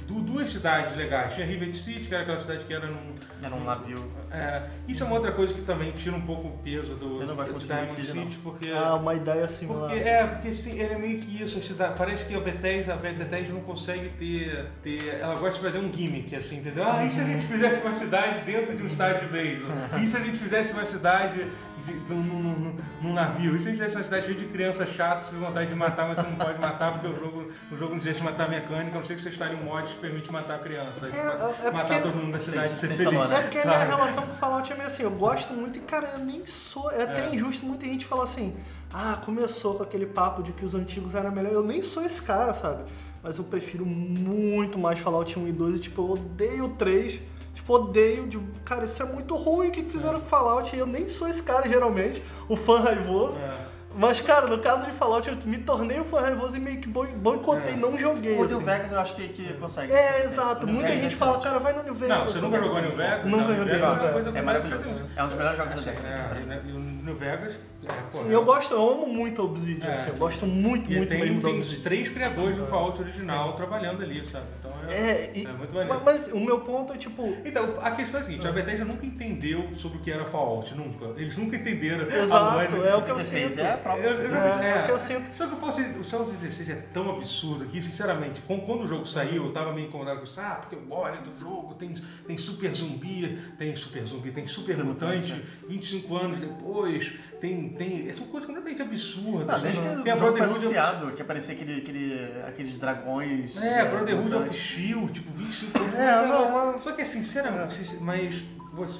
du- 0.08 0.22
duas 0.22 0.50
cidades 0.50 0.96
legais. 0.96 1.34
Tinha 1.34 1.46
Rivet 1.46 1.74
City, 1.76 2.02
que 2.08 2.14
era 2.14 2.24
aquela 2.24 2.40
cidade 2.40 2.66
que 2.66 2.74
era 2.74 2.88
num 2.88 3.14
Era 3.44 3.56
um 3.56 3.64
navio. 3.64 4.12
é, 4.32 4.64
isso 4.88 5.04
é 5.04 5.06
uma 5.06 5.16
outra 5.16 5.32
coisa 5.32 5.54
que 5.54 5.62
também 5.62 5.92
tira 5.92 6.16
um 6.16 6.22
pouco 6.22 6.48
o 6.50 6.58
peso 6.60 6.94
do, 6.96 7.22
Eu 7.22 7.28
não 7.28 7.36
gosto 7.36 7.48
do 7.50 7.54
muito 7.54 7.62
de 7.62 7.68
Diamond 7.68 7.94
City, 7.96 8.12
City, 8.12 8.40
porque, 8.44 8.70
Ah, 8.72 8.96
uma 8.96 9.16
ideia 9.16 9.48
similar. 9.48 9.90
porque 9.90 10.08
é, 10.08 10.28
porque 10.28 10.54
sim, 10.54 10.80
ele 10.80 10.94
é 10.94 10.98
meio 10.98 11.20
que 11.20 11.42
isso, 11.42 11.58
a 11.58 11.62
cidade, 11.62 11.94
parece 11.98 12.26
que 12.26 12.36
a 12.36 12.40
Bethesda, 12.40 12.94
a 12.94 12.98
Bethesda 12.98 13.54
não 13.54 13.62
consegue 13.62 14.10
ter, 14.10 14.68
ter, 14.84 15.20
ela 15.20 15.36
gosta 15.36 15.60
de 15.60 15.66
fazer 15.66 15.80
um 15.80 15.92
gimmick, 15.92 16.36
assim, 16.36 16.58
entendeu? 16.58 16.86
Ah, 16.88 17.04
e 17.06 17.10
se 17.10 17.20
a 17.20 17.24
gente 17.24 17.46
fizesse 17.46 17.82
uma 17.86 17.94
cidade 17.96 18.42
dentro 18.42 18.76
de 18.76 18.84
um 18.84 18.88
estádio 18.88 19.28
de 19.28 19.32
beisebol? 19.34 19.72
E 20.02 20.06
se 20.06 20.18
a 20.18 20.20
gente 20.20 20.38
fizesse 20.38 20.74
uma 20.74 20.86
cidade 20.86 21.48
de, 21.86 22.00
de- 22.00 22.14
num, 22.14 22.22
num- 22.24 22.76
num 23.02 23.14
navio? 23.14 23.56
E 23.56 23.60
se 23.60 23.68
a 23.68 23.72
gente 23.72 23.80
fizesse 23.80 23.96
uma 23.96 24.04
cidade 24.04 24.26
cheia 24.26 24.38
de 24.38 24.46
crianças 24.46 24.90
chatas, 24.90 25.28
com 25.30 25.40
vontade 25.40 25.70
de 25.70 25.76
matar, 25.76 26.08
mas 26.08 26.18
você 26.18 26.28
não 26.28 26.36
pode 26.36 26.60
matar 26.60 26.94
porque 26.94 27.08
o 27.08 27.16
jogo, 27.20 27.52
o 27.72 27.78
jogo 27.78 27.96
não 27.96 28.02
deixa 28.02 28.24
matar 28.24 28.50
mecânica, 28.50 28.96
a 28.98 29.00
não 29.00 29.06
ser 29.06 29.16
que 29.16 29.22
você 29.22 29.30
instale 29.30 29.56
um 29.56 29.64
mod 29.64 29.88
que 29.88 29.98
permite 30.00 30.32
matar 30.32 30.56
a 30.56 30.60
criança. 30.60 31.06
Aí 31.06 31.12
você 31.12 31.18
É, 31.18 31.22
é- 31.22 31.68
é 31.68 31.72
matar 31.72 31.88
porque- 31.88 32.02
todo 32.02 32.16
mundo 32.16 32.32
da 32.34 32.40
cidade 32.40 32.68
e 32.74 32.76
ser 32.76 32.88
Sem- 32.88 32.90
sem 32.90 32.98
feliz. 32.98 33.14
salão, 33.14 33.28
né? 33.30 33.38
É 33.38 33.42
porque 33.42 33.58
a 33.60 33.66
minha 33.66 33.84
relação 33.84 34.24
com 34.28 34.34
o 34.34 34.36
Fallout 34.36 34.72
é 34.72 34.76
meio 34.76 34.88
assim, 34.88 35.04
eu 35.04 35.12
gosto 35.12 35.54
muito 35.54 35.78
e, 35.78 35.82
cara, 35.82 36.12
eu 36.18 36.20
nem 36.26 36.46
sou. 36.46 36.92
É 36.92 37.04
até 37.04 37.26
É. 37.28 37.36
injusto 37.36 37.66
muita 37.66 37.86
gente 37.86 38.06
falar 38.06 38.24
assim, 38.24 38.56
ah, 38.94 39.20
começou 39.26 39.76
com 39.76 39.84
aquele 39.84 40.06
papo 40.06 40.44
de 40.44 40.52
que 40.52 40.66
os 40.66 40.76
antigos 40.76 41.16
eram 41.16 41.32
melhor. 41.32 41.52
Eu 41.52 41.64
nem 41.64 41.82
sou 41.82 42.04
esse 42.04 42.22
cara, 42.22 42.54
sabe? 42.54 42.84
Mas 43.24 43.38
eu 43.38 43.44
prefiro 43.44 43.86
muito 43.86 44.80
mais 44.80 44.98
Fallout 45.00 45.38
1 45.38 45.48
e 45.48 45.52
2 45.52 45.76
e, 45.76 45.80
tipo, 45.80 46.02
eu 46.02 46.12
odeio 46.14 46.66
o 46.66 46.70
3. 46.70 47.20
Tipo, 47.62 47.74
odeio 47.76 48.26
de. 48.28 48.40
Cara, 48.66 48.86
isso 48.86 49.02
é 49.04 49.06
muito 49.06 49.36
ruim 49.36 49.68
o 49.68 49.72
que 49.72 49.84
fizeram 49.84 50.20
com 50.20 50.26
Fallout. 50.26 50.76
E 50.76 50.80
eu 50.80 50.88
nem 50.88 51.08
sou 51.08 51.28
esse 51.28 51.44
cara, 51.44 51.68
geralmente, 51.68 52.22
o 52.50 52.56
fã 52.56 52.80
raivoso. 52.80 53.38
É. 53.38 53.72
Mas, 53.94 54.22
cara, 54.22 54.48
no 54.48 54.58
caso 54.60 54.86
de 54.86 54.92
Fallout, 54.94 55.28
eu 55.28 55.36
me 55.44 55.58
tornei 55.58 56.00
um 56.00 56.06
fã 56.06 56.22
raivoso 56.22 56.56
e 56.56 56.62
meio 56.62 56.80
que 56.80 56.88
boi- 56.88 57.10
boicotei, 57.12 57.74
É. 57.74 57.76
não 57.76 57.98
joguei. 57.98 58.38
O 58.38 58.46
assim. 58.46 58.56
New 58.56 58.64
Vegas 58.64 58.92
eu 58.94 59.00
acho 59.02 59.14
que, 59.16 59.28
que 59.28 59.54
consegue. 59.56 59.92
É, 59.92 60.24
exato. 60.24 60.64
O 60.64 60.66
New 60.66 60.76
Muita 60.76 60.88
Vegas 60.88 61.04
gente 61.04 61.14
é 61.14 61.18
fala, 61.18 61.40
cara, 61.42 61.60
vai 61.60 61.74
no 61.74 61.84
New 61.84 61.94
Vegas. 61.94 62.18
Não, 62.18 62.26
você 62.28 62.40
nunca 62.40 62.58
jogou 62.64 62.82
New 62.82 62.92
Vegas? 62.92 63.26
Nunca 63.26 63.38
Não, 63.38 63.48
New 63.50 63.58
joguei 63.58 63.74
Vegas 63.76 64.36
é 64.36 64.40
É 64.40 64.42
maravilhoso. 64.42 65.10
É 65.14 65.24
um 65.24 65.28
dos 65.28 65.36
melhores 65.36 65.58
jogos 65.58 65.74
da 65.74 65.80
Assim, 65.82 65.90
década. 66.02 66.08
é, 66.08 66.62
e 66.70 66.72
o 66.72 66.80
New 66.80 67.16
Vegas, 67.16 67.60
é, 67.84 67.92
pô, 68.14 68.20
E 68.30 68.32
eu 68.32 68.46
gosto, 68.46 68.74
eu 68.74 68.92
amo 68.92 69.08
muito 69.08 69.42
a 69.42 69.46
Obsidian, 69.46 69.90
É. 69.90 69.94
assim, 69.94 70.10
eu 70.12 70.16
gosto 70.16 70.46
muito, 70.48 70.90
E 70.90 70.96
muito 70.96 71.10
tem, 71.10 71.20
mesmo 71.20 71.42
tem 71.42 71.60
os 71.60 71.76
três 71.76 72.08
criadores 72.10 72.58
do 72.58 72.66
Fallout 72.66 73.02
original 73.02 73.52
trabalhando 73.54 74.02
ali, 74.04 74.26
sabe? 74.26 74.46
É, 74.90 74.94
É, 74.94 75.32
e- 75.36 75.46
é 75.46 75.52
muito 75.52 75.74
maneiro. 75.74 76.02
mas, 76.04 76.26
mas 76.26 76.34
o 76.34 76.40
meu 76.40 76.60
ponto 76.62 76.94
é 76.94 76.98
tipo. 76.98 77.24
Então, 77.46 77.76
a 77.82 77.92
questão 77.92 78.20
é 78.20 78.24
a 78.24 78.26
seguinte, 78.26 78.48
a 78.48 78.52
Bethesda 78.52 78.86
nunca 78.86 79.06
entendeu 79.06 79.68
sobre 79.76 79.98
o 79.98 80.02
que 80.02 80.12
era 80.12 80.26
Fallout, 80.26 80.74
nunca. 80.76 81.06
Eles 81.20 81.38
nunca 81.38 81.56
entenderam 81.56 82.08
a 82.10 82.16
Exato, 82.18 82.56
lógica. 82.56 82.76
é 82.78 82.96
o 82.96 83.02
que 83.04 83.12
eu 83.12 83.16
36 83.16 83.50
sinto. 83.50 83.60
é 83.60 83.72
a. 83.86 83.98
Eu, 83.98 84.12
eu 84.24 84.36
É, 84.36 84.66
é 84.66 84.78
é. 84.78 84.82
o 84.82 84.86
que 84.86 84.92
eu 84.92 85.00
sinto. 85.00 85.36
Só 85.36 85.48
que 85.48 85.54
o 85.54 85.58
Fallout- 85.58 86.00
o 86.00 86.04
Fallout 86.04 86.32
16 86.32 86.70
é 86.70 86.76
tão 86.94 87.10
absurdo 87.12 87.66
que, 87.66 87.82
sinceramente, 87.82 88.42
quando, 88.42 88.84
o 88.84 88.88
jogo 88.88 89.06
saiu, 89.06 89.46
eu 89.46 89.52
tava 89.52 89.74
meio 89.74 89.88
incomodado 89.88 90.18
com 90.20 90.24
isso. 90.24 90.40
Ah, 90.40 90.56
porque 90.62 90.76
o 90.76 90.88
lore 90.88 91.18
do 91.20 91.38
jogo 91.38 91.74
tem, 91.76 91.94
tem 92.28 92.38
super 92.38 92.74
zumbi, 92.74 93.38
tem 93.58 93.76
super 93.76 94.06
zumbi, 94.06 94.32
tem 94.32 94.48
super 94.48 94.78
mutante, 94.84 95.34
25 95.68 96.16
anos 96.18 96.38
depois, 96.40 97.14
tem. 97.42 97.70
tem 97.70 98.14
são 98.14 98.28
coisas 98.28 98.46
completamente 98.48 98.82
absurdas. 98.82 99.48
Não, 99.48 99.60
desde 99.62 99.82
que 99.82 100.04
tem 100.04 100.14
o 100.14 100.16
a 100.16 100.20
Brotherhood 100.20 100.56
of- 100.58 100.66
anunciado, 100.66 101.12
que 101.12 101.22
aparecia 101.22 101.54
aquele, 101.56 101.78
aquele, 101.82 102.42
aqueles 102.48 102.78
dragões. 102.78 103.58
É, 103.58 103.84
Brotherhood 103.86 104.36
of. 104.36 104.54
Shield, 104.54 105.12
tipo, 105.12 105.32
25 105.32 105.78
anos. 105.80 105.94
É, 105.96 106.26
não, 106.28 106.52
mas- 106.52 106.84
Só 106.84 106.92
que 106.94 107.02
assim, 107.02 107.22
sinceramente, 107.22 107.98
mas 108.00 108.46
você. 108.74 109.00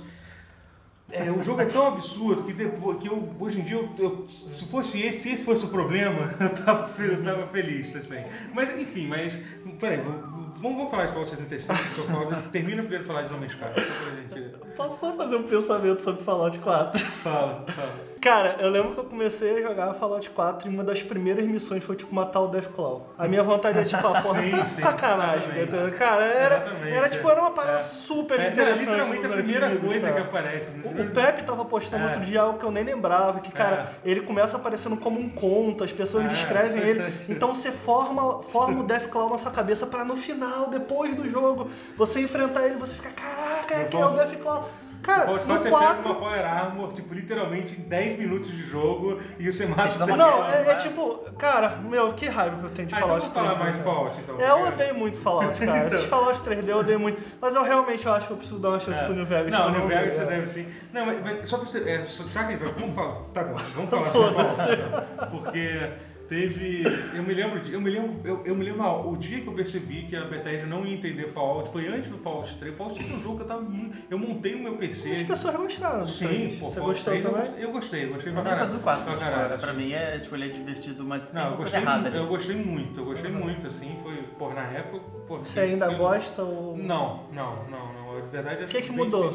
É, 1.14 1.30
o 1.30 1.44
jogo 1.44 1.60
é 1.60 1.66
tão 1.66 1.88
absurdo 1.88 2.44
que, 2.44 2.54
depois, 2.54 2.98
que 2.98 3.10
eu, 3.10 3.36
hoje 3.38 3.60
em 3.60 3.64
dia, 3.64 3.76
eu, 3.76 3.90
eu- 4.00 4.26
se 4.26 4.66
fosse 4.68 5.02
esse, 5.06 5.20
se 5.24 5.32
esse 5.34 5.44
fosse 5.44 5.66
o 5.66 5.68
problema, 5.68 6.34
eu 6.40 6.50
tava, 6.50 7.04
eu 7.04 7.22
tava 7.22 7.48
feliz, 7.48 7.94
assim. 7.94 8.24
Mas, 8.54 8.70
enfim, 8.80 9.08
mas, 9.08 9.38
peraí, 9.78 10.00
vamos, 10.00 10.58
vamos 10.62 10.90
falar 10.90 11.04
de 11.08 11.12
Fallout 11.12 11.30
76, 11.32 11.78
se 11.80 11.98
eu 11.98 12.06
falo, 12.06 12.34
termina 12.54 12.78
primeiro 12.82 13.04
de 13.04 13.08
falar 13.10 13.24
de 13.24 13.34
Man's 13.34 13.52
Sky, 13.52 13.60
só 13.60 13.72
pra 13.74 14.40
gente... 14.42 14.56
Posso 14.78 15.00
só 15.02 15.14
fazer 15.18 15.36
um 15.36 15.44
pensamento 15.44 16.02
sobre 16.02 16.24
Fallout 16.24 16.58
4? 16.60 17.06
Fala, 17.06 17.66
fala. 17.68 18.11
Cara, 18.22 18.58
eu 18.60 18.70
lembro 18.70 18.92
que 18.94 19.00
eu 19.00 19.04
comecei 19.06 19.58
a 19.58 19.62
jogar 19.68 19.96
Fallout 19.96 20.30
4 20.30 20.70
e 20.70 20.72
uma 20.72 20.84
das 20.84 21.02
primeiras 21.02 21.44
missões 21.48 21.84
foi, 21.84 21.96
tipo, 21.96 22.14
matar 22.14 22.42
o 22.42 22.48
Deathclaw. 22.50 23.08
A 23.18 23.28
minha 23.28 23.42
vontade 23.42 23.80
é, 23.80 23.84
tipo, 23.84 24.06
ah, 24.08 24.22
porra, 24.22 24.44
você 24.44 24.50
tá 24.52 24.58
de 24.60 24.70
sacanagem. 24.70 25.52
Beto. 25.52 25.76
Cara, 25.98 26.26
era, 26.26 26.56
Exatamente, 26.58 26.96
era, 26.96 27.10
tipo, 27.10 27.28
é. 27.28 27.32
era 27.32 27.42
uma 27.42 27.50
parada 27.52 27.78
É. 27.80 27.82
super 27.82 28.40
É, 28.40 28.46
é 28.46 28.52
interessante. 28.52 28.80
literalmente 28.82 29.26
a 29.26 29.30
primeira 29.30 29.68
antigos, 29.68 29.88
coisa 29.88 30.08
cara. 30.08 30.14
que 30.22 30.28
aparece. 30.28 30.66
O, 30.86 31.02
o 31.02 31.10
Pepe 31.12 31.44
tava 31.44 31.66
postando 31.66 32.04
É. 32.04 32.08
outro 32.10 32.22
dia 32.22 32.42
algo 32.42 32.60
que 32.60 32.66
eu 32.66 32.72
nem 32.72 32.84
lembrava, 32.84 33.40
que, 33.40 33.52
cara, 33.52 33.92
ele 34.06 34.22
começa 34.22 34.56
aparecendo 34.56 34.98
como 34.98 35.20
um 35.20 35.28
conto, 35.28 35.84
as 35.84 35.92
pessoas 35.92 36.26
É. 36.26 36.28
descrevem 36.28 36.80
ele. 36.80 37.02
Então 37.28 37.56
você 37.56 37.72
forma, 37.72 38.44
forma 38.44 38.82
o 38.82 38.84
Deathclaw 38.84 39.32
na 39.32 39.40
sua 39.40 39.50
cabeça 39.52 39.88
pra 39.88 40.06
no 40.06 40.16
final, 40.16 40.70
depois 40.70 41.16
do 41.16 41.28
jogo, 41.28 41.68
você 41.98 42.22
enfrentar 42.22 42.68
ele, 42.68 42.76
você 42.76 42.94
fica, 42.94 43.10
caraca, 43.10 43.74
é 43.74 43.86
que 43.86 43.98
é 43.98 44.06
o 44.06 44.10
Deathclaw. 44.12 44.70
Cara, 45.02 45.26
Pode 45.26 45.46
no 45.48 45.54
você 45.58 45.64
pega 45.64 45.78
4... 45.78 46.06
uma 46.12 46.20
Power 46.20 46.46
Armor, 46.46 46.94
tipo, 46.94 47.14
literalmente 47.14 47.74
em 47.74 47.84
10 47.84 48.20
minutos 48.20 48.52
de 48.52 48.62
jogo 48.62 49.20
e 49.40 49.52
você 49.52 49.66
mata 49.66 50.04
uma 50.06 50.16
Não, 50.16 50.46
é, 50.46 50.62
é 50.62 50.66
né? 50.66 50.76
tipo, 50.76 51.18
cara, 51.38 51.70
meu, 51.84 52.14
que 52.14 52.28
raiva 52.28 52.58
que 52.58 52.64
eu 52.66 52.70
tenho 52.70 52.88
de 52.88 52.94
Ah, 52.94 52.98
então 52.98 53.10
Fallout 53.10 53.32
vamos 53.32 53.42
falar 53.42 53.56
3D, 53.56 53.60
mais 53.64 53.76
de 53.78 53.82
cara. 53.84 53.96
Fallout, 53.96 54.20
então. 54.22 54.42
É, 54.42 54.50
eu 54.52 54.68
odeio 54.68 54.96
muito 54.96 55.18
Fallout, 55.20 55.60
cara. 55.60 55.88
Esses 55.88 56.04
Fallout 56.04 56.40
3D 56.42 56.68
eu 56.68 56.78
odeio 56.78 57.00
muito. 57.00 57.22
Mas 57.42 57.56
eu 57.56 57.64
realmente 57.64 58.08
acho 58.08 58.28
que 58.28 58.34
eu 58.34 58.38
preciso 58.38 58.60
dar 58.60 58.70
uma 58.70 58.80
chance 58.80 59.02
É. 59.02 59.06
pro 59.06 59.16
New 59.16 59.26
Vegas. 59.26 59.52
Não, 59.52 59.68
o 59.68 59.72
New 59.72 59.88
Vegas 59.88 60.14
você 60.14 60.22
é. 60.22 60.26
deve 60.26 60.48
sim. 60.48 60.68
Não, 60.94 61.06
mas, 61.06 61.24
mas 61.24 61.50
só 61.50 61.58
pra 61.58 61.66
você. 61.66 61.90
É, 61.90 62.04
só, 62.04 62.24
já 62.26 62.44
que 62.44 62.54
a 62.54 62.58
gente 62.58 62.64
vai. 62.64 62.74
Vamos 62.74 62.96
falar. 62.96 63.16
Tá 63.34 63.44
bom, 63.44 63.56
vamos 63.56 63.90
falar 63.90 64.10
sobre 64.10 64.34
Fallout. 64.36 64.72
então. 64.72 65.28
Porque 65.32 65.92
teve. 66.36 66.84
Eu 67.14 67.24
me 67.24 67.34
lembro. 67.34 67.62
Eu 67.70 67.82
me 67.82 67.90
lembro. 67.90 68.22
Eu, 68.24 68.42
eu 68.46 68.56
me 68.56 68.64
lembro. 68.64 68.82
ah, 68.84 69.06
O 69.06 69.18
dia 69.18 69.42
que 69.42 69.48
eu 69.48 69.54
percebi 69.54 70.04
que 70.04 70.16
a 70.16 70.24
Bethesda 70.24 70.66
não 70.66 70.86
ia 70.86 70.94
entender 70.96 71.28
Fallout 71.28 71.70
foi 71.72 71.88
antes 71.90 72.10
do 72.10 72.18
Fallout 72.18 72.56
3. 72.56 72.74
Fallout 72.76 72.98
3 72.98 73.12
é 73.12 73.16
um 73.18 73.22
jogo 73.22 73.36
que 73.38 73.44
eu 73.44 73.48
tava. 73.48 73.62
muito- 73.62 73.98
Eu 74.10 74.18
montei 74.18 74.56
o 74.56 74.60
meu 74.60 74.74
As 74.74 74.80
PC. 74.80 75.26
pessoas 75.28 75.56
gostaram 75.56 76.08
Sim, 76.08 76.58
pô, 76.60 76.68
Você 76.70 76.76
Fallout 76.80 76.96
gostou 76.96 77.14
3 77.14 77.26
eu 77.26 77.32
também? 77.32 77.46
gostei, 77.46 77.66
eu 77.66 77.72
gostei, 77.72 78.04
eu 78.06 78.10
pra 78.10 78.18
é 78.18 78.22
por 78.22 78.36
caralho. 78.44 78.60
causa 78.60 78.74
do 78.76 78.80
4, 78.84 79.04
Pra 79.04 79.14
tipo, 79.14 79.26
caralho, 79.26 79.54
é, 79.54 79.58
pra 79.58 79.72
assim. 79.72 79.80
mim 79.82 79.92
é, 79.92 80.20
tipo, 80.20 80.36
ele 80.36 80.46
é 80.46 80.48
divertido, 80.50 81.04
mas 81.04 81.32
tem 81.32 81.42
Não, 81.42 81.52
eu 81.52 81.58
gostei, 81.58 81.80
errada 81.82 82.10
eu 82.10 82.28
gostei 82.28 82.56
muito, 82.56 83.00
eu 83.02 83.06
gostei 83.06 83.32
muito, 83.32 83.68
assim, 83.68 83.98
foi, 84.02 84.16
por 84.40 84.54
na 84.54 84.64
época, 84.72 85.00
pô, 85.28 85.38
Você 85.40 85.48
fiquei- 85.62 85.74
ainda 85.74 85.94
gosta 85.94 86.42
ou... 86.44 86.78
Não, 86.78 87.24
não, 87.34 87.68
não, 87.70 87.94
não, 87.94 88.18
a 88.18 88.22
verdade 88.22 88.62
é 88.64 88.66
O 88.66 88.68
que 88.70 88.82
que 88.82 88.92
mudou? 88.92 89.34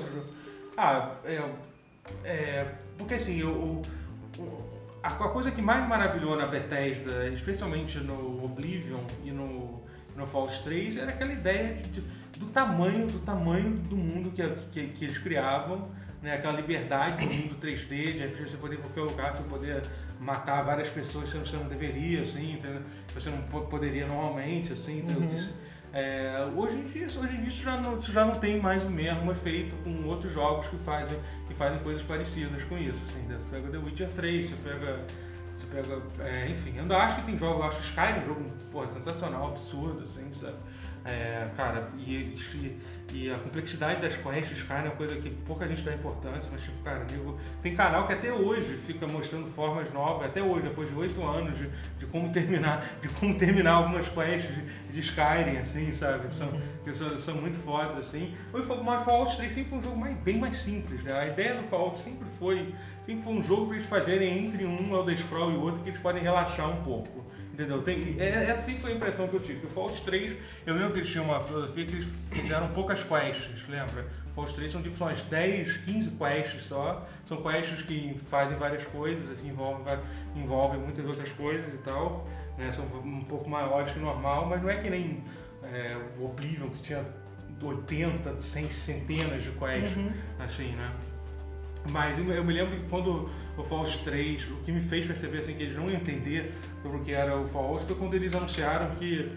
Ah, 0.76 1.14
é, 1.24 1.42
é, 2.24 2.66
porque 2.98 3.14
assim, 3.14 3.38
eu, 3.40 3.50
o- 3.50 3.82
a, 5.06 5.28
coisa 5.28 5.50
que 5.50 5.62
mais 5.62 5.86
maravilhou 5.88 6.36
na 6.36 6.46
Bethesda, 6.46 7.28
especialmente 7.28 7.98
no 7.98 8.44
Oblivion 8.44 9.00
e 9.24 9.30
no, 9.30 9.82
no 10.16 10.26
Fallout 10.26 10.62
3, 10.62 10.96
era 10.98 11.10
aquela 11.10 11.32
ideia 11.32 11.74
de- 11.74 11.90
de- 12.00 12.00
do 12.38 12.46
tamanho, 12.46 13.06
do 13.06 13.18
tamanho 13.20 13.70
do 13.70 13.96
mundo 13.96 14.30
que, 14.30 14.42
que, 14.70 14.88
que 14.88 15.04
eles 15.06 15.18
criavam, 15.18 15.88
né? 16.22 16.34
aquela 16.34 16.54
liberdade 16.54 17.26
do 17.26 17.32
mundo 17.32 17.56
3D, 17.60 18.14
de 18.14 18.26
você 18.42 18.56
poder 18.56 18.74
ir 18.74 18.78
qualquer 18.78 19.00
lugar, 19.02 19.32
você 19.34 19.42
poder 19.44 19.82
matar 20.20 20.62
várias 20.62 20.88
pessoas 20.90 21.30
que 21.30 21.38
você 21.38 21.56
não 21.56 21.68
deveria, 21.68 22.22
assim, 22.22 22.52
entendeu? 22.54 22.82
você 23.14 23.30
não 23.30 23.38
po- 23.42 23.62
poderia 23.66 24.06
normalmente, 24.06 24.72
assim, 24.72 24.98
entendeu? 25.00 25.28
É, 25.96 26.46
hoje 26.54 26.76
em 26.76 26.84
dia, 26.84 27.06
hoje 27.06 27.32
em 27.32 27.36
dia 27.38 27.48
isso, 27.48 27.62
já 27.62 27.80
não, 27.80 27.96
isso 27.96 28.12
já 28.12 28.22
não 28.22 28.34
tem 28.34 28.60
mais 28.60 28.84
o 28.84 28.90
mesmo 28.90 29.32
efeito 29.32 29.74
com 29.76 30.04
outros 30.04 30.30
jogos 30.30 30.66
que 30.66 30.76
fazem, 30.76 31.18
que 31.46 31.54
fazem 31.54 31.78
coisas 31.78 32.02
parecidas 32.02 32.64
com 32.64 32.76
isso. 32.76 33.02
Assim? 33.02 33.26
Você 33.26 33.46
pega 33.50 33.70
The 33.70 33.78
Witcher 33.78 34.10
3, 34.10 34.44
você 34.44 34.54
pega. 34.56 35.00
Você 35.56 35.66
pega. 35.68 36.02
é, 36.20 36.50
enfim, 36.50 36.78
ainda 36.78 36.98
acho 36.98 37.16
que 37.16 37.22
tem 37.22 37.38
jogos, 37.38 37.60
eu 37.60 37.64
acho 37.66 37.80
Skyrim 37.80 38.20
um 38.20 38.26
jogo 38.26 38.50
porra, 38.70 38.86
sensacional, 38.88 39.48
absurdo, 39.48 40.02
assim, 40.02 40.30
sabe? 40.34 40.56
É, 41.06 41.48
cara, 41.56 41.88
e, 41.98 42.34
e, 43.12 43.30
a 43.30 43.38
complexidade 43.38 44.00
das 44.00 44.16
quests, 44.16 44.62
cara, 44.62 44.86
é 44.86 44.88
uma 44.88 44.96
coisa 44.96 45.14
que 45.14 45.30
pouca 45.30 45.66
gente 45.68 45.82
dá 45.82 45.94
importância, 45.94 46.50
mas 46.50 46.62
tipo, 46.62 46.82
cara, 46.82 47.06
amigo, 47.08 47.38
tem 47.62 47.76
canal 47.76 48.08
que 48.08 48.12
até 48.12 48.32
hoje 48.32 48.76
fica 48.76 49.06
mostrando 49.06 49.46
formas 49.46 49.92
novas, 49.92 50.26
até 50.26 50.42
hoje, 50.42 50.66
depois 50.66 50.88
de 50.88 50.96
oito 50.96 51.22
anos, 51.22 51.56
de, 51.56 51.70
de 51.96 52.06
como 52.06 52.32
terminar, 52.32 52.84
de 53.00 53.08
como 53.08 53.32
terminar 53.36 53.74
algumas 53.74 54.08
quests 54.08 54.52
de, 54.52 54.62
de 54.92 55.00
Skyrim, 55.00 55.58
assim, 55.58 55.92
sabe? 55.92 56.26
Que 56.26 56.34
são, 56.34 56.60
que 56.82 56.92
são, 56.92 57.18
são 57.20 57.34
muito 57.36 57.58
fodas, 57.58 57.96
assim. 57.96 58.34
Mas 58.52 59.02
Fallout 59.02 59.36
3 59.36 59.52
sempre 59.52 59.70
foi 59.70 59.78
um 59.78 59.82
jogo 59.82 59.96
mais, 59.96 60.16
bem 60.18 60.38
mais 60.38 60.56
simples, 60.56 61.04
né? 61.04 61.12
A 61.20 61.26
ideia 61.28 61.54
do 61.54 61.62
Fallout 61.62 62.00
sempre 62.00 62.26
foi, 62.26 62.74
sempre 63.04 63.22
foi 63.22 63.32
um 63.34 63.42
jogo 63.42 63.66
para 63.66 63.76
eles 63.76 63.86
fazerem 63.86 64.44
entre 64.44 64.64
um 64.64 64.92
Elder 64.92 65.16
Scroll 65.16 65.52
e 65.52 65.56
o 65.56 65.60
outro 65.60 65.82
que 65.82 65.90
eles 65.90 66.00
podem 66.00 66.20
relaxar 66.20 66.68
um 66.68 66.82
pouco. 66.82 67.24
Entendeu? 67.56 67.80
Tem, 67.80 68.16
é, 68.18 68.50
essa 68.50 68.60
sim 68.60 68.76
foi 68.76 68.92
a 68.92 68.94
impressão 68.96 69.26
que 69.28 69.34
eu 69.34 69.40
tive. 69.40 69.64
O 69.64 69.70
Fallout 69.70 70.02
3, 70.02 70.36
eu 70.66 70.74
lembro 70.74 70.92
que 70.92 70.98
eles 70.98 71.08
tinham 71.08 71.24
uma 71.24 71.40
filosofia 71.40 71.86
que 71.86 71.92
eles 71.94 72.08
fizeram 72.30 72.68
poucas 72.68 73.02
quests, 73.02 73.66
lembra? 73.66 74.06
O 74.26 74.34
Fallout 74.34 74.54
3 74.54 74.72
são 74.72 74.82
tipo 74.82 74.94
são 74.94 75.06
umas 75.06 75.22
10, 75.22 75.78
15 75.78 76.10
quests 76.10 76.64
só. 76.64 77.08
São 77.24 77.42
quests 77.42 77.80
que 77.80 78.14
fazem 78.18 78.58
várias 78.58 78.84
coisas, 78.84 79.30
assim, 79.30 79.48
envolvem, 79.48 79.98
envolvem 80.34 80.80
muitas 80.80 81.06
outras 81.06 81.30
coisas 81.30 81.72
e 81.72 81.78
tal. 81.78 82.28
Né? 82.58 82.70
São 82.72 82.84
um 82.84 83.24
pouco 83.24 83.48
maiores 83.48 83.90
que 83.90 84.00
o 84.00 84.02
normal, 84.02 84.44
mas 84.44 84.60
não 84.60 84.68
é 84.68 84.76
que 84.76 84.90
nem 84.90 85.24
é, 85.62 85.96
o 86.18 86.26
Oblivion, 86.26 86.68
que 86.68 86.82
tinha 86.82 87.02
80, 87.62 88.38
100 88.38 88.70
centenas 88.70 89.42
de 89.42 89.50
quests, 89.52 89.96
uhum. 89.96 90.12
assim, 90.38 90.72
né? 90.72 90.92
Mas 91.90 92.18
eu 92.18 92.24
me 92.24 92.52
lembro 92.52 92.76
que 92.76 92.88
quando 92.88 93.28
o 93.56 93.62
Fallout 93.62 94.02
3, 94.04 94.44
o 94.50 94.56
que 94.56 94.72
me 94.72 94.80
fez 94.80 95.06
perceber 95.06 95.38
assim, 95.38 95.54
que 95.54 95.62
eles 95.62 95.76
não 95.76 95.88
entender 95.88 96.52
sobre 96.82 96.98
o 96.98 97.00
que 97.00 97.12
era 97.12 97.36
o 97.36 97.44
Fallout 97.44 97.84
foi 97.84 97.96
quando 97.96 98.14
eles 98.14 98.34
anunciaram 98.34 98.90
que 98.90 99.32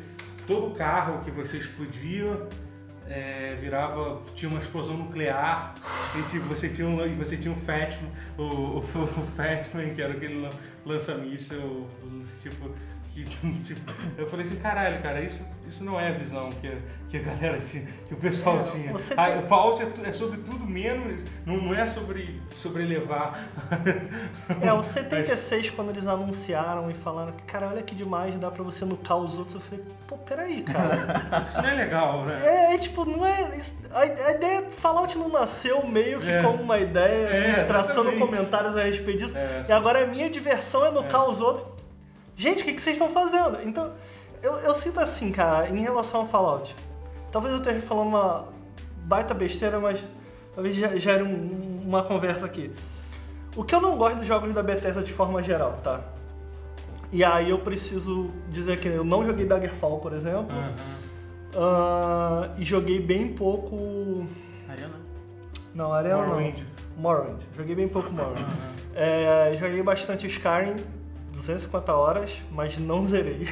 todo 0.47 0.75
carro 0.75 1.23
que 1.23 1.31
você 1.31 1.57
explodia 1.57 2.47
é, 3.07 3.55
virava, 3.59 4.21
tinha 4.35 4.49
uma 4.49 4.59
explosão 4.59 4.95
nuclear 4.95 5.73
e 6.17 6.21
tipo, 6.29 6.45
você 6.45 6.69
tinha 6.69 6.87
um, 6.87 6.97
você 7.15 7.37
tinha 7.37 7.51
um 7.51 7.55
Fatman, 7.55 8.11
o, 8.37 8.43
o, 8.43 8.79
o 8.79 9.27
Fatman, 9.35 9.93
que 9.93 10.01
era 10.01 10.13
aquele 10.13 10.47
lança-míssel, 10.85 11.87
tipo, 12.41 12.71
que, 13.13 13.23
tipo, 13.63 13.91
eu 14.17 14.29
falei 14.29 14.45
assim, 14.45 14.57
caralho, 14.57 15.01
cara, 15.01 15.21
isso, 15.21 15.43
isso 15.67 15.83
não 15.83 15.99
é 15.99 16.09
a 16.09 16.11
visão 16.11 16.49
que 16.49 16.67
a, 16.67 16.77
que 17.07 17.17
a 17.17 17.21
galera 17.21 17.59
tinha, 17.61 17.85
que 18.07 18.13
o 18.13 18.17
pessoal 18.17 18.59
é, 18.59 18.63
tinha. 18.63 18.93
Ah, 19.17 19.39
o 19.39 19.43
Paut 19.43 19.81
é, 19.81 20.09
é, 20.09 20.11
sobre 20.11 20.39
tudo 20.39 20.65
menos, 20.65 21.23
não, 21.45 21.57
não 21.57 21.73
é 21.73 21.85
sobre, 21.85 22.39
sobre 22.53 22.83
elevar. 22.83 23.39
É, 24.61 24.73
o 24.73 24.83
76, 24.83 25.69
quando 25.71 25.89
eles 25.89 26.07
anunciaram 26.07 26.89
e 26.89 26.93
falaram 26.93 27.31
que, 27.31 27.43
cara, 27.43 27.67
olha 27.67 27.81
que 27.81 27.95
demais, 27.95 28.35
dá 28.37 28.49
pra 28.49 28.63
você 28.63 28.83
nucar 28.83 29.17
os 29.17 29.37
outros, 29.37 29.55
eu 29.55 29.61
falei, 29.61 29.85
pô, 30.07 30.17
peraí, 30.17 30.63
cara. 30.63 30.95
Isso 31.47 31.61
não 31.61 31.69
é 31.69 31.73
legal, 31.75 32.25
né? 32.25 32.41
É, 32.43 32.73
é 32.73 32.77
tipo, 32.77 33.05
não 33.05 33.25
é. 33.25 33.55
Isso, 33.55 33.75
a, 33.91 34.01
a, 34.01 34.31
ideia 34.31 34.63
Fallout 34.77 35.17
não 35.17 35.29
nasceu 35.29 35.85
meio 35.85 36.19
que 36.19 36.29
é. 36.29 36.41
como 36.41 36.61
uma 36.63 36.77
ideia, 36.77 37.27
é, 37.27 37.63
traçando 37.63 38.11
comentários 38.17 38.75
a 38.75 38.83
respeito 38.83 39.19
disso. 39.19 39.37
É, 39.37 39.65
e 39.69 39.71
agora 39.71 40.03
a 40.03 40.07
minha 40.07 40.29
diversão 40.29 40.85
é 40.85 40.91
nucar 40.91 41.27
os 41.29 41.39
outros 41.39 41.78
gente, 42.39 42.61
o 42.61 42.65
que, 42.65 42.73
que 42.73 42.81
vocês 42.81 42.95
estão 42.95 43.09
fazendo? 43.09 43.59
Então, 43.67 43.91
eu, 44.41 44.53
eu 44.59 44.73
sinto 44.73 44.97
assim, 44.99 45.29
cara, 45.29 45.69
em 45.69 45.81
relação 45.81 46.21
ao 46.21 46.25
Fallout. 46.25 46.73
Talvez 47.33 47.53
eu 47.53 47.59
esteja 47.59 47.81
falando 47.81 48.07
uma 48.07 48.45
baita 49.03 49.33
besteira, 49.33 49.77
mas 49.77 50.01
talvez 50.55 50.73
gere 50.75 51.21
um, 51.21 51.81
uma 51.85 52.01
conversa 52.01 52.45
aqui. 52.45 52.71
O 53.57 53.63
que 53.63 53.75
eu 53.75 53.81
não 53.81 53.97
gosto 53.97 54.19
dos 54.19 54.27
jogos 54.27 54.53
da 54.53 54.63
Bethesda 54.63 55.03
de 55.03 55.11
forma 55.11 55.43
geral, 55.43 55.73
tá? 55.83 55.99
E 57.11 57.25
aí 57.25 57.49
eu 57.49 57.59
preciso 57.59 58.29
dizer 58.49 58.79
que 58.79 58.87
eu 58.87 59.03
não 59.03 59.25
joguei 59.25 59.45
Daggerfall, 59.45 59.99
por 59.99 60.13
exemplo. 60.13 60.55
Uhum. 60.55 60.99
Uh, 61.55 62.51
e 62.57 62.63
joguei 62.63 63.01
bem 63.01 63.33
pouco. 63.33 64.25
Arena? 64.69 64.95
Não, 65.75 65.91
Arena 65.91 66.17
Morrowind. 66.17 66.59
não. 66.59 67.01
Morrowind. 67.01 67.41
Joguei 67.57 67.75
bem 67.75 67.87
pouco 67.89 68.11
Morrowind. 68.11 68.39
Uhum. 68.39 68.79
É, 68.95 69.57
joguei 69.59 69.83
bastante 69.83 70.27
Skyrim 70.27 70.75
250 71.39 71.93
horas, 71.93 72.41
mas 72.51 72.77
não 72.77 73.03
zerei. 73.03 73.47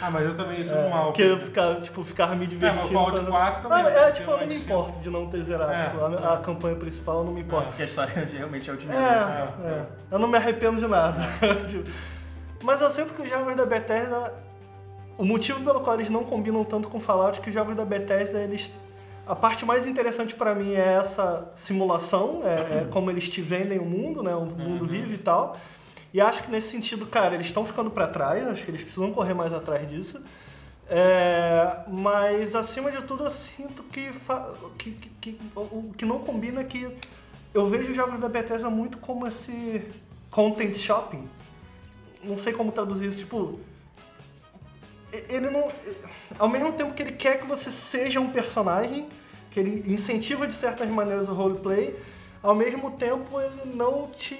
Ah, 0.00 0.10
mas 0.10 0.24
eu 0.24 0.34
também 0.34 0.64
sou 0.64 0.76
é, 0.76 0.90
mal. 0.90 1.06
Porque 1.06 1.22
eu 1.22 1.38
ficava, 1.38 1.80
tipo, 1.80 2.04
ficava 2.04 2.34
me 2.34 2.46
divertindo. 2.46 2.80
É, 2.80 2.82
mas 2.82 2.90
o 2.90 2.92
Fallout 2.92 3.16
fazendo... 3.16 3.30
4 3.30 3.62
também. 3.62 3.84
Ah, 3.84 3.88
é, 3.88 4.10
tipo, 4.10 4.30
eu 4.30 4.38
não 4.38 4.46
me 4.46 4.56
importo 4.56 4.98
de 4.98 5.10
não 5.10 5.26
ter 5.28 5.42
zerado. 5.42 5.72
É, 5.72 5.84
tipo, 5.84 6.04
a, 6.04 6.12
é. 6.12 6.34
a, 6.34 6.36
campanha 6.38 6.76
principal 6.76 7.18
eu 7.18 7.24
não 7.24 7.32
me 7.32 7.40
importo. 7.40 7.64
É, 7.64 7.68
porque 7.68 7.82
a 7.82 7.86
história 7.86 8.28
realmente 8.32 8.68
é 8.68 8.72
o 8.72 8.76
É, 8.76 9.68
é, 9.68 9.86
Eu 10.10 10.18
não 10.18 10.28
me 10.28 10.36
arrependo 10.36 10.78
de 10.78 10.86
nada. 10.86 11.20
Tipo, 11.68 11.88
mas 12.64 12.80
eu 12.80 12.90
sinto 12.90 13.14
que 13.14 13.22
os 13.22 13.30
jogos 13.30 13.56
da 13.56 13.66
Bethesda... 13.66 14.34
O 15.16 15.24
motivo 15.24 15.62
pelo 15.62 15.80
qual 15.80 15.94
eles 15.96 16.10
não 16.10 16.24
combinam 16.24 16.64
tanto 16.64 16.88
com 16.88 16.98
Fallout 16.98 17.38
é 17.38 17.42
que 17.42 17.48
os 17.48 17.54
jogos 17.54 17.74
da 17.74 17.84
Bethesda, 17.84 18.40
eles... 18.40 18.72
A 19.26 19.36
parte 19.36 19.64
mais 19.64 19.86
interessante 19.86 20.34
para 20.34 20.54
mim 20.54 20.72
é 20.72 20.94
essa 20.94 21.48
simulação, 21.54 22.42
é, 22.44 22.54
é, 22.54 22.88
como 22.90 23.08
eles 23.08 23.28
te 23.28 23.40
vendem 23.40 23.78
o 23.78 23.84
mundo, 23.84 24.22
né? 24.22 24.34
O 24.34 24.46
mundo 24.46 24.82
uhum. 24.82 24.88
vive 24.88 25.14
e 25.14 25.18
tal. 25.18 25.56
E 26.12 26.20
acho 26.20 26.42
que 26.42 26.50
nesse 26.50 26.68
sentido, 26.68 27.06
cara, 27.06 27.34
eles 27.34 27.46
estão 27.46 27.64
ficando 27.64 27.90
para 27.90 28.06
trás, 28.06 28.46
acho 28.46 28.64
que 28.64 28.70
eles 28.70 28.82
precisam 28.82 29.12
correr 29.12 29.34
mais 29.34 29.52
atrás 29.52 29.88
disso. 29.88 30.22
É, 30.88 31.78
mas 31.88 32.54
acima 32.54 32.90
de 32.90 33.02
tudo 33.02 33.24
eu 33.24 33.30
sinto 33.30 33.82
que, 33.84 34.10
que, 34.78 34.90
que, 34.90 35.08
que, 35.20 35.40
o 35.56 35.92
que 35.96 36.04
não 36.04 36.18
combina 36.18 36.60
é 36.60 36.64
que 36.64 36.94
eu 37.54 37.66
vejo 37.66 37.90
os 37.90 37.96
jogos 37.96 38.18
da 38.18 38.28
Bethesda 38.28 38.68
muito 38.68 38.98
como 38.98 39.26
esse 39.26 39.82
content 40.30 40.74
shopping. 40.74 41.28
Não 42.22 42.36
sei 42.36 42.52
como 42.52 42.72
traduzir 42.72 43.08
isso, 43.08 43.18
tipo. 43.18 43.58
Ele 45.28 45.50
não. 45.50 45.70
Ao 46.38 46.48
mesmo 46.48 46.72
tempo 46.72 46.94
que 46.94 47.02
ele 47.02 47.12
quer 47.12 47.40
que 47.40 47.46
você 47.46 47.70
seja 47.70 48.20
um 48.20 48.30
personagem, 48.30 49.08
que 49.50 49.60
ele 49.60 49.92
incentiva 49.92 50.46
de 50.46 50.54
certas 50.54 50.88
maneiras 50.88 51.28
o 51.28 51.34
roleplay, 51.34 51.98
ao 52.42 52.54
mesmo 52.54 52.92
tempo 52.92 53.40
ele 53.40 53.74
não 53.74 54.08
te 54.08 54.36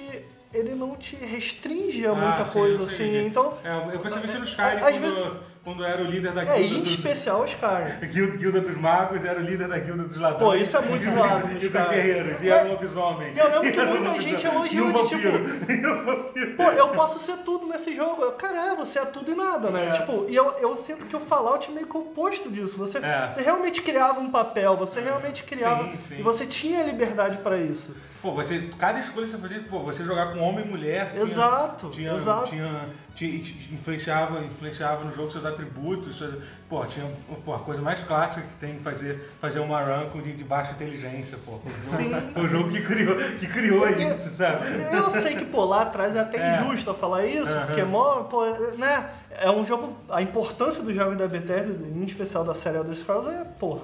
ele 0.53 0.75
não 0.75 0.95
te 0.95 1.15
restringe 1.15 2.05
a 2.05 2.11
ah, 2.11 2.15
muita 2.15 2.45
sim, 2.45 2.51
coisa, 2.51 2.83
assim. 2.83 3.25
Então. 3.25 3.57
É, 3.63 3.95
eu 3.95 3.99
percebi 3.99 4.25
isso 4.27 4.37
no 4.37 4.45
Skyrim 4.45 4.79
quando, 4.79 4.99
vezes, 4.99 5.25
quando 5.63 5.83
era 5.83 6.03
o 6.03 6.05
líder 6.05 6.31
da 6.31 6.43
guilda. 6.43 6.59
É, 6.59 6.63
em 6.63 6.83
especial 6.83 7.41
o 7.41 7.45
Skyrim. 7.45 8.07
Guilda, 8.13 8.37
guilda 8.37 8.61
dos 8.61 8.75
Magos, 8.75 9.25
era 9.25 9.39
o 9.39 9.43
líder 9.43 9.67
da 9.67 9.79
guilda 9.79 10.03
dos 10.03 10.17
ladrões. 10.17 10.41
Pô, 10.41 10.55
isso 10.55 10.77
é 10.77 10.81
muito 10.81 11.05
zoado. 11.09 11.51
E 11.51 11.55
dos 11.55 11.69
guerreiros, 11.69 12.41
e 12.41 12.49
era 12.49 12.65
um 12.65 12.73
lobisomem. 12.73 13.33
E 13.33 13.39
eu 13.39 13.49
lembro 13.49 13.71
que 13.71 13.81
muita 13.83 14.21
gente 14.21 14.45
elogiou 14.45 14.91
de 14.91 15.09
tipo. 15.09 16.55
Pô, 16.55 16.63
eu 16.63 16.89
posso 16.89 17.19
ser 17.19 17.37
tudo 17.37 17.65
nesse 17.67 17.95
jogo. 17.95 18.21
Eu, 18.21 18.33
cara, 18.33 18.75
você 18.75 18.99
é 18.99 19.05
tudo 19.05 19.31
e 19.31 19.35
nada, 19.35 19.71
né? 19.71 19.87
É. 19.87 19.91
Tipo, 19.91 20.27
e 20.29 20.35
eu, 20.35 20.51
eu 20.59 20.75
sinto 20.75 21.07
que 21.07 21.15
o 21.15 21.19
Fallout 21.19 21.69
é 21.69 21.73
meio 21.73 21.87
que 21.87 21.97
o 21.97 22.01
oposto 22.01 22.51
disso. 22.51 22.77
Você, 22.77 22.99
é. 22.99 23.31
você 23.31 23.41
realmente 23.41 23.81
criava 23.81 24.19
um 24.19 24.29
papel, 24.29 24.77
você 24.77 24.99
realmente 24.99 25.43
criava. 25.43 25.83
Sim, 25.83 25.97
sim. 25.97 26.19
E 26.19 26.21
você 26.21 26.45
tinha 26.45 26.83
liberdade 26.83 27.37
para 27.37 27.57
isso. 27.57 27.95
Pô, 28.23 28.31
você, 28.31 28.69
cada 28.79 29.01
escolha 29.01 29.25
que 29.25 29.33
você 29.33 29.37
fazia, 29.37 29.59
pô, 29.69 29.79
você 29.79 30.01
jogar 30.01 30.31
com 30.31 30.39
homem 30.39 30.63
e 30.63 30.69
mulher. 30.69 31.13
Exato, 31.17 31.89
tinha, 31.89 32.13
exato. 32.13 32.47
Tinha, 32.47 32.87
tinha, 33.13 33.37
influenciava, 33.73 34.39
influenciava 34.45 35.03
no 35.03 35.13
jogo 35.13 35.29
seus 35.29 35.45
atributos. 35.45 36.17
Seus, 36.17 36.35
pô, 36.69 36.85
tinha 36.85 37.05
pô, 37.43 37.53
a 37.53 37.59
coisa 37.59 37.81
mais 37.81 38.01
clássica 38.01 38.47
que 38.47 38.55
tem 38.55 38.79
fazer, 38.79 39.29
fazer 39.41 39.59
uma 39.59 39.81
run 39.81 40.09
com 40.09 40.21
de, 40.21 40.31
de 40.31 40.43
baixa 40.45 40.71
inteligência, 40.71 41.37
pô. 41.45 41.59
Sim. 41.81 42.13
Foi 42.33 42.43
o 42.43 42.47
jogo 42.47 42.69
que 42.69 42.81
criou, 42.81 43.17
que 43.17 43.45
criou 43.45 43.85
eu, 43.89 44.09
isso, 44.09 44.29
sabe? 44.29 44.67
Eu 44.93 45.09
sei 45.09 45.35
que, 45.35 45.43
pô, 45.43 45.65
lá 45.65 45.81
atrás 45.81 46.15
é 46.15 46.21
até 46.21 46.37
é. 46.37 46.61
injusto 46.61 46.93
falar 46.93 47.25
isso, 47.25 47.53
uhum. 47.53 47.65
porque, 47.65 47.81
pô, 48.29 48.45
né? 48.77 49.09
É 49.31 49.51
um 49.51 49.65
jogo. 49.65 49.97
A 50.09 50.21
importância 50.21 50.81
do 50.81 50.93
jogo 50.93 51.13
da 51.17 51.27
Bethesda, 51.27 51.73
em 51.85 52.03
especial 52.03 52.45
da 52.45 52.55
série 52.55 52.77
Elder 52.77 52.95
Scrolls, 52.95 53.29
é, 53.29 53.43
porra. 53.59 53.81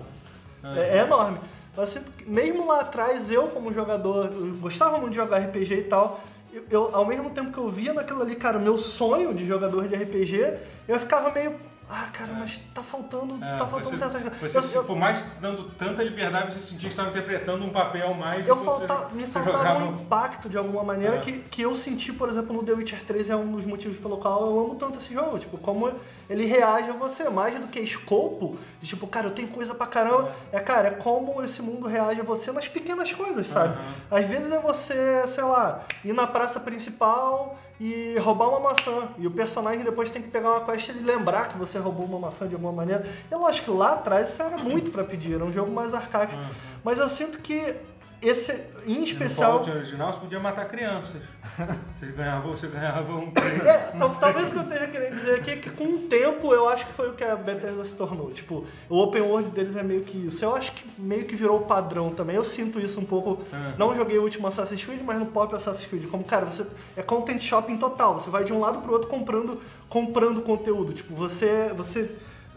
Uhum. 0.64 0.76
É, 0.78 1.00
é 1.00 1.02
enorme. 1.02 1.40
Eu 1.82 1.88
sinto 1.88 2.12
que, 2.12 2.30
mesmo 2.30 2.68
lá 2.68 2.82
atrás, 2.82 3.30
eu 3.30 3.48
como 3.48 3.74
jogador, 3.74 4.26
eu 4.26 4.56
gostava 4.58 4.98
muito 4.98 5.12
de 5.12 5.18
jogar 5.18 5.38
RPG 5.38 5.74
e 5.74 5.84
tal, 5.84 6.22
eu, 6.52 6.66
eu, 6.70 6.96
ao 6.96 7.06
mesmo 7.06 7.30
tempo 7.30 7.52
que 7.52 7.58
eu 7.58 7.70
via 7.70 7.94
naquilo 7.94 8.22
ali, 8.22 8.36
cara, 8.36 8.58
o 8.58 8.62
meu 8.62 8.78
sonho 8.78 9.34
de 9.34 9.46
jogador 9.46 9.88
de 9.88 9.96
RPG, 9.96 10.58
eu 10.88 11.00
ficava 11.00 11.32
meio, 11.32 11.56
ah, 11.92 12.08
cara, 12.14 12.34
mas 12.34 12.60
tá 12.74 12.84
faltando, 12.84 13.44
é, 13.44 13.58
tá 13.58 13.66
faltando 13.66 13.98
você, 13.98 14.60
Você, 14.60 14.78
eu, 14.78 14.84
por 14.84 14.96
mais 14.96 15.26
dando 15.42 15.64
tanta 15.72 16.04
liberdade, 16.04 16.54
você 16.54 16.60
sentia 16.60 16.82
que 16.82 16.88
estava 16.88 17.10
interpretando 17.10 17.66
um 17.66 17.72
papel 17.72 18.14
mais. 18.14 18.48
Eu 18.48 18.58
falta, 18.58 19.10
me 19.12 19.26
faltava 19.26 19.58
jogava... 19.58 19.86
um 19.86 19.96
impacto 19.96 20.48
de 20.48 20.56
alguma 20.56 20.84
maneira 20.84 21.16
é. 21.16 21.20
que, 21.20 21.40
que 21.40 21.64
eu 21.64 21.76
senti, 21.76 22.14
por 22.14 22.30
exemplo, 22.30 22.56
no 22.56 22.62
The 22.64 22.74
Witcher 22.74 23.04
3 23.04 23.32
é 23.32 23.36
um 23.36 23.52
dos 23.54 23.66
motivos 23.66 23.98
pelo 23.98 24.18
qual 24.18 24.46
eu 24.46 24.60
amo 24.60 24.76
tanto 24.76 25.00
esse 25.00 25.12
jogo. 25.12 25.40
Tipo, 25.40 25.58
como 25.58 25.92
ele 26.30 26.46
reage 26.46 26.90
a 26.90 26.94
você, 26.94 27.28
mais 27.28 27.60
do 27.60 27.68
que 27.68 27.80
escopo, 27.80 28.58
de 28.80 28.88
tipo, 28.88 29.08
cara, 29.08 29.28
eu 29.28 29.32
tenho 29.32 29.48
coisa 29.48 29.74
pra 29.74 29.88
caramba. 29.88 30.32
É, 30.52 30.60
cara, 30.60 30.90
é 30.90 30.92
como 30.92 31.44
esse 31.44 31.62
mundo 31.62 31.88
reage 31.88 32.22
a 32.22 32.24
você 32.24 32.52
nas 32.52 32.68
pequenas 32.68 33.12
coisas, 33.12 33.48
sabe? 33.48 33.78
Uhum. 33.80 34.18
Às 34.18 34.26
vezes 34.28 34.52
é 34.52 34.60
você, 34.60 35.24
sei 35.28 35.44
lá, 35.44 35.84
ir 36.06 36.14
na 36.14 36.28
praça 36.28 36.60
principal 36.60 37.58
e 37.80 38.16
roubar 38.20 38.50
uma 38.50 38.60
maçã. 38.60 39.10
E 39.18 39.26
o 39.26 39.32
personagem 39.32 39.84
depois 39.84 40.12
tem 40.12 40.22
que 40.22 40.30
pegar 40.30 40.52
uma 40.52 40.66
quest 40.66 40.90
e 40.90 40.94
lembrar 40.94 41.50
que 41.50 41.58
você 41.58 41.80
roubou 41.80 42.06
uma 42.06 42.20
maçã 42.20 42.48
de 42.48 42.54
alguma 42.54 42.74
maneira. 42.74 43.08
Eu 43.32 43.46
acho 43.48 43.64
que 43.64 43.72
lá 43.72 43.94
atrás 43.94 44.30
isso 44.30 44.44
era 44.44 44.58
muito 44.58 44.92
para 44.92 45.04
pedir, 45.04 45.34
era 45.34 45.44
um 45.44 45.52
jogo 45.52 45.72
mais 45.72 45.96
arcaico. 45.96 46.36
Uhum. 46.36 46.50
Mas 46.84 47.00
eu 47.00 47.10
sinto 47.10 47.40
que 47.40 47.76
esse, 48.22 48.52
em 48.86 48.98
No 49.00 49.04
especial. 49.04 49.52
Fallout 49.52 49.70
original 49.72 50.14
você 50.14 50.20
podia 50.20 50.40
matar 50.40 50.66
crianças. 50.68 51.22
Você 52.00 52.06
ganhava, 52.14 52.48
você 52.48 52.68
ganhava 52.68 53.14
um. 53.14 53.30
É, 53.66 53.78
tal- 53.98 54.16
talvez 54.16 54.50
o 54.50 54.52
que 54.52 54.58
eu 54.60 54.64
esteja 54.64 54.88
querendo 54.88 55.16
dizer 55.16 55.36
aqui 55.36 55.52
é 55.52 55.56
que 55.58 55.70
com 55.70 55.84
o 55.84 55.98
tempo 56.08 56.54
eu 56.54 56.70
acho 56.70 56.86
que 56.86 56.94
foi 56.94 57.10
o 57.10 57.14
que 57.14 57.26
a 57.26 57.36
Bethesda 57.36 57.84
se 57.84 57.94
tornou. 57.96 58.32
Tipo, 58.32 58.66
o 58.88 58.98
open 59.00 59.22
world 59.22 59.52
deles 59.52 59.76
é 59.76 59.84
meio 59.84 60.02
que 60.04 60.18
isso. 60.28 60.46
Eu 60.46 60.56
acho 60.56 60.72
que 60.72 60.86
meio 60.98 61.26
que 61.26 61.36
virou 61.36 61.60
padrão 61.62 62.10
também. 62.12 62.38
Eu 62.38 62.46
sinto 62.46 62.80
isso 62.80 63.02
um 63.02 63.06
pouco. 63.06 63.42
Ah. 63.52 63.74
Não 63.78 63.94
joguei 63.94 64.18
o 64.18 64.24
último 64.24 64.48
Assassin's 64.48 64.82
Creed, 64.86 65.02
mas 65.04 65.20
no 65.20 65.26
pop 65.26 65.54
Assassin's 65.54 65.88
Creed. 65.88 66.06
Como, 66.10 66.24
cara, 66.24 66.46
você 66.46 66.66
é 66.96 67.02
content 67.02 67.42
shopping 67.42 67.76
total. 67.78 68.18
Você 68.18 68.30
vai 68.30 68.46
de 68.46 68.54
um 68.54 68.62
lado 68.62 68.80
pro 68.80 68.94
outro 68.94 69.10
comprando, 69.10 69.62
comprando 69.90 70.42
conteúdo. 70.42 70.94
Tipo, 70.94 71.14
você. 71.16 71.70
você 71.76 72.10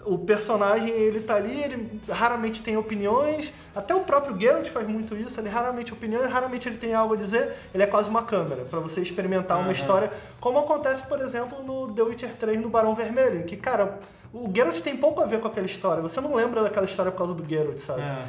o 0.05 0.19
personagem, 0.19 0.91
ele 0.91 1.21
tá 1.21 1.37
ali, 1.37 1.63
ele 1.63 2.01
raramente 2.09 2.63
tem 2.63 2.77
opiniões. 2.77 3.53
Até 3.75 3.95
o 3.95 4.01
próprio 4.01 4.39
Geralt 4.39 4.69
faz 4.69 4.87
muito 4.89 5.17
isso. 5.17 5.41
Ele 5.41 5.49
raramente 5.49 5.93
opiniões, 5.93 6.31
raramente 6.31 6.69
ele 6.69 6.77
tem 6.77 6.95
algo 6.95 7.15
a 7.15 7.17
dizer. 7.17 7.53
Ele 7.73 7.83
é 7.83 7.87
quase 7.87 8.11
uma 8.11 8.23
câmera 8.23 8.65
para 8.65 8.81
você 8.81 9.01
experimentar 9.01 9.59
uma 9.59 9.67
Aham. 9.67 9.73
história, 9.73 10.13
como 10.41 10.59
acontece, 10.59 11.07
por 11.07 11.21
exemplo, 11.21 11.63
no 11.63 11.93
The 11.93 12.03
Witcher 12.03 12.35
3 12.39 12.61
no 12.61 12.69
Barão 12.69 12.95
Vermelho, 12.95 13.41
em 13.41 13.43
que, 13.45 13.57
cara, 13.57 13.99
o 14.33 14.51
Geralt 14.55 14.81
tem 14.81 14.97
pouco 14.97 15.23
a 15.23 15.27
ver 15.27 15.41
com 15.41 15.49
aquela 15.49 15.67
história. 15.67 16.03
Você 16.03 16.21
não 16.21 16.35
lembra 16.35 16.63
daquela 16.63 16.87
história 16.87 17.13
por 17.13 17.19
causa 17.19 17.35
do 17.35 17.45
Geralt, 17.49 17.79
sabe? 17.79 18.03
É. 18.03 18.23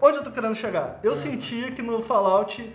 Onde 0.00 0.18
eu 0.18 0.22
tô 0.24 0.30
querendo 0.30 0.54
chegar? 0.54 1.00
Eu 1.02 1.14
sentia 1.14 1.72
que 1.72 1.82
no 1.82 2.00
Fallout 2.00 2.72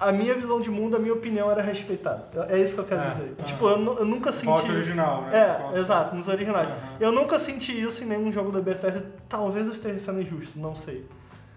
a 0.00 0.10
minha 0.12 0.32
visão 0.34 0.58
de 0.60 0.70
mundo, 0.70 0.96
a 0.96 0.98
minha 0.98 1.12
opinião 1.12 1.50
era 1.50 1.60
respeitada. 1.62 2.24
É 2.48 2.58
isso 2.58 2.74
que 2.74 2.80
eu 2.80 2.84
quero 2.86 3.02
É, 3.02 3.10
dizer. 3.10 3.34
aham. 3.38 3.44
Tipo, 3.44 3.68
eu, 3.68 3.98
eu 3.98 4.04
nunca 4.06 4.32
senti 4.32 4.62
isso. 4.62 4.72
original, 4.72 5.22
né? 5.22 5.36
É, 5.74 5.78
exato, 5.78 6.14
nos 6.16 6.26
originais. 6.26 6.68
Aham. 6.68 6.76
Eu 6.98 7.12
nunca 7.12 7.38
senti 7.38 7.78
isso 7.80 8.02
em 8.02 8.06
nenhum 8.06 8.32
jogo 8.32 8.50
da 8.50 8.60
Bethesda. 8.60 9.06
Talvez 9.28 9.66
eu 9.66 9.72
esteja 9.72 9.98
sendo 10.00 10.22
injusto, 10.22 10.58
não 10.58 10.74
sei. 10.74 11.06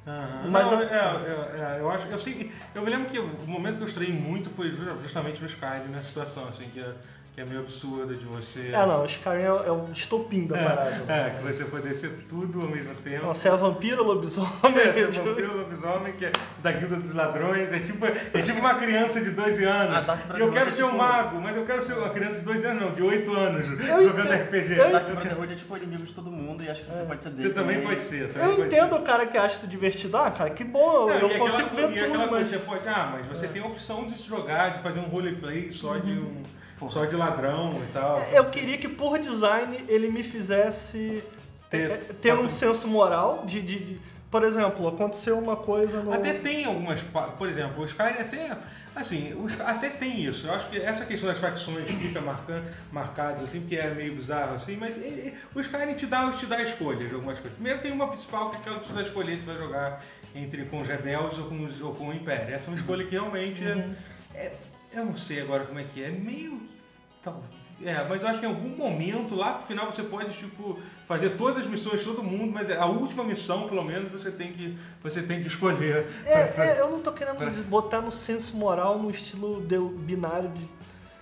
Aham. 0.06 0.50
Mas 0.50 0.70
Não, 0.70 0.82
eu- 0.82 0.90
é, 0.90 0.94
é, 0.94 1.78
é, 1.78 1.80
eu 1.80 1.90
acho, 1.90 2.08
eu 2.08 2.20
sei, 2.20 2.52
eu 2.76 2.82
me 2.82 2.90
lembro 2.90 3.08
que 3.10 3.18
o 3.18 3.30
momento 3.48 3.78
que 3.78 3.84
eu 3.84 3.88
estranhei 3.88 4.14
muito 4.14 4.50
foi 4.50 4.70
ju- 4.70 4.98
justamente 5.02 5.40
no 5.40 5.48
Skyrim, 5.48 5.88
nessa 5.90 6.10
situação, 6.10 6.46
assim, 6.50 6.66
que 6.74 6.82
é, 6.82 6.92
que 7.34 7.42
é 7.42 7.46
meio 7.46 7.62
absurda 7.62 8.14
de 8.14 8.26
você... 8.26 8.70
É, 8.72 8.86
não, 8.86 9.02
o 9.02 9.06
Skyrim 9.08 9.42
é, 9.42 9.46
é 9.46 9.72
o 9.72 9.90
estopim 9.92 10.46
da 10.46 10.56
parada. 10.56 11.06
É, 11.12 11.28
é, 11.28 11.30
que 11.32 11.42
você 11.42 11.66
poder 11.66 11.96
ser 11.96 12.12
tudo 12.30 12.62
ao 12.62 12.68
mesmo 12.68 12.94
tempo. 12.96 13.26
Não, 13.26 13.34
você 13.34 13.48
é 13.48 13.56
vampiro, 13.56 14.04
lobisomem. 14.04 14.52
É, 14.78 15.08
tipo, 15.08 15.26
vampiro, 15.26 15.58
lobisomem, 15.58 16.14
que 16.14 16.26
é 16.26 16.32
da 16.62 16.72
guilda 16.72 16.98
dos 16.98 17.12
ladrões, 17.12 17.74
é 17.74 17.80
tipo, 17.80 18.06
é 18.06 18.42
tipo 18.44 18.60
uma 18.60 18.76
criança 18.76 19.20
de 19.20 19.32
12 19.32 19.64
anos. 19.64 19.98
A 19.98 20.02
Dark 20.02 20.38
E 20.38 20.42
eu 20.42 20.52
quero 20.52 20.68
é 20.68 20.70
ser 20.70 20.84
um 20.84 20.96
mago, 20.96 21.42
mas 21.42 21.56
eu 21.56 21.66
quero 21.66 21.82
ser 21.82 21.94
uma 21.94 22.12
criança 22.12 22.36
de 22.36 22.42
12 22.42 22.66
anos, 22.66 22.82
não, 22.84 22.94
de 22.94 23.02
8 23.02 23.34
anos, 23.34 23.68
Eu 23.68 24.04
jogando 24.04 24.32
entendo. 24.32 24.44
RPG. 24.44 24.78
Eu 24.78 24.92
Dark 24.92 25.06
Brotherhood 25.08 25.54
é 25.54 25.56
tipo 25.56 25.78
inimigo 25.78 26.04
de 26.04 26.14
todo 26.14 26.30
mundo 26.30 26.64
e 26.64 26.70
acho 26.70 26.82
que 26.82 26.96
você 26.96 27.04
pode 27.04 27.24
ser 27.24 27.30
dele. 27.32 27.50
Você 27.50 27.56
também 27.56 27.82
pode 27.82 28.04
ser. 28.04 28.30
Também 28.30 28.50
Eu 28.50 28.56
pode 28.58 28.68
entendo 28.68 28.90
ser. 28.90 28.96
o 28.96 29.02
cara 29.02 29.26
que 29.26 29.38
acha 29.40 29.56
isso 29.56 29.68
divertido. 29.68 30.18
Ah, 30.18 30.30
cara, 30.30 30.52
que 30.52 30.64
bom, 30.64 31.08
Não, 31.08 31.16
eu 31.16 31.30
e 31.30 31.40
consigo 31.40 31.68
aquela, 31.70 31.88
ver 31.88 31.96
e 31.96 32.00
aquela 32.00 32.18
tudo, 32.20 32.30
coisa, 32.30 32.44
mas... 32.44 32.50
você 32.50 32.60
pode, 32.60 32.88
ah, 32.88 33.10
mas 33.12 33.28
você 33.28 33.48
tem 33.48 33.62
a 33.64 33.66
opção 33.66 34.06
de 34.06 34.14
se 34.20 34.28
jogar, 34.28 34.70
de 34.70 34.84
fazer 34.84 35.00
um 35.00 35.06
roleplay 35.06 35.72
só 35.72 35.98
de 35.98 36.12
um. 36.12 36.44
Só 36.90 37.06
de 37.06 37.16
ladrão 37.16 37.72
e 37.88 37.94
tal. 37.94 38.18
Eu 38.32 38.46
queria 38.46 38.78
que 38.78 38.90
por 38.90 39.18
design 39.18 39.86
ele 39.88 40.10
me 40.10 40.22
fizesse 40.24 41.24
Ter- 41.70 41.98
ter, 42.00 42.14
ter 42.16 42.34
um 42.36 42.50
senso 42.50 42.88
moral 42.88 43.44
de, 43.46 43.62
de, 43.62 43.80
de- 43.80 44.00
Por 44.30 44.44
exemplo, 44.44 44.88
aconteceu 44.88 45.40
uma 45.40 45.56
coisa 45.56 46.02
no. 46.04 46.14
Até 46.14 46.34
tem 46.34 46.66
algumas. 46.66 47.02
Por 47.38 47.48
exemplo, 47.50 47.82
o 47.82 47.86
Skyrim 47.86 48.20
até. 48.20 48.58
Assim, 48.96 49.34
o 49.34 49.48
Sky- 49.48 49.62
até 49.64 49.90
tem 49.90 50.24
isso. 50.24 50.46
Eu 50.46 50.54
acho 50.54 50.70
que 50.70 50.78
essa 50.80 51.04
questão 51.06 51.28
das 51.30 51.40
facções 51.40 51.90
fica 51.90 52.22
marcando, 52.22 52.64
marcadas 52.92 53.42
assim, 53.44 53.60
porque 53.62 53.76
é 53.76 53.90
meio 53.92 54.14
bizarro 54.14 54.56
assim, 54.56 54.76
mas 54.78 54.96
e- 54.98 55.34
o 55.56 55.62
Skyrim 55.62 55.94
te 55.96 56.06
dá, 56.06 56.30
te 56.32 56.46
dá 56.46 56.62
escolhas 56.62 57.08
de 57.10 57.16
algumas 57.16 57.40
coisas. 57.40 57.54
Primeiro 57.56 57.80
tem 57.80 57.92
uma 57.92 58.08
principal 58.08 58.52
que 58.52 58.70
ela 58.70 58.80
te 58.80 58.92
dá 58.94 59.02
escolher 59.02 59.40
se 59.40 59.46
vai 59.46 59.56
jogar 59.58 60.00
entre 60.36 60.66
com 60.66 60.80
os 60.82 60.88
rebeldes 60.88 61.38
ou 61.40 61.46
com, 61.46 61.64
os, 61.64 61.82
ou 61.82 61.96
com 61.96 62.10
o 62.10 62.14
Império. 62.14 62.54
Essa 62.54 62.66
é 62.66 62.70
uma 62.70 62.78
escolha 62.78 63.04
que 63.06 63.12
realmente 63.14 63.64
é, 63.64 63.90
é- 64.36 64.54
Eu 64.94 65.06
não 65.06 65.16
sei 65.16 65.42
agora 65.42 65.66
como 65.66 65.80
é 65.80 65.84
que 65.84 66.04
é. 66.04 66.08
É 66.08 66.12
meio 66.12 66.60
que. 66.60 66.82
Tal, 67.22 67.42
é, 67.82 68.06
mas 68.08 68.22
eu 68.22 68.28
acho 68.30 68.40
que 68.40 68.46
em 68.46 68.50
algum 68.50 68.70
momento, 68.70 69.36
lá 69.36 69.54
pro 69.54 69.66
final, 69.66 69.92
você 69.92 70.04
pode, 70.04 70.34
tipo, 70.38 70.80
fazer 71.06 71.32
todas 71.32 71.58
as 71.58 71.66
missões 71.66 72.00
de 72.00 72.06
todo 72.06 72.24
mundo, 72.24 72.52
mas 72.52 72.70
a 72.70 72.86
última 72.86 73.24
missão, 73.24 73.68
pelo 73.68 73.84
menos, 73.84 74.12
você 74.12 74.32
tem 74.32 74.54
que, 74.54 74.78
você 75.02 75.22
tem 75.22 75.42
que 75.42 75.48
escolher. 75.48 76.08
É, 76.26 76.40
é, 76.62 76.80
eu 76.80 76.90
não 76.92 77.02
tô 77.02 77.12
querendo 77.12 77.38
pra- 77.38 77.50
botar 77.68 78.02
no 78.02 78.12
senso 78.12 78.56
moral 78.56 79.00
no 79.00 79.10
estilo 79.10 79.62
de, 79.62 79.78
binário 79.78 80.50
de, 80.50 80.70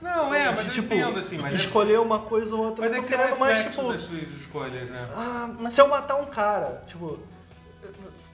Não, 0.01 0.33
é, 0.33 0.49
mas 0.49 0.65
tipo, 0.73 0.93
entendo, 0.93 1.19
assim, 1.19 1.37
mas 1.37 1.53
é, 1.53 1.57
escolher 1.57 1.99
uma 1.99 2.19
coisa 2.19 2.55
ou 2.55 2.65
outra. 2.65 2.85
mas 2.85 2.93
eu 2.93 2.99
é 2.99 3.01
tô 3.01 3.07
que 3.07 3.13
é 3.13 3.17
querendo 3.17 3.35
um 3.35 3.39
mais, 3.39 3.63
tipo. 3.63 3.91
das 3.91 4.01
suas 4.01 4.21
escolhas, 4.39 4.89
né? 4.89 5.07
Ah, 5.15 5.49
se 5.69 5.81
eu 5.81 5.87
matar 5.87 6.17
um 6.17 6.25
cara, 6.25 6.83
tipo, 6.85 7.17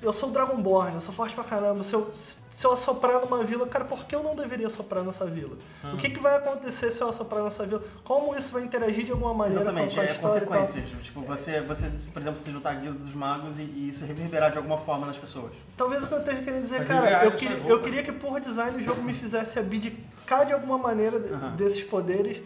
eu 0.02 0.12
sou 0.12 0.30
o 0.30 0.32
Dragonborn, 0.32 0.96
eu 0.96 1.02
sou 1.02 1.14
forte 1.14 1.34
pra 1.34 1.44
caramba. 1.44 1.84
Se 1.84 1.94
eu, 1.94 2.12
se 2.14 2.66
eu 2.66 2.74
assoprar 2.74 3.22
numa 3.22 3.44
vila, 3.44 3.66
cara, 3.68 3.86
por 3.86 4.06
que 4.06 4.16
eu 4.16 4.22
não 4.22 4.36
deveria 4.36 4.68
assoprar 4.68 5.04
nessa 5.04 5.26
vila? 5.26 5.56
Ah. 5.84 5.94
O 5.94 5.98
que, 5.98 6.10
que 6.10 6.20
vai 6.20 6.36
acontecer 6.36 6.92
se 6.92 7.02
eu 7.02 7.10
assoprar 7.10 7.44
nessa 7.44 7.66
vila? 7.66 7.82
Como 8.04 8.36
isso 8.36 8.52
vai 8.52 8.64
interagir 8.64 9.06
de 9.06 9.12
alguma 9.12 9.34
maneira 9.34 9.62
Exatamente, 9.62 9.96
com 9.96 10.02
a 10.02 10.04
é 10.04 10.14
consequências. 10.14 10.86
Tipo, 11.04 11.22
você, 11.22 11.62
você, 11.62 11.86
por 12.12 12.22
exemplo, 12.22 12.40
se 12.40 12.52
juntar 12.52 12.72
à 12.72 12.74
guilda 12.76 13.00
dos 13.00 13.14
magos 13.14 13.58
e, 13.58 13.62
e 13.62 13.90
isso 13.90 14.06
reverberar 14.06 14.52
de 14.52 14.58
alguma 14.58 14.78
forma 14.80 15.08
nas 15.08 15.18
pessoas. 15.18 15.52
Talvez 15.78 16.04
o 16.04 16.08
que 16.08 16.14
eu 16.14 16.20
esteja 16.20 16.42
querendo 16.42 16.62
dizer, 16.62 16.80
Mas 16.80 16.88
cara, 16.88 17.26
eu 17.26 17.32
queria, 17.32 17.58
eu 17.58 17.82
queria 17.82 18.04
que 18.04 18.12
por 18.12 18.40
design 18.40 18.78
o 18.78 18.82
jogo 18.82 19.02
me 19.02 19.14
fizesse 19.14 19.60
abdicar 19.60 20.46
de 20.46 20.54
alguma 20.54 20.78
maneira 20.78 21.20
desses 21.56 21.84
poderes 21.84 22.42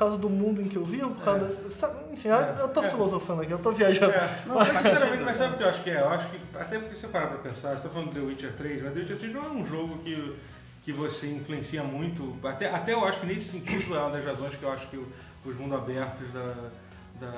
causa 0.00 0.16
do 0.18 0.28
mundo 0.30 0.60
em 0.60 0.66
que 0.68 0.76
eu 0.76 0.84
vivo, 0.84 1.10
por 1.14 1.24
causa 1.24 1.44
da- 1.46 1.70
sabe, 1.70 2.12
enfim, 2.12 2.28
eu 2.58 2.68
tô 2.68 2.82
É. 2.82 2.88
filosofando 2.90 3.42
aqui, 3.42 3.52
eu 3.52 3.58
tô 3.58 3.70
viajando. 3.70 4.12
É, 4.12 4.30
Não, 4.46 4.54
mas, 4.56 4.68
sinceramente, 4.68 5.22
mas 5.22 5.36
sabe 5.36 5.54
o 5.54 5.56
que 5.58 5.62
eu 5.62 5.68
acho 5.68 5.82
que 5.84 5.90
é? 5.90 6.00
Eu 6.00 6.08
acho 6.08 6.28
que, 6.30 6.40
até 6.58 6.78
porque 6.78 6.94
se 6.94 7.00
você 7.02 7.08
parar 7.08 7.26
pra 7.28 7.38
pensar, 7.38 7.76
você 7.76 7.82
tá 7.84 7.88
falando 7.90 8.08
do 8.08 8.14
The 8.14 8.20
Witcher 8.26 8.52
3, 8.56 8.82
mas 8.82 8.92
The 8.94 9.00
Witcher 9.00 9.18
3 9.18 9.32
não 9.34 9.44
é 9.44 9.48
um 9.48 9.64
jogo 9.64 9.98
que, 9.98 10.36
que 10.82 10.92
você 10.92 11.26
influencia 11.28 11.82
muito, 11.82 12.34
até, 12.42 12.70
até 12.74 12.92
eu 12.94 13.04
acho 13.04 13.20
que 13.20 13.26
nesse 13.26 13.50
sentido 13.50 13.94
é 13.94 14.00
uma 14.00 14.10
das 14.10 14.24
razões 14.24 14.56
que 14.56 14.62
eu 14.62 14.72
acho 14.72 14.86
que 14.88 14.96
o- 14.96 15.06
os 15.44 15.54
mundos 15.56 15.78
abertos 15.78 16.30
da, 16.32 16.54
da, 17.20 17.32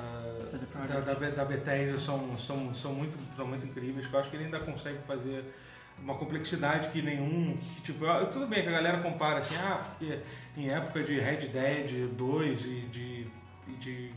da, 0.87 1.13
da, 1.13 1.29
da 1.31 1.45
Bethesda 1.45 1.99
são, 1.99 2.37
são, 2.37 2.73
são, 2.73 2.93
muito, 2.93 3.17
são 3.35 3.45
muito 3.45 3.65
incríveis, 3.65 4.07
que 4.07 4.13
eu 4.15 4.19
acho 4.19 4.29
que 4.29 4.35
ele 4.37 4.45
ainda 4.45 4.59
consegue 4.59 4.99
fazer 5.05 5.43
uma 6.03 6.15
complexidade 6.15 6.89
que 6.89 7.01
nenhum. 7.01 7.57
Que, 7.75 7.81
tipo, 7.81 8.05
eu- 8.05 8.27
tudo 8.27 8.45
bem 8.47 8.61
que 8.61 8.69
a 8.69 8.73
galera 8.73 8.99
compara 9.01 9.39
assim, 9.39 9.55
ah, 9.55 9.81
porque 9.89 10.19
em 10.57 10.69
época 10.69 11.01
de 11.03 11.19
Red 11.19 11.47
Dead 11.47 12.07
2 12.09 12.61
e 12.65 12.81
de, 12.91 13.27
e 13.67 13.71
de, 13.79 14.09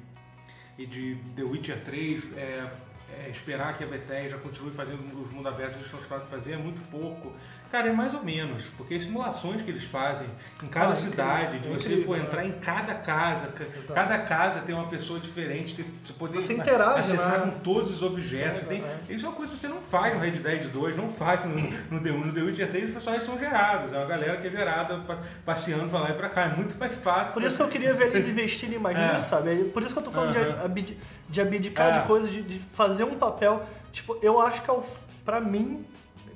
e 0.79 0.87
de 0.87 1.17
The 1.37 1.43
Witcher 1.43 1.81
3, 1.85 2.37
é, 2.37 2.67
é, 3.13 3.31
esperar 3.31 3.77
que 3.77 3.85
a 3.85 3.87
Bethesda 3.87 4.37
continue 4.39 4.71
fazendo 4.73 5.01
os 5.21 5.31
mundos 5.31 5.47
abertos 5.53 5.77
que 5.77 5.83
eles 5.83 6.03
estão 6.03 6.19
a 6.19 6.21
fazer 6.23 6.53
é 6.53 6.57
muito 6.57 6.81
pouco. 6.91 7.33
Cara, 7.71 7.89
é 7.89 7.93
mais 7.93 8.15
ou 8.15 8.23
menos, 8.23 8.69
porque 8.77 8.95
as 8.95 9.03
simulações 9.03 9.61
que 9.63 9.71
eles 9.71 9.85
fazem 9.85 10.27
em 10.63 10.67
cada 10.69 10.87
Ah, 10.87 10.91
incrível, 10.93 11.11
cidade, 11.11 11.59
de 11.59 11.69
é 11.69 11.73
você 11.73 11.89
incrível, 11.89 12.05
pô, 12.07 12.17
né? 12.17 12.23
entrar 12.25 12.45
em 12.47 12.53
cada 12.61 12.95
casa, 12.95 13.49
ca- 13.49 13.65
Exato. 13.65 13.93
cada 13.93 14.19
casa 14.19 14.61
tem 14.61 14.75
uma 14.75 14.87
pessoa 14.89 15.19
diferente, 15.21 15.75
ter, 15.75 15.85
você 16.05 16.13
poder 16.13 16.41
Você 16.41 16.55
interage, 16.55 17.01
acessar 17.01 17.45
né? 17.47 17.53
com 17.53 17.59
todos 17.61 17.91
os 17.91 18.03
objetos. 18.03 18.61
É, 18.63 18.65
tem- 18.65 18.83
é. 18.85 19.13
Isso 19.13 19.27
é 19.27 19.29
uma 19.29 19.35
coisa 19.37 19.53
que 19.53 19.59
você 19.59 19.69
não 19.69 19.83
faz 19.83 20.15
no 20.15 20.21
Red 20.21 20.31
Dead 20.33 20.69
2, 20.69 20.97
não 20.97 21.09
faz 21.09 21.45
no, 21.45 21.55
no 21.91 22.01
The 22.03 22.11
1. 22.13 22.25
No 22.27 22.33
The 22.33 22.41
Witcher 22.43 22.71
3 22.71 22.85
os 22.85 22.91
personagens 22.93 23.27
são 23.27 23.37
gerados, 23.39 23.93
é 23.93 23.97
uma 23.99 24.07
galera 24.07 24.37
que 24.37 24.47
é 24.47 24.51
gerada 24.51 24.99
pa- 24.99 25.19
passeando 25.45 25.89
pra 25.89 26.01
lá 26.01 26.11
e 26.11 26.15
pra 26.15 26.29
cá. 26.29 26.43
É 26.47 26.55
muito 26.55 26.77
mais 26.79 26.95
fácil. 26.95 27.35
Por 27.35 27.43
isso 27.43 27.57
que 27.57 27.63
eu 27.65 27.69
queria 27.69 27.95
ver 27.95 28.09
eles 28.09 28.29
investirem 28.31 28.79
mais 28.79 28.97
É. 28.97 29.15
nisso, 29.15 29.29
sabe? 29.29 29.65
Por 29.65 29.83
isso 29.83 29.93
que 29.93 29.99
eu 29.99 30.05
tô 30.05 30.11
falando 30.13 30.33
de, 30.33 30.39
Aham. 30.39 30.65
abdi- 30.65 30.97
de 31.29 31.41
abdicar 31.41 31.89
É. 31.89 32.01
de 32.01 32.07
coisas, 32.07 32.31
de, 32.31 32.43
de 32.43 32.59
fazer 32.75 33.05
um 33.05 33.15
papel. 33.17 33.63
Tipo, 33.93 34.17
eu 34.23 34.41
acho 34.41 34.63
que 34.63 34.71
é 34.71 34.73
o, 34.73 34.83
pra 35.25 35.41
mim, 35.41 35.85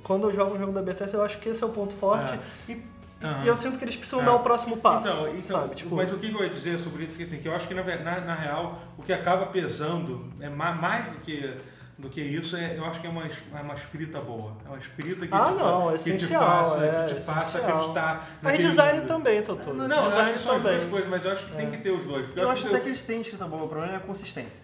quando 0.03 0.27
eu 0.29 0.35
jogo 0.35 0.55
um 0.55 0.59
jogo 0.59 0.71
da 0.71 0.81
Bethesda, 0.81 1.17
eu 1.17 1.23
acho 1.23 1.37
que 1.39 1.49
esse 1.49 1.63
é 1.63 1.65
o 1.65 1.69
ponto 1.69 1.93
forte. 1.95 2.33
É. 2.33 2.71
E- 2.71 2.91
E 3.21 3.23
Aham. 3.23 3.45
eu 3.45 3.55
sinto 3.55 3.77
que 3.77 3.83
eles 3.85 3.95
precisam 3.95 4.21
É. 4.21 4.25
dar 4.25 4.33
o 4.33 4.39
próximo 4.39 4.77
passo. 4.77 5.07
Então, 5.07 5.27
então 5.27 5.43
sabe? 5.43 5.75
Tipo, 5.75 5.95
mas 5.95 6.11
o 6.11 6.17
que 6.17 6.25
eu 6.33 6.41
ia 6.43 6.49
dizer 6.49 6.79
sobre 6.79 7.03
isso? 7.05 7.15
Que, 7.17 7.21
assim, 7.23 7.37
que 7.37 7.47
eu 7.47 7.53
acho 7.55 7.67
que 7.67 7.73
na, 7.75 7.83
na, 7.83 8.19
na 8.21 8.33
real 8.33 8.79
o 8.97 9.03
que 9.03 9.13
acaba 9.13 9.45
pesando 9.45 10.25
é 10.39 10.49
ma- 10.49 10.71
mais 10.73 11.05
do 11.05 11.17
que, 11.17 11.55
do 11.99 12.09
que 12.09 12.19
isso, 12.19 12.55
é, 12.55 12.75
eu 12.75 12.83
acho 12.83 12.99
que 12.99 13.05
é 13.05 13.09
uma, 13.11 13.23
é 13.27 13.61
uma 13.61 13.75
escrita 13.75 14.19
boa. 14.19 14.53
É 14.65 14.69
uma 14.69 14.77
escrita 14.79 15.27
que, 15.27 15.35
Ah, 15.35 15.37
te, 15.37 15.53
fa- 15.53 15.53
não, 15.53 15.91
é 15.91 15.97
que 15.99 16.17
te 16.17 16.25
faça, 16.25 16.83
é, 16.83 17.05
que 17.07 17.13
te 17.13 17.21
faça 17.21 17.57
acreditar. 17.59 18.27
mas 18.41 18.57
design 18.57 18.99
mundo. 19.01 19.07
também, 19.07 19.41
Totoro. 19.43 19.77
Não, 19.77 19.87
não, 19.87 19.97
eu 19.97 20.01
acho 20.01 20.09
design 20.09 20.33
que 20.33 20.39
são 20.39 20.51
as 20.55 20.61
também. 20.63 20.77
duas 20.79 20.89
coisas, 20.89 21.09
mas 21.11 21.23
eu 21.25 21.31
acho 21.31 21.45
que 21.45 21.51
tem 21.55 21.69
que 21.69 21.77
ter 21.77 21.91
os 21.91 22.03
dois. 22.03 22.25
porque 22.25 22.39
Eu 22.39 22.49
acho 22.49 22.63
que 22.63 22.69
até 22.69 22.79
que 22.79 22.87
eles 22.89 23.03
têm 23.03 23.21
escrita 23.21 23.45
boa, 23.45 23.65
o 23.65 23.67
problema 23.69 23.93
é 23.93 23.97
a 23.97 23.99
consistência. 23.99 24.63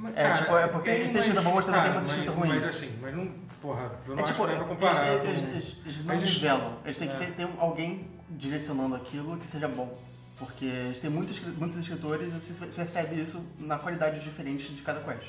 Mas, 0.00 0.16
É, 0.16 0.32
tipo, 0.34 0.56
é 0.56 0.68
porque 0.68 0.90
eles 0.90 1.10
têm 1.12 1.20
escrita 1.20 1.42
boa, 1.42 1.60
você 1.60 1.70
não 1.72 1.78
tem 1.82 1.88
cara, 1.88 1.92
muita 2.00 2.06
escrita 2.14 2.30
mas, 2.30 2.38
ruim. 2.50 2.60
Mas 2.60 2.68
assim, 2.68 2.98
mas 3.02 3.14
não. 3.16 3.48
Porra, 3.60 3.90
eu 4.06 4.14
não 4.14 4.18
É 4.20 4.22
acho 4.22 4.32
tipo, 4.32 4.46
que 4.46 4.52
dá 4.52 4.64
pra 4.64 4.66
eles, 4.66 4.68
comparar. 4.68 5.06
eles, 5.08 5.22
com- 5.22 5.28
eles- 5.50 5.76
eles 5.84 5.96
não 5.98 6.04
mas 6.04 6.22
isso- 6.22 6.40
revelam. 6.40 6.78
Eles 6.84 6.98
têm 6.98 7.08
que 7.08 7.14
É. 7.16 7.18
ter, 7.18 7.32
ter 7.32 7.48
alguém 7.58 8.08
direcionando 8.30 8.94
aquilo 8.94 9.36
que 9.36 9.46
seja 9.46 9.66
bom. 9.66 9.98
Porque 10.38 10.64
eles 10.66 11.00
têm 11.00 11.10
muitos, 11.10 11.40
muitos 11.40 11.76
escritores 11.76 12.28
e 12.32 12.40
você 12.40 12.64
percebe 12.66 13.20
isso 13.20 13.44
na 13.58 13.76
qualidade 13.76 14.20
diferente 14.20 14.72
de 14.72 14.82
cada 14.82 15.00
quest. 15.00 15.26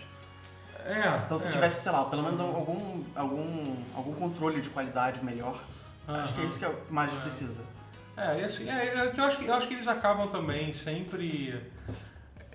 É. 0.85 1.17
Então 1.25 1.39
se 1.39 1.47
é. 1.47 1.51
tivesse, 1.51 1.81
sei 1.81 1.91
lá, 1.91 2.05
pelo 2.05 2.21
menos 2.21 2.39
algum, 2.39 3.03
algum, 3.15 3.75
algum 3.95 4.13
controle 4.13 4.61
de 4.61 4.69
qualidade 4.69 5.23
melhor, 5.25 5.59
acho 6.07 6.33
que 6.35 6.41
é 6.41 6.45
isso 6.45 6.59
que 6.59 6.65
é 6.65 6.75
mais 6.91 7.11
precisa. 7.15 7.63
É, 8.15 8.41
e 8.41 8.43
assim, 8.43 8.69
é, 8.69 8.73
é 8.95 9.13
eu, 9.17 9.23
acho 9.23 9.37
que, 9.39 9.45
eu 9.45 9.53
acho 9.55 9.67
que 9.67 9.73
eles 9.73 9.87
acabam 9.87 10.27
também 10.27 10.71
sempre 10.73 11.59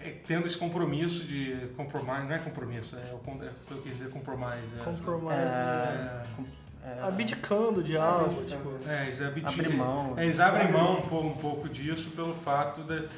é, 0.05 0.11
tendo 0.27 0.47
esse 0.47 0.57
compromisso 0.59 1.25
de 1.25 1.57
compromise, 1.77 2.27
não 2.27 2.35
é 2.35 2.39
compromisso, 2.39 2.97
é 2.97 3.15
o 3.15 3.19
é 3.43 3.49
eu 3.71 3.79
quis 3.83 3.97
dizer 3.97 4.11
compromise. 4.11 4.77
É, 4.79 4.85
Compromise. 4.85 5.37
É, 5.41 6.23
com- 6.37 6.45
É, 6.87 7.03
abdicando 7.03 7.83
de 7.83 7.97
algo, 7.97 8.45
tipo... 8.45 8.77
É, 8.87 9.07
eles 9.07 9.21
abdicam- 9.23 9.73
mão. 9.77 10.15
É, 10.19 10.25
eles 10.25 10.39
abrem 10.39 10.71
mão 10.71 10.99
um 10.99 11.03
pouco, 11.09 11.27
um 11.29 11.37
pouco 11.39 11.69
disso 11.69 12.11
pelo 12.11 12.35
fato 12.35 12.83
de. 12.83 13.09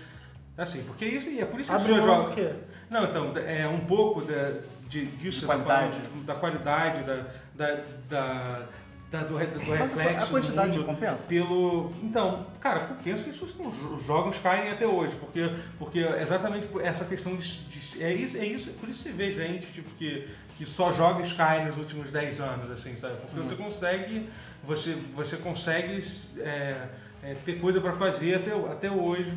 Assim, 0.57 0.85
porque 0.85 1.05
isso, 1.05 1.29
e 1.29 1.41
é 1.41 1.45
por 1.45 1.59
isso 1.61 1.69
que 1.71 1.77
as 1.77 1.83
Abre 1.83 1.97
pessoas 1.97 2.17
jogam. 2.17 2.33
quê? 2.35 2.53
Não, 2.89 3.05
então, 3.05 3.33
é 3.37 3.67
um 3.67 3.81
pouco 3.81 4.23
da, 4.23 4.53
de, 4.89 5.05
disso, 5.07 5.41
De 5.41 5.41
você 5.41 5.47
qualidade. 5.47 5.99
falando, 5.99 6.25
da 6.25 6.35
qualidade, 6.37 7.03
da, 7.03 7.25
da, 7.57 7.81
da, 8.09 8.63
da- 9.11 9.23
do, 9.23 9.29
do 9.29 9.35
reflexo. 9.73 9.99
a 10.25 10.27
quantidade 10.27 10.73
do 10.73 10.79
mundo, 10.79 10.87
compensa? 10.87 11.27
Pelo. 11.29 11.93
Então, 12.03 12.47
cara, 12.61 12.87
eu 12.91 12.97
penso 13.05 13.25
que 13.25 13.31
isso, 13.31 13.47
são- 13.49 13.67
os 13.69 14.05
jogos 14.05 14.39
caem 14.39 14.71
até 14.71 14.87
hoje, 14.87 15.17
porque, 15.17 15.49
porque 15.79 16.01
exatamente 16.01 16.67
por 16.67 16.83
essa 16.85 17.05
questão 17.05 17.37
de, 17.37 17.59
de- 17.67 18.03
é 18.03 18.13
isso, 18.13 18.37
é 18.37 18.45
isso, 18.45 18.71
por 18.73 18.89
isso 18.89 19.03
você 19.03 19.13
vê 19.13 19.31
gente 19.31 19.67
tipo, 19.73 19.89
que, 19.97 20.29
que 20.57 20.65
só 20.65 20.91
joga 20.93 21.23
Sky 21.23 21.65
nos 21.67 21.77
últimos 21.77 22.11
10 22.11 22.41
anos, 22.41 22.71
assim, 22.71 22.97
sabe? 22.97 23.15
Porque 23.21 23.39
você 23.39 23.55
consegue, 23.55 24.29
você, 24.65 24.95
você 25.15 25.37
consegue 25.37 26.01
é, 26.41 26.89
é, 27.23 27.35
ter 27.45 27.61
coisa 27.61 27.81
para 27.81 27.93
fazer 27.93 28.35
até, 28.35 28.53
até 28.53 28.91
hoje, 28.91 29.33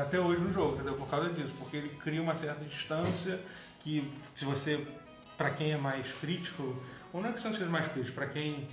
até 0.00 0.18
hoje 0.18 0.40
no 0.42 0.50
jogo, 0.50 0.74
entendeu? 0.76 0.94
Por 0.94 1.08
causa 1.08 1.28
disso, 1.30 1.54
porque 1.58 1.76
ele 1.76 1.88
cria 2.02 2.22
uma 2.22 2.34
certa 2.34 2.64
distância 2.64 3.38
que 3.80 4.10
se 4.34 4.44
você, 4.46 4.84
para 5.36 5.50
quem 5.50 5.72
é 5.72 5.76
mais 5.76 6.12
crítico, 6.12 6.74
ou 7.12 7.20
não 7.20 7.28
é 7.28 7.32
questão 7.32 7.50
de 7.50 7.58
ser 7.58 7.66
mais 7.66 7.86
crítico, 7.86 8.14
para 8.14 8.26
quem 8.26 8.66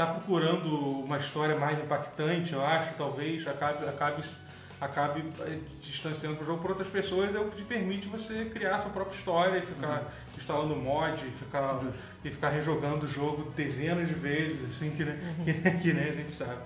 tá 0.00 0.06
procurando 0.06 0.74
uma 1.04 1.18
história 1.18 1.54
mais 1.58 1.78
impactante, 1.78 2.54
eu 2.54 2.64
acho, 2.64 2.94
talvez 2.94 3.46
acabe, 3.46 3.86
acabe, 3.86 4.22
acabe 4.80 5.24
eh, 5.40 5.58
distanciando 5.82 6.40
o 6.40 6.44
jogo 6.44 6.62
por 6.62 6.70
outras 6.70 6.88
pessoas, 6.88 7.34
é 7.34 7.38
o 7.38 7.50
que 7.50 7.56
te 7.56 7.64
permite 7.64 8.08
você 8.08 8.46
criar 8.46 8.78
sua 8.80 8.90
própria 8.90 9.14
história 9.14 9.58
e 9.58 9.62
ficar 9.62 10.10
instalando 10.38 10.74
mod, 10.74 11.22
e 11.26 11.30
ficar, 11.30 11.78
e 12.24 12.30
ficar 12.30 12.48
rejogando 12.48 13.04
o 13.04 13.08
jogo 13.08 13.50
dezenas 13.54 14.08
de 14.08 14.14
vezes, 14.14 14.64
assim, 14.64 14.90
que, 14.90 15.04
nem- 15.04 15.18
que, 15.44 15.52
que 15.82 15.92
nem 15.92 16.08
a 16.08 16.12
gente 16.14 16.32
sabe. 16.32 16.62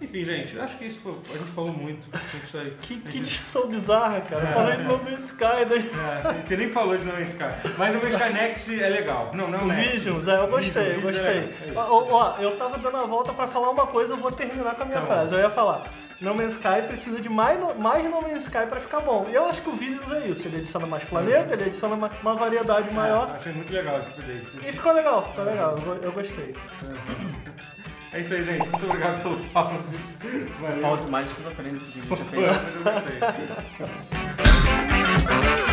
Enfim, 0.00 0.24
gente, 0.24 0.54
eu 0.56 0.62
acho 0.62 0.76
que 0.78 0.86
isso 0.86 1.00
foi, 1.00 1.12
a 1.34 1.38
gente 1.38 1.50
falou 1.50 1.72
muito 1.72 2.04
sobre 2.04 2.46
isso 2.46 2.56
aí. 2.58 2.70
Que, 2.80 2.96
que 3.00 3.10
gente- 3.18 3.28
discussão 3.28 3.66
bizarra, 3.68 4.20
cara. 4.20 4.46
Falei 4.46 4.76
do 4.76 4.84
No 4.84 5.02
Man's 5.02 5.24
Sky, 5.24 5.64
daí... 5.68 5.90
é, 6.24 6.28
a 6.28 6.32
gente 6.34 6.56
nem 6.56 6.70
falou 6.70 6.96
de 6.96 7.04
No 7.04 7.12
Man's 7.14 7.30
Sky. 7.30 7.68
Mas 7.76 7.94
No 7.94 8.00
Man's 8.00 8.14
Sky 8.14 8.32
Next 8.32 8.82
é 8.82 8.88
legal. 8.88 9.30
Não, 9.34 9.50
não 9.50 9.58
é 9.58 9.62
o 9.62 9.66
Next. 9.66 9.90
Visions, 9.96 10.28
é, 10.28 10.38
eu 10.38 10.46
gostei, 10.46 10.86
eu 10.86 10.94
Visions 11.00 11.16
é 11.16 11.22
legal, 11.22 11.42
gostei. 11.48 11.70
é 11.70 11.72
Ó, 11.74 11.82
ó, 11.82 12.06
ó, 12.12 12.40
eu 12.40 12.56
tava 12.56 12.78
dando 12.78 12.96
a 12.96 13.04
volta 13.06 13.32
pra 13.32 13.48
falar 13.48 13.70
uma 13.70 13.88
coisa, 13.88 14.14
eu 14.14 14.18
vou 14.18 14.30
terminar 14.30 14.76
com 14.76 14.82
a 14.82 14.86
minha 14.86 14.98
Tá 15.00 15.04
bom. 15.04 15.12
frase. 15.12 15.34
Eu 15.34 15.40
ia 15.40 15.50
falar, 15.50 15.84
No 16.20 16.32
Man's 16.32 16.52
Sky 16.52 16.82
precisa 16.86 17.20
de 17.20 17.28
mais 17.28 17.58
No, 17.58 17.74
mais 17.74 18.04
no 18.08 18.22
Man's 18.22 18.44
Sky 18.44 18.66
pra 18.68 18.78
ficar 18.78 19.00
bom. 19.00 19.26
E 19.28 19.34
eu 19.34 19.46
acho 19.46 19.62
que 19.62 19.68
o 19.68 19.72
Visions 19.72 20.12
é 20.12 20.28
isso, 20.28 20.46
ele 20.46 20.58
adiciona 20.58 20.86
mais 20.86 21.02
planeta, 21.02 21.54
ele 21.54 21.64
adiciona 21.64 21.96
uma, 21.96 22.10
uma 22.22 22.34
variedade 22.34 22.88
maior. 22.92 23.30
É, 23.30 23.34
achei 23.34 23.52
muito 23.52 23.72
legal 23.72 23.98
esse 23.98 24.08
update. 24.10 24.46
E 24.68 24.72
ficou 24.72 24.92
legal, 24.92 25.26
ficou 25.28 25.44
legal, 25.44 25.76
eu, 25.84 25.94
eu 26.04 26.12
gostei. 26.12 26.54
É 28.12 28.20
isso 28.20 28.32
aí, 28.32 28.42
gente. 28.42 28.68
Muito 28.68 28.86
obrigado 28.86 29.22
pelo 29.22 29.36
pause. 29.50 29.96
Valeu. 30.60 30.80
Pause 30.80 31.10
mais 31.10 31.28
esquizofrênico 31.30 31.84
que 31.84 32.00
a 32.00 32.02
gente 32.02 32.08
já 32.08 32.16
fez. 32.24 32.42
eu 32.76 33.86
gostei. 35.26 35.67